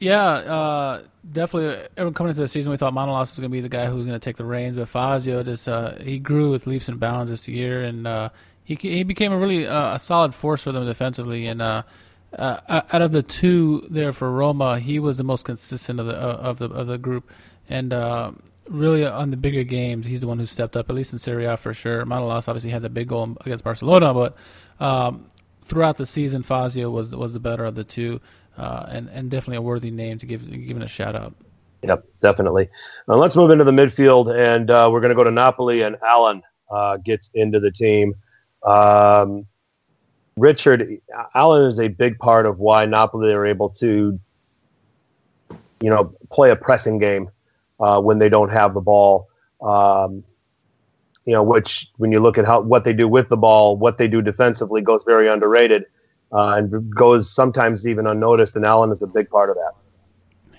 Yeah, 0.00 0.24
uh, 0.24 1.02
definitely. 1.30 1.88
Everyone 1.96 2.14
coming 2.14 2.30
into 2.30 2.40
the 2.40 2.48
season, 2.48 2.70
we 2.70 2.76
thought 2.76 2.92
Manolas 2.92 3.20
was 3.20 3.38
going 3.38 3.50
to 3.50 3.52
be 3.52 3.60
the 3.60 3.68
guy 3.68 3.86
who 3.86 3.96
was 3.96 4.06
going 4.06 4.18
to 4.18 4.24
take 4.24 4.36
the 4.36 4.44
reins, 4.44 4.76
but 4.76 4.88
Fazio 4.88 5.42
just 5.42 5.68
uh, 5.68 5.96
he 5.96 6.18
grew 6.18 6.50
with 6.50 6.66
leaps 6.66 6.88
and 6.88 6.98
bounds 6.98 7.30
this 7.30 7.48
year, 7.48 7.82
and 7.82 8.06
uh, 8.06 8.30
he 8.64 8.74
he 8.74 9.02
became 9.02 9.32
a 9.32 9.38
really 9.38 9.66
uh, 9.66 9.94
a 9.94 9.98
solid 9.98 10.34
force 10.34 10.62
for 10.62 10.72
them 10.72 10.84
defensively. 10.86 11.46
And 11.46 11.62
uh, 11.62 11.82
uh, 12.36 12.82
out 12.92 13.02
of 13.02 13.12
the 13.12 13.22
two 13.22 13.86
there 13.90 14.12
for 14.12 14.30
Roma, 14.30 14.78
he 14.78 14.98
was 14.98 15.18
the 15.18 15.24
most 15.24 15.44
consistent 15.44 16.00
of 16.00 16.06
the 16.06 16.16
uh, 16.16 16.36
of 16.36 16.58
the 16.58 16.66
of 16.66 16.86
the 16.86 16.98
group. 16.98 17.30
And 17.68 17.92
really 18.68 19.04
on 19.04 19.30
the 19.30 19.36
bigger 19.36 19.64
games, 19.64 20.06
he's 20.06 20.20
the 20.20 20.26
one 20.26 20.38
who 20.38 20.46
stepped 20.46 20.76
up, 20.76 20.88
at 20.88 20.96
least 20.96 21.12
in 21.12 21.18
Serie 21.18 21.46
A 21.46 21.56
for 21.56 21.74
sure. 21.74 22.04
Manolas 22.04 22.48
obviously 22.48 22.70
had 22.70 22.82
the 22.82 22.88
big 22.88 23.08
goal 23.08 23.36
against 23.40 23.64
Barcelona, 23.64 24.14
but 24.14 24.36
um, 24.80 25.26
throughout 25.62 25.96
the 25.96 26.06
season, 26.06 26.42
Fazio 26.42 26.90
was 26.90 27.14
was 27.14 27.32
the 27.32 27.40
better 27.40 27.64
of 27.64 27.74
the 27.74 27.84
two, 27.84 28.20
uh, 28.56 28.86
and 28.88 29.08
and 29.08 29.30
definitely 29.30 29.56
a 29.56 29.62
worthy 29.62 29.90
name 29.90 30.18
to 30.18 30.26
give 30.26 30.48
given 30.50 30.82
a 30.82 30.88
shout 30.88 31.16
out. 31.16 31.34
Yep, 31.82 32.04
definitely. 32.20 32.68
Now 33.08 33.16
let's 33.16 33.34
move 33.34 33.50
into 33.50 33.64
the 33.64 33.72
midfield, 33.72 34.34
and 34.34 34.70
uh, 34.70 34.88
we're 34.92 35.00
going 35.00 35.10
to 35.10 35.16
go 35.16 35.24
to 35.24 35.30
Napoli, 35.30 35.82
and 35.82 35.96
Allan 36.02 36.42
uh, 36.70 36.98
gets 36.98 37.30
into 37.34 37.58
the 37.58 37.70
team. 37.70 38.14
Um, 38.62 39.46
Richard, 40.36 41.00
Allan 41.34 41.66
is 41.66 41.80
a 41.80 41.88
big 41.88 42.18
part 42.18 42.46
of 42.46 42.58
why 42.58 42.86
Napoli 42.86 43.32
are 43.32 43.44
able 43.44 43.70
to, 43.70 44.18
you 45.80 45.90
know, 45.90 46.14
play 46.30 46.50
a 46.50 46.56
pressing 46.56 46.98
game 46.98 47.30
uh, 47.80 48.00
when 48.00 48.18
they 48.18 48.28
don't 48.28 48.50
have 48.50 48.74
the 48.74 48.80
ball. 48.80 49.28
Um, 49.60 50.24
you 51.24 51.32
know, 51.34 51.42
which 51.42 51.88
when 51.96 52.10
you 52.12 52.20
look 52.20 52.38
at 52.38 52.46
how 52.46 52.60
what 52.60 52.84
they 52.84 52.92
do 52.92 53.06
with 53.06 53.28
the 53.28 53.36
ball, 53.36 53.76
what 53.76 53.98
they 53.98 54.08
do 54.08 54.22
defensively 54.22 54.80
goes 54.80 55.04
very 55.04 55.28
underrated 55.28 55.84
uh, 56.32 56.54
and 56.56 56.94
goes 56.94 57.30
sometimes 57.30 57.86
even 57.86 58.06
unnoticed. 58.06 58.56
And 58.56 58.64
Allan 58.64 58.92
is 58.92 59.02
a 59.02 59.06
big 59.06 59.30
part 59.30 59.50
of 59.50 59.56
that. 59.56 59.72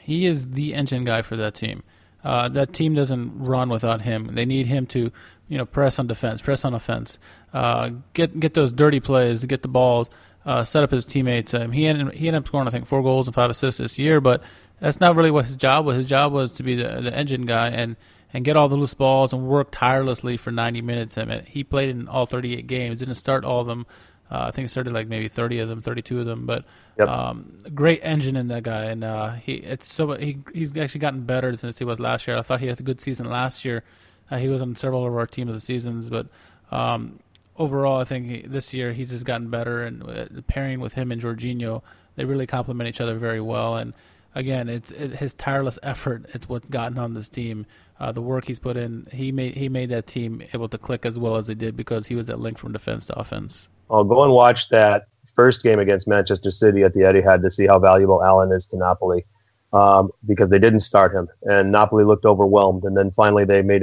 He 0.01 0.25
is 0.25 0.51
the 0.51 0.73
engine 0.73 1.05
guy 1.05 1.21
for 1.21 1.35
that 1.37 1.55
team. 1.55 1.83
Uh, 2.23 2.47
that 2.49 2.73
team 2.73 2.93
doesn't 2.93 3.43
run 3.43 3.69
without 3.69 4.01
him. 4.01 4.33
They 4.35 4.45
need 4.45 4.67
him 4.67 4.85
to, 4.87 5.11
you 5.47 5.57
know, 5.57 5.65
press 5.65 5.99
on 5.99 6.07
defense, 6.07 6.41
press 6.41 6.63
on 6.63 6.73
offense, 6.73 7.19
uh, 7.53 7.91
get 8.13 8.39
get 8.39 8.53
those 8.53 8.71
dirty 8.71 8.99
plays, 8.99 9.43
get 9.45 9.61
the 9.61 9.67
balls, 9.67 10.09
uh, 10.45 10.63
set 10.63 10.83
up 10.83 10.91
his 10.91 11.05
teammates. 11.05 11.53
Um, 11.53 11.71
he 11.71 11.85
ended 11.85 12.13
he 12.13 12.27
ended 12.27 12.43
up 12.43 12.47
scoring 12.47 12.67
I 12.67 12.71
think 12.71 12.87
four 12.87 13.03
goals 13.03 13.27
and 13.27 13.35
five 13.35 13.49
assists 13.49 13.79
this 13.79 13.99
year, 13.99 14.21
but 14.21 14.41
that's 14.79 15.01
not 15.01 15.15
really 15.15 15.31
what 15.31 15.45
his 15.45 15.55
job 15.55 15.85
was. 15.85 15.97
His 15.97 16.05
job 16.05 16.31
was 16.31 16.53
to 16.53 16.63
be 16.63 16.75
the 16.75 17.01
the 17.01 17.13
engine 17.13 17.45
guy 17.45 17.67
and 17.67 17.97
and 18.33 18.43
get 18.43 18.57
all 18.57 18.67
the 18.67 18.75
loose 18.75 18.93
balls 18.93 19.31
and 19.31 19.45
work 19.45 19.69
tirelessly 19.71 20.37
for 20.37 20.51
90 20.51 20.81
minutes. 20.81 21.17
I 21.17 21.25
mean, 21.25 21.43
he 21.45 21.63
played 21.63 21.89
in 21.89 22.07
all 22.07 22.25
38 22.25 22.65
games, 22.65 22.99
didn't 22.99 23.15
start 23.15 23.45
all 23.45 23.61
of 23.61 23.67
them. 23.67 23.85
Uh, 24.33 24.45
I 24.47 24.51
think 24.51 24.63
he 24.63 24.67
started 24.67 24.93
like 24.93 25.07
maybe 25.07 25.27
30 25.27 25.59
of 25.59 25.69
them, 25.69 25.81
32 25.81 26.21
of 26.21 26.25
them, 26.25 26.47
but 26.47 26.65
yep. 26.97 27.07
um, 27.07 27.59
great 27.75 27.99
engine 28.01 28.35
in 28.35 28.47
that 28.47 28.63
guy, 28.63 28.85
and 28.85 29.03
uh, 29.03 29.33
he 29.33 29.53
it's 29.53 29.93
so 29.93 30.13
he 30.13 30.39
he's 30.53 30.75
actually 30.75 31.01
gotten 31.01 31.21
better 31.21 31.55
since 31.55 31.77
he 31.77 31.85
was 31.85 31.99
last 31.99 32.27
year. 32.27 32.37
I 32.37 32.41
thought 32.41 32.59
he 32.59 32.67
had 32.67 32.79
a 32.79 32.83
good 32.83 32.99
season 32.99 33.29
last 33.29 33.63
year. 33.63 33.83
Uh, 34.31 34.37
he 34.37 34.49
was 34.49 34.63
on 34.63 34.75
several 34.75 35.05
of 35.05 35.15
our 35.15 35.27
team 35.27 35.49
of 35.49 35.53
the 35.53 35.59
seasons, 35.59 36.09
but 36.09 36.27
um, 36.71 37.19
overall, 37.57 38.01
I 38.01 38.05
think 38.05 38.25
he, 38.27 38.41
this 38.41 38.73
year 38.73 38.93
he's 38.93 39.11
just 39.11 39.25
gotten 39.25 39.49
better. 39.49 39.83
And 39.83 40.03
uh, 40.03 40.25
pairing 40.47 40.79
with 40.79 40.93
him 40.93 41.11
and 41.11 41.21
Jorginho, 41.21 41.83
they 42.15 42.25
really 42.25 42.47
complement 42.47 42.89
each 42.89 43.01
other 43.01 43.15
very 43.15 43.41
well. 43.41 43.75
And 43.75 43.93
again, 44.33 44.69
it's 44.69 44.91
it, 44.91 45.17
his 45.17 45.33
tireless 45.33 45.77
effort. 45.83 46.25
It's 46.33 46.49
what's 46.49 46.69
gotten 46.69 46.97
on 46.97 47.13
this 47.13 47.29
team. 47.29 47.65
Uh, 47.99 48.11
the 48.11 48.21
work 48.21 48.45
he's 48.45 48.59
put 48.59 48.77
in, 48.77 49.07
he 49.11 49.31
made 49.31 49.55
he 49.55 49.69
made 49.69 49.89
that 49.89 50.07
team 50.07 50.41
able 50.53 50.67
to 50.69 50.77
click 50.77 51.05
as 51.05 51.19
well 51.19 51.35
as 51.35 51.47
they 51.47 51.53
did 51.53 51.77
because 51.77 52.07
he 52.07 52.15
was 52.15 52.27
that 52.27 52.39
link 52.39 52.57
from 52.57 52.71
defense 52.71 53.05
to 53.05 53.19
offense. 53.19 53.69
I'll 53.89 54.03
go 54.03 54.23
and 54.23 54.33
watch 54.33 54.69
that 54.69 55.07
first 55.33 55.63
game 55.63 55.79
against 55.79 56.07
Manchester 56.07 56.51
City 56.51 56.83
at 56.83 56.93
the 56.93 57.01
Etihad 57.01 57.41
to 57.41 57.51
see 57.51 57.67
how 57.67 57.79
valuable 57.79 58.23
Allan 58.23 58.51
is 58.51 58.65
to 58.67 58.77
Napoli. 58.77 59.25
Um, 59.73 60.11
because 60.27 60.49
they 60.49 60.59
didn't 60.59 60.81
start 60.81 61.15
him, 61.15 61.27
and 61.41 61.71
Napoli 61.71 62.03
looked 62.03 62.25
overwhelmed. 62.25 62.83
And 62.83 62.95
then 62.95 63.09
finally, 63.09 63.43
they 63.43 63.63
made 63.63 63.81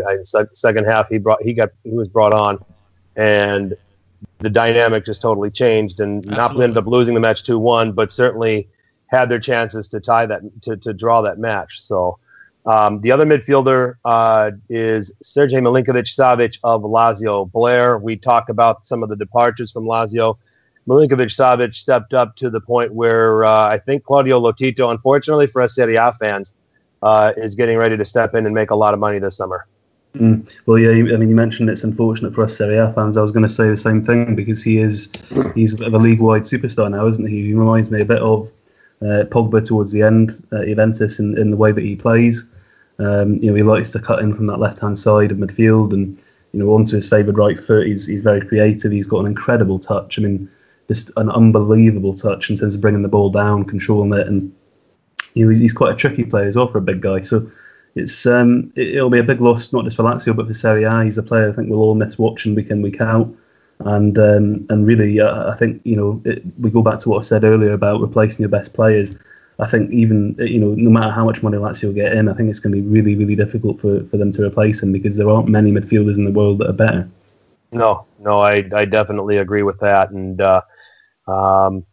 second 0.52 0.84
half. 0.84 1.08
He 1.08 1.18
brought 1.18 1.42
he 1.42 1.52
got 1.52 1.70
he 1.82 1.90
was 1.90 2.06
brought 2.06 2.32
on, 2.32 2.64
and 3.16 3.74
the 4.38 4.50
dynamic 4.50 5.04
just 5.04 5.20
totally 5.20 5.50
changed. 5.50 5.98
And 5.98 6.18
Absolutely. 6.18 6.36
Napoli 6.36 6.64
ended 6.64 6.78
up 6.78 6.86
losing 6.86 7.14
the 7.14 7.20
match 7.20 7.42
two 7.42 7.58
one, 7.58 7.90
but 7.90 8.12
certainly 8.12 8.68
had 9.06 9.28
their 9.28 9.40
chances 9.40 9.88
to 9.88 9.98
tie 9.98 10.26
that 10.26 10.42
to, 10.62 10.76
to 10.76 10.92
draw 10.92 11.22
that 11.22 11.40
match. 11.40 11.80
So 11.80 12.20
um, 12.66 13.00
the 13.00 13.10
other 13.10 13.24
midfielder 13.24 13.94
uh, 14.04 14.50
is 14.68 15.12
Sergej 15.24 15.60
Milinkovic 15.62 16.06
Savic 16.06 16.58
of 16.62 16.82
Lazio. 16.82 17.50
Blair, 17.50 17.98
we 17.98 18.16
talked 18.16 18.50
about 18.50 18.86
some 18.86 19.02
of 19.02 19.08
the 19.08 19.16
departures 19.16 19.72
from 19.72 19.84
Lazio. 19.84 20.36
Milinkovic 20.86 21.30
Savic 21.30 21.74
stepped 21.74 22.14
up 22.14 22.36
to 22.36 22.50
the 22.50 22.60
point 22.60 22.94
where 22.94 23.44
uh, 23.44 23.68
I 23.68 23.78
think 23.78 24.04
Claudio 24.04 24.40
Lotito, 24.40 24.90
unfortunately 24.90 25.46
for 25.46 25.62
us 25.62 25.74
Serie 25.74 25.96
A 25.96 26.12
fans, 26.12 26.54
uh, 27.02 27.32
is 27.36 27.54
getting 27.54 27.78
ready 27.78 27.96
to 27.96 28.04
step 28.04 28.34
in 28.34 28.44
and 28.46 28.54
make 28.54 28.70
a 28.70 28.76
lot 28.76 28.92
of 28.92 29.00
money 29.00 29.18
this 29.18 29.36
summer. 29.36 29.66
Mm. 30.16 30.50
Well, 30.66 30.78
yeah, 30.78 30.90
I 30.90 31.16
mean, 31.16 31.28
you 31.28 31.36
mentioned 31.36 31.70
it's 31.70 31.84
unfortunate 31.84 32.34
for 32.34 32.42
us 32.42 32.56
Serie 32.56 32.78
A 32.78 32.92
fans. 32.92 33.16
I 33.16 33.22
was 33.22 33.30
going 33.30 33.44
to 33.44 33.48
say 33.48 33.68
the 33.68 33.76
same 33.76 34.02
thing 34.02 34.34
because 34.34 34.62
he 34.62 34.78
is 34.78 35.10
he's 35.54 35.74
a 35.74 35.88
league-wide 35.88 36.42
superstar 36.42 36.90
now, 36.90 37.06
isn't 37.06 37.26
he? 37.26 37.46
He 37.46 37.54
reminds 37.54 37.90
me 37.90 38.00
a 38.00 38.04
bit 38.04 38.18
of 38.18 38.50
uh, 39.02 39.24
Pogba 39.24 39.64
towards 39.64 39.92
the 39.92 40.02
end 40.02 40.44
at 40.52 40.66
Juventus 40.66 41.18
in, 41.18 41.38
in 41.38 41.50
the 41.50 41.56
way 41.56 41.72
that 41.72 41.84
he 41.84 41.96
plays. 41.96 42.44
Um, 42.98 43.36
you 43.36 43.50
know, 43.50 43.54
he 43.54 43.62
likes 43.62 43.90
to 43.92 43.98
cut 43.98 44.20
in 44.20 44.34
from 44.34 44.46
that 44.46 44.58
left-hand 44.58 44.98
side 44.98 45.32
of 45.32 45.38
midfield 45.38 45.92
and 45.92 46.18
you 46.52 46.60
know 46.60 46.74
onto 46.74 46.96
his 46.96 47.08
favoured 47.08 47.38
right 47.38 47.58
foot. 47.58 47.86
He's 47.86 48.06
he's 48.06 48.20
very 48.20 48.46
creative. 48.46 48.92
He's 48.92 49.06
got 49.06 49.20
an 49.20 49.26
incredible 49.26 49.78
touch. 49.78 50.18
I 50.18 50.22
mean, 50.22 50.50
just 50.88 51.10
an 51.16 51.30
unbelievable 51.30 52.12
touch 52.12 52.50
in 52.50 52.56
terms 52.56 52.74
of 52.74 52.80
bringing 52.80 53.02
the 53.02 53.08
ball 53.08 53.30
down, 53.30 53.64
controlling 53.64 54.12
it, 54.18 54.26
and 54.26 54.52
you 55.34 55.44
know 55.44 55.50
he's, 55.50 55.60
he's 55.60 55.72
quite 55.72 55.94
a 55.94 55.96
tricky 55.96 56.24
player 56.24 56.46
as 56.46 56.56
well 56.56 56.68
for 56.68 56.78
a 56.78 56.82
big 56.82 57.00
guy. 57.00 57.22
So 57.22 57.50
it's 57.94 58.26
um, 58.26 58.70
it, 58.76 59.02
will 59.02 59.10
be 59.10 59.18
a 59.18 59.24
big 59.24 59.40
loss 59.40 59.72
not 59.72 59.84
just 59.84 59.96
for 59.96 60.02
Lazio 60.02 60.36
but 60.36 60.46
for 60.46 60.54
Serie 60.54 60.84
A. 60.84 61.04
He's 61.04 61.16
a 61.16 61.22
player 61.22 61.48
I 61.48 61.52
think 61.52 61.70
we'll 61.70 61.80
all 61.80 61.94
miss 61.94 62.18
watching 62.18 62.54
week 62.54 62.70
in 62.70 62.82
week 62.82 63.00
out 63.00 63.32
and 63.86 64.18
um, 64.18 64.66
and 64.68 64.86
really, 64.86 65.20
uh, 65.20 65.50
I 65.50 65.56
think 65.56 65.80
you 65.84 65.96
know 65.96 66.20
it, 66.24 66.42
we 66.58 66.70
go 66.70 66.82
back 66.82 66.98
to 67.00 67.08
what 67.08 67.18
I 67.18 67.22
said 67.22 67.44
earlier 67.44 67.72
about 67.72 68.00
replacing 68.00 68.42
your 68.42 68.50
best 68.50 68.74
players. 68.74 69.16
I 69.58 69.66
think 69.66 69.90
even 69.90 70.36
you 70.38 70.58
know 70.58 70.74
no 70.74 70.90
matter 70.90 71.10
how 71.10 71.24
much 71.24 71.42
money 71.42 71.56
Lazio 71.58 71.94
get 71.94 72.12
in, 72.12 72.28
I 72.28 72.34
think 72.34 72.50
it's 72.50 72.60
going 72.60 72.74
to 72.74 72.82
be 72.82 72.88
really 72.88 73.14
really 73.14 73.36
difficult 73.36 73.80
for, 73.80 74.04
for 74.04 74.16
them 74.16 74.32
to 74.32 74.46
replace 74.46 74.82
him 74.82 74.92
because 74.92 75.16
there 75.16 75.30
aren't 75.30 75.48
many 75.48 75.72
midfielders 75.72 76.16
in 76.16 76.24
the 76.24 76.30
world 76.30 76.58
that 76.58 76.70
are 76.70 76.74
better. 76.74 77.08
No, 77.72 78.06
no, 78.18 78.40
I 78.40 78.64
I 78.74 78.84
definitely 78.84 79.38
agree 79.38 79.62
with 79.62 79.78
that, 79.80 80.10
and 80.10 80.40
uh, 80.40 80.62
um, 81.26 81.86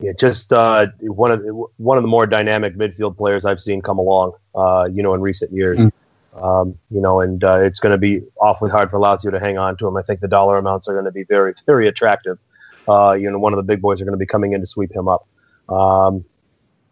yeah, 0.00 0.12
just 0.12 0.52
uh, 0.52 0.86
one 1.00 1.30
of 1.30 1.42
the, 1.42 1.52
one 1.76 1.98
of 1.98 2.02
the 2.02 2.08
more 2.08 2.26
dynamic 2.26 2.76
midfield 2.76 3.16
players 3.16 3.44
I've 3.44 3.60
seen 3.60 3.82
come 3.82 3.98
along, 3.98 4.32
uh, 4.54 4.88
you 4.90 5.02
know, 5.02 5.12
in 5.14 5.20
recent 5.20 5.52
years. 5.52 5.78
Mm. 5.78 5.92
Um, 6.42 6.78
you 6.90 7.00
know, 7.00 7.20
and 7.20 7.42
uh, 7.42 7.60
it's 7.60 7.80
going 7.80 7.92
to 7.92 7.98
be 7.98 8.22
awfully 8.40 8.70
hard 8.70 8.90
for 8.90 8.98
Lazio 8.98 9.30
to 9.30 9.40
hang 9.40 9.58
on 9.58 9.76
to 9.78 9.86
him. 9.86 9.96
I 9.96 10.02
think 10.02 10.20
the 10.20 10.28
dollar 10.28 10.58
amounts 10.58 10.88
are 10.88 10.92
going 10.92 11.04
to 11.04 11.12
be 11.12 11.24
very, 11.24 11.54
very 11.66 11.88
attractive. 11.88 12.38
Uh, 12.88 13.12
you 13.12 13.30
know, 13.30 13.38
one 13.38 13.52
of 13.52 13.56
the 13.56 13.62
big 13.62 13.80
boys 13.80 14.00
are 14.00 14.04
going 14.04 14.14
to 14.14 14.18
be 14.18 14.26
coming 14.26 14.52
in 14.52 14.60
to 14.60 14.66
sweep 14.66 14.92
him 14.92 15.08
up. 15.08 15.26
Um, 15.68 16.24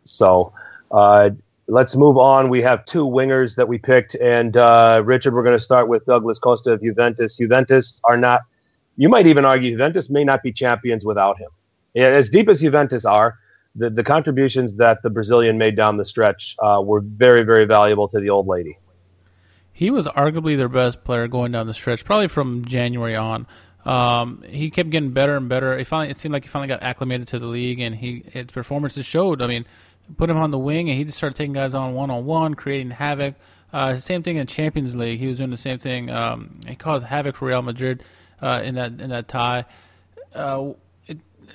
so 0.04 0.52
uh, 0.90 1.30
let's 1.68 1.96
move 1.96 2.18
on. 2.18 2.50
We 2.50 2.62
have 2.62 2.84
two 2.84 3.04
wingers 3.04 3.56
that 3.56 3.68
we 3.68 3.78
picked, 3.78 4.14
and 4.16 4.56
uh, 4.56 5.02
Richard, 5.04 5.34
we're 5.34 5.42
going 5.42 5.56
to 5.56 5.64
start 5.64 5.88
with 5.88 6.04
Douglas 6.06 6.38
Costa 6.38 6.72
of 6.72 6.82
Juventus. 6.82 7.36
Juventus 7.36 8.00
are 8.04 8.16
not. 8.16 8.42
You 8.96 9.08
might 9.08 9.26
even 9.26 9.44
argue 9.44 9.70
Juventus 9.72 10.10
may 10.10 10.24
not 10.24 10.42
be 10.42 10.52
champions 10.52 11.04
without 11.04 11.38
him. 11.38 11.50
As 11.96 12.28
deep 12.28 12.48
as 12.48 12.60
Juventus 12.60 13.04
are, 13.04 13.38
the, 13.74 13.90
the 13.90 14.04
contributions 14.04 14.74
that 14.74 15.02
the 15.02 15.10
Brazilian 15.10 15.58
made 15.58 15.76
down 15.76 15.96
the 15.96 16.04
stretch 16.04 16.56
uh, 16.60 16.82
were 16.84 17.00
very, 17.00 17.42
very 17.42 17.66
valuable 17.66 18.08
to 18.08 18.20
the 18.20 18.30
old 18.30 18.46
lady 18.46 18.78
he 19.76 19.90
was 19.90 20.06
arguably 20.06 20.56
their 20.56 20.70
best 20.70 21.04
player 21.04 21.28
going 21.28 21.52
down 21.52 21.66
the 21.66 21.74
stretch, 21.74 22.02
probably 22.02 22.28
from 22.28 22.64
January 22.64 23.14
on. 23.14 23.46
Um, 23.84 24.42
he 24.48 24.70
kept 24.70 24.88
getting 24.88 25.10
better 25.10 25.36
and 25.36 25.50
better. 25.50 25.76
He 25.76 25.84
finally, 25.84 26.10
it 26.10 26.16
seemed 26.16 26.32
like 26.32 26.44
he 26.44 26.48
finally 26.48 26.68
got 26.68 26.82
acclimated 26.82 27.28
to 27.28 27.38
the 27.38 27.44
league, 27.44 27.78
and 27.78 27.94
he 27.94 28.24
his 28.32 28.46
performances 28.46 29.04
showed. 29.04 29.42
I 29.42 29.46
mean, 29.46 29.66
put 30.16 30.30
him 30.30 30.38
on 30.38 30.50
the 30.50 30.58
wing, 30.58 30.88
and 30.88 30.96
he 30.96 31.04
just 31.04 31.18
started 31.18 31.36
taking 31.36 31.52
guys 31.52 31.74
on 31.74 31.92
one 31.92 32.10
on 32.10 32.24
one, 32.24 32.54
creating 32.54 32.90
havoc. 32.90 33.34
Uh, 33.70 33.98
same 33.98 34.22
thing 34.22 34.36
in 34.36 34.46
Champions 34.46 34.96
League. 34.96 35.18
He 35.18 35.26
was 35.26 35.36
doing 35.36 35.50
the 35.50 35.58
same 35.58 35.76
thing. 35.76 36.08
Um, 36.08 36.58
he 36.66 36.74
caused 36.74 37.04
havoc 37.04 37.36
for 37.36 37.48
Real 37.48 37.60
Madrid 37.60 38.02
uh, 38.40 38.62
in 38.64 38.76
that 38.76 38.98
in 38.98 39.10
that 39.10 39.28
tie. 39.28 39.66
Uh, 40.34 40.72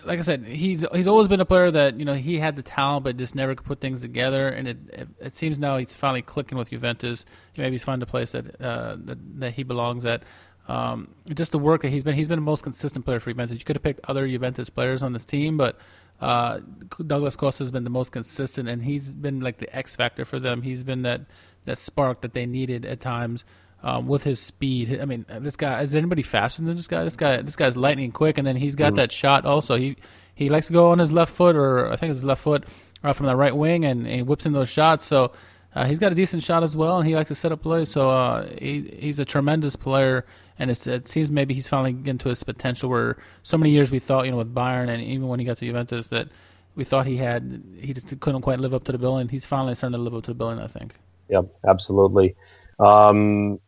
like 0.05 0.19
I 0.19 0.21
said, 0.21 0.45
he's 0.45 0.85
he's 0.93 1.07
always 1.07 1.27
been 1.27 1.39
a 1.39 1.45
player 1.45 1.71
that 1.71 1.99
you 1.99 2.05
know 2.05 2.13
he 2.13 2.39
had 2.39 2.55
the 2.55 2.61
talent, 2.61 3.03
but 3.03 3.17
just 3.17 3.35
never 3.35 3.55
could 3.55 3.65
put 3.65 3.79
things 3.79 4.01
together. 4.01 4.47
And 4.47 4.67
it 4.67 4.77
it, 4.91 5.07
it 5.19 5.35
seems 5.35 5.59
now 5.59 5.77
he's 5.77 5.93
finally 5.93 6.21
clicking 6.21 6.57
with 6.57 6.69
Juventus. 6.69 7.25
Maybe 7.57 7.71
he's 7.71 7.83
found 7.83 8.01
a 8.03 8.05
place 8.05 8.31
that 8.31 8.59
uh, 8.61 8.97
that, 8.99 9.39
that 9.39 9.53
he 9.53 9.63
belongs 9.63 10.05
at. 10.05 10.23
Um, 10.67 11.09
just 11.33 11.51
the 11.51 11.59
work 11.59 11.81
that 11.81 11.89
he's 11.89 12.03
been 12.03 12.15
he's 12.15 12.27
been 12.27 12.39
the 12.39 12.45
most 12.45 12.63
consistent 12.63 13.05
player 13.05 13.19
for 13.19 13.31
Juventus. 13.31 13.59
You 13.59 13.65
could 13.65 13.75
have 13.75 13.83
picked 13.83 14.01
other 14.07 14.27
Juventus 14.27 14.69
players 14.69 15.01
on 15.03 15.13
this 15.13 15.25
team, 15.25 15.57
but 15.57 15.77
uh, 16.19 16.59
Douglas 17.05 17.35
Costa 17.35 17.63
has 17.63 17.71
been 17.71 17.83
the 17.83 17.89
most 17.89 18.11
consistent, 18.11 18.69
and 18.69 18.83
he's 18.83 19.11
been 19.11 19.39
like 19.41 19.57
the 19.57 19.75
X 19.75 19.95
factor 19.95 20.23
for 20.23 20.39
them. 20.39 20.61
He's 20.61 20.83
been 20.83 21.01
that 21.01 21.21
that 21.63 21.77
spark 21.77 22.21
that 22.21 22.33
they 22.33 22.45
needed 22.45 22.85
at 22.85 23.01
times 23.01 23.43
um, 23.83 24.07
with 24.07 24.23
his 24.23 24.39
speed. 24.39 24.99
I 25.01 25.05
mean, 25.05 25.25
this 25.39 25.55
guy 25.55 25.81
is 25.81 25.95
anybody 25.95 26.21
faster 26.21 26.61
than 26.61 26.75
this 26.75 26.87
guy? 26.87 27.03
This 27.03 27.15
guy, 27.15 27.41
this 27.41 27.55
guy's 27.55 27.77
lightning 27.77 28.11
quick, 28.11 28.37
and 28.37 28.45
then 28.45 28.55
he's 28.55 28.75
got 28.75 28.93
mm. 28.93 28.95
that 28.97 29.11
shot 29.11 29.45
also. 29.45 29.75
He 29.75 29.97
he 30.35 30.49
likes 30.49 30.67
to 30.67 30.73
go 30.73 30.91
on 30.91 30.99
his 30.99 31.11
left 31.11 31.33
foot, 31.33 31.55
or 31.55 31.91
I 31.91 31.95
think 31.95 32.11
it's 32.11 32.17
his 32.17 32.25
left 32.25 32.41
foot, 32.41 32.65
uh, 33.03 33.13
from 33.13 33.27
the 33.27 33.35
right 33.35 33.55
wing, 33.55 33.85
and, 33.85 34.05
and, 34.05 34.15
he 34.15 34.21
whips 34.21 34.45
in 34.45 34.53
those 34.53 34.69
shots. 34.69 35.05
So 35.05 35.33
uh, 35.75 35.85
he's 35.85 35.99
got 35.99 36.11
a 36.11 36.15
decent 36.15 36.43
shot 36.43 36.63
as 36.63 36.75
well, 36.75 36.99
and 36.99 37.07
he 37.07 37.15
likes 37.15 37.29
to 37.29 37.35
set 37.35 37.51
up 37.51 37.61
plays. 37.61 37.89
So 37.89 38.09
uh, 38.09 38.47
he 38.57 38.97
he's 38.99 39.19
a 39.19 39.25
tremendous 39.25 39.75
player, 39.75 40.25
and 40.59 40.69
it 40.69 41.07
seems 41.07 41.31
maybe 41.31 41.53
he's 41.53 41.69
finally 41.69 41.93
getting 41.93 42.19
to 42.19 42.29
his 42.29 42.43
potential. 42.43 42.89
Where 42.89 43.17
so 43.43 43.57
many 43.57 43.71
years 43.71 43.91
we 43.91 43.99
thought, 43.99 44.25
you 44.25 44.31
know, 44.31 44.37
with 44.37 44.53
Bayern 44.53 44.89
and 44.89 45.01
even 45.01 45.27
when 45.27 45.39
he 45.39 45.45
got 45.45 45.57
to 45.57 45.65
Juventus, 45.65 46.07
that 46.07 46.29
we 46.75 46.83
thought 46.83 47.05
he 47.05 47.17
had, 47.17 47.63
he 47.79 47.93
just 47.93 48.19
couldn't 48.19 48.41
quite 48.41 48.59
live 48.59 48.73
up 48.73 48.83
to 48.85 48.91
the 48.91 48.97
billing. 48.97 49.27
He's 49.27 49.45
finally 49.45 49.75
starting 49.75 49.97
to 49.97 50.03
live 50.03 50.15
up 50.15 50.23
to 50.23 50.31
the 50.31 50.35
billing, 50.35 50.59
I 50.59 50.67
think. 50.67 50.93
Yeah, 51.27 51.41
absolutely. 51.67 52.35
Um, 52.79 53.59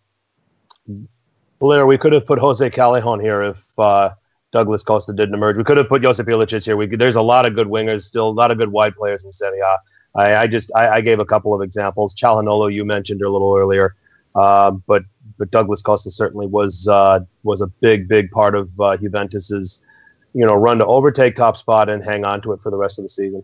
Blair, 1.59 1.85
we 1.85 1.97
could 1.97 2.13
have 2.13 2.25
put 2.25 2.39
Jose 2.39 2.69
Callejon 2.69 3.21
here 3.21 3.41
if 3.41 3.57
uh, 3.77 4.09
Douglas 4.51 4.83
Costa 4.83 5.13
didn't 5.13 5.33
emerge. 5.33 5.57
We 5.57 5.63
could 5.63 5.77
have 5.77 5.87
put 5.87 6.01
Josip 6.01 6.27
Ilicic 6.27 6.65
here. 6.65 6.77
We 6.77 6.87
there's 6.87 7.15
a 7.15 7.21
lot 7.21 7.45
of 7.45 7.55
good 7.55 7.67
wingers, 7.67 8.03
still 8.03 8.29
a 8.29 8.31
lot 8.31 8.51
of 8.51 8.57
good 8.57 8.71
wide 8.71 8.95
players 8.95 9.23
in 9.23 9.31
Serie 9.31 9.59
A. 9.59 10.19
I, 10.19 10.41
I 10.43 10.47
just 10.47 10.71
I, 10.75 10.87
I, 10.89 11.01
gave 11.01 11.19
a 11.19 11.25
couple 11.25 11.53
of 11.53 11.61
examples. 11.61 12.13
Calhanoglu 12.13 12.71
you 12.71 12.85
mentioned 12.85 13.21
a 13.21 13.29
little 13.29 13.55
earlier, 13.55 13.95
uh, 14.35 14.71
but 14.71 15.03
but 15.39 15.49
Douglas 15.51 15.81
Costa 15.81 16.11
certainly 16.11 16.45
was 16.45 16.87
uh, 16.87 17.21
was 17.43 17.61
a 17.61 17.67
big 17.67 18.07
big 18.07 18.29
part 18.31 18.55
of 18.55 18.69
uh, 18.79 18.97
Juventus's 18.97 19.85
you 20.33 20.45
know 20.45 20.53
run 20.53 20.77
to 20.79 20.85
overtake 20.85 21.35
top 21.35 21.57
spot 21.57 21.89
and 21.89 22.03
hang 22.03 22.25
on 22.25 22.41
to 22.41 22.53
it 22.53 22.61
for 22.61 22.69
the 22.69 22.77
rest 22.77 22.99
of 22.99 23.03
the 23.03 23.09
season. 23.09 23.43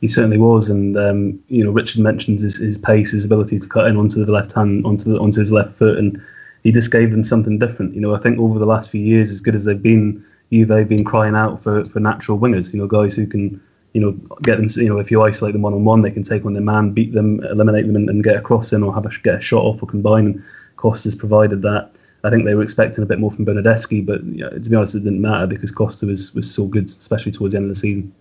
He 0.00 0.08
certainly 0.08 0.38
was, 0.38 0.70
and 0.70 0.96
um, 0.96 1.40
you 1.48 1.64
know 1.64 1.72
Richard 1.72 2.00
mentions 2.00 2.42
his, 2.42 2.56
his 2.56 2.78
pace, 2.78 3.12
his 3.12 3.24
ability 3.24 3.58
to 3.58 3.68
cut 3.68 3.86
in 3.86 3.96
onto 3.96 4.24
the 4.24 4.32
left 4.32 4.52
hand, 4.52 4.86
onto 4.86 5.12
the, 5.12 5.18
onto 5.18 5.40
his 5.40 5.52
left 5.52 5.76
foot, 5.76 5.98
and 5.98 6.22
he 6.66 6.72
just 6.72 6.90
gave 6.90 7.12
them 7.12 7.24
something 7.24 7.60
different. 7.60 7.94
You 7.94 8.00
know, 8.00 8.16
I 8.16 8.18
think 8.18 8.40
over 8.40 8.58
the 8.58 8.66
last 8.66 8.90
few 8.90 9.00
years, 9.00 9.30
as 9.30 9.40
good 9.40 9.54
as 9.54 9.66
they've 9.66 9.80
been, 9.80 10.24
Juve 10.52 10.70
have 10.70 10.88
been 10.88 11.04
crying 11.04 11.36
out 11.36 11.62
for, 11.62 11.84
for 11.84 12.00
natural 12.00 12.40
wingers. 12.40 12.74
You 12.74 12.80
know, 12.80 12.88
guys 12.88 13.14
who 13.14 13.24
can 13.24 13.60
you 13.92 14.00
know, 14.00 14.12
get 14.42 14.56
them. 14.56 14.66
You 14.74 14.88
know, 14.88 14.98
if 14.98 15.12
you 15.12 15.22
isolate 15.22 15.52
them 15.52 15.62
one 15.62 15.74
on 15.74 15.84
one, 15.84 16.02
they 16.02 16.10
can 16.10 16.24
take 16.24 16.44
on 16.44 16.54
their 16.54 16.62
man, 16.62 16.90
beat 16.90 17.12
them, 17.12 17.42
eliminate 17.44 17.86
them, 17.86 17.94
and, 17.94 18.10
and 18.10 18.24
get 18.24 18.34
a 18.34 18.40
cross 18.40 18.72
in 18.72 18.82
or 18.82 18.92
have 18.92 19.06
a 19.06 19.10
get 19.20 19.36
a 19.36 19.40
shot 19.40 19.62
off 19.62 19.80
or 19.80 19.86
combine. 19.86 20.26
And 20.26 20.44
Costa's 20.74 21.14
provided 21.14 21.62
that. 21.62 21.92
I 22.24 22.30
think 22.30 22.44
they 22.44 22.56
were 22.56 22.64
expecting 22.64 23.04
a 23.04 23.06
bit 23.06 23.20
more 23.20 23.30
from 23.30 23.46
Bernardeschi, 23.46 24.04
but 24.04 24.24
you 24.24 24.42
know, 24.42 24.50
to 24.50 24.68
be 24.68 24.74
honest, 24.74 24.96
it 24.96 25.04
didn't 25.04 25.22
matter 25.22 25.46
because 25.46 25.70
Costa 25.70 26.04
was 26.04 26.34
was 26.34 26.52
so 26.52 26.66
good, 26.66 26.86
especially 26.86 27.30
towards 27.30 27.52
the 27.52 27.58
end 27.58 27.66
of 27.66 27.74
the 27.76 27.80
season. 27.80 28.12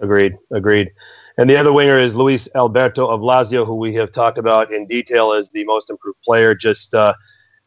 Agreed, 0.00 0.36
agreed. 0.52 0.92
And 1.38 1.48
the 1.48 1.56
other 1.56 1.72
winger 1.72 1.98
is 1.98 2.14
Luis 2.14 2.48
Alberto 2.54 3.08
of 3.08 3.22
Lazio, 3.22 3.66
who 3.66 3.74
we 3.74 3.94
have 3.94 4.12
talked 4.12 4.38
about 4.38 4.72
in 4.72 4.86
detail 4.86 5.32
as 5.32 5.50
the 5.50 5.64
most 5.64 5.88
improved 5.88 6.20
player. 6.22 6.54
Just 6.54 6.94
uh, 6.94 7.14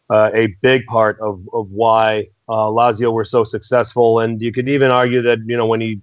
uh, 0.09 0.31
a 0.33 0.47
big 0.61 0.85
part 0.87 1.19
of 1.19 1.47
of 1.53 1.69
why 1.71 2.27
uh, 2.49 2.67
Lazio 2.67 3.11
were 3.11 3.25
so 3.25 3.43
successful. 3.43 4.19
And 4.19 4.41
you 4.41 4.51
could 4.51 4.69
even 4.69 4.91
argue 4.91 5.21
that 5.21 5.39
you 5.45 5.57
know 5.57 5.65
when 5.65 5.81
he 5.81 6.01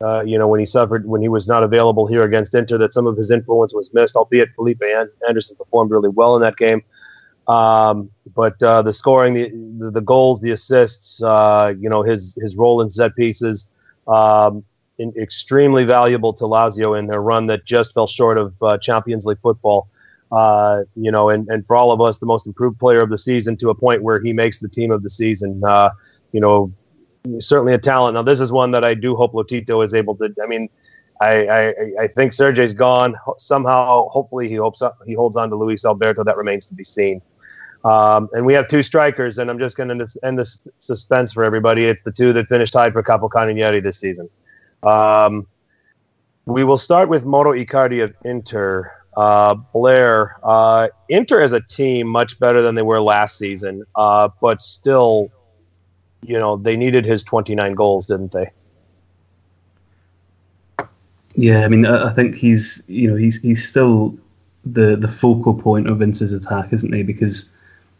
uh, 0.00 0.22
you 0.22 0.38
know, 0.38 0.48
when 0.48 0.60
he 0.60 0.66
suffered, 0.66 1.06
when 1.06 1.22
he 1.22 1.28
was 1.28 1.48
not 1.48 1.62
available 1.62 2.06
here 2.06 2.24
against 2.24 2.54
Inter, 2.54 2.76
that 2.78 2.92
some 2.92 3.06
of 3.06 3.16
his 3.16 3.30
influence 3.30 3.72
was 3.72 3.92
missed, 3.94 4.16
albeit 4.16 4.48
Felipe 4.54 4.82
Anderson 5.26 5.56
performed 5.56 5.90
really 5.90 6.08
well 6.08 6.34
in 6.36 6.42
that 6.42 6.56
game. 6.56 6.82
Um, 7.46 8.10
but 8.34 8.60
uh, 8.62 8.82
the 8.82 8.92
scoring, 8.92 9.34
the, 9.78 9.90
the, 9.90 10.00
goals, 10.00 10.40
the 10.40 10.50
assists, 10.50 11.22
uh, 11.22 11.74
you 11.78 11.88
know, 11.88 12.02
his 12.02 12.36
his 12.40 12.56
role 12.56 12.80
in 12.80 12.90
set 12.90 13.14
pieces, 13.16 13.68
um, 14.08 14.64
in, 14.98 15.12
extremely 15.16 15.84
valuable 15.84 16.32
to 16.34 16.44
Lazio 16.44 16.98
in 16.98 17.06
their 17.06 17.20
run 17.20 17.46
that 17.46 17.64
just 17.64 17.92
fell 17.94 18.06
short 18.06 18.38
of 18.38 18.54
uh, 18.62 18.78
Champions 18.78 19.26
League 19.26 19.40
football. 19.42 19.88
Uh, 20.34 20.82
you 20.96 21.12
know, 21.12 21.28
and, 21.28 21.46
and 21.48 21.64
for 21.66 21.76
all 21.76 21.92
of 21.92 22.00
us, 22.00 22.18
the 22.18 22.26
most 22.26 22.44
improved 22.46 22.78
player 22.80 23.00
of 23.00 23.08
the 23.08 23.18
season 23.18 23.56
to 23.58 23.70
a 23.70 23.74
point 23.74 24.02
where 24.02 24.20
he 24.20 24.32
makes 24.32 24.58
the 24.58 24.68
team 24.68 24.90
of 24.90 25.02
the 25.02 25.10
season. 25.10 25.62
Uh, 25.68 25.90
you 26.32 26.40
know, 26.40 26.72
certainly 27.38 27.72
a 27.72 27.78
talent. 27.78 28.14
Now, 28.14 28.22
this 28.22 28.40
is 28.40 28.50
one 28.50 28.72
that 28.72 28.84
I 28.84 28.94
do 28.94 29.14
hope 29.14 29.32
Lotito 29.32 29.84
is 29.84 29.94
able 29.94 30.16
to. 30.16 30.34
I 30.42 30.46
mean, 30.46 30.68
I, 31.20 31.46
I, 31.46 31.74
I 32.00 32.08
think 32.08 32.32
Sergej's 32.32 32.72
gone. 32.72 33.14
Somehow, 33.38 34.08
hopefully, 34.08 34.48
he 34.48 34.56
hopes 34.56 34.82
he 35.06 35.14
holds 35.14 35.36
on 35.36 35.50
to 35.50 35.56
Luis 35.56 35.84
Alberto. 35.84 36.24
That 36.24 36.36
remains 36.36 36.66
to 36.66 36.74
be 36.74 36.84
seen. 36.84 37.22
Um, 37.84 38.30
and 38.32 38.46
we 38.46 38.54
have 38.54 38.66
two 38.66 38.82
strikers, 38.82 39.38
and 39.38 39.50
I'm 39.50 39.58
just 39.58 39.76
going 39.76 39.96
to 39.96 40.06
end 40.24 40.38
this 40.38 40.58
suspense 40.78 41.32
for 41.32 41.44
everybody. 41.44 41.84
It's 41.84 42.02
the 42.02 42.12
two 42.12 42.32
that 42.32 42.48
finished 42.48 42.72
tied 42.72 42.94
for 42.94 43.02
Capocannoniere 43.02 43.82
this 43.82 44.00
season. 44.00 44.28
Um, 44.82 45.46
we 46.46 46.64
will 46.64 46.78
start 46.78 47.08
with 47.08 47.24
Mauro 47.24 47.52
Icardi 47.52 48.02
of 48.02 48.14
Inter. 48.24 48.90
Uh, 49.16 49.54
Blair, 49.54 50.36
uh, 50.42 50.88
Inter 51.08 51.40
as 51.40 51.52
a 51.52 51.60
team 51.60 52.08
much 52.08 52.38
better 52.40 52.62
than 52.62 52.74
they 52.74 52.82
were 52.82 53.00
last 53.00 53.38
season, 53.38 53.84
uh, 53.94 54.28
but 54.40 54.60
still 54.60 55.30
you 56.26 56.38
know, 56.38 56.56
they 56.56 56.76
needed 56.76 57.04
his 57.04 57.22
29 57.22 57.74
goals, 57.74 58.06
didn't 58.06 58.32
they? 58.32 58.50
Yeah, 61.34 61.64
I 61.64 61.68
mean, 61.68 61.84
I 61.84 62.12
think 62.12 62.36
he's, 62.36 62.82
you 62.86 63.10
know, 63.10 63.16
he's 63.16 63.42
he's 63.42 63.68
still 63.68 64.16
the 64.64 64.96
the 64.96 65.08
focal 65.08 65.52
point 65.52 65.88
of 65.88 65.98
Vince's 65.98 66.32
attack, 66.32 66.72
isn't 66.72 66.92
he? 66.92 67.02
Because 67.02 67.50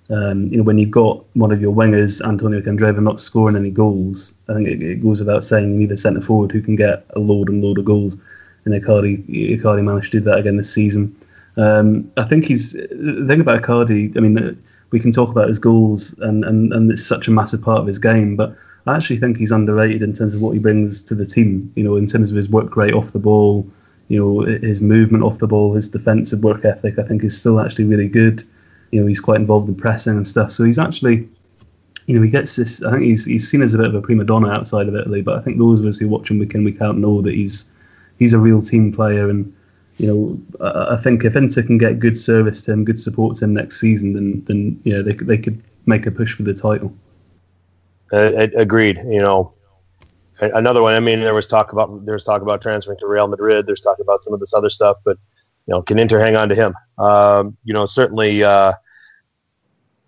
um, 0.08 0.46
you 0.46 0.58
know, 0.58 0.62
when 0.62 0.78
you've 0.78 0.92
got 0.92 1.24
one 1.34 1.50
of 1.50 1.60
your 1.60 1.74
wingers, 1.74 2.24
Antonio 2.24 2.60
Candreva, 2.60 3.02
not 3.02 3.20
scoring 3.20 3.56
any 3.56 3.70
goals, 3.70 4.34
I 4.48 4.54
think 4.54 4.68
it, 4.68 4.82
it 4.82 5.02
goes 5.02 5.18
without 5.18 5.44
saying 5.44 5.72
you 5.72 5.80
need 5.80 5.90
a 5.90 5.96
centre 5.96 6.20
forward 6.20 6.52
who 6.52 6.62
can 6.62 6.76
get 6.76 7.04
a 7.16 7.18
load 7.18 7.48
and 7.48 7.62
load 7.62 7.78
of 7.78 7.86
goals. 7.86 8.18
And 8.64 8.74
Icardi, 8.74 9.58
Icardi 9.58 9.84
managed 9.84 10.12
to 10.12 10.18
do 10.20 10.24
that 10.24 10.38
again 10.38 10.56
this 10.56 10.72
season. 10.72 11.14
Um, 11.56 12.10
I 12.16 12.24
think 12.24 12.46
he's 12.46 12.72
the 12.72 13.24
thing 13.26 13.40
about 13.40 13.62
Icardi. 13.62 14.16
I 14.16 14.20
mean, 14.20 14.60
we 14.90 15.00
can 15.00 15.12
talk 15.12 15.30
about 15.30 15.48
his 15.48 15.58
goals 15.58 16.18
and, 16.20 16.44
and, 16.44 16.72
and 16.72 16.90
it's 16.90 17.04
such 17.04 17.28
a 17.28 17.30
massive 17.30 17.62
part 17.62 17.80
of 17.80 17.86
his 17.86 17.98
game, 17.98 18.36
but 18.36 18.56
I 18.86 18.96
actually 18.96 19.18
think 19.18 19.38
he's 19.38 19.50
underrated 19.50 20.02
in 20.02 20.12
terms 20.12 20.34
of 20.34 20.42
what 20.42 20.52
he 20.52 20.58
brings 20.58 21.02
to 21.02 21.14
the 21.14 21.26
team. 21.26 21.72
You 21.74 21.84
know, 21.84 21.96
in 21.96 22.06
terms 22.06 22.30
of 22.30 22.36
his 22.36 22.48
work 22.48 22.76
rate 22.76 22.92
off 22.92 23.12
the 23.12 23.18
ball, 23.18 23.66
you 24.08 24.18
know, 24.18 24.40
his 24.42 24.82
movement 24.82 25.24
off 25.24 25.38
the 25.38 25.46
ball, 25.46 25.74
his 25.74 25.88
defensive 25.88 26.42
work 26.42 26.64
ethic. 26.64 26.98
I 26.98 27.02
think 27.02 27.24
is 27.24 27.38
still 27.38 27.60
actually 27.60 27.86
really 27.86 28.08
good. 28.08 28.44
You 28.90 29.00
know, 29.00 29.06
he's 29.06 29.20
quite 29.20 29.40
involved 29.40 29.68
in 29.68 29.74
pressing 29.74 30.16
and 30.16 30.28
stuff. 30.28 30.52
So 30.52 30.64
he's 30.64 30.78
actually, 30.78 31.26
you 32.06 32.16
know, 32.16 32.22
he 32.22 32.28
gets 32.28 32.56
this. 32.56 32.82
I 32.82 32.90
think 32.90 33.04
he's 33.04 33.24
he's 33.24 33.50
seen 33.50 33.62
as 33.62 33.72
a 33.72 33.78
bit 33.78 33.86
of 33.86 33.94
a 33.94 34.02
prima 34.02 34.24
donna 34.24 34.50
outside 34.50 34.86
of 34.86 34.94
Italy, 34.94 35.22
but 35.22 35.38
I 35.38 35.40
think 35.40 35.58
those 35.58 35.80
of 35.80 35.86
us 35.86 35.98
who 35.98 36.08
watch 36.08 36.30
him 36.30 36.38
week 36.38 36.54
in 36.54 36.62
week 36.62 36.82
out 36.82 36.98
know 36.98 37.22
that 37.22 37.34
he's 37.34 37.70
he's 38.18 38.32
a 38.32 38.38
real 38.38 38.62
team 38.62 38.92
player 38.92 39.28
and 39.28 39.54
you 39.98 40.08
know, 40.08 40.66
I 40.90 40.96
think 40.96 41.24
if 41.24 41.36
Inter 41.36 41.62
can 41.62 41.78
get 41.78 42.00
good 42.00 42.16
service 42.16 42.64
to 42.64 42.72
him, 42.72 42.84
good 42.84 42.98
support 42.98 43.36
to 43.36 43.44
him 43.44 43.54
next 43.54 43.78
season, 43.78 44.12
then 44.12 44.42
then 44.46 44.80
you 44.82 44.92
know 44.92 45.02
they 45.02 45.12
they 45.12 45.38
could 45.38 45.62
make 45.86 46.06
a 46.06 46.10
push 46.10 46.34
for 46.34 46.42
the 46.42 46.54
title. 46.54 46.92
Uh, 48.12 48.48
agreed. 48.56 48.96
You 49.06 49.20
know, 49.20 49.54
another 50.40 50.82
one. 50.82 50.94
I 50.94 51.00
mean, 51.00 51.20
there 51.20 51.34
was 51.34 51.46
talk 51.46 51.72
about 51.72 52.04
there's 52.06 52.24
talk 52.24 52.42
about 52.42 52.60
transferring 52.60 52.98
to 52.98 53.06
Real 53.06 53.28
Madrid. 53.28 53.66
There's 53.66 53.80
talk 53.80 53.98
about 54.00 54.24
some 54.24 54.34
of 54.34 54.40
this 54.40 54.52
other 54.52 54.70
stuff, 54.70 54.96
but 55.04 55.16
you 55.66 55.72
know, 55.72 55.82
can 55.82 55.98
Inter 55.98 56.18
hang 56.18 56.34
on 56.34 56.48
to 56.48 56.54
him? 56.56 56.74
Um, 56.98 57.56
you 57.62 57.72
know, 57.72 57.86
certainly 57.86 58.42
uh, 58.42 58.72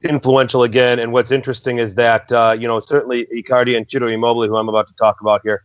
influential 0.03 0.65
again. 0.65 0.99
And 0.99 1.13
what's 1.13 1.31
interesting 1.31 1.79
is 1.79 1.95
that 1.95 2.33
uh, 2.33 2.57
you 2.59 2.67
know 2.67 2.81
certainly 2.81 3.27
Icardi 3.27 3.77
and 3.77 3.89
Ciro 3.89 4.09
Immobile, 4.09 4.49
who 4.49 4.57
I'm 4.57 4.69
about 4.69 4.89
to 4.89 4.95
talk 4.95 5.21
about 5.21 5.43
here, 5.45 5.65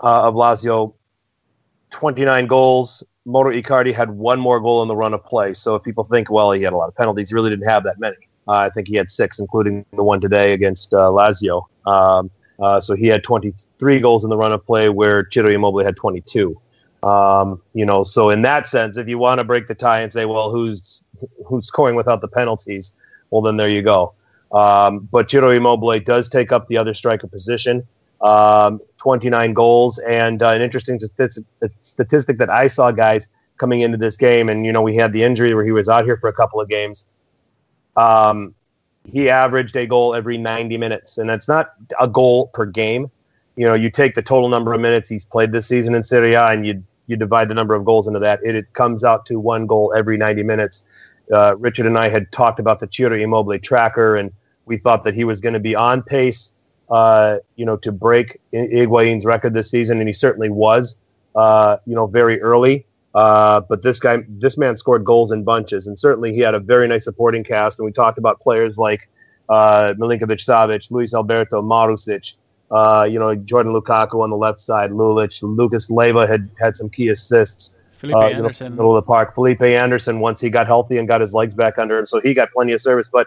uh, 0.00 0.22
of 0.28 0.34
Lazio, 0.34 0.94
29 1.90 2.46
goals, 2.46 3.02
Mauro 3.24 3.52
Icardi 3.52 3.92
had 3.92 4.10
one 4.10 4.40
more 4.40 4.60
goal 4.60 4.82
in 4.82 4.88
the 4.88 4.96
run 4.96 5.14
of 5.14 5.24
play. 5.24 5.54
So 5.54 5.74
if 5.74 5.82
people 5.82 6.04
think, 6.04 6.30
well, 6.30 6.52
he 6.52 6.62
had 6.62 6.72
a 6.72 6.76
lot 6.76 6.88
of 6.88 6.94
penalties, 6.94 7.30
he 7.30 7.34
really 7.34 7.50
didn't 7.50 7.68
have 7.68 7.84
that 7.84 7.98
many. 7.98 8.16
Uh, 8.46 8.52
I 8.52 8.70
think 8.70 8.88
he 8.88 8.96
had 8.96 9.10
six, 9.10 9.38
including 9.38 9.84
the 9.92 10.02
one 10.02 10.20
today 10.20 10.54
against 10.54 10.94
uh, 10.94 11.10
Lazio. 11.10 11.64
Um, 11.86 12.30
uh, 12.60 12.80
so 12.80 12.96
he 12.96 13.06
had 13.06 13.22
23 13.22 14.00
goals 14.00 14.24
in 14.24 14.30
the 14.30 14.36
run 14.36 14.52
of 14.52 14.64
play, 14.64 14.88
where 14.88 15.28
Ciro 15.30 15.50
Immobile 15.50 15.84
had 15.84 15.96
22. 15.96 16.58
Um, 17.02 17.60
you 17.74 17.84
know, 17.84 18.02
so 18.02 18.30
in 18.30 18.42
that 18.42 18.66
sense, 18.66 18.96
if 18.96 19.06
you 19.06 19.18
want 19.18 19.38
to 19.38 19.44
break 19.44 19.68
the 19.68 19.74
tie 19.74 20.00
and 20.00 20.12
say, 20.12 20.24
well, 20.24 20.50
who's 20.50 21.02
who's 21.46 21.66
scoring 21.66 21.94
without 21.94 22.20
the 22.20 22.28
penalties? 22.28 22.92
Well, 23.30 23.42
then 23.42 23.56
there 23.56 23.68
you 23.68 23.82
go. 23.82 24.14
Um, 24.52 25.00
but 25.12 25.30
Ciro 25.30 25.50
Immobile 25.50 26.00
does 26.00 26.28
take 26.28 26.50
up 26.50 26.68
the 26.68 26.76
other 26.76 26.94
striker 26.94 27.26
position 27.26 27.86
um, 28.20 28.80
29 28.98 29.52
goals. 29.54 29.98
And 29.98 30.42
uh, 30.42 30.50
an 30.50 30.62
interesting 30.62 30.98
statistic, 31.00 32.38
that 32.38 32.50
I 32.50 32.66
saw, 32.66 32.90
guys, 32.90 33.28
coming 33.58 33.80
into 33.80 33.98
this 33.98 34.16
game, 34.16 34.48
and 34.48 34.64
you 34.64 34.72
know, 34.72 34.82
we 34.82 34.96
had 34.96 35.12
the 35.12 35.22
injury 35.22 35.54
where 35.54 35.64
he 35.64 35.72
was 35.72 35.88
out 35.88 36.04
here 36.04 36.16
for 36.16 36.28
a 36.28 36.32
couple 36.32 36.60
of 36.60 36.68
games. 36.68 37.04
Um, 37.96 38.54
he 39.04 39.28
averaged 39.28 39.76
a 39.76 39.86
goal 39.86 40.14
every 40.14 40.38
90 40.38 40.76
minutes, 40.76 41.18
and 41.18 41.28
that's 41.28 41.48
not 41.48 41.72
a 41.98 42.06
goal 42.06 42.48
per 42.48 42.66
game. 42.66 43.10
You 43.56 43.66
know, 43.66 43.74
you 43.74 43.90
take 43.90 44.14
the 44.14 44.22
total 44.22 44.48
number 44.48 44.72
of 44.72 44.80
minutes 44.80 45.10
he's 45.10 45.24
played 45.24 45.50
this 45.50 45.66
season 45.66 45.94
in 45.94 46.02
Serie 46.02 46.34
A, 46.34 46.48
and 46.48 46.66
you 46.66 46.84
you 47.06 47.16
divide 47.16 47.48
the 47.48 47.54
number 47.54 47.74
of 47.74 47.84
goals 47.84 48.06
into 48.06 48.20
that. 48.20 48.38
It, 48.44 48.54
it 48.54 48.72
comes 48.74 49.02
out 49.02 49.24
to 49.26 49.40
one 49.40 49.66
goal 49.66 49.94
every 49.96 50.18
90 50.18 50.42
minutes. 50.42 50.84
Uh, 51.32 51.56
Richard 51.56 51.86
and 51.86 51.98
I 51.98 52.10
had 52.10 52.30
talked 52.32 52.60
about 52.60 52.80
the 52.80 52.88
Ciro 52.90 53.18
Immobile 53.18 53.58
tracker, 53.60 54.14
and 54.16 54.30
we 54.66 54.76
thought 54.76 55.04
that 55.04 55.14
he 55.14 55.24
was 55.24 55.40
going 55.40 55.54
to 55.54 55.60
be 55.60 55.74
on 55.74 56.02
pace 56.02 56.52
uh, 56.90 57.38
you 57.56 57.64
know, 57.64 57.76
to 57.76 57.92
break 57.92 58.40
Higuain's 58.52 59.24
record 59.24 59.54
this 59.54 59.70
season, 59.70 59.98
and 59.98 60.08
he 60.08 60.12
certainly 60.12 60.48
was, 60.48 60.96
uh, 61.34 61.76
you 61.86 61.94
know, 61.94 62.06
very 62.06 62.40
early. 62.40 62.86
Uh, 63.14 63.60
but 63.60 63.82
this 63.82 63.98
guy, 63.98 64.18
this 64.28 64.56
man 64.56 64.76
scored 64.76 65.04
goals 65.04 65.32
in 65.32 65.42
bunches, 65.42 65.86
and 65.86 65.98
certainly 65.98 66.32
he 66.32 66.40
had 66.40 66.54
a 66.54 66.60
very 66.60 66.86
nice 66.88 67.04
supporting 67.04 67.42
cast. 67.44 67.78
And 67.78 67.86
we 67.86 67.92
talked 67.92 68.18
about 68.18 68.40
players 68.40 68.78
like 68.78 69.08
uh, 69.48 69.94
Milinkovic 69.98 70.38
Savic, 70.38 70.90
Luis 70.90 71.14
Alberto, 71.14 71.62
Marusic, 71.62 72.34
uh, 72.70 73.06
you 73.10 73.18
know, 73.18 73.34
Jordan 73.34 73.72
Lukaku 73.72 74.22
on 74.22 74.30
the 74.30 74.36
left 74.36 74.60
side, 74.60 74.90
Lulic, 74.90 75.42
Lucas 75.42 75.90
Leiva 75.90 76.26
had 76.26 76.50
had 76.58 76.76
some 76.76 76.88
key 76.88 77.08
assists. 77.08 77.74
Felipe 77.92 78.16
uh, 78.16 78.26
Anderson, 78.26 78.66
know, 78.66 78.76
middle 78.76 78.96
of 78.96 79.04
the 79.04 79.06
park. 79.06 79.34
Felipe 79.34 79.62
Anderson, 79.62 80.20
once 80.20 80.40
he 80.40 80.50
got 80.50 80.66
healthy 80.66 80.98
and 80.98 81.08
got 81.08 81.20
his 81.20 81.34
legs 81.34 81.54
back 81.54 81.78
under 81.78 81.98
him, 81.98 82.06
so 82.06 82.20
he 82.20 82.34
got 82.34 82.52
plenty 82.52 82.72
of 82.72 82.80
service. 82.80 83.08
But 83.08 83.26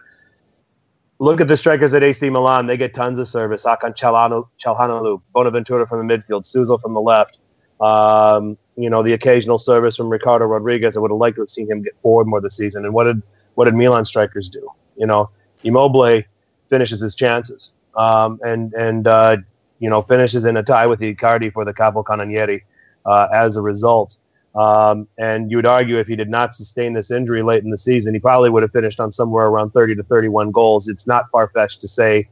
look 1.21 1.39
at 1.39 1.47
the 1.47 1.55
strikers 1.55 1.93
at 1.93 2.03
AC 2.03 2.29
Milan. 2.31 2.65
They 2.65 2.77
get 2.77 2.95
tons 2.95 3.19
of 3.19 3.27
service. 3.27 3.63
Hakan 3.63 3.95
Calhanoglu, 3.95 5.21
Bonaventura 5.33 5.87
from 5.87 6.05
the 6.05 6.17
midfield, 6.17 6.47
Suso 6.47 6.79
from 6.79 6.95
the 6.95 6.99
left. 6.99 7.37
Um, 7.79 8.57
you 8.75 8.89
know, 8.89 9.03
the 9.03 9.13
occasional 9.13 9.59
service 9.59 9.95
from 9.95 10.09
Ricardo 10.09 10.45
Rodriguez. 10.45 10.97
I 10.97 10.99
would 10.99 11.11
have 11.11 11.19
liked 11.19 11.35
to 11.35 11.43
have 11.43 11.51
seen 11.51 11.69
him 11.69 11.83
get 11.83 11.93
forward 12.01 12.25
more 12.25 12.41
this 12.41 12.57
season. 12.57 12.85
And 12.85 12.93
what 12.93 13.03
did 13.03 13.21
what 13.53 13.65
did 13.65 13.75
Milan 13.75 14.03
strikers 14.03 14.49
do? 14.49 14.67
You 14.97 15.05
know, 15.05 15.29
Immobile 15.63 16.23
finishes 16.69 17.01
his 17.01 17.13
chances, 17.13 17.71
um, 17.95 18.39
and 18.43 18.73
and 18.73 19.07
uh, 19.07 19.37
you 19.79 19.89
know 19.89 20.01
finishes 20.01 20.43
in 20.43 20.57
a 20.57 20.63
tie 20.63 20.87
with 20.87 21.01
Icardi 21.01 21.53
for 21.53 21.65
the 21.65 21.73
Capocannoniere 21.73 22.61
uh, 23.05 23.27
as 23.31 23.57
a 23.57 23.61
result. 23.61 24.17
Um, 24.53 25.07
and 25.17 25.49
you 25.49 25.57
would 25.57 25.65
argue 25.65 25.97
if 25.97 26.07
he 26.07 26.15
did 26.15 26.29
not 26.29 26.53
sustain 26.53 26.93
this 26.93 27.09
injury 27.09 27.41
late 27.41 27.63
in 27.63 27.69
the 27.69 27.77
season, 27.77 28.13
he 28.13 28.19
probably 28.19 28.49
would 28.49 28.63
have 28.63 28.71
finished 28.71 28.99
on 28.99 29.11
somewhere 29.11 29.45
around 29.45 29.71
30 29.71 29.95
to 29.95 30.03
31 30.03 30.51
goals. 30.51 30.89
It's 30.89 31.07
not 31.07 31.29
far 31.31 31.49
fetched 31.49 31.79
to 31.81 31.87
say, 31.87 32.27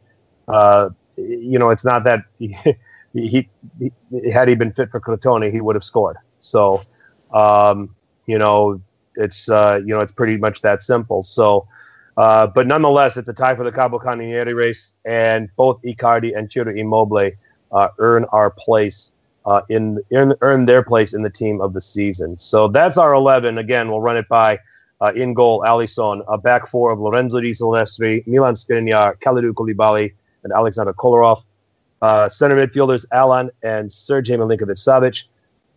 uh, 0.48 0.90
you 1.16 1.58
know, 1.58 1.70
it's 1.70 1.86
not 1.86 2.04
that 2.04 2.24
he, 2.40 2.56
he, 3.14 3.50
he, 3.80 3.92
had 4.32 4.50
he 4.50 4.56
been 4.56 4.74
fit 4.74 4.92
for 4.92 5.00
Crotone, 5.00 5.52
he 5.52 5.62
would 5.62 5.76
have 5.76 5.84
scored. 5.84 6.18
So, 6.42 6.84
um, 7.34 7.96
you 8.26 8.38
know, 8.38 8.82
it's 9.20 9.50
uh, 9.50 9.80
you 9.86 9.94
know 9.94 10.00
it's 10.00 10.12
pretty 10.12 10.38
much 10.38 10.62
that 10.62 10.82
simple. 10.82 11.24
So, 11.24 11.68
uh, 12.18 12.48
but 12.48 12.68
nonetheless, 12.68 13.18
it's 13.18 13.30
a 13.30 13.34
tie 13.34 13.56
for 13.56 13.64
the 13.64 13.72
Cabo 13.72 14.00
Capocannoniere 14.00 14.56
race, 14.56 14.94
and 15.06 15.50
both 15.56 15.82
Icardi 15.84 16.38
and 16.38 16.52
Ciro 16.52 16.74
Immobile 16.74 17.32
uh, 17.72 17.90
earn 18.00 18.26
our 18.32 18.50
place 18.50 19.12
uh, 19.46 19.62
in, 19.70 20.00
in 20.10 20.34
earn 20.42 20.66
their 20.66 20.84
place 20.84 21.14
in 21.14 21.22
the 21.22 21.30
team 21.30 21.62
of 21.62 21.74
the 21.74 21.82
season. 21.82 22.38
So 22.38 22.68
that's 22.68 22.98
our 22.98 23.14
11. 23.14 23.58
Again, 23.58 23.90
we'll 23.90 24.02
run 24.02 24.18
it 24.18 24.28
by 24.28 24.60
uh, 25.02 25.14
in 25.16 25.34
goal, 25.34 25.64
Alisson, 25.66 26.24
a 26.28 26.38
back 26.38 26.68
four 26.68 26.92
of 26.92 27.00
Lorenzo 27.00 27.40
De 27.40 27.52
Silvestri, 27.52 28.26
Milan 28.28 28.54
Skriniar, 28.54 29.18
Kalidou 29.20 29.54
Koulibaly, 29.54 30.14
and 30.44 30.54
Alexander 30.54 30.94
Kolarov. 30.94 31.44
Uh, 32.02 32.30
center 32.30 32.56
midfielders, 32.56 33.06
Allan 33.12 33.50
and 33.64 33.90
Sergej 33.90 34.38
Milinkovic-Savic. 34.38 35.24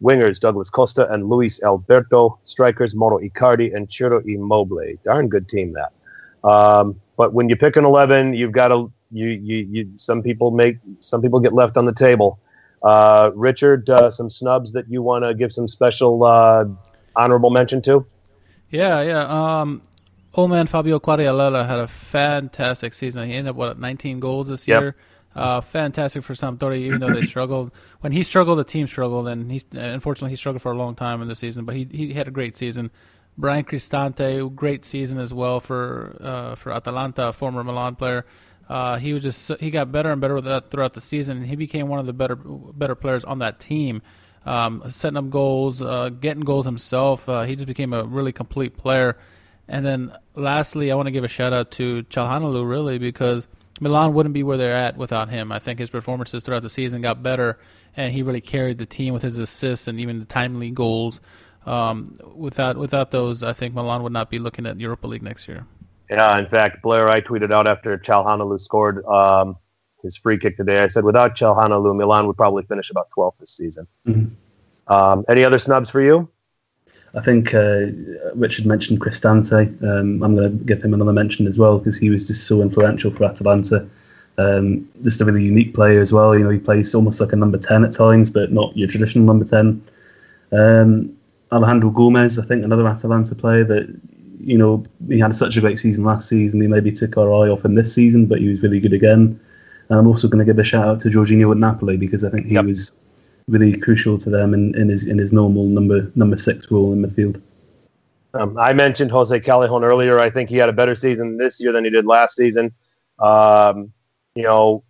Wingers, 0.02 0.40
Douglas 0.40 0.68
Costa 0.68 1.08
and 1.12 1.28
Luis 1.28 1.62
Alberto. 1.62 2.38
Strikers, 2.42 2.94
Mauro 2.94 3.18
Icardi 3.18 3.74
and 3.74 3.90
Ciro 3.90 4.20
Immobile. 4.26 4.96
Darn 5.04 5.28
good 5.28 5.48
team 5.48 5.74
that. 5.74 6.48
Um, 6.48 7.00
but 7.16 7.32
when 7.32 7.48
you 7.48 7.56
pick 7.56 7.76
an 7.76 7.84
11, 7.84 8.34
you've 8.34 8.52
got 8.52 8.68
to 8.68 8.92
you, 9.12 9.28
you, 9.28 9.68
you 9.70 9.90
some 9.96 10.22
people 10.22 10.50
make 10.50 10.78
some 11.00 11.22
people 11.22 11.38
get 11.38 11.52
left 11.52 11.76
on 11.76 11.84
the 11.84 11.92
table. 11.92 12.40
Uh, 12.82 13.30
Richard, 13.34 13.88
uh, 13.88 14.10
some 14.10 14.30
snubs 14.30 14.72
that 14.72 14.90
you 14.90 15.02
want 15.02 15.24
to 15.24 15.34
give 15.34 15.52
some 15.52 15.68
special 15.68 16.24
uh, 16.24 16.64
honorable 17.14 17.50
mention 17.50 17.80
to? 17.82 18.06
Yeah, 18.70 19.02
yeah. 19.02 19.60
Um, 19.60 19.82
old 20.34 20.50
man 20.50 20.66
Fabio 20.66 20.98
Quagliarella 20.98 21.66
had 21.66 21.78
a 21.78 21.86
fantastic 21.86 22.94
season. 22.94 23.28
He 23.28 23.34
ended 23.34 23.50
up 23.50 23.56
what 23.56 23.78
19 23.78 24.20
goals 24.20 24.48
this 24.48 24.66
yep. 24.66 24.80
year. 24.80 24.96
Uh, 25.34 25.60
fantastic 25.60 26.22
for 26.22 26.34
Sampdoria, 26.34 26.78
even 26.78 27.00
though 27.00 27.12
they 27.12 27.22
struggled. 27.22 27.70
When 28.00 28.12
he 28.12 28.22
struggled, 28.22 28.58
the 28.58 28.64
team 28.64 28.86
struggled, 28.86 29.28
and 29.28 29.50
he 29.50 29.62
unfortunately 29.72 30.30
he 30.30 30.36
struggled 30.36 30.60
for 30.60 30.72
a 30.72 30.76
long 30.76 30.94
time 30.94 31.22
in 31.22 31.28
the 31.28 31.34
season. 31.34 31.64
But 31.64 31.74
he 31.76 31.88
he 31.90 32.12
had 32.12 32.28
a 32.28 32.30
great 32.30 32.54
season. 32.56 32.90
Bryan 33.38 33.64
Cristante, 33.64 34.54
great 34.54 34.84
season 34.84 35.18
as 35.18 35.32
well 35.32 35.58
for 35.58 36.16
uh, 36.20 36.54
for 36.54 36.72
Atalanta, 36.72 37.32
former 37.32 37.64
Milan 37.64 37.96
player. 37.96 38.26
Uh, 38.72 38.96
he 38.96 39.12
was 39.12 39.22
just 39.22 39.52
he 39.60 39.70
got 39.70 39.92
better 39.92 40.10
and 40.10 40.18
better 40.18 40.60
throughout 40.60 40.94
the 40.94 41.00
season, 41.02 41.36
and 41.36 41.46
he 41.46 41.56
became 41.56 41.88
one 41.88 41.98
of 41.98 42.06
the 42.06 42.14
better 42.14 42.36
better 42.36 42.94
players 42.94 43.22
on 43.22 43.40
that 43.40 43.60
team. 43.60 44.00
Um, 44.46 44.82
setting 44.88 45.18
up 45.18 45.28
goals, 45.28 45.82
uh, 45.82 46.08
getting 46.08 46.42
goals 46.42 46.64
himself. 46.64 47.28
Uh, 47.28 47.42
he 47.42 47.54
just 47.54 47.66
became 47.66 47.92
a 47.92 48.02
really 48.02 48.32
complete 48.32 48.74
player. 48.74 49.18
And 49.68 49.84
then 49.84 50.16
lastly, 50.34 50.90
I 50.90 50.94
want 50.94 51.06
to 51.06 51.10
give 51.10 51.22
a 51.22 51.28
shout 51.28 51.52
out 51.52 51.70
to 51.72 52.04
Calhanoglu 52.04 52.66
really 52.66 52.96
because 52.96 53.46
Milan 53.78 54.14
wouldn't 54.14 54.32
be 54.32 54.42
where 54.42 54.56
they're 54.56 54.72
at 54.72 54.96
without 54.96 55.28
him. 55.28 55.52
I 55.52 55.58
think 55.58 55.78
his 55.78 55.90
performances 55.90 56.42
throughout 56.42 56.62
the 56.62 56.70
season 56.70 57.02
got 57.02 57.22
better, 57.22 57.58
and 57.94 58.10
he 58.14 58.22
really 58.22 58.40
carried 58.40 58.78
the 58.78 58.86
team 58.86 59.12
with 59.12 59.22
his 59.22 59.38
assists 59.38 59.86
and 59.86 60.00
even 60.00 60.18
the 60.18 60.24
timely 60.24 60.70
goals. 60.70 61.20
Um, 61.66 62.16
without 62.34 62.78
without 62.78 63.10
those, 63.10 63.42
I 63.42 63.52
think 63.52 63.74
Milan 63.74 64.02
would 64.02 64.14
not 64.14 64.30
be 64.30 64.38
looking 64.38 64.64
at 64.64 64.80
Europa 64.80 65.06
League 65.08 65.22
next 65.22 65.46
year. 65.46 65.66
Yeah, 66.12 66.38
in 66.38 66.46
fact, 66.46 66.82
Blair, 66.82 67.08
I 67.08 67.22
tweeted 67.22 67.50
out 67.50 67.66
after 67.66 67.96
Calhanoglu 67.96 68.60
scored 68.60 69.02
um, 69.06 69.56
his 70.02 70.14
free 70.14 70.36
kick 70.36 70.58
today. 70.58 70.80
I 70.80 70.86
said, 70.86 71.04
without 71.04 71.34
Calhanoglu, 71.34 71.96
Milan 71.96 72.26
would 72.26 72.36
probably 72.36 72.64
finish 72.64 72.90
about 72.90 73.08
12th 73.16 73.38
this 73.38 73.50
season. 73.50 73.86
Mm-hmm. 74.06 74.92
Um, 74.92 75.24
any 75.30 75.42
other 75.42 75.58
snubs 75.58 75.88
for 75.88 76.02
you? 76.02 76.28
I 77.14 77.22
think 77.22 77.54
uh, 77.54 77.86
Richard 78.34 78.66
mentioned 78.66 79.00
Cristante. 79.00 79.82
Um, 79.82 80.22
I'm 80.22 80.36
going 80.36 80.58
to 80.58 80.64
give 80.64 80.82
him 80.82 80.92
another 80.92 81.14
mention 81.14 81.46
as 81.46 81.56
well 81.56 81.78
because 81.78 81.96
he 81.98 82.10
was 82.10 82.26
just 82.26 82.46
so 82.46 82.60
influential 82.60 83.10
for 83.10 83.24
Atalanta. 83.24 83.88
Um, 84.36 84.86
just 85.00 85.22
a 85.22 85.24
really 85.24 85.44
unique 85.44 85.74
player 85.74 86.00
as 86.00 86.12
well. 86.12 86.36
You 86.36 86.44
know, 86.44 86.50
he 86.50 86.58
plays 86.58 86.94
almost 86.94 87.22
like 87.22 87.32
a 87.32 87.36
number 87.36 87.56
10 87.56 87.84
at 87.84 87.92
times, 87.92 88.30
but 88.30 88.52
not 88.52 88.76
your 88.76 88.88
traditional 88.88 89.24
number 89.24 89.46
10. 89.46 89.82
Um, 90.52 91.16
Alejandro 91.50 91.88
Gomez, 91.88 92.38
I 92.38 92.44
think, 92.44 92.64
another 92.64 92.86
Atalanta 92.86 93.34
player 93.34 93.64
that 93.64 93.88
you 94.42 94.58
know, 94.58 94.84
he 95.08 95.18
had 95.18 95.34
such 95.34 95.56
a 95.56 95.60
great 95.60 95.78
season 95.78 96.04
last 96.04 96.28
season. 96.28 96.58
We 96.58 96.66
maybe 96.66 96.90
took 96.90 97.16
our 97.16 97.32
eye 97.32 97.48
off 97.48 97.64
him 97.64 97.74
this 97.74 97.94
season, 97.94 98.26
but 98.26 98.40
he 98.40 98.48
was 98.48 98.62
really 98.62 98.80
good 98.80 98.92
again. 98.92 99.38
And 99.88 99.98
I'm 99.98 100.06
also 100.06 100.28
going 100.28 100.44
to 100.44 100.44
give 100.44 100.58
a 100.58 100.64
shout 100.64 100.88
out 100.88 101.00
to 101.00 101.08
Jorginho 101.08 101.50
at 101.52 101.58
Napoli 101.58 101.96
because 101.96 102.24
I 102.24 102.30
think 102.30 102.46
he 102.46 102.54
yep. 102.54 102.64
was 102.64 102.96
really 103.48 103.76
crucial 103.76 104.18
to 104.18 104.30
them 104.30 104.54
in, 104.54 104.74
in 104.76 104.88
his 104.88 105.06
in 105.06 105.18
his 105.18 105.32
normal 105.32 105.66
number 105.66 106.10
number 106.14 106.36
six 106.36 106.70
role 106.70 106.92
in 106.92 107.02
midfield. 107.02 107.40
Um, 108.34 108.56
I 108.58 108.72
mentioned 108.72 109.10
Jose 109.10 109.38
Callejon 109.40 109.82
earlier. 109.82 110.18
I 110.18 110.30
think 110.30 110.48
he 110.48 110.56
had 110.56 110.68
a 110.68 110.72
better 110.72 110.94
season 110.94 111.36
this 111.36 111.60
year 111.60 111.72
than 111.72 111.84
he 111.84 111.90
did 111.90 112.06
last 112.06 112.36
season. 112.36 112.72
Um, 113.18 113.92
you 114.34 114.44
know, 114.44 114.82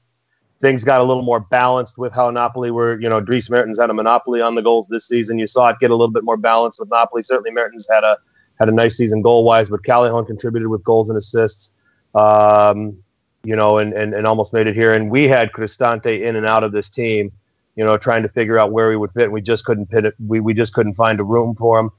things 0.61 0.85
got 0.85 1.01
a 1.01 1.05
little 1.05 1.25
more 1.25 1.41
balanced 1.41 1.99
with 1.99 2.13
how 2.13 2.31
Napoli 2.31 2.71
were. 2.71 3.01
You 3.01 3.09
know, 3.09 3.21
Dries 3.21 3.51
Mertens 3.51 3.81
had 3.81 3.91
a 3.91 3.95
monopoly 3.95 4.41
on 4.41 4.55
the 4.55 4.63
goals 4.63 4.87
this 4.89 5.09
season. 5.09 5.39
You 5.39 5.49
saw 5.49 5.69
it 5.71 5.81
get 5.81 5.91
a 5.91 5.95
little 5.95 6.13
bit 6.13 6.25
more 6.25 6.37
balanced 6.37 6.79
with 6.79 6.91
Napoli. 6.91 7.23
Certainly, 7.23 7.51
Mertens 7.51 7.87
had 7.91 8.05
a 8.05 8.17
had 8.59 8.69
a 8.69 8.73
nice 8.73 8.97
season 8.97 9.23
goal 9.23 9.45
wise, 9.45 9.71
but 9.71 9.83
Callejon 9.83 10.27
contributed 10.27 10.69
with 10.69 10.85
goals 10.85 11.09
and 11.09 11.19
assists. 11.19 11.73
Um, 12.15 13.03
you 13.45 13.57
know, 13.57 13.79
and, 13.79 13.93
and, 13.93 14.15
and 14.15 14.27
almost 14.27 14.53
made 14.53 14.67
it 14.67 14.75
here. 14.75 14.93
And 14.93 15.11
we 15.11 15.29
had 15.29 15.53
Cristante 15.53 16.23
in 16.23 16.37
and 16.37 16.47
out 16.47 16.63
of 16.65 16.73
this 16.73 16.89
team, 16.89 17.33
you 17.77 17.85
know, 17.85 17.97
trying 17.97 18.23
to 18.23 18.29
figure 18.29 18.59
out 18.59 18.73
where 18.73 18.91
he 18.91 18.97
would 18.97 19.13
fit. 19.13 19.25
And 19.25 19.33
we 19.33 19.41
just 19.41 19.65
couldn't 19.65 19.87
pit 19.87 20.05
it. 20.05 20.15
We, 20.25 20.41
we 20.41 20.55
just 20.55 20.73
couldn't 20.75 20.95
find 20.95 21.19
a 21.21 21.25
room 21.25 21.55
for 21.57 21.81
him. 21.81 21.91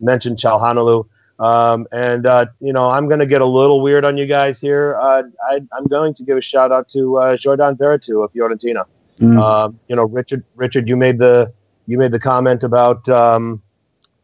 Mentioned 0.00 0.38
Calhanoglu. 0.38 1.06
Um, 1.38 1.86
and, 1.92 2.26
uh, 2.26 2.46
you 2.60 2.72
know, 2.72 2.88
I'm 2.88 3.06
going 3.06 3.20
to 3.20 3.26
get 3.26 3.40
a 3.40 3.46
little 3.46 3.80
weird 3.80 4.04
on 4.04 4.16
you 4.16 4.26
guys 4.26 4.60
here. 4.60 4.96
Uh, 5.00 5.22
I, 5.48 5.56
am 5.76 5.86
going 5.88 6.14
to 6.14 6.24
give 6.24 6.36
a 6.36 6.40
shout 6.40 6.72
out 6.72 6.88
to 6.90 7.16
uh, 7.18 7.36
Jordan 7.36 7.76
Veretout 7.76 8.24
of 8.24 8.32
Fiorentina. 8.32 8.84
Mm. 9.20 9.40
Um, 9.40 9.78
you 9.88 9.94
know, 9.94 10.04
Richard, 10.04 10.44
Richard, 10.56 10.88
you 10.88 10.96
made 10.96 11.18
the, 11.18 11.52
you 11.86 11.96
made 11.96 12.10
the 12.10 12.18
comment 12.18 12.64
about, 12.64 13.08
um, 13.08 13.62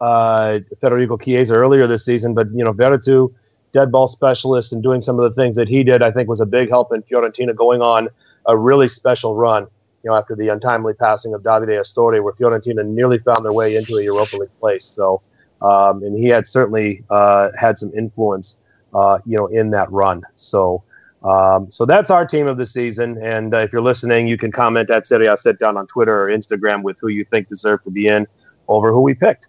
uh, 0.00 0.58
Federico 0.80 1.16
Chiesa 1.16 1.54
earlier 1.54 1.86
this 1.86 2.04
season, 2.04 2.34
but 2.34 2.48
you 2.54 2.64
know 2.64 2.72
Veretout, 2.72 3.32
dead 3.72 3.90
ball 3.92 4.08
specialist, 4.08 4.72
and 4.72 4.82
doing 4.82 5.00
some 5.00 5.18
of 5.18 5.24
the 5.28 5.40
things 5.40 5.56
that 5.56 5.68
he 5.68 5.82
did, 5.82 6.02
I 6.02 6.10
think 6.10 6.28
was 6.28 6.40
a 6.40 6.46
big 6.46 6.68
help 6.68 6.92
in 6.92 7.02
Fiorentina 7.02 7.54
going 7.54 7.80
on 7.80 8.08
a 8.46 8.56
really 8.56 8.88
special 8.88 9.34
run. 9.36 9.66
You 10.02 10.10
know, 10.10 10.16
after 10.16 10.36
the 10.36 10.48
untimely 10.48 10.92
passing 10.92 11.32
of 11.32 11.42
Davide 11.42 11.68
Astori, 11.68 12.22
where 12.22 12.34
Fiorentina 12.34 12.86
nearly 12.86 13.18
found 13.18 13.44
their 13.44 13.54
way 13.54 13.74
into 13.74 13.96
a 13.96 14.02
Europa 14.02 14.36
League 14.36 14.50
place. 14.60 14.84
So, 14.84 15.22
um, 15.62 16.02
and 16.02 16.18
he 16.18 16.28
had 16.28 16.46
certainly 16.46 17.02
uh, 17.08 17.50
had 17.58 17.78
some 17.78 17.90
influence, 17.96 18.58
uh, 18.92 19.18
you 19.24 19.36
know, 19.36 19.46
in 19.46 19.70
that 19.70 19.90
run. 19.90 20.22
So. 20.36 20.82
Um, 21.22 21.70
so 21.70 21.86
that's 21.86 22.10
our 22.10 22.26
team 22.26 22.46
of 22.46 22.58
the 22.58 22.66
season. 22.66 23.16
And 23.22 23.54
uh, 23.54 23.60
if 23.60 23.72
you're 23.72 23.80
listening, 23.80 24.28
you 24.28 24.36
can 24.36 24.52
comment 24.52 24.90
at 24.90 25.06
Serie 25.06 25.26
A 25.26 25.38
Sit 25.38 25.58
Down 25.58 25.78
on 25.78 25.86
Twitter 25.86 26.24
or 26.24 26.28
Instagram 26.28 26.82
with 26.82 26.98
who 27.00 27.08
you 27.08 27.24
think 27.24 27.48
deserve 27.48 27.82
to 27.84 27.90
be 27.90 28.08
in 28.08 28.26
over 28.68 28.92
who 28.92 29.00
we 29.00 29.14
picked. 29.14 29.46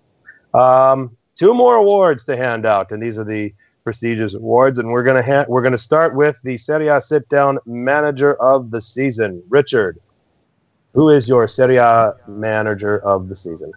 Um, 0.56 1.15
two 1.36 1.53
more 1.53 1.76
awards 1.76 2.23
to 2.26 2.38
hand 2.38 2.65
out, 2.65 2.91
and 2.91 3.03
these 3.03 3.19
are 3.19 3.26
the 3.26 3.53
prestigious 3.84 4.34
awards. 4.34 4.80
And 4.80 4.90
we're 4.90 5.03
gonna 5.03 5.23
ha- 5.23 5.45
we're 5.48 5.61
gonna 5.61 5.77
start 5.77 6.15
with 6.15 6.41
the 6.44 6.57
Serie 6.57 6.88
A 6.88 7.02
Sit 7.02 7.27
Down 7.30 7.60
Manager 7.65 8.36
of 8.36 8.72
the 8.72 8.80
Season, 8.80 9.44
Richard. 9.49 9.99
Who 10.94 11.10
is 11.10 11.27
your 11.27 11.48
Serie 11.48 11.77
A 11.77 12.14
Manager 12.27 12.99
of 12.99 13.27
the 13.27 13.36
Season? 13.36 13.72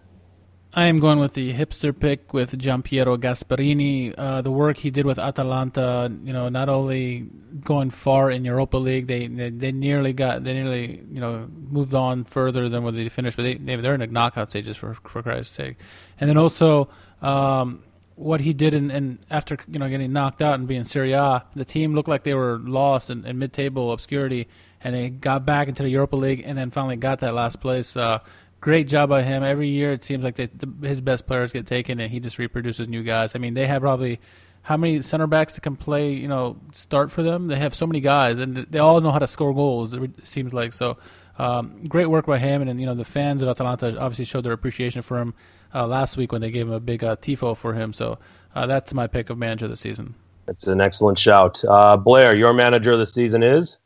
I 0.74 0.84
am 0.84 0.98
going 0.98 1.18
with 1.18 1.32
the 1.32 1.54
hipster 1.54 1.98
pick 1.98 2.34
with 2.34 2.58
Giampiero 2.58 3.16
Gasperini. 3.16 4.14
Uh, 4.16 4.42
the 4.42 4.50
work 4.50 4.76
he 4.76 4.90
did 4.90 5.06
with 5.06 5.18
Atalanta, 5.18 6.14
you 6.22 6.32
know, 6.32 6.50
not 6.50 6.68
only 6.68 7.30
going 7.64 7.88
far 7.88 8.30
in 8.30 8.44
Europa 8.44 8.76
League, 8.76 9.06
they, 9.06 9.28
they, 9.28 9.48
they 9.48 9.72
nearly 9.72 10.12
got 10.12 10.44
they 10.44 10.52
nearly 10.52 11.02
you 11.10 11.20
know 11.20 11.48
moved 11.70 11.94
on 11.94 12.24
further 12.24 12.68
than 12.68 12.82
where 12.82 12.92
they 12.92 13.08
finished, 13.08 13.38
but 13.38 13.44
they, 13.44 13.54
they 13.54 13.74
are 13.74 13.94
in 13.94 14.00
the 14.00 14.06
knockout 14.08 14.50
stages 14.50 14.76
for 14.76 14.92
for 14.94 15.22
Christ's 15.22 15.56
sake. 15.56 15.76
And 16.20 16.28
then 16.28 16.36
also 16.36 16.90
um, 17.22 17.82
what 18.16 18.42
he 18.42 18.52
did 18.52 18.74
in, 18.74 18.90
in, 18.90 19.20
after 19.30 19.56
you 19.68 19.78
know 19.78 19.88
getting 19.88 20.12
knocked 20.12 20.42
out 20.42 20.58
and 20.58 20.68
being 20.68 20.84
Serie 20.84 21.12
A, 21.12 21.46
the 21.56 21.64
team 21.64 21.94
looked 21.94 22.10
like 22.10 22.24
they 22.24 22.34
were 22.34 22.58
lost 22.58 23.08
in, 23.08 23.24
in 23.24 23.38
mid-table 23.38 23.90
obscurity, 23.90 24.48
and 24.82 24.94
they 24.94 25.08
got 25.08 25.46
back 25.46 25.68
into 25.68 25.82
the 25.82 25.88
Europa 25.88 26.16
League 26.16 26.42
and 26.44 26.58
then 26.58 26.70
finally 26.70 26.96
got 26.96 27.20
that 27.20 27.32
last 27.32 27.58
place. 27.58 27.96
Uh, 27.96 28.18
great 28.60 28.88
job 28.88 29.08
by 29.08 29.22
him. 29.22 29.42
Every 29.42 29.68
year 29.68 29.92
it 29.92 30.02
seems 30.04 30.24
like 30.24 30.36
they, 30.36 30.46
the, 30.46 30.86
his 30.86 31.00
best 31.00 31.26
players 31.26 31.52
get 31.52 31.66
taken, 31.66 32.00
and 32.00 32.10
he 32.10 32.20
just 32.20 32.38
reproduces 32.38 32.88
new 32.88 33.02
guys. 33.02 33.34
I 33.34 33.38
mean, 33.38 33.54
they 33.54 33.66
have 33.66 33.82
probably 33.82 34.20
how 34.62 34.76
many 34.76 35.00
center 35.02 35.26
backs 35.26 35.54
that 35.54 35.62
can 35.62 35.76
play, 35.76 36.12
you 36.12 36.28
know, 36.28 36.58
start 36.72 37.10
for 37.10 37.22
them. 37.22 37.46
They 37.46 37.56
have 37.56 37.74
so 37.74 37.86
many 37.86 38.00
guys, 38.00 38.38
and 38.38 38.56
they 38.56 38.78
all 38.78 39.00
know 39.00 39.12
how 39.12 39.18
to 39.18 39.26
score 39.26 39.54
goals. 39.54 39.94
It 39.94 40.26
seems 40.26 40.52
like 40.52 40.72
so. 40.72 40.98
Um, 41.38 41.84
great 41.84 42.06
work 42.06 42.26
by 42.26 42.38
him, 42.38 42.62
and, 42.62 42.68
and, 42.70 42.80
you 42.80 42.86
know 42.86 42.96
the 42.96 43.04
fans 43.04 43.42
of 43.42 43.48
Atalanta 43.48 43.96
obviously 44.00 44.24
showed 44.24 44.44
their 44.44 44.52
appreciation 44.52 45.02
for 45.02 45.18
him 45.18 45.34
uh, 45.72 45.86
last 45.86 46.16
week 46.16 46.32
when 46.32 46.40
they 46.40 46.50
gave 46.50 46.66
him 46.66 46.72
a 46.72 46.80
big 46.80 47.04
uh, 47.04 47.14
tifo 47.14 47.56
for 47.56 47.74
him. 47.74 47.92
So 47.92 48.18
uh, 48.56 48.66
that's 48.66 48.92
my 48.92 49.06
pick 49.06 49.30
of 49.30 49.38
manager 49.38 49.66
of 49.66 49.70
the 49.70 49.76
season. 49.76 50.16
That's 50.46 50.66
an 50.66 50.80
excellent 50.80 51.18
shout, 51.18 51.62
uh, 51.68 51.96
Blair. 51.96 52.34
Your 52.34 52.52
manager 52.52 52.92
of 52.92 52.98
the 52.98 53.06
season 53.06 53.44
is. 53.44 53.78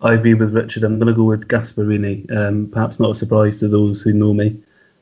I 0.00 0.12
agree 0.12 0.34
with 0.34 0.54
Richard. 0.54 0.84
I'm 0.84 0.98
going 0.98 1.08
to 1.08 1.14
go 1.14 1.24
with 1.24 1.48
Gasperini. 1.48 2.30
Um, 2.34 2.68
perhaps 2.70 3.00
not 3.00 3.12
a 3.12 3.14
surprise 3.14 3.60
to 3.60 3.68
those 3.68 4.02
who 4.02 4.12
know 4.12 4.34
me, 4.34 4.56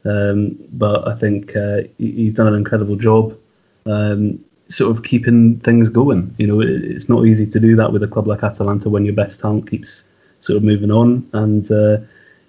um, 0.05 0.57
but 0.73 1.07
I 1.09 1.15
think 1.17 1.57
uh, 1.57 1.83
he's 1.99 2.35
done 2.35 2.47
an 2.47 2.55
incredible 2.55 2.97
job. 2.97 3.37
Um, 3.87 4.43
sort 4.69 4.97
of 4.97 5.03
keeping 5.03 5.59
things 5.61 5.89
going. 5.89 6.35
You 6.39 6.47
know, 6.47 6.61
it's 6.61 7.09
not 7.09 7.27
easy 7.27 7.47
to 7.47 7.61
do 7.61 7.77
that 7.77 7.93
with 7.93 8.03
a 8.03 8.09
club 8.09 8.27
like 8.27 8.43
Atalanta 8.43 8.89
when 8.89 9.05
your 9.05 9.15
best 9.15 9.41
talent 9.41 9.69
keeps 9.69 10.05
sort 10.41 10.57
of 10.57 10.63
moving 10.63 10.93
on, 10.93 11.29
and 11.33 11.71
uh, 11.73 11.99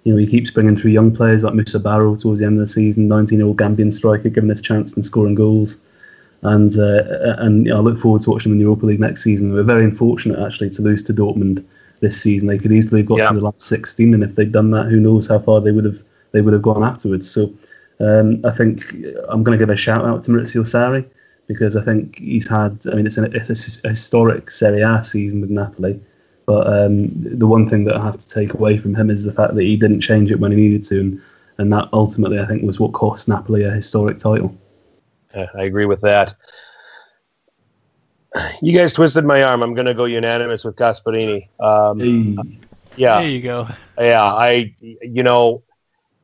you 0.04 0.12
know 0.12 0.16
he 0.16 0.26
keeps 0.26 0.50
bringing 0.50 0.76
through 0.76 0.92
young 0.92 1.14
players 1.14 1.42
like 1.42 1.54
Musa 1.54 1.80
Barrow 1.80 2.14
towards 2.14 2.40
the 2.40 2.46
end 2.46 2.60
of 2.60 2.66
the 2.66 2.72
season, 2.72 3.08
19-year-old 3.08 3.56
Gambian 3.56 3.92
striker, 3.92 4.28
giving 4.28 4.50
us 4.52 4.62
chance 4.62 4.94
and 4.94 5.04
scoring 5.04 5.34
goals. 5.34 5.78
And 6.42 6.78
uh, 6.78 7.34
and 7.38 7.66
you 7.66 7.72
know, 7.72 7.78
I 7.78 7.80
look 7.80 7.98
forward 7.98 8.22
to 8.22 8.30
watching 8.30 8.50
them 8.50 8.52
in 8.52 8.58
the 8.58 8.64
Europa 8.64 8.86
League 8.86 9.00
next 9.00 9.24
season. 9.24 9.52
We're 9.52 9.64
very 9.64 9.84
unfortunate 9.84 10.38
actually 10.38 10.70
to 10.70 10.82
lose 10.82 11.02
to 11.04 11.14
Dortmund 11.14 11.64
this 12.06 12.22
season. 12.22 12.48
They 12.48 12.58
could 12.58 12.72
easily 12.72 13.00
have 13.00 13.08
got 13.08 13.18
yeah. 13.18 13.28
to 13.28 13.34
the 13.34 13.40
last 13.40 13.60
16, 13.62 14.14
and 14.14 14.22
if 14.22 14.34
they'd 14.34 14.52
done 14.52 14.70
that, 14.70 14.86
who 14.86 15.00
knows 15.00 15.26
how 15.28 15.38
far 15.38 15.60
they 15.60 15.72
would 15.72 15.84
have 15.84 16.02
they 16.32 16.40
would 16.40 16.52
have 16.52 16.62
gone 16.62 16.84
afterwards. 16.84 17.30
So 17.30 17.52
um, 18.00 18.44
I 18.44 18.50
think 18.50 18.92
I'm 19.28 19.42
going 19.42 19.58
to 19.58 19.62
give 19.62 19.70
a 19.70 19.76
shout 19.76 20.04
out 20.04 20.24
to 20.24 20.30
Maurizio 20.30 20.62
Sarri 20.62 21.04
because 21.46 21.76
I 21.76 21.84
think 21.84 22.18
he's 22.18 22.48
had. 22.48 22.78
I 22.90 22.94
mean, 22.94 23.06
it's, 23.06 23.18
an, 23.18 23.34
it's 23.34 23.84
a 23.84 23.88
historic 23.88 24.50
Serie 24.50 24.82
A 24.82 25.02
season 25.02 25.40
with 25.40 25.50
Napoli, 25.50 26.00
but 26.46 26.66
um, 26.66 27.08
the 27.14 27.46
one 27.46 27.68
thing 27.68 27.84
that 27.84 27.96
I 27.96 28.04
have 28.04 28.18
to 28.18 28.28
take 28.28 28.54
away 28.54 28.76
from 28.76 28.94
him 28.94 29.10
is 29.10 29.24
the 29.24 29.32
fact 29.32 29.54
that 29.54 29.62
he 29.62 29.76
didn't 29.76 30.00
change 30.00 30.30
it 30.30 30.40
when 30.40 30.52
he 30.52 30.56
needed 30.56 30.84
to, 30.84 31.00
and, 31.00 31.22
and 31.58 31.72
that 31.72 31.88
ultimately 31.92 32.38
I 32.38 32.46
think 32.46 32.62
was 32.62 32.80
what 32.80 32.92
cost 32.92 33.28
Napoli 33.28 33.64
a 33.64 33.70
historic 33.70 34.18
title. 34.18 34.54
Yeah, 35.34 35.46
I 35.54 35.64
agree 35.64 35.86
with 35.86 36.00
that. 36.02 36.34
You 38.62 38.76
guys 38.76 38.92
twisted 38.92 39.24
my 39.24 39.42
arm. 39.42 39.62
I'm 39.62 39.74
going 39.74 39.86
to 39.86 39.94
go 39.94 40.04
unanimous 40.04 40.64
with 40.64 40.76
Gasperini. 40.76 41.48
Um, 41.60 42.00
hey. 42.00 42.60
Yeah, 42.96 43.20
there 43.20 43.28
you 43.28 43.42
go. 43.42 43.68
Yeah, 43.98 44.22
I. 44.22 44.74
You 44.80 45.22
know, 45.22 45.62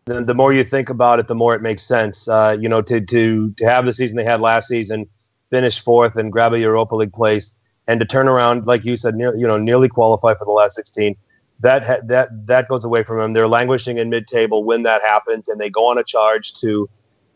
the, 0.06 0.24
the 0.24 0.34
more 0.34 0.52
you 0.52 0.64
think 0.64 0.88
about 0.88 1.18
it, 1.18 1.28
the 1.28 1.34
more 1.34 1.54
it 1.54 1.62
makes 1.62 1.82
sense. 1.82 2.28
Uh, 2.28 2.56
you 2.58 2.68
know, 2.68 2.82
to 2.82 3.00
to 3.00 3.50
to 3.52 3.64
have 3.64 3.86
the 3.86 3.92
season 3.92 4.16
they 4.16 4.24
had 4.24 4.40
last 4.40 4.68
season, 4.68 5.06
finish 5.50 5.80
fourth 5.80 6.16
and 6.16 6.32
grab 6.32 6.52
a 6.52 6.58
Europa 6.58 6.96
League 6.96 7.12
place, 7.12 7.52
and 7.86 8.00
to 8.00 8.06
turn 8.06 8.28
around, 8.28 8.66
like 8.66 8.84
you 8.84 8.96
said, 8.96 9.14
near, 9.14 9.36
you 9.36 9.46
know, 9.46 9.58
nearly 9.58 9.88
qualify 9.88 10.34
for 10.34 10.44
the 10.44 10.50
last 10.50 10.76
16. 10.76 11.16
That 11.60 11.84
ha- 11.84 12.00
that 12.04 12.46
that 12.46 12.68
goes 12.68 12.84
away 12.84 13.04
from 13.04 13.18
them. 13.18 13.32
They're 13.34 13.48
languishing 13.48 13.98
in 13.98 14.10
mid-table 14.10 14.64
when 14.64 14.82
that 14.82 15.02
happens, 15.02 15.48
and 15.48 15.60
they 15.60 15.70
go 15.70 15.86
on 15.86 15.98
a 15.98 16.04
charge 16.04 16.54
to 16.54 16.88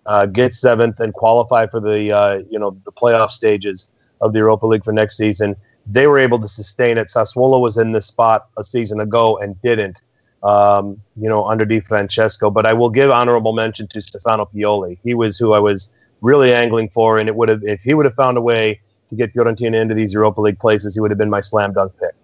uh, 0.07 0.27
get 0.27 0.55
seventh 0.55 0.99
and 0.99 1.13
qualify 1.13 1.67
for 1.67 1.79
the 1.79 2.11
uh, 2.11 2.43
you 2.51 2.59
know 2.59 2.77
the 2.85 2.93
playoff 2.93 3.31
stages 3.31 3.89
of 4.21 4.33
the 4.33 4.39
Europa 4.39 4.67
League 4.67 4.85
for 4.85 4.93
next 4.93 5.17
season. 5.17 5.57
They 5.87 6.07
were 6.07 6.19
able 6.19 6.41
to 6.41 6.49
sustain 6.49 6.99
it. 6.99 7.09
Sassuolo 7.09 7.61
was 7.61 7.77
in 7.77 7.93
this 7.93 8.07
spot 8.07 8.49
a 8.57 8.65
season 8.65 9.01
ago 9.01 9.39
and 9.39 9.61
didn't 9.63 10.03
um, 10.43 11.01
you 11.17 11.29
know, 11.29 11.45
under 11.45 11.65
Di 11.65 11.81
Francesco. 11.81 12.51
But 12.51 12.67
I 12.67 12.73
will 12.73 12.91
give 12.91 13.11
honorable 13.11 13.53
mention 13.53 13.89
to 13.89 14.01
Stefano 14.01 14.49
Pioli. 14.55 14.99
He 15.03 15.15
was 15.15 15.37
who 15.39 15.53
I 15.53 15.59
was 15.59 15.91
really 16.21 16.55
angling 16.55 16.91
for, 16.91 17.19
and 17.19 17.29
it 17.29 17.35
would 17.35 17.49
have 17.49 17.63
if 17.65 17.81
he 17.81 17.95
would 17.95 18.07
have 18.07 18.15
found 18.15 18.39
a 18.39 18.41
way 18.41 18.81
to 19.11 19.17
get 19.17 19.35
Fiorentina 19.35 19.81
into 19.81 19.95
these 19.95 20.13
Europa 20.13 20.41
League 20.41 20.59
places, 20.59 20.95
he 20.95 21.01
would 21.01 21.11
have 21.11 21.19
been 21.19 21.31
my 21.31 21.41
slam 21.41 21.73
dunk 21.73 21.93
pick. 21.99 22.15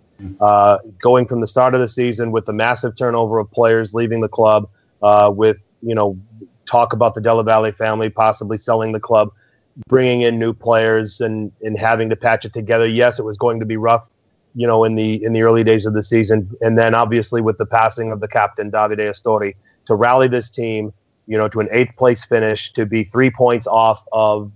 Uh, 0.41 0.79
going 1.01 1.27
from 1.27 1.41
the 1.41 1.49
start 1.49 1.75
of 1.75 1.81
the 1.81 1.89
season 1.89 2.31
with 2.31 2.47
the 2.47 2.53
massive 2.53 2.97
turnover 2.97 3.41
of 3.41 3.51
players 3.51 3.93
leaving 3.93 4.21
the 4.21 4.29
club, 4.29 4.69
uh, 5.03 5.33
with 5.35 5.59
you 5.83 5.95
know 5.95 6.17
talk 6.65 6.93
about 6.93 7.15
the 7.15 7.21
Della 7.21 7.43
Valle 7.43 7.73
family 7.73 8.09
possibly 8.09 8.57
selling 8.57 8.93
the 8.93 9.01
club, 9.01 9.33
bringing 9.89 10.23
in 10.23 10.39
new 10.39 10.53
players 10.53 11.21
and 11.21 11.53
and 11.63 11.79
having 11.79 12.11
to 12.11 12.17
patch 12.17 12.45
it 12.45 12.53
together. 12.53 12.87
Yes, 12.87 13.19
it 13.19 13.25
was 13.25 13.39
going 13.39 13.61
to 13.61 13.67
be 13.67 13.77
rough 13.77 14.09
you 14.55 14.67
know, 14.67 14.85
in 14.85 14.95
the 14.95 15.23
in 15.25 15.33
the 15.33 15.43
early 15.43 15.65
days 15.65 15.87
of 15.87 15.95
the 15.95 16.03
season, 16.03 16.51
and 16.61 16.79
then 16.79 16.95
obviously 16.95 17.41
with 17.41 17.59
the 17.59 17.67
passing 17.67 18.13
of 18.13 18.21
the 18.21 18.29
captain 18.29 18.71
Davide 18.71 18.99
Astori, 18.99 19.55
to 19.87 19.95
rally 19.95 20.29
this 20.29 20.51
team, 20.51 20.93
you 21.27 21.39
know, 21.39 21.49
to 21.49 21.61
an 21.61 21.69
eighth 21.73 21.97
place 21.97 22.25
finish, 22.25 22.73
to 22.73 22.85
be 22.85 23.05
three 23.05 23.31
points 23.31 23.67
off 23.67 24.05
of 24.13 24.53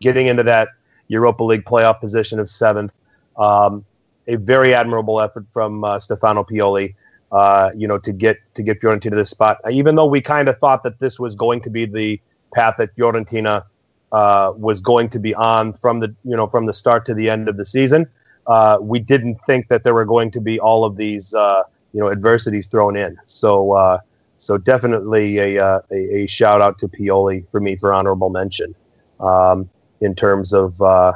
getting 0.00 0.26
into 0.26 0.42
that 0.42 0.68
Europa 1.08 1.44
League 1.44 1.64
playoff 1.64 2.00
position 2.00 2.38
of 2.38 2.50
seventh. 2.50 2.92
Um, 3.36 3.84
a 4.26 4.36
very 4.36 4.74
admirable 4.74 5.20
effort 5.20 5.46
from 5.52 5.84
uh, 5.84 5.98
Stefano 6.00 6.44
Pioli, 6.44 6.94
uh, 7.32 7.70
you 7.74 7.86
know, 7.86 7.98
to 7.98 8.12
get 8.12 8.38
to 8.54 8.62
get 8.62 8.80
Fiorentina 8.80 9.10
to 9.10 9.16
this 9.16 9.30
spot. 9.30 9.58
Even 9.70 9.94
though 9.94 10.06
we 10.06 10.20
kind 10.20 10.48
of 10.48 10.58
thought 10.58 10.82
that 10.82 10.98
this 10.98 11.18
was 11.18 11.34
going 11.34 11.60
to 11.62 11.70
be 11.70 11.86
the 11.86 12.20
path 12.52 12.74
that 12.78 12.94
Fiorentina 12.96 13.64
uh, 14.12 14.52
was 14.56 14.80
going 14.80 15.08
to 15.08 15.18
be 15.18 15.34
on 15.34 15.72
from 15.72 16.00
the 16.00 16.14
you 16.24 16.36
know 16.36 16.46
from 16.46 16.66
the 16.66 16.72
start 16.72 17.04
to 17.04 17.14
the 17.14 17.28
end 17.28 17.48
of 17.48 17.56
the 17.56 17.64
season 17.64 18.06
uh, 18.48 18.78
we 18.80 18.98
didn't 18.98 19.38
think 19.46 19.68
that 19.68 19.84
there 19.84 19.94
were 19.94 20.06
going 20.06 20.30
to 20.30 20.40
be 20.40 20.58
all 20.58 20.84
of 20.84 20.96
these 20.96 21.34
uh, 21.34 21.62
you 21.92 22.00
know 22.00 22.10
adversities 22.10 22.66
thrown 22.66 22.96
in. 22.96 23.16
So 23.26 23.72
uh, 23.72 23.98
so 24.38 24.56
definitely 24.56 25.38
a, 25.38 25.64
uh, 25.64 25.80
a, 25.90 26.22
a 26.22 26.26
shout 26.26 26.60
out 26.60 26.78
to 26.78 26.88
Pioli 26.88 27.48
for 27.50 27.60
me 27.60 27.76
for 27.76 27.92
honorable 27.92 28.30
mention 28.30 28.74
um, 29.20 29.68
in 30.00 30.14
terms 30.14 30.52
of. 30.52 30.80
Uh, 30.82 31.12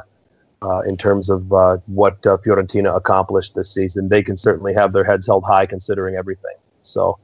uh, 0.61 0.79
in 0.83 0.95
terms 0.95 1.29
of 1.29 1.49
what 1.87 2.21
Fiorentina 2.21 2.95
accomplished 2.95 3.53
this 3.53 3.69
season, 3.69 4.07
they 4.07 4.23
can 4.23 4.37
certainly 4.37 4.73
have 4.73 4.93
their 4.93 5.03
heads 5.03 5.27
held 5.27 5.43
high 5.43 5.65
considering 5.65 6.15
everything. 6.15 6.55
So, 6.83 7.19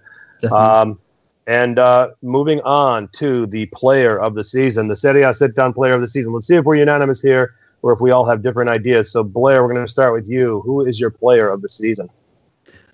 um, 0.52 1.00
and 1.50 1.80
moving 2.22 2.62
on 2.62 3.10
to 3.14 3.48
the 3.48 3.66
player 3.68 4.20
of 4.20 4.36
the 4.36 4.44
season, 4.44 4.88
the 4.88 4.96
Serie 4.96 5.24
A 5.24 5.34
sit 5.34 5.56
down 5.56 5.74
player 5.74 5.94
of 5.94 6.02
the 6.02 6.08
season. 6.08 6.32
Let's 6.32 6.46
see 6.46 6.56
if 6.56 6.64
we're 6.64 6.76
unanimous 6.76 7.22
here 7.22 7.56
or 7.82 7.92
if 7.92 8.00
we 8.00 8.12
all 8.12 8.24
have 8.24 8.44
different 8.44 8.70
ideas. 8.70 9.12
So, 9.12 9.24
Blair, 9.24 9.64
we're 9.64 9.74
going 9.74 9.86
to 9.86 9.92
start 9.92 10.14
with 10.14 10.30
you. 10.30 10.62
Who 10.62 10.86
is 10.86 11.00
your 11.00 11.10
player 11.10 11.50
of 11.50 11.64
the 11.64 11.70
season? 11.70 12.08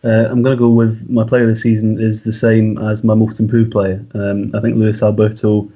Uh, 0.06 0.28
I'm 0.30 0.42
going 0.42 0.56
to 0.56 0.60
go 0.60 0.70
with 0.70 1.10
my 1.10 1.26
player 1.26 1.44
of 1.44 1.50
the 1.50 1.56
season 1.58 2.00
is 2.00 2.24
the 2.24 2.32
same 2.32 2.78
as 2.78 3.04
my 3.04 3.14
most 3.14 3.42
improved 3.42 3.72
player. 3.72 4.06
Um, 4.14 4.56
I 4.56 4.62
think 4.62 4.78
Luis 4.78 5.04
Alberto 5.04 5.70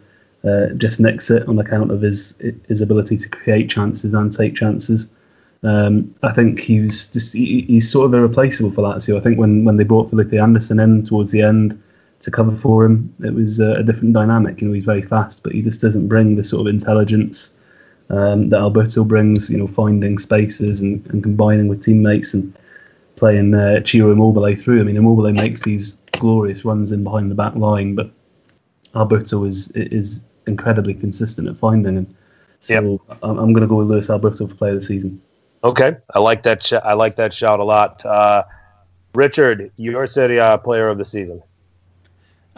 uh, 0.46 0.68
just 0.78 1.02
nicks 1.02 1.30
it 1.30 1.48
on 1.50 1.60
account 1.60 1.92
of 1.92 2.02
his 2.02 2.38
his 2.70 2.80
ability 2.80 3.18
to 3.18 3.28
create 3.28 3.70
chances 3.70 4.14
and 4.14 4.32
take 4.32 4.56
chances. 4.56 5.10
Um, 5.64 6.16
I 6.24 6.32
think 6.32 6.62
he's 6.62 7.10
just 7.10 7.34
he, 7.34 7.62
he's 7.64 7.92
sort 7.92 8.06
of 8.06 8.14
irreplaceable 8.14 8.72
for 8.72 8.84
Lazio. 8.84 9.18
I 9.18 9.20
think 9.20 9.38
when, 9.38 9.66
when 9.66 9.76
they 9.76 9.84
brought 9.84 10.10
Felipe 10.10 10.34
Anderson 10.34 10.80
in 10.80 11.04
towards 11.04 11.32
the 11.32 11.42
end 11.42 11.82
to 12.22 12.32
cover 12.32 12.56
for 12.56 12.86
him, 12.86 13.14
it 13.24 13.34
was 13.34 13.60
a, 13.60 13.74
a 13.76 13.84
different 13.84 14.14
dynamic. 14.14 14.62
You 14.62 14.68
know, 14.68 14.74
he's 14.74 14.86
very 14.86 15.02
fast, 15.02 15.44
but 15.44 15.54
he 15.54 15.62
just 15.62 15.82
doesn't 15.82 16.08
bring 16.08 16.36
the 16.36 16.44
sort 16.44 16.62
of 16.62 16.74
intelligence 16.74 17.56
um, 18.10 18.50
that 18.50 18.60
Alberto 18.60 19.04
brings, 19.04 19.50
you 19.50 19.58
know, 19.58 19.68
finding 19.68 20.18
spaces 20.18 20.82
and, 20.82 21.06
and 21.08 21.24
combining 21.24 21.68
with 21.68 21.84
teammates 21.84 22.34
and 22.34 22.54
playing 23.16 23.54
uh, 23.54 23.82
Ciro 23.86 24.12
Immobile 24.12 24.56
through. 24.56 24.82
I 24.82 24.84
mean, 24.84 24.98
Immobile 24.98 25.32
makes 25.34 25.64
these 25.64 25.96
glorious 26.14 26.66
runs 26.66 26.92
in 26.92 27.04
behind 27.04 27.32
the 27.32 27.36
back 27.36 27.56
line, 27.56 27.96
but 27.96 28.12
Alberto 28.96 29.46
is 29.46 29.72
is 29.72 30.24
incredibly 30.48 30.94
consistent 30.94 31.48
at 31.48 31.58
finding. 31.58 31.98
And 31.98 32.16
so 32.60 33.00
yep. 33.10 33.20
I'm, 33.24 33.38
I'm 33.38 33.54
going 33.54 33.62
to 33.62 33.68
go 33.68 33.76
with 33.76 33.88
Luis 33.88 34.10
Alberto 34.10 34.48
for 34.48 34.56
player 34.56 34.74
of 34.74 34.80
the 34.80 34.86
season. 34.86 35.22
Okay, 35.64 35.96
I 36.14 36.20
like 36.20 36.44
that. 36.44 36.64
Sh- 36.64 36.74
I 36.74 36.94
like 36.94 37.16
that 37.18 37.34
shout 37.34 37.60
a 37.60 37.64
lot. 37.64 38.06
Uh, 38.06 38.44
Richard, 39.14 39.72
your 39.78 40.08
Serie 40.08 40.38
A 40.38 40.58
player 40.58 40.88
of 40.88 40.98
the 40.98 41.06
season. 41.06 41.44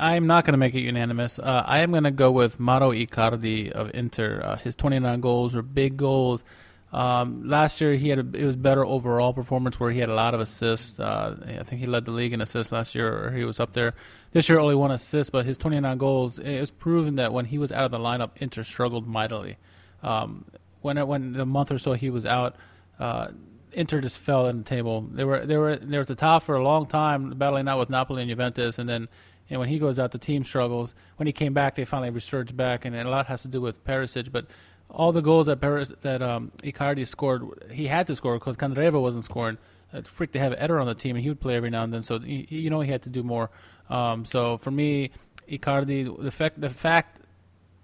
I'm 0.01 0.25
not 0.25 0.45
going 0.45 0.53
to 0.53 0.57
make 0.57 0.73
it 0.73 0.81
unanimous. 0.81 1.37
Uh, 1.37 1.63
I 1.63 1.79
am 1.79 1.91
going 1.91 2.05
to 2.05 2.11
go 2.11 2.31
with 2.31 2.59
Mauro 2.59 2.91
Icardi 2.91 3.71
of 3.71 3.91
Inter. 3.93 4.41
Uh, 4.43 4.57
his 4.57 4.75
29 4.75 5.21
goals 5.21 5.55
are 5.55 5.61
big 5.61 5.95
goals. 5.95 6.43
Um, 6.91 7.47
last 7.47 7.79
year 7.79 7.93
he 7.93 8.09
had 8.09 8.17
a, 8.17 8.25
it 8.33 8.43
was 8.43 8.55
better 8.55 8.83
overall 8.83 9.31
performance 9.31 9.79
where 9.79 9.91
he 9.91 9.99
had 9.99 10.09
a 10.09 10.15
lot 10.15 10.33
of 10.33 10.39
assists. 10.39 10.99
Uh, 10.99 11.37
I 11.59 11.63
think 11.63 11.81
he 11.81 11.87
led 11.87 12.05
the 12.05 12.11
league 12.11 12.33
in 12.33 12.41
assists 12.41 12.73
last 12.73 12.95
year, 12.95 13.27
or 13.27 13.31
he 13.31 13.45
was 13.45 13.59
up 13.59 13.73
there. 13.73 13.93
This 14.31 14.49
year 14.49 14.57
only 14.57 14.73
one 14.73 14.89
assist, 14.89 15.31
but 15.31 15.45
his 15.45 15.59
29 15.59 15.99
goals. 15.99 16.39
It 16.39 16.59
was 16.59 16.71
proven 16.71 17.17
that 17.17 17.31
when 17.31 17.45
he 17.45 17.59
was 17.59 17.71
out 17.71 17.85
of 17.85 17.91
the 17.91 17.99
lineup, 17.99 18.31
Inter 18.37 18.63
struggled 18.63 19.05
mightily. 19.05 19.57
Um, 20.01 20.45
when 20.81 20.97
it, 20.97 21.07
when 21.07 21.33
the 21.33 21.45
month 21.45 21.71
or 21.71 21.77
so 21.77 21.93
he 21.93 22.09
was 22.09 22.25
out, 22.25 22.55
uh, 22.99 23.27
Inter 23.71 24.01
just 24.01 24.17
fell 24.17 24.47
in 24.47 24.57
the 24.59 24.63
table. 24.63 25.01
They 25.01 25.23
were 25.23 25.45
they 25.45 25.57
were 25.57 25.75
they 25.77 25.97
were 25.97 26.01
at 26.01 26.07
the 26.07 26.15
top 26.15 26.43
for 26.43 26.55
a 26.55 26.63
long 26.63 26.87
time, 26.87 27.29
battling 27.31 27.67
out 27.67 27.79
with 27.79 27.89
Napoli 27.89 28.23
and 28.23 28.29
Juventus, 28.29 28.79
and 28.79 28.89
then 28.89 29.07
and 29.51 29.59
when 29.59 29.67
he 29.67 29.79
goes 29.79 29.99
out, 29.99 30.11
the 30.11 30.17
team 30.17 30.45
struggles. 30.45 30.95
When 31.17 31.27
he 31.27 31.33
came 31.33 31.53
back, 31.53 31.75
they 31.75 31.83
finally 31.83 32.09
resurged 32.09 32.55
back, 32.55 32.85
and 32.85 32.95
a 32.95 33.09
lot 33.09 33.27
has 33.27 33.41
to 33.41 33.49
do 33.49 33.59
with 33.59 33.83
Perisic. 33.83 34.31
But 34.31 34.45
all 34.89 35.11
the 35.11 35.21
goals 35.21 35.47
that 35.47 35.59
Paris, 35.59 35.91
that 36.03 36.21
um, 36.21 36.53
Icardi 36.63 37.05
scored, 37.05 37.43
he 37.69 37.87
had 37.87 38.07
to 38.07 38.15
score 38.15 38.39
because 38.39 38.55
Candreva 38.55 38.99
wasn't 38.99 39.25
scoring. 39.25 39.57
Uh, 39.93 40.01
freak 40.03 40.31
to 40.31 40.39
have 40.39 40.55
Eder 40.57 40.79
on 40.79 40.87
the 40.87 40.95
team, 40.95 41.17
and 41.17 41.23
he 41.23 41.27
would 41.27 41.41
play 41.41 41.57
every 41.57 41.69
now 41.69 41.83
and 41.83 41.91
then. 41.91 42.01
So 42.01 42.19
he, 42.19 42.47
you 42.49 42.69
know 42.69 42.79
he 42.79 42.89
had 42.89 43.01
to 43.01 43.09
do 43.09 43.23
more. 43.23 43.49
Um, 43.89 44.23
so 44.23 44.57
for 44.57 44.71
me, 44.71 45.11
Icardi, 45.49 46.23
the 46.23 46.31
fact 46.31 46.61
the 46.61 46.69
fact 46.69 47.19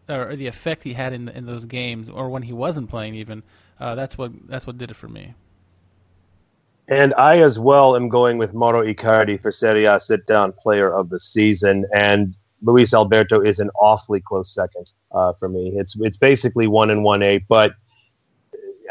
or 0.07 0.37
the 0.37 0.47
effect 0.47 0.83
he 0.83 0.93
had 0.93 1.11
in 1.11 1.27
in 1.27 1.45
those 1.47 1.65
games, 1.65 2.07
or 2.07 2.29
when 2.29 2.43
he 2.43 2.53
wasn't 2.53 2.89
playing, 2.89 3.15
even 3.15 3.43
uh, 3.77 3.93
that's 3.93 4.17
what 4.17 4.31
that's 4.47 4.65
what 4.65 4.77
did 4.77 4.89
it 4.89 4.95
for 4.95 5.09
me. 5.09 5.33
And 6.89 7.13
I 7.15 7.41
as 7.41 7.59
well 7.59 7.95
am 7.95 8.07
going 8.07 8.37
with 8.37 8.53
Mauro 8.53 8.81
Icardi 8.81 9.41
for 9.41 9.51
Serie 9.51 9.85
A 9.85 9.99
sit 9.99 10.25
down 10.25 10.53
player 10.53 10.93
of 10.93 11.09
the 11.09 11.19
season, 11.19 11.85
and 11.93 12.35
Luis 12.61 12.93
Alberto 12.93 13.41
is 13.41 13.59
an 13.59 13.69
awfully 13.79 14.21
close 14.21 14.53
second 14.53 14.87
uh, 15.11 15.33
for 15.33 15.49
me. 15.49 15.73
It's 15.75 15.97
it's 15.99 16.17
basically 16.17 16.67
one 16.67 16.89
and 16.89 17.03
one 17.03 17.21
A, 17.23 17.39
but 17.49 17.73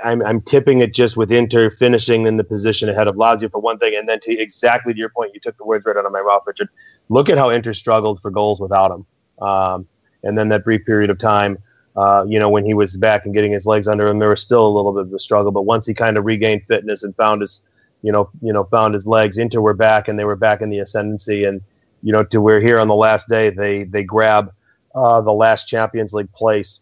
I'm, 0.05 0.23
I'm 0.23 0.43
tipping 0.43 0.81
it 0.81 0.93
just 0.93 1.17
with 1.17 1.33
Inter 1.33 1.71
finishing 1.71 2.27
in 2.27 2.37
the 2.37 2.45
position 2.45 2.91
ahead 2.91 3.09
of 3.09 3.17
Lazio 3.17 3.51
for 3.51 3.61
one 3.61 3.79
thing, 3.79 3.95
and 3.97 4.07
then 4.07 4.21
to 4.21 4.39
exactly 4.39 4.93
to 4.93 4.99
your 4.99 5.09
point, 5.09 5.33
you 5.33 5.41
took 5.41 5.57
the 5.57 5.65
words 5.65 5.87
right 5.87 5.97
out 5.97 6.05
of 6.05 6.13
my 6.13 6.21
mouth, 6.21 6.43
Richard. 6.47 6.69
Look 7.09 7.31
at 7.31 7.39
how 7.39 7.49
Inter 7.49 7.73
struggled 7.73 8.21
for 8.21 8.31
goals 8.31 8.61
without 8.61 8.91
him, 8.91 9.07
um, 9.41 9.89
and 10.23 10.37
then 10.37 10.51
that 10.51 10.65
brief 10.65 10.85
period 10.85 11.09
of 11.09 11.19
time, 11.19 11.57
uh, 11.97 12.27
you 12.29 12.39
know, 12.39 12.51
when 12.51 12.67
he 12.67 12.75
was 12.75 12.99
back 12.99 13.25
and 13.25 13.35
getting 13.35 13.53
his 13.53 13.65
legs 13.65 13.89
under 13.89 14.07
him, 14.07 14.19
there 14.19 14.29
was 14.29 14.43
still 14.43 14.67
a 14.67 14.69
little 14.69 14.93
bit 14.93 15.07
of 15.07 15.13
a 15.15 15.19
struggle. 15.19 15.51
But 15.51 15.63
once 15.63 15.87
he 15.87 15.95
kind 15.95 16.19
of 16.19 16.27
regained 16.27 16.67
fitness 16.67 17.03
and 17.03 17.17
found 17.17 17.41
his, 17.41 17.63
you 18.03 18.13
know, 18.13 18.31
you 18.41 18.53
know, 18.53 18.65
found 18.65 18.95
his 18.95 19.07
legs, 19.07 19.39
Inter 19.39 19.61
were 19.61 19.75
back 19.75 20.09
and 20.09 20.19
they 20.19 20.25
were 20.25 20.37
back 20.37 20.61
in 20.61 20.71
the 20.71 20.79
ascendancy, 20.79 21.45
and 21.45 21.61
you 22.03 22.13
know, 22.13 22.25
to 22.25 22.41
where 22.41 22.57
we're 22.57 22.61
here 22.61 22.79
on 22.79 22.89
the 22.89 22.95
last 22.95 23.29
day 23.29 23.51
they 23.51 23.85
they 23.85 24.05
grab 24.05 24.53
uh, 24.95 25.21
the 25.21 25.33
last 25.33 25.67
Champions 25.67 26.13
League 26.13 26.33
place 26.33 26.81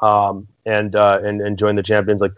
um, 0.00 0.46
and, 0.66 0.94
uh, 0.96 1.20
and 1.22 1.40
and 1.40 1.58
join 1.58 1.76
the 1.76 1.82
Champions 1.82 2.20
League. 2.20 2.34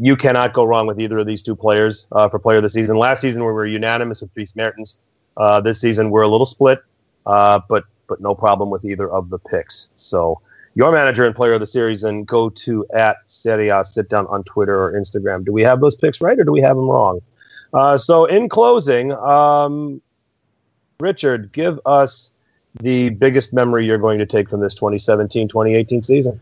You 0.00 0.16
cannot 0.16 0.54
go 0.54 0.64
wrong 0.64 0.86
with 0.86 1.00
either 1.00 1.18
of 1.18 1.26
these 1.26 1.42
two 1.42 1.56
players 1.56 2.06
uh, 2.12 2.28
for 2.28 2.38
player 2.38 2.58
of 2.58 2.62
the 2.62 2.68
season. 2.68 2.96
Last 2.96 3.20
season 3.20 3.42
we 3.42 3.52
were 3.52 3.66
unanimous 3.66 4.20
with 4.20 4.32
Dries 4.34 4.54
Mertens. 4.54 4.98
Uh, 5.36 5.60
this 5.60 5.80
season 5.80 6.10
we're 6.10 6.22
a 6.22 6.28
little 6.28 6.46
split, 6.46 6.80
uh, 7.26 7.60
but 7.68 7.84
but 8.08 8.20
no 8.20 8.34
problem 8.34 8.70
with 8.70 8.84
either 8.84 9.10
of 9.10 9.30
the 9.30 9.38
picks. 9.38 9.90
So 9.96 10.40
your 10.74 10.92
manager 10.92 11.24
and 11.24 11.34
player 11.34 11.54
of 11.54 11.60
the 11.60 11.66
series, 11.66 12.04
and 12.04 12.26
go 12.26 12.50
to 12.50 12.86
at 12.94 13.16
Serie 13.26 13.68
A 13.68 13.84
sit 13.84 14.08
down 14.08 14.26
on 14.28 14.44
Twitter 14.44 14.80
or 14.80 14.92
Instagram. 14.92 15.44
Do 15.44 15.52
we 15.52 15.62
have 15.62 15.80
those 15.80 15.96
picks 15.96 16.20
right 16.20 16.38
or 16.38 16.44
do 16.44 16.52
we 16.52 16.60
have 16.60 16.76
them 16.76 16.88
wrong? 16.88 17.20
Uh, 17.72 17.96
so 17.96 18.24
in 18.24 18.48
closing, 18.48 19.12
um, 19.12 20.00
Richard, 21.00 21.52
give 21.52 21.78
us 21.86 22.30
the 22.80 23.10
biggest 23.10 23.52
memory 23.52 23.86
you're 23.86 23.98
going 23.98 24.18
to 24.18 24.26
take 24.26 24.48
from 24.48 24.60
this 24.60 24.78
2017-2018 24.78 26.04
season. 26.04 26.40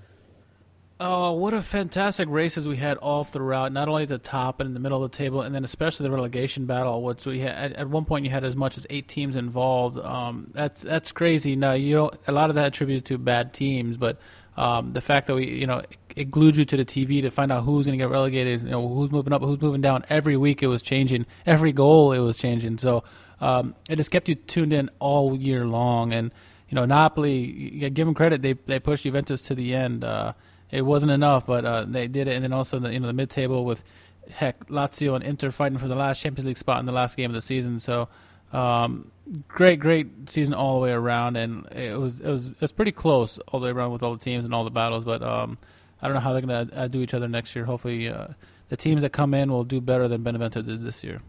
Oh, 0.98 1.32
what 1.32 1.52
a 1.52 1.60
fantastic 1.60 2.26
races 2.30 2.66
we 2.66 2.78
had 2.78 2.96
all 2.96 3.22
throughout, 3.22 3.70
not 3.70 3.86
only 3.86 4.04
at 4.04 4.08
the 4.08 4.16
top 4.16 4.60
and 4.60 4.68
in 4.68 4.72
the 4.72 4.80
middle 4.80 5.04
of 5.04 5.10
the 5.10 5.16
table, 5.16 5.42
and 5.42 5.54
then 5.54 5.62
especially 5.62 6.04
the 6.04 6.10
relegation 6.10 6.64
battle, 6.64 7.02
which 7.02 7.26
we 7.26 7.40
had 7.40 7.74
at, 7.74 7.88
one 7.90 8.06
point 8.06 8.24
you 8.24 8.30
had 8.30 8.44
as 8.44 8.56
much 8.56 8.78
as 8.78 8.86
eight 8.88 9.06
teams 9.06 9.36
involved. 9.36 9.98
Um, 9.98 10.46
that's 10.54 10.80
that's 10.80 11.12
crazy. 11.12 11.54
Now 11.54 11.74
you 11.74 11.96
know 11.96 12.10
a 12.26 12.32
lot 12.32 12.48
of 12.48 12.54
that 12.54 12.68
attributed 12.68 13.04
to 13.06 13.18
bad 13.18 13.52
teams, 13.52 13.98
but 13.98 14.18
um, 14.56 14.94
the 14.94 15.02
fact 15.02 15.26
that 15.26 15.34
we 15.34 15.46
you 15.46 15.66
know 15.66 15.82
it 16.14 16.30
glued 16.30 16.56
you 16.56 16.64
to 16.64 16.78
the 16.78 16.84
TV 16.86 17.20
to 17.20 17.30
find 17.30 17.52
out 17.52 17.64
who's 17.64 17.84
going 17.84 17.98
to 17.98 18.02
get 18.02 18.10
relegated, 18.10 18.62
you 18.62 18.70
know 18.70 18.88
who's 18.88 19.12
moving 19.12 19.34
up, 19.34 19.42
who's 19.42 19.60
moving 19.60 19.82
down. 19.82 20.02
Every 20.08 20.38
week 20.38 20.62
it 20.62 20.68
was 20.68 20.80
changing. 20.80 21.26
Every 21.44 21.72
goal 21.72 22.12
it 22.12 22.20
was 22.20 22.38
changing. 22.38 22.78
So 22.78 23.04
um, 23.42 23.74
it 23.90 23.96
just 23.96 24.10
kept 24.10 24.30
you 24.30 24.34
tuned 24.34 24.72
in 24.72 24.88
all 24.98 25.36
year 25.36 25.66
long. 25.66 26.14
And 26.14 26.32
you 26.70 26.74
know 26.74 26.86
Napoli, 26.86 27.90
give 27.90 28.06
them 28.06 28.14
credit, 28.14 28.40
they 28.40 28.54
they 28.54 28.78
pushed 28.78 29.02
Juventus 29.02 29.42
to 29.48 29.54
the 29.54 29.74
end. 29.74 30.02
Uh, 30.02 30.32
it 30.70 30.82
wasn't 30.82 31.12
enough, 31.12 31.46
but 31.46 31.64
uh, 31.64 31.84
they 31.86 32.08
did 32.08 32.28
it. 32.28 32.34
And 32.34 32.44
then 32.44 32.52
also 32.52 32.78
the 32.78 32.92
you 32.92 33.00
know 33.00 33.06
the 33.06 33.12
mid 33.12 33.30
table 33.30 33.64
with 33.64 33.84
heck 34.30 34.66
Lazio 34.68 35.14
and 35.14 35.24
Inter 35.24 35.50
fighting 35.50 35.78
for 35.78 35.88
the 35.88 35.94
last 35.94 36.20
Champions 36.20 36.46
League 36.46 36.58
spot 36.58 36.80
in 36.80 36.86
the 36.86 36.92
last 36.92 37.16
game 37.16 37.30
of 37.30 37.34
the 37.34 37.40
season. 37.40 37.78
So 37.78 38.08
um, 38.52 39.10
great, 39.48 39.80
great 39.80 40.30
season 40.30 40.54
all 40.54 40.74
the 40.74 40.80
way 40.80 40.92
around, 40.92 41.36
and 41.36 41.66
it 41.72 41.98
was 41.98 42.20
it 42.20 42.28
was 42.28 42.48
it 42.48 42.60
was 42.60 42.72
pretty 42.72 42.92
close 42.92 43.38
all 43.48 43.60
the 43.60 43.64
way 43.64 43.70
around 43.70 43.92
with 43.92 44.02
all 44.02 44.12
the 44.12 44.22
teams 44.22 44.44
and 44.44 44.54
all 44.54 44.64
the 44.64 44.70
battles. 44.70 45.04
But 45.04 45.22
um, 45.22 45.58
I 46.00 46.06
don't 46.06 46.14
know 46.14 46.20
how 46.20 46.32
they're 46.32 46.42
gonna 46.42 46.68
uh, 46.72 46.88
do 46.88 47.00
each 47.00 47.14
other 47.14 47.28
next 47.28 47.54
year. 47.54 47.64
Hopefully, 47.64 48.08
uh, 48.08 48.28
the 48.68 48.76
teams 48.76 49.02
that 49.02 49.10
come 49.10 49.34
in 49.34 49.50
will 49.50 49.64
do 49.64 49.80
better 49.80 50.08
than 50.08 50.22
Benevento 50.22 50.62
did 50.62 50.84
this 50.84 51.02
year. 51.04 51.20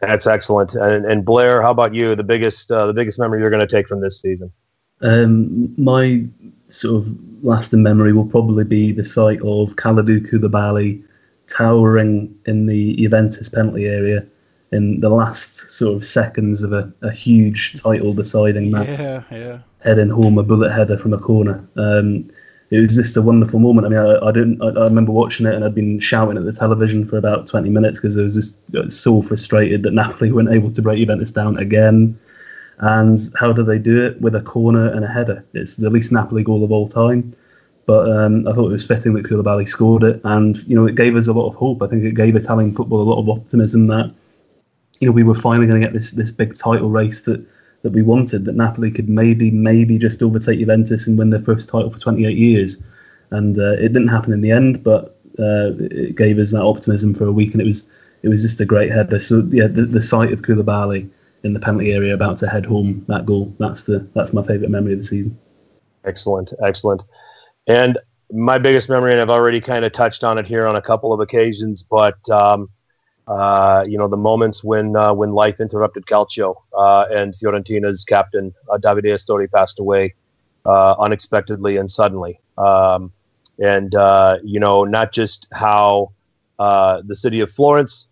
That's 0.00 0.26
excellent. 0.26 0.74
And, 0.74 1.06
and 1.06 1.24
Blair, 1.24 1.62
how 1.62 1.70
about 1.70 1.94
you? 1.94 2.14
The 2.14 2.22
biggest 2.22 2.70
uh, 2.70 2.86
the 2.86 2.92
biggest 2.92 3.18
memory 3.18 3.40
you're 3.40 3.50
going 3.50 3.66
to 3.66 3.72
take 3.72 3.88
from 3.88 4.00
this 4.00 4.20
season? 4.20 4.52
Um, 5.02 5.74
my 5.82 6.26
sort 6.68 7.02
of 7.02 7.16
lasting 7.42 7.82
memory 7.82 8.12
will 8.12 8.26
probably 8.26 8.64
be 8.64 8.92
the 8.92 9.04
sight 9.04 9.38
of 9.40 9.76
Kalidou 9.76 10.28
Koulibaly 10.28 11.02
towering 11.48 12.34
in 12.46 12.66
the 12.66 12.96
Juventus 12.96 13.48
penalty 13.48 13.86
area 13.86 14.26
in 14.72 15.00
the 15.00 15.08
last 15.08 15.70
sort 15.70 15.94
of 15.94 16.04
seconds 16.04 16.62
of 16.62 16.72
a, 16.72 16.92
a 17.02 17.10
huge 17.10 17.80
title 17.80 18.12
deciding 18.12 18.70
match. 18.70 18.88
Yeah, 18.88 19.22
yeah. 19.30 19.58
Heading 19.82 20.10
home 20.10 20.38
a 20.38 20.42
bullet 20.42 20.72
header 20.72 20.96
from 20.96 21.12
a 21.12 21.18
corner. 21.18 21.66
Um, 21.76 22.28
it 22.70 22.80
was 22.80 22.96
just 22.96 23.16
a 23.16 23.22
wonderful 23.22 23.60
moment. 23.60 23.86
I 23.86 23.90
mean, 23.90 23.98
I, 24.00 24.26
I 24.26 24.32
didn't. 24.32 24.60
I, 24.60 24.66
I, 24.66 24.84
remember 24.84 25.12
watching 25.12 25.46
it, 25.46 25.54
and 25.54 25.64
I'd 25.64 25.74
been 25.74 26.00
shouting 26.00 26.36
at 26.36 26.44
the 26.44 26.52
television 26.52 27.06
for 27.06 27.16
about 27.16 27.46
twenty 27.46 27.70
minutes 27.70 28.00
because 28.00 28.18
I 28.18 28.22
was 28.22 28.34
just 28.34 28.56
so 28.90 29.22
frustrated 29.22 29.84
that 29.84 29.92
Napoli 29.92 30.32
weren't 30.32 30.50
able 30.50 30.72
to 30.72 30.82
break 30.82 30.98
Juventus 30.98 31.30
down 31.30 31.56
again. 31.58 32.18
And 32.78 33.18
how 33.38 33.52
do 33.52 33.62
they 33.62 33.78
do 33.78 34.04
it? 34.04 34.20
With 34.20 34.34
a 34.34 34.42
corner 34.42 34.88
and 34.92 35.04
a 35.04 35.08
header. 35.08 35.44
It's 35.54 35.76
the 35.76 35.90
least 35.90 36.12
Napoli 36.12 36.42
goal 36.42 36.64
of 36.64 36.72
all 36.72 36.88
time. 36.88 37.34
But 37.86 38.10
um, 38.10 38.46
I 38.48 38.52
thought 38.52 38.68
it 38.68 38.72
was 38.72 38.86
fitting 38.86 39.14
that 39.14 39.24
Koulibaly 39.24 39.66
scored 39.66 40.02
it, 40.02 40.20
and 40.24 40.58
you 40.64 40.74
know 40.74 40.86
it 40.86 40.96
gave 40.96 41.14
us 41.14 41.28
a 41.28 41.32
lot 41.32 41.48
of 41.48 41.54
hope. 41.54 41.82
I 41.82 41.86
think 41.86 42.02
it 42.02 42.16
gave 42.16 42.34
Italian 42.34 42.72
football 42.72 43.00
a 43.00 43.08
lot 43.08 43.20
of 43.20 43.28
optimism 43.28 43.86
that 43.86 44.12
you 45.00 45.06
know 45.06 45.12
we 45.12 45.22
were 45.22 45.36
finally 45.36 45.68
going 45.68 45.80
to 45.80 45.86
get 45.86 45.94
this 45.94 46.10
this 46.10 46.32
big 46.32 46.58
title 46.58 46.90
race 46.90 47.20
that 47.22 47.46
that 47.82 47.92
we 47.92 48.02
wanted. 48.02 48.44
That 48.44 48.56
Napoli 48.56 48.90
could 48.90 49.08
maybe 49.08 49.52
maybe 49.52 49.98
just 49.98 50.20
overtake 50.20 50.58
Juventus 50.58 51.06
and 51.06 51.16
win 51.16 51.30
their 51.30 51.40
first 51.40 51.68
title 51.68 51.90
for 51.90 52.00
28 52.00 52.36
years, 52.36 52.82
and 53.30 53.56
uh, 53.56 53.74
it 53.74 53.92
didn't 53.92 54.08
happen 54.08 54.32
in 54.32 54.40
the 54.40 54.50
end. 54.50 54.82
But 54.82 55.16
uh, 55.38 55.78
it 55.78 56.16
gave 56.16 56.40
us 56.40 56.50
that 56.50 56.62
optimism 56.62 57.14
for 57.14 57.26
a 57.26 57.32
week, 57.32 57.52
and 57.52 57.60
it 57.60 57.66
was 57.66 57.88
it 58.24 58.28
was 58.30 58.42
just 58.42 58.60
a 58.60 58.66
great 58.66 58.90
header. 58.90 59.20
So 59.20 59.44
yeah, 59.50 59.68
the, 59.68 59.82
the 59.82 60.02
sight 60.02 60.32
of 60.32 60.42
Koulibaly 60.42 61.08
in 61.46 61.54
the 61.54 61.60
penalty 61.60 61.92
area 61.92 62.12
about 62.12 62.36
to 62.38 62.48
head 62.48 62.66
home 62.66 63.04
that 63.08 63.24
goal. 63.24 63.54
That's 63.58 63.84
the 63.84 64.06
that's 64.14 64.32
my 64.32 64.42
favourite 64.42 64.70
memory 64.70 64.92
of 64.92 64.98
the 64.98 65.04
season. 65.04 65.38
Excellent, 66.04 66.52
excellent. 66.62 67.02
And 67.66 67.98
my 68.32 68.58
biggest 68.58 68.88
memory, 68.88 69.12
and 69.12 69.20
I've 69.20 69.30
already 69.30 69.60
kind 69.60 69.84
of 69.84 69.92
touched 69.92 70.24
on 70.24 70.36
it 70.38 70.46
here 70.46 70.66
on 70.66 70.76
a 70.76 70.82
couple 70.82 71.12
of 71.12 71.20
occasions, 71.20 71.82
but 71.82 72.28
um, 72.28 72.68
uh, 73.26 73.84
you 73.88 73.96
know 73.96 74.08
the 74.08 74.16
moments 74.16 74.62
when 74.62 74.96
uh, 74.96 75.12
when 75.14 75.32
life 75.32 75.60
interrupted 75.60 76.06
Calcio 76.06 76.56
uh, 76.76 77.06
and 77.10 77.34
Fiorentina's 77.36 78.04
captain 78.04 78.52
uh, 78.70 78.78
Davide 78.78 79.06
Astori 79.06 79.50
passed 79.50 79.78
away 79.78 80.14
uh, 80.64 80.94
unexpectedly 80.98 81.76
and 81.76 81.90
suddenly, 81.90 82.40
um, 82.58 83.12
and 83.58 83.94
uh, 83.94 84.38
you 84.42 84.60
know 84.60 84.84
not 84.84 85.12
just 85.12 85.46
how 85.52 86.12
the 86.58 87.14
city 87.14 87.40
of 87.40 87.50
Florence 87.50 88.08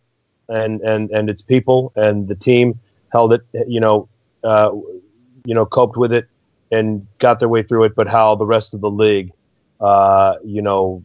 and 0.49 0.81
and 0.83 1.11
and 1.11 1.31
its 1.31 1.43
people 1.43 1.93
and 1.97 2.29
the 2.29 2.35
team 2.35 2.79
held 3.15 3.33
it, 3.33 3.43
you 3.69 3.81
know, 3.81 4.09
uh, 4.43 4.71
you 5.45 5.55
know, 5.55 5.65
coped 5.65 5.97
with 5.97 6.13
it 6.13 6.27
and 6.73 7.07
got 7.21 7.39
their 7.39 7.49
way 7.49 7.63
through 7.63 7.85
it, 7.85 7.95
but 7.95 8.09
how 8.09 8.35
the 8.35 8.45
rest 8.45 8.75
of 8.75 8.81
the 8.81 8.91
league, 8.91 9.33
uh, 9.81 10.35
you 10.45 10.61
know, 10.61 11.03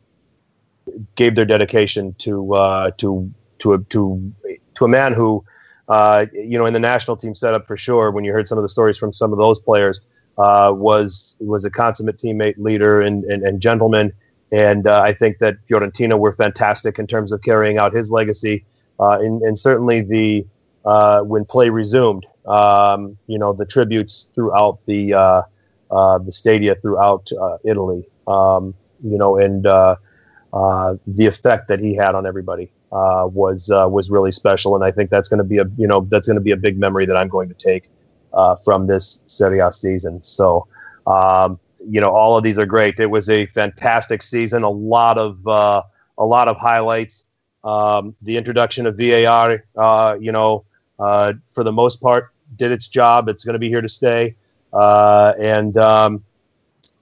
gave 1.16 1.36
their 1.36 1.46
dedication 1.46 2.16
to 2.18 2.56
uh, 2.56 2.90
to 2.98 3.32
to 3.60 3.74
a, 3.74 3.78
to 3.94 4.34
to 4.74 4.86
a 4.86 4.88
man 4.88 5.14
who, 5.14 5.44
uh, 5.88 6.26
you 6.34 6.58
know, 6.58 6.66
in 6.66 6.74
the 6.74 6.80
national 6.80 7.16
team 7.16 7.36
setup 7.36 7.68
for 7.68 7.78
sure. 7.78 8.10
When 8.10 8.24
you 8.24 8.34
heard 8.34 8.48
some 8.48 8.58
of 8.58 8.64
the 8.64 8.70
stories 8.70 8.98
from 8.98 9.14
some 9.14 9.32
of 9.32 9.38
those 9.38 9.60
players, 9.60 10.02
uh, 10.40 10.72
was 10.74 11.38
was 11.40 11.64
a 11.64 11.70
consummate 11.70 12.18
teammate, 12.18 12.58
leader, 12.58 13.02
and 13.02 13.24
and, 13.26 13.44
and 13.44 13.62
gentleman. 13.62 14.12
And 14.52 14.88
uh, 14.88 15.02
I 15.02 15.14
think 15.14 15.38
that 15.38 15.58
Fiorentina 15.70 16.18
were 16.18 16.34
fantastic 16.34 16.98
in 16.98 17.06
terms 17.06 17.32
of 17.32 17.44
carrying 17.44 17.78
out 17.78 17.94
his 17.94 18.10
legacy, 18.10 18.66
uh, 19.00 19.20
and, 19.20 19.44
and 19.44 19.60
certainly 19.60 20.02
the 20.02 20.44
uh, 20.86 21.22
when 21.22 21.46
play 21.46 21.70
resumed. 21.70 22.26
Um, 22.46 23.18
you 23.28 23.38
know, 23.38 23.54
the 23.54 23.66
tributes 23.66 24.32
throughout 24.34 24.80
the 24.86 25.14
uh, 25.14 25.42
uh, 25.92 26.18
the 26.20 26.32
stadia 26.32 26.76
throughout 26.76 27.30
uh, 27.40 27.58
Italy. 27.64 28.06
Um, 28.28 28.74
you 29.04 29.18
know, 29.18 29.38
and 29.38 29.66
uh, 29.66 29.96
uh, 30.54 30.96
the 31.08 31.26
effect 31.26 31.68
that 31.68 31.80
he 31.80 31.96
had 31.96 32.16
on 32.16 32.26
everybody 32.26 32.72
was 32.92 33.70
was 33.70 34.10
really 34.10 34.32
special. 34.32 34.76
And 34.76 34.84
I 34.84 34.92
think 34.92 35.10
that's 35.10 35.30
going 35.30 35.40
to 35.40 35.44
be 35.44 35.58
a 35.58 35.66
you 35.78 35.88
know 35.88 36.08
that's 36.10 36.28
going 36.28 36.38
to 36.38 36.44
be 36.44 36.52
a 36.52 36.58
big 36.58 36.78
memory 36.78 37.06
that 37.06 37.16
I'm 37.16 37.30
going 37.30 37.50
to 37.50 37.56
take 37.56 37.90
from 38.64 38.88
this 38.88 39.24
Serie 39.26 39.60
A 39.60 39.72
season. 39.72 40.24
So. 40.24 40.68
Um, 41.08 41.60
you 41.90 42.02
know, 42.02 42.12
all 42.12 42.38
of 42.38 42.44
these 42.44 42.60
are 42.60 42.66
great. 42.66 43.00
It 43.00 43.06
was 43.06 43.30
a 43.30 43.46
fantastic 43.48 44.22
season. 44.22 44.64
A 44.64 44.70
lot 44.70 45.18
of 45.18 45.48
a 45.48 46.26
lot 46.26 46.48
of 46.48 46.58
highlights. 46.58 47.26
Um, 47.64 48.16
the 48.22 48.38
introduction 48.38 48.86
of 48.86 48.98
VAR, 48.98 49.64
uh, 49.76 50.18
you 50.20 50.32
know, 50.32 50.66
uh, 51.00 51.34
for 51.54 51.64
the 51.64 51.72
most 51.72 52.02
part, 52.02 52.32
did 52.56 52.72
its 52.72 52.88
job. 52.88 53.30
It's 53.30 53.44
going 53.44 53.54
to 53.54 53.60
be 53.60 53.70
here 53.70 53.82
to 53.82 53.90
stay. 53.90 54.36
Uh, 54.74 55.34
and, 55.40 55.78
um, 55.78 56.24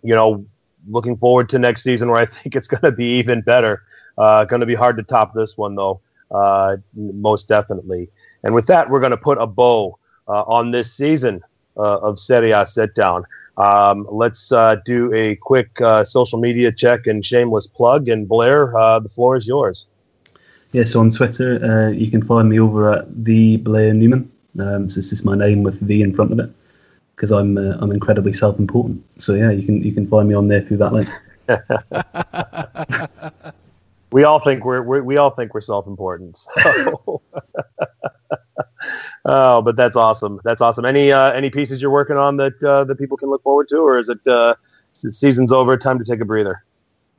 you 0.03 0.15
know, 0.15 0.45
looking 0.88 1.18
forward 1.18 1.49
to 1.49 1.60
next 1.60 1.84
season 1.84 2.10
where 2.10 2.19
I 2.19 2.26
think 2.38 2.56
it's 2.56 2.68
going 2.68 2.82
to 2.82 2.91
be 2.91 3.18
even 3.18 3.41
better. 3.41 3.84
Uh, 4.18 4.45
going 4.45 4.61
to 4.61 4.65
be 4.65 4.76
hard 4.76 4.98
to 4.98 5.03
top 5.03 5.34
this 5.34 5.57
one, 5.57 5.76
though, 5.76 6.02
uh, 6.32 6.78
most 6.95 7.48
definitely. 7.48 8.10
And 8.44 8.53
with 8.53 8.68
that, 8.68 8.90
we're 8.90 8.99
going 8.99 9.11
to 9.11 9.18
put 9.18 9.38
a 9.40 9.48
bow 9.48 9.98
uh, 10.28 10.44
on 10.44 10.72
this 10.72 10.94
season 10.94 11.41
uh, 11.78 11.99
of 11.99 12.19
Serie 12.19 12.52
A 12.52 12.65
sit 12.65 12.95
down. 12.95 13.26
Um, 13.57 14.07
let's 14.11 14.49
do 14.86 15.14
a 15.14 15.36
quick 15.36 15.69
social 16.03 16.40
media 16.40 16.72
check 16.72 17.07
and 17.07 17.24
shameless 17.24 17.68
plug. 17.68 18.07
And 18.07 18.28
Blair, 18.28 18.72
the 19.02 19.10
floor 19.10 19.36
is 19.36 19.48
yours. 19.48 19.86
Yeah, 20.73 20.84
so 20.84 20.99
on 20.99 21.10
Twitter, 21.10 21.64
uh, 21.64 21.91
you 21.91 22.11
can 22.11 22.22
find 22.22 22.49
me 22.49 22.60
over 22.60 22.94
at 22.94 23.26
the 23.26 23.57
Blair 23.57 23.94
Newman. 23.94 24.31
Um, 24.60 24.89
so 24.89 24.99
this 24.99 25.14
is 25.14 25.23
my 25.23 25.35
name 25.35 25.64
with 25.64 25.80
V 25.80 26.02
in 26.02 26.14
front 26.14 26.31
of 26.31 26.39
it 26.39 26.49
because 27.15 27.31
I'm 27.31 27.57
uh, 27.57 27.77
I'm 27.80 27.91
incredibly 27.91 28.34
self-important. 28.34 29.03
So 29.18 29.34
yeah, 29.34 29.52
you 29.52 29.65
can 29.65 29.84
you 29.84 29.94
can 29.94 30.07
find 30.07 30.27
me 30.27 30.35
on 30.35 30.48
there 30.48 30.61
through 30.61 30.77
that 30.77 30.94
link. 30.94 31.10
we 34.11 34.23
all 34.23 34.39
think 34.39 34.65
we're, 34.65 34.81
we're 34.81 35.03
we 35.03 35.18
all 35.18 35.31
think 35.31 35.53
we're 35.53 35.61
self-important. 35.61 36.38
So. 36.38 37.22
oh, 39.26 39.61
but 39.61 39.76
that's 39.76 39.95
awesome. 39.95 40.39
That's 40.44 40.61
awesome. 40.61 40.85
Any 40.85 41.11
uh, 41.11 41.31
any 41.34 41.49
pieces 41.49 41.81
you're 41.81 41.91
working 41.91 42.18
on 42.18 42.38
that 42.38 42.64
uh, 42.64 42.84
that 42.85 42.98
people 42.98 43.18
can 43.18 43.30
look 43.30 43.44
forward 43.44 43.68
to, 43.69 43.77
or 43.77 43.99
is 43.99 44.10
it 44.10 44.26
uh, 44.27 44.56
season's 44.94 45.52
over, 45.52 45.77
time 45.77 45.99
to 45.99 46.06
take 46.06 46.22
a 46.22 46.26
breather? 46.26 46.64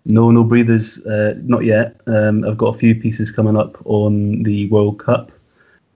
No, 0.09 0.31
no 0.31 0.43
breathers, 0.43 1.05
uh, 1.05 1.35
not 1.43 1.65
yet. 1.65 2.01
Um, 2.07 2.43
I've 2.45 2.57
got 2.57 2.75
a 2.75 2.79
few 2.79 2.95
pieces 2.95 3.31
coming 3.31 3.59
up 3.59 3.77
on 3.85 4.43
the 4.43 4.67
World 4.71 4.99
Cup, 4.99 5.31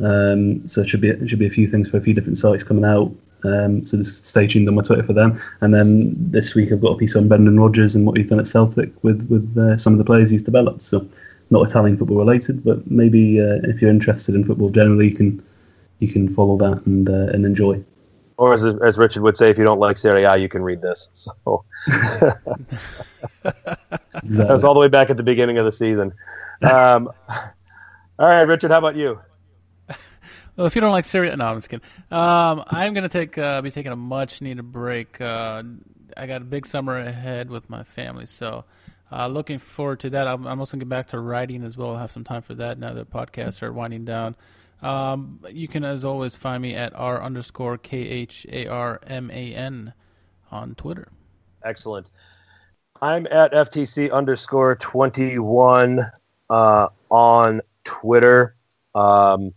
um, 0.01 0.69
so 0.69 0.83
it 0.83 0.89
should 0.89 1.01
be 1.01 1.09
it 1.09 1.29
should 1.29 1.39
be 1.39 1.47
a 1.47 1.51
few 1.51 1.67
things 1.67 1.89
for 1.89 1.97
a 1.97 2.01
few 2.01 2.13
different 2.13 2.37
sites 2.37 2.63
coming 2.63 2.85
out. 2.85 3.11
Um, 3.45 3.85
so 3.85 3.97
just 3.97 4.27
stay 4.27 4.47
tuned 4.47 4.69
on 4.69 4.75
my 4.75 4.83
Twitter 4.83 5.03
for 5.03 5.15
them. 5.15 5.41
And 5.63 5.73
then 5.73 6.15
this 6.15 6.55
week 6.55 6.71
I've 6.71 6.83
got 6.83 6.93
a 6.93 6.99
piece 6.99 7.17
on 7.17 7.27
Brendan 7.27 7.59
Rodgers 7.59 7.95
and 7.97 8.07
what 8.07 8.19
he's 8.19 8.29
done 8.29 8.39
at 8.39 8.47
Celtic 8.47 8.93
with 9.03 9.27
with 9.31 9.57
uh, 9.57 9.79
some 9.79 9.95
of 9.95 9.99
the 9.99 10.05
players 10.05 10.29
he's 10.29 10.43
developed. 10.43 10.83
So 10.83 11.09
not 11.49 11.67
Italian 11.67 11.97
football 11.97 12.19
related, 12.19 12.63
but 12.63 12.89
maybe 12.91 13.41
uh, 13.41 13.61
if 13.65 13.81
you're 13.81 13.91
interested 13.91 14.35
in 14.35 14.45
football 14.45 14.69
generally, 14.69 15.09
you 15.09 15.15
can 15.15 15.43
you 16.01 16.09
can 16.09 16.29
follow 16.29 16.59
that 16.59 16.85
and 16.85 17.09
uh, 17.09 17.33
and 17.33 17.47
enjoy. 17.47 17.83
Or 18.37 18.53
as 18.53 18.63
as 18.65 18.99
Richard 18.99 19.23
would 19.23 19.39
say, 19.39 19.49
if 19.49 19.57
you 19.57 19.65
don't 19.65 19.81
like 19.81 19.97
Serie 19.97 20.25
A, 20.25 20.37
you 20.37 20.51
can 20.51 20.63
read 20.63 20.83
this. 20.83 21.09
So 21.15 21.65
exactly. 21.87 22.67
that 24.23 24.51
was 24.51 24.65
all 24.65 24.75
the 24.75 24.81
way 24.81 24.89
back 24.89 25.11
at 25.11 25.17
the 25.17 25.23
beginning 25.23 25.59
of 25.59 25.65
the 25.65 25.73
season. 25.73 26.13
Um, 26.63 27.11
all 27.27 28.29
right, 28.29 28.43
Richard, 28.43 28.71
how 28.71 28.79
about 28.79 28.95
you? 28.95 29.19
Well, 30.55 30.67
if 30.67 30.77
you 30.77 30.81
don't 30.81 30.93
like 30.93 31.07
Serie 31.07 31.31
A, 31.31 31.37
no, 31.37 31.47
I'm 31.47 31.57
just 31.57 31.71
kidding. 31.71 31.85
Um, 32.11 32.63
I'm 32.69 32.93
gonna 32.93 33.09
take 33.09 33.37
uh, 33.39 33.63
be 33.63 33.71
taking 33.71 33.91
a 33.91 33.97
much 33.97 34.43
needed 34.43 34.71
break. 34.71 35.19
Uh, 35.19 35.63
I 36.17 36.27
got 36.27 36.43
a 36.43 36.45
big 36.45 36.67
summer 36.67 36.99
ahead 36.99 37.49
with 37.49 37.71
my 37.71 37.83
family, 37.83 38.27
so 38.27 38.67
uh, 39.11 39.29
looking 39.29 39.59
forward 39.59 40.01
to 40.01 40.11
that. 40.11 40.29
I'm, 40.29 40.47
I'm, 40.47 40.61
also 40.61 40.77
gonna 40.77 40.85
get 40.85 40.91
back 40.91 41.09
to 41.09 41.19
writing 41.21 41.65
as 41.65 41.77
well. 41.77 41.93
I'll 41.93 41.97
have 41.97 42.13
some 42.13 42.23
time 42.23 42.43
for 42.43 42.55
that 42.57 42.79
now 42.79 42.93
that 42.93 43.11
podcasts 43.11 43.63
are 43.63 43.73
winding 43.73 44.05
down. 44.05 44.37
Um, 44.83 45.41
you 45.51 45.69
can, 45.69 45.85
as 45.85 46.05
always, 46.05 46.37
find 46.37 46.63
me 46.63 46.75
at 46.75 46.93
r 46.95 47.23
underscore 47.23 47.79
k 47.79 47.99
h 47.99 48.47
a 48.51 48.67
r 48.67 49.01
m 49.07 49.31
a 49.31 49.55
n 49.55 49.95
on 50.51 50.75
Twitter. 50.75 51.09
Excellent. 51.65 52.11
I'm 53.03 53.27
at 53.33 53.51
ftc 53.51 54.13
underscore 54.13 54.77
twenty 54.77 55.41
one 55.41 56.07
uh, 56.49 56.87
on 57.11 57.61
Twitter. 57.83 58.55
Um, 58.95 59.53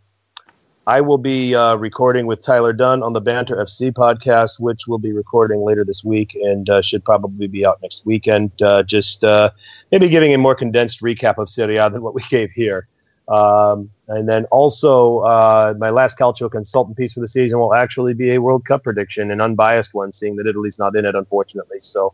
I 0.87 1.01
will 1.01 1.19
be 1.19 1.53
uh, 1.53 1.75
recording 1.75 2.25
with 2.25 2.41
Tyler 2.41 2.73
Dunn 2.73 3.03
on 3.03 3.13
the 3.13 3.21
Banter 3.21 3.57
FC 3.57 3.91
podcast, 3.91 4.59
which 4.59 4.87
will 4.87 4.97
be 4.97 5.11
recording 5.11 5.63
later 5.63 5.85
this 5.85 6.03
week 6.03 6.35
and 6.41 6.67
uh, 6.71 6.81
should 6.81 7.05
probably 7.05 7.45
be 7.45 7.63
out 7.63 7.79
next 7.83 8.03
weekend. 8.03 8.59
Uh, 8.63 8.81
just 8.81 9.23
uh, 9.23 9.51
maybe 9.91 10.09
giving 10.09 10.33
a 10.33 10.39
more 10.39 10.55
condensed 10.55 11.03
recap 11.03 11.37
of 11.37 11.47
Serie 11.47 11.77
A 11.77 11.87
than 11.87 12.01
what 12.01 12.15
we 12.15 12.23
gave 12.31 12.49
here. 12.49 12.87
Um, 13.27 13.91
and 14.07 14.27
then 14.27 14.45
also, 14.45 15.19
uh, 15.19 15.75
my 15.77 15.91
last 15.91 16.17
Calcio 16.17 16.49
consultant 16.51 16.97
piece 16.97 17.13
for 17.13 17.19
the 17.19 17.27
season 17.27 17.59
will 17.59 17.75
actually 17.75 18.15
be 18.15 18.33
a 18.33 18.41
World 18.41 18.65
Cup 18.65 18.83
prediction, 18.83 19.29
an 19.29 19.39
unbiased 19.39 19.93
one, 19.93 20.13
seeing 20.13 20.35
that 20.37 20.47
Italy's 20.47 20.79
not 20.79 20.95
in 20.95 21.05
it, 21.05 21.15
unfortunately. 21.15 21.77
So, 21.81 22.13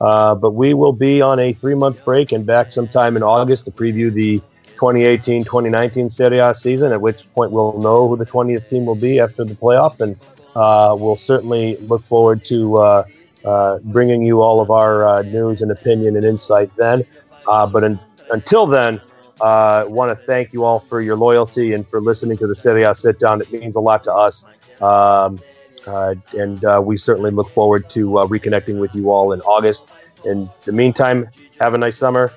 uh, 0.00 0.34
but 0.34 0.52
we 0.52 0.74
will 0.74 0.92
be 0.92 1.22
on 1.22 1.38
a 1.38 1.52
three 1.52 1.74
month 1.74 2.04
break 2.04 2.32
and 2.32 2.44
back 2.44 2.70
sometime 2.70 3.16
in 3.16 3.22
August 3.22 3.64
to 3.64 3.70
preview 3.70 4.12
the 4.12 4.38
2018 4.74 5.44
2019 5.44 6.10
Serie 6.10 6.38
A 6.38 6.54
season, 6.54 6.92
at 6.92 7.00
which 7.00 7.24
point 7.34 7.50
we'll 7.50 7.78
know 7.80 8.08
who 8.08 8.16
the 8.16 8.26
20th 8.26 8.68
team 8.68 8.84
will 8.84 8.94
be 8.94 9.20
after 9.20 9.44
the 9.44 9.54
playoff. 9.54 10.00
And 10.00 10.16
uh, 10.54 10.96
we'll 10.98 11.16
certainly 11.16 11.76
look 11.78 12.02
forward 12.04 12.44
to 12.46 12.76
uh, 12.76 13.04
uh, 13.44 13.78
bringing 13.84 14.22
you 14.22 14.42
all 14.42 14.60
of 14.60 14.70
our 14.70 15.06
uh, 15.06 15.22
news 15.22 15.62
and 15.62 15.70
opinion 15.70 16.16
and 16.16 16.26
insight 16.26 16.70
then. 16.76 17.04
But 17.46 17.84
until 18.30 18.66
then, 18.66 19.00
I 19.40 19.84
want 19.84 20.18
to 20.18 20.24
thank 20.24 20.52
you 20.52 20.64
all 20.64 20.80
for 20.80 21.00
your 21.00 21.16
loyalty 21.16 21.72
and 21.72 21.86
for 21.86 22.00
listening 22.00 22.38
to 22.38 22.46
the 22.46 22.54
Serie 22.54 22.82
A 22.82 22.94
sit 22.94 23.18
down. 23.18 23.40
It 23.40 23.52
means 23.52 23.76
a 23.76 23.80
lot 23.80 24.02
to 24.04 24.12
us. 24.12 24.44
Um, 24.80 25.38
and 25.86 26.84
we 26.84 26.96
certainly 26.96 27.30
look 27.30 27.48
forward 27.50 27.88
to 27.90 28.06
reconnecting 28.06 28.78
with 28.78 28.94
you 28.94 29.10
all 29.10 29.32
in 29.32 29.40
August. 29.42 29.88
In 30.24 30.48
the 30.64 30.72
meantime, 30.72 31.28
have 31.60 31.74
a 31.74 31.78
nice 31.78 31.96
summer 31.98 32.32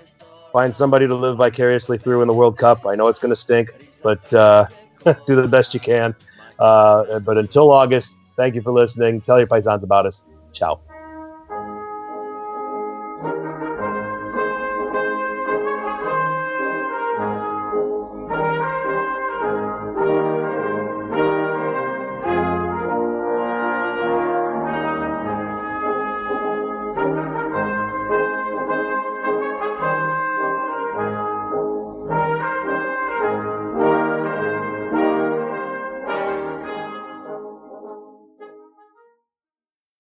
find 0.51 0.76
somebody 0.76 1.07
to 1.07 1.15
live 1.15 1.38
vicariously 1.38 1.97
through 1.97 2.21
in 2.21 2.27
the 2.27 2.34
World 2.34 2.57
Cup. 2.57 2.85
I 2.85 2.95
know 2.95 3.07
it's 3.07 3.19
going 3.19 3.30
to 3.30 3.35
stink, 3.35 3.69
but 4.03 4.34
uh, 4.34 4.65
do 5.26 5.35
the 5.35 5.47
best 5.47 5.73
you 5.73 5.80
can. 5.80 6.15
Uh, 6.57 7.19
but 7.19 7.38
until 7.38 7.71
August, 7.71 8.15
thank 8.35 8.55
you 8.55 8.61
for 8.61 8.71
listening. 8.71 9.21
Tell 9.21 9.38
your 9.38 9.47
paisans 9.47 9.84
about 9.84 10.05
us. 10.05 10.26
Ciao. 10.53 10.80